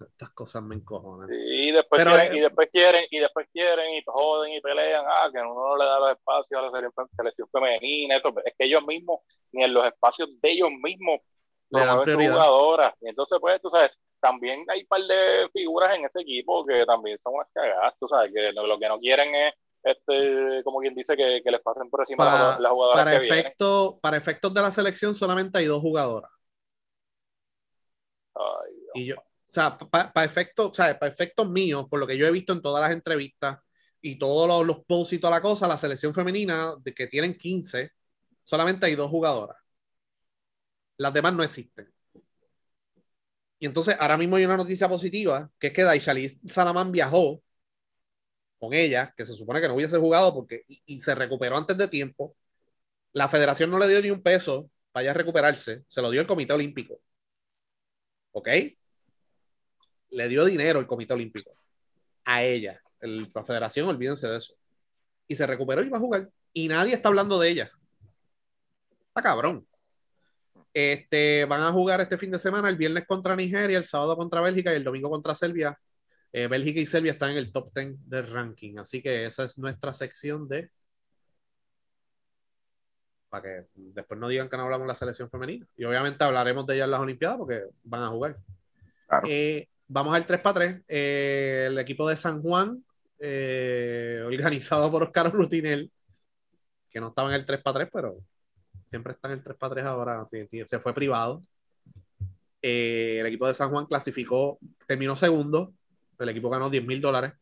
estas 0.00 0.30
cosas 0.30 0.62
me 0.62 0.76
encojonan. 0.76 1.28
Y 1.32 1.72
después, 1.72 2.02
Pero, 2.02 2.12
quieren, 2.12 2.32
eh, 2.32 2.38
y 2.38 2.40
después 2.40 2.68
quieren, 2.70 3.04
y 3.10 3.18
después 3.18 3.46
quieren, 3.52 3.94
y 3.94 4.02
joden 4.06 4.52
y 4.52 4.60
pelean, 4.60 5.04
ah, 5.06 5.28
que 5.32 5.40
uno 5.40 5.54
no 5.54 5.76
le 5.76 5.84
da 5.84 5.98
los 5.98 6.10
espacios 6.12 6.60
a 6.60 6.62
la 6.62 6.70
selección, 6.70 7.08
selección 7.16 7.48
femenina, 7.50 8.16
esto, 8.16 8.32
es 8.44 8.54
que 8.56 8.64
ellos 8.66 8.82
mismos, 8.86 9.20
ni 9.52 9.64
en 9.64 9.74
los 9.74 9.86
espacios 9.86 10.28
de 10.40 10.50
ellos 10.50 10.70
mismos, 10.70 11.20
prioridad. 11.70 12.34
jugadoras. 12.34 12.92
Y 13.00 13.08
entonces, 13.08 13.38
pues, 13.40 13.60
tú 13.60 13.68
sabes, 13.68 13.98
también 14.20 14.64
hay 14.68 14.80
un 14.82 14.86
par 14.88 15.02
de 15.02 15.48
figuras 15.52 15.96
en 15.96 16.04
ese 16.04 16.20
equipo 16.20 16.64
que 16.66 16.84
también 16.86 17.18
son 17.18 17.34
unas 17.34 17.48
cagadas, 17.52 17.94
tú 17.98 18.08
sabes, 18.08 18.32
que 18.32 18.52
lo, 18.52 18.66
lo 18.66 18.78
que 18.78 18.88
no 18.88 18.98
quieren 18.98 19.34
es, 19.34 19.54
este, 19.82 20.62
como 20.64 20.80
quien 20.80 20.94
dice, 20.94 21.16
que, 21.16 21.40
que 21.44 21.50
les 21.50 21.60
pasen 21.62 21.90
por 21.90 22.00
encima 22.00 22.24
Pa- 22.24 22.26
las, 22.26 22.58
las 22.60 22.72
jugadoras 22.72 23.06
Para, 23.06 23.10
que 23.10 23.18
vienen. 23.20 23.52
efecto, 23.52 23.98
para 24.02 24.16
efectos 24.16 24.52
de 24.54 24.62
la 24.62 24.72
selección 24.72 25.14
solamente 25.14 25.58
hay 25.58 25.66
dos 25.66 25.80
jugadoras. 25.80 26.30
Ay, 28.34 28.72
Dios. 28.80 28.94
Y 28.94 29.06
yo, 29.06 29.16
o 29.16 29.20
sea, 29.48 29.78
para 29.78 30.24
efectos, 30.24 30.76
¿sabes? 30.76 30.96
Para 30.98 31.12
efectos 31.12 31.48
míos, 31.48 31.86
por 31.90 32.00
lo 32.00 32.06
que 32.06 32.16
yo 32.18 32.26
he 32.26 32.30
visto 32.30 32.52
en 32.52 32.62
todas 32.62 32.80
las 32.82 32.92
entrevistas 32.92 33.58
y 34.00 34.18
todos 34.18 34.48
los, 34.48 34.66
los 34.66 34.84
posts 34.86 35.14
y 35.14 35.18
toda 35.18 35.32
la 35.32 35.42
cosa, 35.42 35.68
la 35.68 35.78
selección 35.78 36.14
femenina, 36.14 36.74
de 36.80 36.94
que 36.94 37.06
tienen 37.06 37.36
15, 37.36 37.92
solamente 38.44 38.86
hay 38.86 38.94
dos 38.94 39.10
jugadoras. 39.10 39.56
Las 40.98 41.12
demás 41.14 41.32
no 41.34 41.42
existen. 41.42 41.92
Y 43.58 43.66
entonces, 43.66 43.96
ahora 43.98 44.16
mismo 44.16 44.36
hay 44.36 44.44
una 44.44 44.56
noticia 44.56 44.88
positiva, 44.88 45.50
que 45.58 45.68
es 45.68 45.72
que 45.72 45.82
Daishali 45.84 46.28
Salamán 46.50 46.92
viajó 46.92 47.42
con 48.58 48.74
ella, 48.74 49.12
que 49.16 49.24
se 49.26 49.34
supone 49.34 49.60
que 49.60 49.68
no 49.68 49.74
hubiese 49.74 49.98
jugado 49.98 50.34
porque, 50.34 50.64
y, 50.68 50.82
y 50.86 51.00
se 51.00 51.14
recuperó 51.14 51.56
antes 51.56 51.76
de 51.76 51.88
tiempo. 51.88 52.36
La 53.12 53.28
federación 53.28 53.70
no 53.70 53.78
le 53.78 53.88
dio 53.88 54.02
ni 54.02 54.10
un 54.10 54.22
peso 54.22 54.70
para 54.92 55.04
ella 55.04 55.14
recuperarse, 55.14 55.84
se 55.88 56.02
lo 56.02 56.10
dio 56.10 56.20
el 56.20 56.26
Comité 56.26 56.52
Olímpico. 56.52 57.00
¿Ok? 58.32 58.48
Le 60.10 60.28
dio 60.28 60.44
dinero 60.44 60.78
el 60.80 60.86
Comité 60.86 61.14
Olímpico 61.14 61.50
a 62.24 62.42
ella. 62.42 62.80
El- 63.00 63.30
la 63.34 63.44
federación, 63.44 63.88
olvídense 63.88 64.26
de 64.28 64.38
eso. 64.38 64.54
Y 65.26 65.36
se 65.36 65.46
recuperó 65.46 65.82
y 65.82 65.88
va 65.88 65.98
a 65.98 66.00
jugar. 66.00 66.30
Y 66.52 66.68
nadie 66.68 66.94
está 66.94 67.08
hablando 67.08 67.38
de 67.38 67.50
ella. 67.50 67.70
Está 69.08 69.22
cabrón. 69.22 69.66
Este, 70.72 71.44
van 71.46 71.62
a 71.62 71.72
jugar 71.72 72.00
este 72.00 72.18
fin 72.18 72.30
de 72.30 72.38
semana, 72.38 72.68
el 72.68 72.76
viernes 72.76 73.06
contra 73.06 73.34
Nigeria, 73.34 73.78
el 73.78 73.84
sábado 73.84 74.16
contra 74.16 74.40
Bélgica 74.40 74.72
y 74.72 74.76
el 74.76 74.84
domingo 74.84 75.10
contra 75.10 75.34
Serbia. 75.34 75.78
Eh, 76.32 76.46
Bélgica 76.46 76.80
y 76.80 76.86
Serbia 76.86 77.12
están 77.12 77.30
en 77.30 77.38
el 77.38 77.52
top 77.52 77.70
10 77.74 78.08
del 78.08 78.26
ranking. 78.30 78.78
Así 78.78 79.02
que 79.02 79.26
esa 79.26 79.44
es 79.44 79.58
nuestra 79.58 79.94
sección 79.94 80.48
de. 80.48 80.70
Para 83.28 83.42
que 83.42 83.66
después 83.74 84.18
no 84.18 84.28
digan 84.28 84.48
que 84.48 84.56
no 84.56 84.64
hablamos 84.64 84.86
de 84.86 84.88
la 84.88 84.94
selección 84.94 85.30
femenina. 85.30 85.66
Y 85.76 85.84
obviamente 85.84 86.24
hablaremos 86.24 86.66
de 86.66 86.74
ella 86.74 86.84
en 86.84 86.90
las 86.90 87.00
Olimpiadas 87.00 87.38
porque 87.38 87.64
van 87.82 88.02
a 88.02 88.08
jugar. 88.08 88.36
Claro. 89.06 89.26
Eh, 89.28 89.68
vamos 89.88 90.14
al 90.14 90.26
3x3. 90.26 90.84
Eh, 90.86 91.64
el 91.68 91.78
equipo 91.78 92.08
de 92.08 92.16
San 92.16 92.40
Juan, 92.42 92.84
eh, 93.18 94.22
organizado 94.24 94.90
por 94.90 95.02
Oscar 95.02 95.32
Rutinel, 95.32 95.90
que 96.90 97.00
no 97.00 97.08
estaba 97.08 97.28
en 97.30 97.34
el 97.34 97.46
3x3, 97.46 97.88
pero 97.92 98.18
siempre 98.88 99.12
está 99.12 99.28
en 99.28 99.34
el 99.34 99.44
3x3 99.44 99.84
ahora, 99.84 100.28
se 100.66 100.78
fue 100.80 100.94
privado. 100.94 101.42
Eh, 102.62 103.18
el 103.20 103.26
equipo 103.26 103.46
de 103.46 103.54
San 103.54 103.70
Juan 103.70 103.86
clasificó, 103.86 104.58
terminó 104.86 105.16
segundo, 105.16 105.74
el 106.18 106.28
equipo 106.28 106.50
ganó 106.50 106.70
10 106.70 106.84
mil 106.84 107.00
dólares 107.00 107.34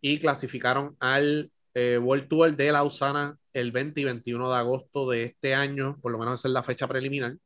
y 0.00 0.18
clasificaron 0.18 0.96
al 0.98 1.50
eh, 1.74 1.98
World 1.98 2.28
Tour 2.28 2.56
de 2.56 2.72
Lausana 2.72 3.36
el 3.52 3.72
20 3.72 4.00
y 4.00 4.04
21 4.04 4.50
de 4.50 4.56
agosto 4.56 5.10
de 5.10 5.24
este 5.24 5.54
año, 5.54 5.98
por 6.00 6.12
lo 6.12 6.18
menos 6.18 6.40
esa 6.40 6.48
es 6.48 6.54
la 6.54 6.62
fecha 6.62 6.88
preliminar. 6.88 7.36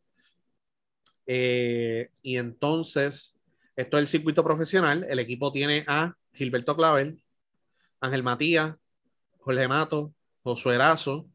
Eh, 1.27 2.11
y 2.23 2.37
entonces, 2.37 3.35
esto 3.75 3.99
es 3.99 4.03
el 4.03 4.09
circuito 4.09 4.45
profesional. 4.45 5.05
El 5.09 5.19
equipo 5.19 5.51
tiene 5.53 5.85
a 5.89 6.15
Gilberto 6.33 6.77
Clavel, 6.77 7.23
Ángel 8.01 8.23
Matías, 8.23 8.77
Jorge 9.39 9.69
Mato, 9.69 10.13
Josué 10.43 10.77
Erazo, 10.77 11.27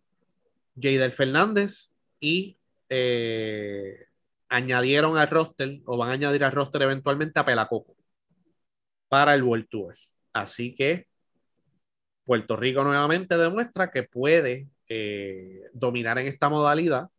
Jadel 0.76 1.12
Fernández 1.12 1.94
y 2.22 2.58
eh, 2.88 4.06
añadieron 4.48 5.18
al 5.18 5.28
roster 5.28 5.82
o 5.86 5.98
van 5.98 6.10
a 6.10 6.14
añadir 6.14 6.46
al 6.46 6.54
roster 6.54 6.84
eventualmente 6.84 7.40
a 7.40 7.46
Pelacoco 7.46 7.96
para 9.10 9.34
el 9.34 9.44
World 9.44 9.68
Tour. 9.68 9.98
Así 10.32 10.74
que 10.74 11.08
Puerto 12.24 12.56
Rico 12.56 12.84
nuevamente 12.84 13.38
demuestra 13.38 13.92
que 13.92 14.04
puede 14.04 14.70
eh, 14.88 15.64
dominar 15.74 16.18
en 16.20 16.28
esta 16.28 16.48
modalidad. 16.48 17.10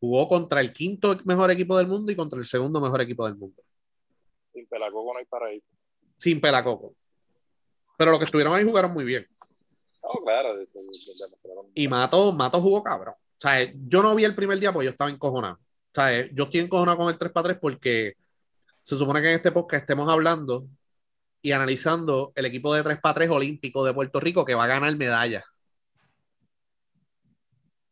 Jugó 0.00 0.28
contra 0.28 0.60
el 0.60 0.72
quinto 0.72 1.16
mejor 1.24 1.50
equipo 1.50 1.76
del 1.76 1.86
mundo 1.86 2.10
y 2.10 2.16
contra 2.16 2.38
el 2.38 2.44
segundo 2.44 2.80
mejor 2.80 3.00
equipo 3.00 3.24
del 3.26 3.36
mundo. 3.36 3.62
Sin 4.52 4.66
Pelacoco 4.66 5.12
no 5.12 5.18
hay 5.18 5.24
paraíso. 5.26 5.66
Sin 6.16 6.40
Pelacoco. 6.40 6.94
Pero 7.98 8.10
los 8.10 8.18
que 8.18 8.24
estuvieron 8.24 8.54
ahí 8.54 8.64
jugaron 8.64 8.92
muy 8.92 9.04
bien. 9.04 9.26
Claro. 10.24 10.54
y 11.74 11.88
Mato, 11.88 12.32
Mato 12.32 12.60
jugó 12.60 12.82
cabrón. 12.82 13.14
Sea, 13.38 13.72
yo 13.74 14.02
no 14.02 14.14
vi 14.14 14.24
el 14.24 14.34
primer 14.34 14.58
día 14.58 14.72
porque 14.72 14.86
yo 14.86 14.90
estaba 14.92 15.10
encojonado. 15.10 15.58
Sea, 15.92 16.30
yo 16.32 16.44
estoy 16.44 16.60
encojonado 16.60 16.98
con 16.98 17.08
el 17.12 17.18
3x3 17.18 17.58
porque 17.60 18.14
se 18.82 18.96
supone 18.96 19.20
que 19.22 19.28
en 19.30 19.36
este 19.36 19.52
podcast 19.52 19.82
estemos 19.82 20.10
hablando 20.10 20.66
y 21.42 21.52
analizando 21.52 22.32
el 22.34 22.46
equipo 22.46 22.74
de 22.74 22.82
3x3 22.84 23.30
olímpico 23.30 23.84
de 23.84 23.94
Puerto 23.94 24.20
Rico 24.20 24.44
que 24.44 24.54
va 24.54 24.64
a 24.64 24.68
ganar 24.68 24.96
medalla. 24.96 25.44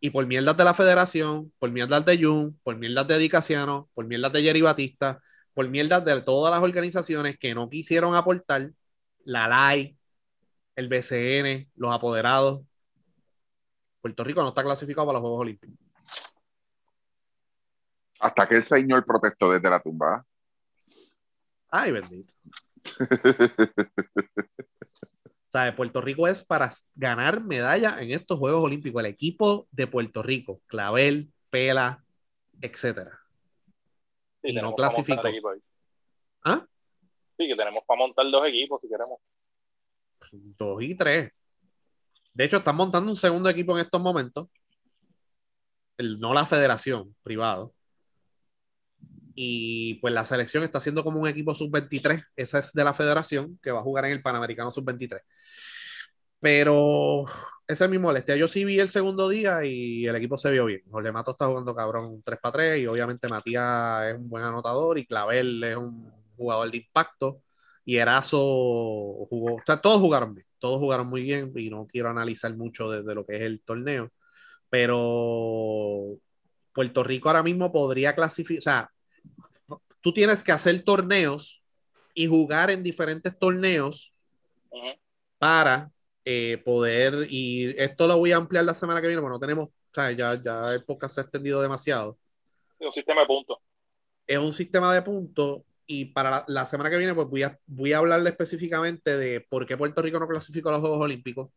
Y 0.01 0.11
por 0.11 0.27
mierdas 0.27 0.57
de 0.57 0.65
la 0.65 0.75
federación, 0.75 1.53
por 1.59 1.71
mierdas 1.71 2.05
de 2.05 2.23
Jun, 2.23 2.59
por 2.63 2.77
mierdas 2.77 3.09
de 3.09 3.19
Dicasiano, 3.19 3.89
por 3.95 4.07
mierdas 4.07 4.33
de 4.33 4.43
Jerry 4.43 4.61
Batista, 4.61 5.21
por 5.55 5.69
mierdas 5.69 6.05
de 6.05 6.21
todas 6.21 6.55
las 6.55 6.63
organizaciones 6.63 7.39
que 7.39 7.55
no 7.55 7.71
quisieron 7.71 8.15
aportar, 8.15 8.73
la 9.25 9.49
LAI, 9.49 9.97
el 10.77 10.89
BCN, 10.89 11.71
los 11.77 11.95
apoderados, 11.95 12.63
Puerto 14.05 14.23
Rico 14.23 14.43
no 14.43 14.51
está 14.51 14.63
clasificado 14.63 15.07
para 15.07 15.17
los 15.17 15.23
Juegos 15.23 15.41
Olímpicos. 15.41 15.79
Hasta 18.21 18.47
que 18.47 18.57
el 18.57 18.63
señor 18.63 19.03
protestó 19.07 19.51
desde 19.51 19.71
la 19.71 19.81
tumba. 19.81 20.27
Ay, 21.71 21.91
bendito. 21.91 22.35
o 25.55 25.75
Puerto 25.75 26.03
Rico 26.03 26.29
es 26.29 26.45
para 26.45 26.71
ganar 26.95 27.43
medalla 27.43 27.97
en 27.99 28.11
estos 28.11 28.39
Juegos 28.39 28.63
Olímpicos. 28.63 29.01
El 29.01 29.07
equipo 29.07 29.69
de 29.71 29.87
Puerto 29.87 30.23
Rico, 30.23 30.61
Clavel, 30.67 31.33
Pela, 31.49 32.05
etcétera. 32.61 33.19
y 34.43 34.55
no 34.57 34.75
clasificó. 34.75 35.23
¿Ah? 36.45 36.67
Sí, 37.39 37.49
que 37.49 37.57
tenemos 37.57 37.83
para 37.87 38.01
montar 38.01 38.31
dos 38.31 38.47
equipos 38.47 38.83
si 38.83 38.89
queremos. 38.91 39.19
Dos 40.31 40.83
y 40.83 40.95
tres. 40.95 41.33
De 42.35 42.45
hecho, 42.45 42.59
están 42.59 42.77
montando 42.77 43.11
un 43.11 43.17
segundo 43.17 43.49
equipo 43.49 43.77
en 43.79 43.85
estos 43.85 44.01
momentos. 44.01 44.49
No 45.99 46.35
la 46.35 46.47
federación, 46.47 47.15
privado. 47.23 47.75
Y 49.37 49.95
pues 49.95 50.15
la 50.15 50.25
selección 50.25 50.63
está 50.63 50.79
haciendo 50.79 51.03
como 51.05 51.21
un 51.21 51.29
equipo 51.29 51.55
sub-23. 51.55 52.25
Esa 52.37 52.59
es 52.61 52.73
de 52.73 52.85
la 52.85 52.95
federación 52.95 53.59
que 53.63 53.73
va 53.73 53.81
a 53.81 53.83
jugar 53.83 54.05
en 54.07 54.13
el 54.13 54.23
Panamericano 54.23 54.71
sub-23. 54.71 55.21
Pero 56.41 57.25
esa 57.67 57.85
es 57.85 57.91
mi 57.91 57.99
molestia. 57.99 58.37
Yo 58.37 58.49
sí 58.49 58.65
vi 58.65 58.79
el 58.79 58.89
segundo 58.89 59.29
día 59.29 59.65
y 59.65 60.07
el 60.07 60.17
equipo 60.17 60.37
se 60.37 60.51
vio 60.51 60.67
bien. 60.67 60.83
Jorge 60.91 61.13
Mato 61.13 61.33
está 61.33 61.47
jugando 61.47 61.75
cabrón 61.75 62.23
3 62.25 62.39
para 62.41 62.53
3 62.53 62.81
y 62.83 62.87
obviamente 62.87 63.29
Matías 63.29 64.05
es 64.11 64.17
un 64.17 64.29
buen 64.29 64.45
anotador 64.45 64.99
y 64.99 65.07
Clavel 65.07 65.65
es 65.65 65.77
un 65.77 66.13
jugador 66.37 66.71
de 66.71 66.77
impacto 66.79 67.44
y 67.85 67.97
Erazo 67.97 68.39
jugó, 68.39 69.57
o 69.57 69.63
sea, 69.67 69.81
todos 69.81 70.01
jugaron 70.01 70.35
bien, 70.35 70.47
todos 70.59 70.79
jugaron 70.79 71.07
muy 71.07 71.23
bien 71.23 71.53
y 71.57 71.71
no 71.71 71.87
quiero 71.87 72.09
analizar 72.09 72.55
mucho 72.57 72.91
de, 72.91 73.03
de 73.03 73.15
lo 73.15 73.27
que 73.27 73.37
es 73.37 73.43
el 73.43 73.61
torneo, 73.61 74.11
pero 74.71 76.17
Puerto 76.73 77.05
Rico 77.05 77.29
ahora 77.29 77.43
mismo 77.43 77.71
podría 77.71 78.15
clasificar, 78.15 78.59
o 78.59 78.63
sea, 78.63 78.91
tú 80.01 80.13
tienes 80.13 80.43
que 80.43 80.53
hacer 80.53 80.83
torneos 80.83 81.63
y 82.15 82.27
jugar 82.27 82.71
en 82.71 82.83
diferentes 82.83 83.37
torneos 83.39 84.13
para 85.39 85.91
eh, 86.25 86.63
poder, 86.65 87.27
y 87.29 87.75
esto 87.77 88.07
lo 88.07 88.17
voy 88.17 88.33
a 88.33 88.37
ampliar 88.37 88.65
la 88.65 88.75
semana 88.75 89.01
que 89.01 89.09
viene, 89.09 89.21
porque 89.21 89.35
no 89.35 89.41
tenemos, 89.41 89.69
o 89.69 89.73
sea, 89.93 90.11
ya, 90.13 90.41
ya 90.41 90.71
el 90.71 90.85
podcast 90.85 91.15
se 91.15 91.21
ha 91.21 91.25
extendido 91.25 91.61
demasiado. 91.61 92.17
Es 92.79 92.87
un 92.87 92.93
sistema 92.93 93.21
de 93.23 93.27
puntos. 93.27 93.59
Es 94.27 94.39
un 94.39 94.53
sistema 94.53 94.95
de 94.95 95.03
puntos 95.03 95.63
y 95.87 96.07
para 96.07 96.45
la, 96.49 96.67
semana 96.67 96.91
que 96.91 96.97
viene 96.97 97.15
pues 97.15 97.29
voy 97.29 97.43
a, 97.43 97.59
voy 97.67 97.93
a 97.93 97.99
hablarle 97.99 98.31
específicamente 98.31 99.17
de 99.17 99.41
por 99.41 99.67
qué 99.67 99.77
Puerto 99.77 100.03
Rico 100.03 100.19
no 100.19 100.29
clasificó 100.29 100.71
a 100.71 100.73
los 100.73 100.81
Juegos 100.81 101.03
Olímpicos 101.03 101.51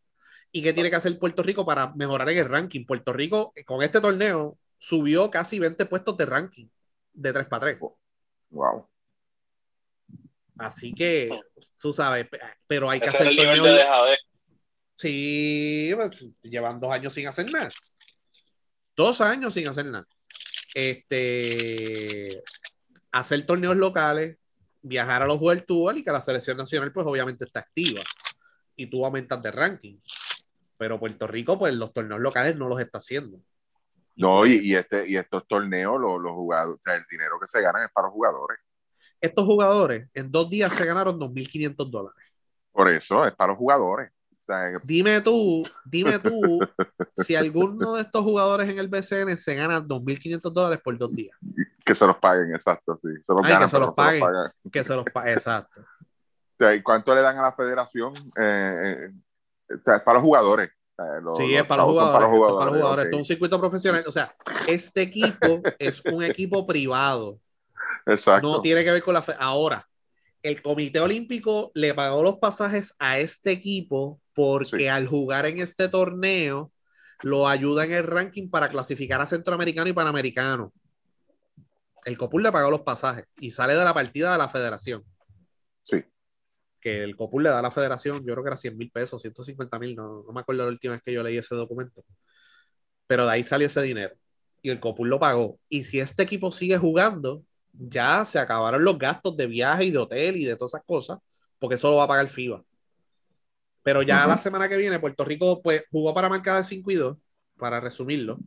y 0.52 0.64
qué 0.64 0.74
tiene 0.74 0.90
que 0.90 0.96
hacer 0.96 1.18
Puerto 1.20 1.44
Rico 1.44 1.66
para 1.66 1.94
mejorar 1.96 2.30
en 2.30 2.38
el 2.38 2.50
ranking. 2.50 2.86
Puerto 2.86 3.14
Rico 3.14 3.54
con 3.66 3.84
este 3.84 4.02
torneo 4.02 4.58
subió 4.78 5.30
casi 5.32 5.60
20 5.60 5.86
puestos 5.86 6.18
de 6.18 6.26
ranking 6.26 6.68
de 7.14 7.34
3 7.34 7.48
para 7.48 7.62
3. 7.62 7.80
Wow. 8.50 8.88
Así 10.58 10.94
que, 10.94 11.30
tú 11.78 11.94
sabes, 11.94 12.28
pero 12.66 12.90
hay 12.90 13.00
que 13.00 13.10
hacer 13.10 13.28
el 13.28 13.38
torneo. 13.38 13.64
De 13.64 14.16
sí, 14.96 15.92
pues, 15.96 16.12
llevan 16.42 16.80
dos 16.80 16.92
años 16.92 17.14
sin 17.14 17.28
hacer 17.28 17.52
nada. 17.52 17.72
Dos 18.96 19.22
años 19.22 19.54
sin 19.54 19.68
hacer 19.68 19.86
nada. 19.86 20.08
Este, 20.74 22.44
hacer 23.20 23.46
torneos 23.46 23.76
locales, 23.76 24.38
viajar 24.82 25.24
a 25.24 25.28
los 25.28 25.40
World 25.40 25.66
Tour 25.66 25.98
y 25.98 26.04
que 26.04 26.12
la 26.12 26.22
selección 26.22 26.58
nacional, 26.58 26.92
pues 26.92 27.06
obviamente 27.06 27.46
está 27.46 27.60
activa 27.60 28.02
y 28.76 28.88
tú 28.88 29.06
aumentas 29.06 29.42
de 29.42 29.52
ranking. 29.52 30.00
Pero 30.78 31.00
Puerto 31.00 31.28
Rico, 31.28 31.58
pues 31.58 31.74
los 31.74 31.92
torneos 31.92 32.22
locales 32.22 32.56
no 32.56 32.68
los 32.68 32.80
está 32.80 33.00
haciendo. 33.00 33.40
No, 34.16 34.46
y, 34.46 34.74
este, 34.74 35.08
y 35.08 35.16
estos 35.16 35.48
torneos, 35.48 36.00
los, 36.00 36.20
los 36.20 36.32
jugadores, 36.32 36.80
o 36.80 36.84
sea, 36.84 36.96
el 36.96 37.06
dinero 37.10 37.40
que 37.40 37.48
se 37.48 37.62
ganan 37.62 37.84
es 37.84 37.92
para 37.94 38.08
los 38.08 38.14
jugadores. 38.14 38.60
Estos 39.22 39.46
jugadores 39.46 40.10
en 40.14 40.32
dos 40.32 40.50
días 40.50 40.74
se 40.74 40.86
ganaron 40.86 41.20
2.500 41.20 41.90
dólares. 41.90 42.24
Por 42.72 42.90
eso, 42.90 43.26
es 43.26 43.36
para 43.36 43.54
los 43.54 43.58
jugadores. 43.58 44.12
dime 44.84 45.22
tú, 45.22 45.68
dime 45.86 46.20
tú 46.20 46.60
si 47.24 47.36
alguno 47.36 47.96
de 47.96 48.04
estos 48.04 48.24
jugadores 48.24 48.70
en 48.70 48.78
el 48.80 48.88
BCN 48.88 49.38
se 49.38 49.56
gana 49.56 49.82
2.500 49.82 50.52
dólares 50.52 50.80
por 50.84 50.98
dos 50.98 51.16
días. 51.16 51.38
Que 51.88 51.96
se 51.96 52.06
los 52.06 52.18
paguen, 52.18 52.54
exacto, 52.54 52.98
sí. 53.02 53.08
Se 53.26 53.34
los 53.34 53.42
que 53.42 53.70
se 53.70 53.80
los 53.80 53.96
paguen. 53.96 54.24
Que 54.72 54.84
se 54.84 54.96
los 54.96 55.06
paguen, 55.06 55.34
exacto. 55.34 55.82
¿Y 56.76 56.82
cuánto 56.82 57.16
le 57.16 57.22
dan 57.22 57.38
a 57.38 57.44
la 57.44 57.52
federación? 57.54 58.14
Eh, 58.36 59.10
eh, 59.10 59.12
es 59.70 60.02
para 60.02 60.16
los 60.16 60.24
jugadores 60.24 60.72
sí, 61.38 61.56
es 61.56 61.66
para 61.66 61.84
los 61.84 61.96
jugadores. 61.96 63.06
Esto 63.06 63.16
es 63.16 63.20
un 63.20 63.26
circuito 63.26 63.60
profesional. 63.60 64.04
O 64.08 64.12
sea, 64.12 64.36
este 64.68 65.02
equipo 65.02 65.62
es 65.80 66.04
un 66.06 66.24
equipo 66.24 66.66
privado. 66.66 67.38
Exacto. 68.06 68.48
No 68.48 68.62
tiene 68.62 68.84
que 68.84 68.92
ver 68.92 69.04
con 69.04 69.14
la. 69.14 69.24
Ahora, 69.40 69.88
el 70.42 70.62
Comité 70.62 71.00
Olímpico 71.00 71.72
le 71.74 71.94
pagó 71.94 72.24
los 72.24 72.38
pasajes 72.38 72.96
a 73.00 73.20
este 73.20 73.52
equipo 73.52 74.20
porque 74.34 74.90
al 74.90 75.08
jugar 75.08 75.46
en 75.46 75.60
este 75.60 75.88
torneo 75.90 76.72
lo 77.22 77.48
ayuda 77.48 77.86
en 77.86 77.94
el 77.94 78.04
ranking 78.04 78.50
para 78.50 78.70
clasificar 78.70 79.20
a 79.22 79.28
Centroamericano 79.28 79.90
y 79.90 79.94
Panamericano. 79.94 80.72
El 82.08 82.18
COPUL 82.18 82.44
le 82.44 82.52
pagó 82.52 82.72
los 82.72 82.82
pasajes 82.82 83.26
y 83.38 83.52
sale 83.52 83.76
de 83.76 83.84
la 83.84 83.94
partida 83.94 84.32
de 84.32 84.38
la 84.38 84.50
federación. 84.50 85.04
Sí 85.84 86.04
que 86.80 87.04
el 87.04 87.16
COPUL 87.16 87.44
le 87.44 87.50
da 87.50 87.60
a 87.60 87.62
la 87.62 87.72
federación, 87.72 88.20
yo 88.26 88.34
creo 88.34 88.44
que 88.44 88.50
era 88.50 88.58
100 88.58 88.78
mil 88.78 88.92
pesos, 88.92 89.22
150 89.22 89.80
mil, 89.80 89.96
no, 89.96 90.24
no, 90.24 90.32
me 90.32 90.40
acuerdo 90.42 90.64
la 90.64 90.70
última 90.70 90.94
vez 90.94 91.02
que 91.04 91.14
yo 91.14 91.24
leí 91.24 91.38
ese 91.38 91.56
documento. 91.56 92.04
Pero 93.08 93.26
de 93.26 93.32
ahí 93.32 93.44
salió 93.44 93.68
ese 93.68 93.82
dinero 93.82 94.16
y 94.62 94.70
el 94.70 94.80
COPUL 94.80 95.10
lo 95.10 95.20
pagó. 95.20 95.60
Y 95.70 95.84
si 95.84 96.00
este 96.00 96.24
equipo 96.24 96.52
sigue 96.52 96.78
jugando, 96.78 97.44
ya 97.74 98.26
se 98.26 98.40
acabaron 98.40 98.84
los 98.84 98.98
gastos 98.98 99.36
de 99.38 99.48
viaje 99.48 99.86
y 99.86 99.92
de 99.92 99.98
hotel 99.98 100.38
y 100.38 100.46
de 100.46 100.56
todas 100.56 100.72
esas 100.76 100.86
cosas, 100.86 101.20
porque 101.60 101.76
eso 101.76 101.90
lo 101.90 101.98
va 101.98 102.04
a 102.04 102.08
pagar 102.08 102.30
FIBA. 102.30 102.64
Pero 103.84 104.02
ya 104.02 104.28
la 104.28 104.38
semana 104.38 104.68
que 104.68 104.78
viene, 104.78 105.00
Puerto 105.00 105.24
Rico 105.24 105.62
pues, 105.62 105.84
jugó 105.92 106.14
para 106.14 106.28
marcar 106.28 106.58
de 106.58 106.64
5 106.64 106.92
y 106.92 106.96
2, 106.96 107.18
para 107.58 107.80
resumirlo. 107.80 108.38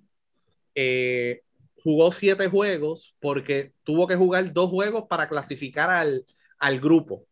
Eh, 0.74 1.43
jugó 1.82 2.12
siete 2.12 2.48
juegos 2.48 3.16
porque 3.20 3.73
tuvo 3.85 4.07
que 4.07 4.16
jugar 4.16 4.52
dos 4.52 4.70
juegos 4.70 5.05
para 5.09 5.28
clasificar 5.28 5.90
al, 5.90 6.24
al 6.59 6.81
grupo 6.81 7.27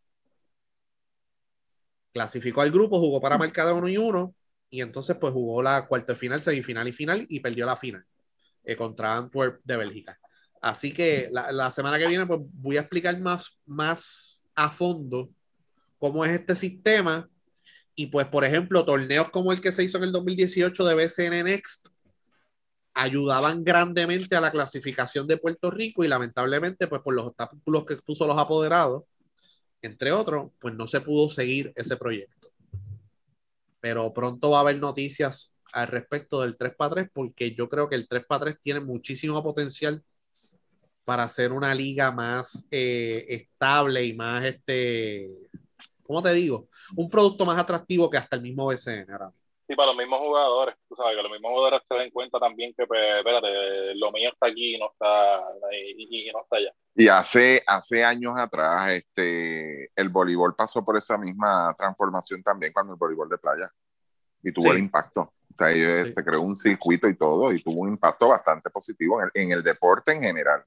clasificó 2.11 2.61
al 2.61 2.71
grupo, 2.71 2.99
jugó 2.99 3.21
para 3.21 3.37
marcar 3.37 3.67
de 3.67 3.73
uno 3.73 3.87
y 3.87 3.97
uno, 3.97 4.35
y 4.69 4.81
entonces 4.81 5.17
pues 5.19 5.33
jugó 5.33 5.61
la 5.61 5.87
cuarta 5.87 6.15
final, 6.15 6.41
semifinal 6.41 6.87
y 6.87 6.93
final 6.93 7.25
y 7.29 7.39
perdió 7.39 7.65
la 7.65 7.77
final 7.77 8.05
eh, 8.63 8.75
contra 8.75 9.15
Antwerp 9.15 9.61
de 9.63 9.77
Bélgica. 9.77 10.19
Así 10.61 10.91
que 10.93 11.29
la, 11.31 11.51
la, 11.51 11.71
semana 11.71 11.97
que 11.97 12.07
viene 12.07 12.25
pues 12.25 12.41
voy 12.53 12.77
a 12.77 12.81
explicar 12.81 13.17
más, 13.19 13.57
más 13.65 14.41
a 14.55 14.69
fondo 14.69 15.27
cómo 15.97 16.25
es 16.25 16.31
este 16.31 16.55
sistema 16.55 17.29
y 17.95 18.07
pues 18.07 18.27
por 18.27 18.43
ejemplo 18.43 18.83
torneos 18.83 19.29
como 19.29 19.53
el 19.53 19.61
que 19.61 19.71
se 19.71 19.83
hizo 19.83 19.97
en 19.97 20.05
el 20.05 20.11
2018 20.11 20.85
de 20.85 20.95
BCN 20.95 21.43
Next 21.45 21.87
ayudaban 22.93 23.63
grandemente 23.63 24.35
a 24.35 24.41
la 24.41 24.51
clasificación 24.51 25.27
de 25.27 25.37
Puerto 25.37 25.71
Rico 25.71 26.03
y 26.03 26.07
lamentablemente 26.07 26.87
pues 26.87 27.01
por 27.01 27.13
los 27.13 27.27
obstáculos 27.27 27.85
que 27.85 27.95
puso 27.97 28.27
los 28.27 28.37
apoderados 28.37 29.03
entre 29.81 30.11
otros 30.11 30.51
pues 30.59 30.73
no 30.75 30.87
se 30.87 31.01
pudo 31.01 31.29
seguir 31.29 31.71
ese 31.75 31.95
proyecto 31.97 32.51
pero 33.79 34.13
pronto 34.13 34.51
va 34.51 34.57
a 34.57 34.61
haber 34.61 34.79
noticias 34.79 35.55
al 35.71 35.87
respecto 35.87 36.41
del 36.41 36.57
3x3 36.57 37.09
porque 37.13 37.53
yo 37.53 37.69
creo 37.69 37.87
que 37.87 37.95
el 37.95 38.07
3x3 38.07 38.57
tiene 38.61 38.79
muchísimo 38.79 39.41
potencial 39.43 40.03
para 41.09 41.23
hacer 41.23 41.51
una 41.51 41.73
liga 41.73 42.11
más 42.11 42.67
eh, 42.69 43.25
estable 43.29 44.05
y 44.05 44.13
más, 44.13 44.45
este, 44.45 45.29
¿cómo 46.03 46.21
te 46.21 46.33
digo? 46.33 46.69
Un 46.95 47.09
producto 47.09 47.45
más 47.45 47.57
atractivo 47.57 48.09
que 48.09 48.17
hasta 48.17 48.35
el 48.35 48.43
mismo 48.43 48.67
BCN. 48.67 49.07
Sí, 49.69 49.75
para 49.75 49.89
los 49.89 49.97
mismos 49.97 50.17
jugadores, 50.19 50.73
tú 50.89 50.95
sabes, 50.95 51.15
que 51.15 51.21
los 51.21 51.31
mismos 51.31 51.51
jugadores 51.51 51.81
se 51.87 51.95
den 51.95 52.09
cuenta 52.09 52.39
también 52.39 52.73
que, 52.75 52.87
pues, 52.87 52.99
espérate, 53.19 53.93
lo 53.97 54.11
mío 54.11 54.31
está 54.33 54.47
aquí 54.47 54.73
y 54.75 54.79
no 54.79 54.87
está, 54.91 55.43
y, 55.71 56.27
y 56.27 56.31
no 56.31 56.41
está 56.41 56.55
allá. 56.55 56.73
Y 56.95 57.07
hace, 57.07 57.61
hace 57.67 58.03
años 58.03 58.33
atrás, 58.35 58.89
este, 58.89 59.91
el 59.95 60.09
voleibol 60.09 60.55
pasó 60.55 60.83
por 60.83 60.97
esa 60.97 61.19
misma 61.19 61.71
transformación 61.77 62.41
también 62.41 62.73
cuando 62.73 62.93
el 62.93 62.97
voleibol 62.97 63.29
de 63.29 63.37
playa 63.37 63.71
y 64.41 64.51
tuvo 64.51 64.65
Sí. 64.65 64.71
el 64.71 64.79
impacto. 64.79 65.21
O 65.21 65.55
sea, 65.55 65.69
Sí. 66.03 66.13
se 66.13 66.23
creó 66.25 66.41
un 66.41 66.55
circuito 66.55 67.07
y 67.07 67.15
todo 67.15 67.53
y 67.53 67.61
tuvo 67.61 67.81
un 67.81 67.89
impacto 67.89 68.27
bastante 68.27 68.71
positivo 68.71 69.21
en 69.21 69.29
el, 69.31 69.43
en 69.43 69.51
el 69.51 69.61
deporte 69.61 70.13
en 70.13 70.23
general. 70.23 70.63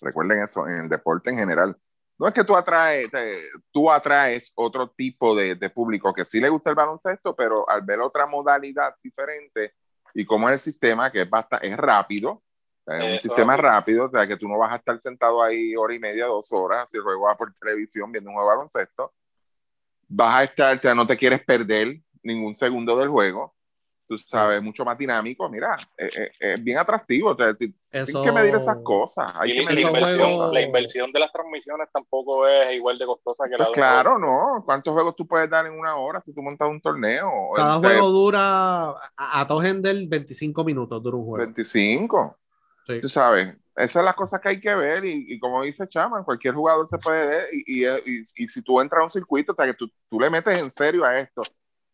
Recuerden 0.00 0.42
eso, 0.42 0.66
en 0.66 0.78
el 0.80 0.88
deporte 0.88 1.30
en 1.30 1.38
general. 1.38 1.76
No 2.18 2.26
es 2.28 2.34
que 2.34 2.44
tú 2.44 2.56
atraes, 2.56 3.10
te- 3.10 3.42
tú 3.72 3.90
atraes 3.90 4.52
otro 4.56 4.88
tipo 4.90 5.34
de, 5.36 5.54
de 5.54 5.70
público 5.70 6.14
que 6.14 6.24
sí 6.24 6.40
le 6.40 6.48
gusta 6.48 6.70
el 6.70 6.76
baloncesto, 6.76 7.36
pero 7.36 7.68
al 7.68 7.82
ver 7.82 8.00
otra 8.00 8.26
modalidad 8.26 8.94
diferente 9.02 9.74
y 10.14 10.24
como 10.24 10.48
es 10.48 10.54
el 10.54 10.60
sistema, 10.60 11.10
que 11.12 11.22
es, 11.22 11.30
bastante, 11.30 11.68
es 11.68 11.76
rápido, 11.76 12.42
es 12.86 13.02
un 13.04 13.18
Eso. 13.18 13.18
sistema 13.18 13.56
rápido, 13.56 14.06
o 14.06 14.10
sea, 14.10 14.26
que 14.26 14.36
tú 14.38 14.48
no 14.48 14.58
vas 14.58 14.72
a 14.72 14.76
estar 14.76 14.98
sentado 15.00 15.42
ahí 15.42 15.76
hora 15.76 15.94
y 15.94 15.98
media, 15.98 16.26
dos 16.26 16.52
horas, 16.52 16.90
si 16.90 16.96
el 16.98 17.02
juego 17.02 17.24
va 17.26 17.36
por 17.36 17.52
televisión 17.54 18.10
viendo 18.12 18.30
un 18.30 18.36
juego 18.36 18.50
de 18.50 18.56
baloncesto, 18.56 19.12
vas 20.08 20.36
a 20.36 20.44
estar, 20.44 20.76
o 20.78 20.80
sea, 20.80 20.94
no 20.94 21.06
te 21.06 21.16
quieres 21.18 21.44
perder 21.44 22.00
ningún 22.22 22.54
segundo 22.54 22.96
del 22.98 23.08
juego, 23.08 23.55
tú 24.06 24.18
sabes, 24.18 24.62
mucho 24.62 24.84
más 24.84 24.96
dinámico, 24.98 25.48
mira, 25.48 25.76
es, 25.96 26.16
es- 26.16 26.30
es 26.38 26.64
bien 26.64 26.78
atractivo, 26.78 27.30
o 27.30 27.36
sea, 27.36 27.54
ti- 27.54 27.74
Eso, 27.90 28.06
tienes 28.06 28.22
que 28.22 28.32
medir 28.32 28.54
esas 28.54 28.78
cosas, 28.82 29.32
hay 29.36 29.52
Y 29.52 29.56
que 29.56 29.62
la, 29.64 29.70
medir 29.70 29.86
inversión, 29.86 30.52
la 30.52 30.60
de 31.12 31.18
las 31.20 31.32
transmisiones 31.32 31.88
tampoco 31.92 32.46
es 32.46 32.74
igual 32.74 32.98
de 32.98 33.06
costosa 33.06 33.44
que 33.44 33.52
la 33.52 33.56
Pues 33.58 33.68
de 33.68 33.74
claro, 33.74 34.18
¿no? 34.18 34.62
¿Cuántos 34.64 34.92
juegos 34.92 35.16
tú 35.16 35.26
puedes 35.26 35.48
dar 35.50 35.66
en 35.66 35.72
una 35.72 35.96
hora 35.96 36.20
si 36.20 36.32
tú 36.32 36.42
montas 36.42 36.68
un 36.68 36.80
torneo? 36.80 37.30
Cada 37.54 37.76
Este, 37.76 37.88
juego 37.88 38.10
dura 38.10 38.90
a, 38.90 39.40
a 39.40 39.46
todo 39.46 39.60
del 39.60 40.08
25 40.08 40.64
minutos 40.64 41.02
dura 41.02 41.16
un 41.16 41.24
juego. 41.24 41.44
25. 41.44 42.38
Sí. 42.86 43.00
Tú 43.00 43.08
sabes, 43.08 43.56
esas 43.74 43.90
son 43.90 44.04
las 44.04 44.14
cosas 44.14 44.40
que 44.40 44.48
hay 44.48 44.60
que 44.60 44.74
ver 44.74 45.04
y, 45.04 45.26
y 45.28 45.38
como 45.40 45.62
dice 45.62 45.88
Chama, 45.88 46.22
cualquier 46.24 46.54
jugador 46.54 46.88
se 46.88 46.98
puede 46.98 47.26
ver 47.26 47.48
y, 47.52 47.84
y, 47.84 47.86
y- 47.86 48.24
y 48.36 48.48
si 48.48 48.62
tú 48.62 48.80
entras 48.80 49.00
a 49.00 49.04
un 49.04 49.10
circuito, 49.10 49.52
o 49.52 49.54
sea, 49.54 49.66
que 49.66 49.74
tú, 49.74 49.88
tú 50.08 50.20
le 50.20 50.30
metes 50.30 50.58
en 50.60 50.70
serio 50.70 51.04
a 51.04 51.18
esto. 51.18 51.42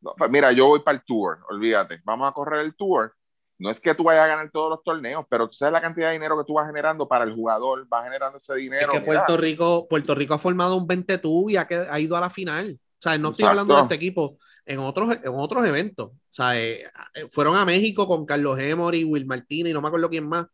No, 0.03 0.15
pues 0.19 0.31
mira, 0.31 0.53
yo 0.53 0.67
voy 0.67 0.81
para 0.81 0.99
el 0.99 1.05
tour, 1.05 1.39
olvídate, 1.49 2.01
vamos 2.05 2.29
a 2.29 2.33
correr 2.33 2.61
el 2.61 2.75
tour. 2.75 3.15
No 3.59 3.71
es 3.71 3.79
que 3.81 3.95
tú 3.95 4.03
vayas 4.03 4.25
a 4.25 4.27
ganar 4.27 4.51
todos 4.51 4.71
los 4.71 4.83
torneos, 4.83 5.25
pero 5.31 5.47
tú 5.49 5.53
sabes 5.55 5.73
la 5.73 5.81
cantidad 5.81 6.09
de 6.09 6.15
dinero 6.15 6.37
que 6.37 6.45
tú 6.45 6.55
vas 6.55 6.67
generando 6.67 7.07
para 7.07 7.25
el 7.25 7.33
jugador, 7.35 7.87
vas 7.89 8.03
generando 8.05 8.37
ese 8.39 8.53
Es 8.55 8.59
dinero. 8.59 8.91
que 8.93 8.99
mira. 9.01 9.13
Puerto 9.25 9.37
Rico, 9.37 9.87
Puerto 9.89 10.15
Rico 10.17 10.35
ha 10.35 10.39
formado 10.39 10.77
un 10.77 10.87
20 10.87 11.19
tú 11.19 11.49
y 11.49 11.57
ha, 11.57 11.67
que- 11.69 11.87
ha 11.89 12.01
ido 12.01 12.17
a 12.17 12.21
la 12.21 12.29
final. 12.31 12.77
O 12.81 13.03
sea, 13.03 13.17
no 13.19 13.31
estoy 13.31 13.45
Exacto. 13.45 13.51
hablando 13.61 13.77
de 13.77 13.83
este 13.83 13.95
equipo, 13.95 14.39
en 14.67 14.79
otros, 14.81 15.17
en 15.23 15.33
otros 15.35 15.65
eventos. 15.65 16.07
O 16.09 16.15
sea, 16.35 16.59
eh, 16.61 16.91
eh, 17.15 17.29
fueron 17.31 17.55
a 17.57 17.65
México 17.65 18.07
con 18.09 18.27
Carlos 18.27 18.59
Emory, 18.59 19.05
Will 19.05 19.27
Martínez 19.27 19.71
y 19.71 19.75
no 19.75 19.81
me 19.81 19.89
acuerdo 19.89 20.11
quién 20.11 20.29
más. 20.29 20.47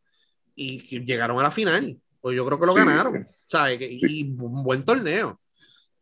Y 0.55 0.87
que 0.87 1.01
llegaron 1.01 1.39
a 1.41 1.45
la 1.45 1.51
final. 1.51 1.97
Pues 2.21 2.37
yo 2.37 2.45
creo 2.45 2.59
que 2.61 2.67
lo 2.67 2.73
Sí. 2.73 2.79
ganaron. 2.81 3.17
O 3.17 3.27
sea, 3.49 3.79
que- 3.79 3.89
y 3.91 4.25
un 4.39 4.63
buen 4.63 4.85
torneo. 4.85 5.41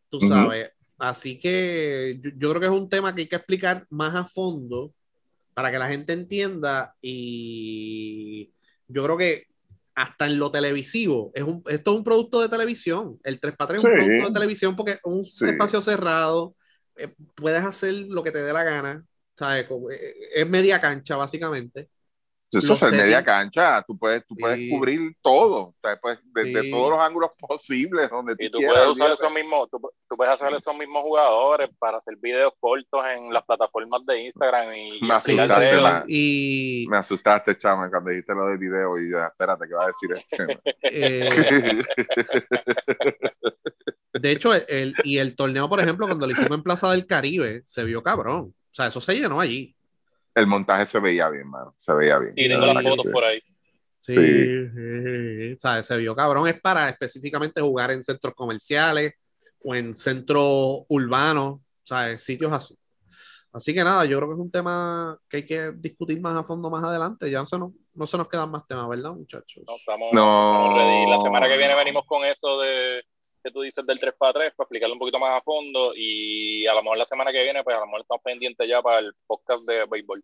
Tú 0.08 0.20
sabes. 0.20 0.70
Así 0.98 1.38
que 1.38 2.18
yo, 2.20 2.30
yo 2.36 2.48
creo 2.50 2.60
que 2.60 2.66
es 2.66 2.72
un 2.72 2.88
tema 2.88 3.14
que 3.14 3.22
hay 3.22 3.28
que 3.28 3.36
explicar 3.36 3.86
más 3.90 4.14
a 4.14 4.26
fondo 4.26 4.92
para 5.54 5.70
que 5.70 5.78
la 5.78 5.88
gente 5.88 6.12
entienda. 6.12 6.94
Y 7.02 8.52
yo 8.88 9.04
creo 9.04 9.16
que 9.16 9.44
hasta 9.94 10.26
en 10.26 10.38
lo 10.38 10.50
televisivo, 10.50 11.30
es 11.34 11.42
un, 11.42 11.62
esto 11.68 11.92
es 11.92 11.96
un 11.96 12.04
producto 12.04 12.40
de 12.40 12.48
televisión. 12.48 13.18
El 13.24 13.40
3x3 13.40 13.74
es 13.76 13.84
un 13.84 13.90
producto 13.92 14.26
de 14.28 14.32
televisión 14.34 14.76
porque 14.76 14.92
es 14.92 15.00
un 15.04 15.24
Sí. 15.24 15.46
espacio 15.46 15.80
cerrado, 15.80 16.54
eh, 16.96 17.14
puedes 17.34 17.62
hacer 17.62 17.94
lo 17.94 18.22
que 18.22 18.30
te 18.32 18.42
dé 18.42 18.52
la 18.52 18.62
gana. 18.64 19.04
eh, 19.90 20.14
es 20.34 20.48
media 20.48 20.80
cancha, 20.80 21.16
básicamente. 21.16 21.88
Eso 22.52 22.68
Los 22.74 22.82
es 22.82 22.88
en 22.92 22.96
media 22.96 23.24
cancha, 23.24 23.82
tú 23.86 23.98
puedes, 23.98 24.24
tú 24.24 24.36
puedes 24.36 24.56
Sí. 24.56 24.70
cubrir 24.70 25.14
todo, 25.20 25.74
desde 26.32 26.62
Sí. 26.62 26.70
todos 26.70 26.90
los 26.90 27.00
ángulos 27.00 27.32
posibles, 27.38 28.08
donde 28.08 28.36
tú 28.36 28.44
Y 28.44 28.50
tú 28.50 28.58
quieras. 28.58 28.76
puedes 28.76 28.90
usar 28.92 29.10
esos 29.12 29.32
mismos, 29.32 29.68
tú, 29.68 29.80
tú 30.08 30.16
puedes 30.16 30.32
hacer 30.32 30.54
esos 30.54 30.74
mismos 30.76 31.02
jugadores 31.02 31.68
para 31.78 31.98
hacer 31.98 32.14
videos 32.16 32.52
cortos 32.60 33.04
en 33.14 33.32
las 33.32 33.44
plataformas 33.44 34.06
de 34.06 34.22
Instagram 34.26 34.72
y, 34.74 35.00
Me 35.02 35.14
asustaste, 35.14 35.76
la- 35.80 36.04
Y 36.06 36.86
Me 36.88 36.96
asustaste, 36.98 37.58
chama, 37.58 37.90
cuando 37.90 38.10
dijiste 38.10 38.32
lo 38.34 38.46
del 38.46 38.58
video 38.58 38.96
y 38.98 39.10
yo, 39.10 39.18
espérate, 39.24 39.66
¿qué 39.66 39.74
va 39.74 39.84
a 39.84 39.88
decir 39.88 40.10
este? 40.16 40.60
eh, 40.82 41.28
de 44.14 44.30
hecho, 44.30 44.54
el, 44.54 44.94
y 45.04 45.18
el 45.18 45.36
torneo, 45.36 45.68
por 45.68 45.80
ejemplo, 45.80 46.06
cuando 46.06 46.26
lo 46.26 46.32
hicimos 46.32 46.52
en 46.52 46.62
Plaza 46.62 46.90
del 46.90 47.06
Caribe, 47.06 47.62
se 47.66 47.84
vio 47.84 48.02
cabrón. 48.02 48.54
O 48.70 48.74
sea, 48.76 48.86
eso 48.86 49.00
se 49.00 49.14
llenó 49.14 49.40
allí. 49.40 49.75
El 50.36 50.46
montaje 50.46 50.86
se 50.86 51.00
veía 51.00 51.28
bien, 51.30 51.48
mano, 51.48 51.74
se 51.78 51.92
veía 51.94 52.18
bien. 52.18 52.34
Y 52.36 52.46
tengo 52.48 52.66
las 52.66 52.82
fotos 52.82 53.02
sí. 53.06 53.08
por 53.10 53.24
ahí. 53.24 53.40
Sí, 54.00 54.12
Sí. 54.12 54.68
sí, 54.68 55.48
sí. 55.48 55.52
O 55.54 55.58
sea, 55.58 55.82
se 55.82 55.96
vio 55.96 56.14
cabrón. 56.14 56.46
Es 56.46 56.60
para 56.60 56.88
específicamente 56.90 57.60
jugar 57.60 57.90
en 57.90 58.04
centros 58.04 58.34
comerciales 58.34 59.14
o 59.64 59.74
en 59.74 59.94
centros 59.96 60.82
urbanos, 60.88 61.54
o 61.54 61.60
sea, 61.82 62.10
en 62.12 62.18
sitios 62.20 62.52
así. 62.52 62.76
Así 63.52 63.72
que 63.72 63.82
nada, 63.82 64.04
yo 64.04 64.18
creo 64.18 64.28
que 64.28 64.34
es 64.34 64.40
un 64.40 64.50
tema 64.50 65.18
que 65.28 65.38
hay 65.38 65.46
que 65.46 65.72
discutir 65.74 66.20
más 66.20 66.36
a 66.36 66.44
fondo 66.44 66.68
más 66.68 66.84
adelante. 66.84 67.30
Ya 67.30 67.40
no 67.40 67.46
se 67.46 67.58
nos, 67.58 67.72
no 67.94 68.06
se 68.06 68.18
nos 68.18 68.28
quedan 68.28 68.50
más 68.50 68.66
temas, 68.66 68.86
¿verdad, 68.90 69.12
muchachos? 69.12 69.64
No, 69.66 69.74
estamos, 69.76 70.12
No. 70.12 70.56
estamos 70.56 70.74
ready. 70.74 71.10
La 71.10 71.22
semana 71.22 71.48
que 71.48 71.56
viene 71.56 71.74
venimos 71.74 72.04
con 72.06 72.22
eso 72.26 72.60
de 72.60 73.02
que 73.46 73.52
tú 73.52 73.60
dices 73.62 73.86
del 73.86 73.98
3x3 74.00 74.16
para 74.18 74.46
explicarlo 74.46 74.94
un 74.94 74.98
poquito 74.98 75.18
más 75.18 75.38
a 75.38 75.42
fondo 75.42 75.92
y 75.94 76.66
a 76.66 76.74
lo 76.74 76.82
mejor 76.82 76.98
la 76.98 77.06
semana 77.06 77.30
que 77.30 77.42
viene 77.42 77.62
pues 77.62 77.76
a 77.76 77.80
lo 77.80 77.86
mejor 77.86 78.00
estamos 78.00 78.22
pendientes 78.24 78.68
ya 78.68 78.82
para 78.82 78.98
el 78.98 79.12
podcast 79.26 79.62
de 79.64 79.84
béisbol. 79.86 80.22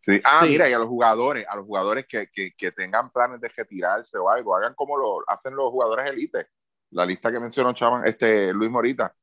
Sí. 0.00 0.18
Ah, 0.24 0.40
Sí. 0.42 0.50
mira, 0.50 0.68
y 0.68 0.72
a 0.74 0.78
los 0.78 0.88
jugadores, 0.88 1.46
a 1.48 1.56
los 1.56 1.64
jugadores 1.64 2.06
que, 2.06 2.28
que, 2.30 2.50
que 2.56 2.72
tengan 2.72 3.10
planes 3.10 3.40
de 3.40 3.48
retirarse 3.48 4.18
o 4.18 4.28
algo, 4.28 4.54
hagan 4.54 4.74
como 4.74 4.98
lo 4.98 5.24
hacen 5.26 5.56
los 5.56 5.70
jugadores 5.70 6.10
elite. 6.10 6.48
La 6.90 7.06
lista 7.06 7.32
que 7.32 7.40
mencionó 7.40 7.72
Chaman, 7.72 8.06
este 8.06 8.52
Luis 8.52 8.70
Morita. 8.70 9.14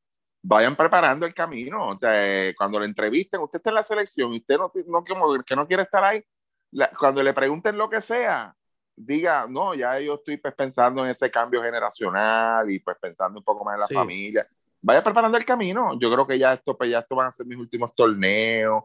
Vayan 0.43 0.75
preparando 0.75 1.27
el 1.27 1.35
camino. 1.35 1.89
O 1.89 1.97
sea, 1.99 2.51
cuando 2.55 2.79
le 2.79 2.87
entrevisten, 2.87 3.39
usted 3.41 3.59
está 3.59 3.69
en 3.69 3.75
la 3.75 3.83
selección 3.83 4.33
y 4.33 4.37
usted 4.37 4.57
no, 4.57 4.71
no, 4.87 5.03
como 5.05 5.43
que 5.43 5.55
no 5.55 5.67
quiere 5.67 5.83
estar 5.83 6.03
ahí, 6.03 6.23
la- 6.71 6.89
cuando 6.99 7.21
le 7.21 7.33
pregunten 7.33 7.77
lo 7.77 7.87
que 7.89 8.01
sea, 8.01 8.55
diga, 8.95 9.45
no, 9.49 9.73
ya 9.73 9.99
yo 9.99 10.15
estoy 10.15 10.37
pues, 10.37 10.53
pensando 10.53 11.03
en 11.03 11.11
ese 11.11 11.29
cambio 11.31 11.61
generacional 11.61 12.69
y 12.71 12.79
pues 12.79 12.97
pensando 13.01 13.39
un 13.39 13.43
poco 13.45 13.63
más 13.65 13.75
en 13.75 13.79
la 13.81 13.87
Sí. 13.87 13.93
familia. 13.95 14.47
Vaya 14.81 15.03
preparando 15.03 15.37
el 15.37 15.45
camino. 15.45 15.97
Yo 15.99 16.11
creo 16.11 16.25
que 16.25 16.39
ya 16.39 16.53
esto, 16.53 16.77
pues 16.77 16.89
ya 16.89 16.99
esto 16.99 17.15
van 17.15 17.27
a 17.27 17.31
ser 17.31 17.45
mis 17.45 17.57
últimos 17.57 17.93
torneos 17.95 18.83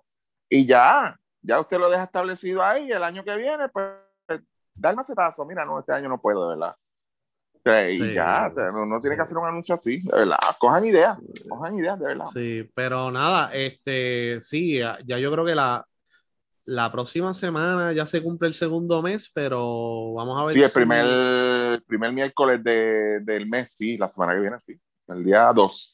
y 0.49 0.66
ya, 0.66 1.19
ya 1.41 1.59
usted 1.61 1.78
lo 1.78 1.89
deja 1.91 2.05
establecido 2.05 2.62
ahí. 2.62 2.91
El 2.91 3.03
año 3.03 3.24
que 3.24 3.35
viene, 3.37 3.69
pues, 3.69 3.87
da 4.74 4.91
el 4.91 4.97
macetazo. 4.97 5.45
Mira, 5.47 5.65
no, 5.65 5.78
este 5.78 5.93
año 5.93 6.09
no 6.09 6.20
puedo, 6.20 6.51
de 6.51 6.57
verdad. 6.57 6.77
Y 7.91 7.99
Sí. 7.99 8.15
ya, 8.15 8.49
no, 8.55 8.87
no 8.87 9.01
tiene 9.01 9.16
que 9.16 9.23
Sí. 9.23 9.28
hacer 9.28 9.39
un 9.39 9.47
anuncio 9.49 9.74
así, 9.74 10.01
de 10.01 10.19
verdad. 10.19 10.39
Cojan 10.61 10.85
ideas, 10.85 11.19
cojan 11.49 11.77
ideas, 11.77 11.99
de 11.99 12.07
verdad. 12.07 12.27
Sí, 12.33 12.70
pero 12.74 13.11
nada, 13.11 13.51
este, 13.53 14.39
sí, 14.41 14.78
ya, 14.78 14.99
ya 15.05 15.19
yo 15.19 15.33
creo 15.33 15.45
que 15.45 15.55
la, 15.57 15.85
la 16.66 16.90
próxima 16.93 17.32
semana 17.32 17.93
ya 17.93 18.05
se 18.06 18.22
cumple 18.22 18.48
el 18.48 18.55
segundo 18.55 19.01
mes, 19.02 19.30
pero 19.32 20.12
vamos 20.14 20.43
a 20.43 20.47
ver. 20.47 20.55
Sí, 20.55 20.62
el 20.62 20.68
si- 20.68 20.74
primer, 20.74 21.06
el 21.06 21.82
primer 21.84 22.12
miércoles 22.12 22.62
de, 22.62 23.20
del 23.22 23.47
mes, 23.48 23.72
sí, 23.72 23.97
la 23.97 24.09
semana 24.09 24.34
que 24.34 24.40
viene, 24.40 24.60
sí. 24.60 24.74
El 25.09 25.24
día 25.24 25.52
2. 25.55 25.93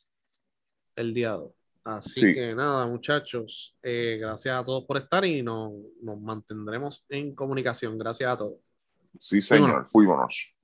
el 0.97 1.15
día 1.15 1.31
2. 1.33 1.53
Así 1.85 2.21
Sí. 2.21 2.35
que 2.35 2.55
nada, 2.55 2.87
muchachos, 2.87 3.77
eh, 3.83 4.19
gracias 4.21 4.57
a 4.57 4.65
todos 4.65 4.85
por 4.85 4.99
estar 4.99 5.25
y 5.25 5.43
nos, 5.43 5.73
nos 6.03 6.21
mantendremos 6.21 7.05
en 7.09 7.35
comunicación. 7.35 7.99
Gracias 7.99 8.31
a 8.31 8.37
todos. 8.37 8.59
Sí, 9.19 9.43
señor. 9.43 9.87
Fuímonos. 9.89 9.91
Fuímonos. 9.93 10.61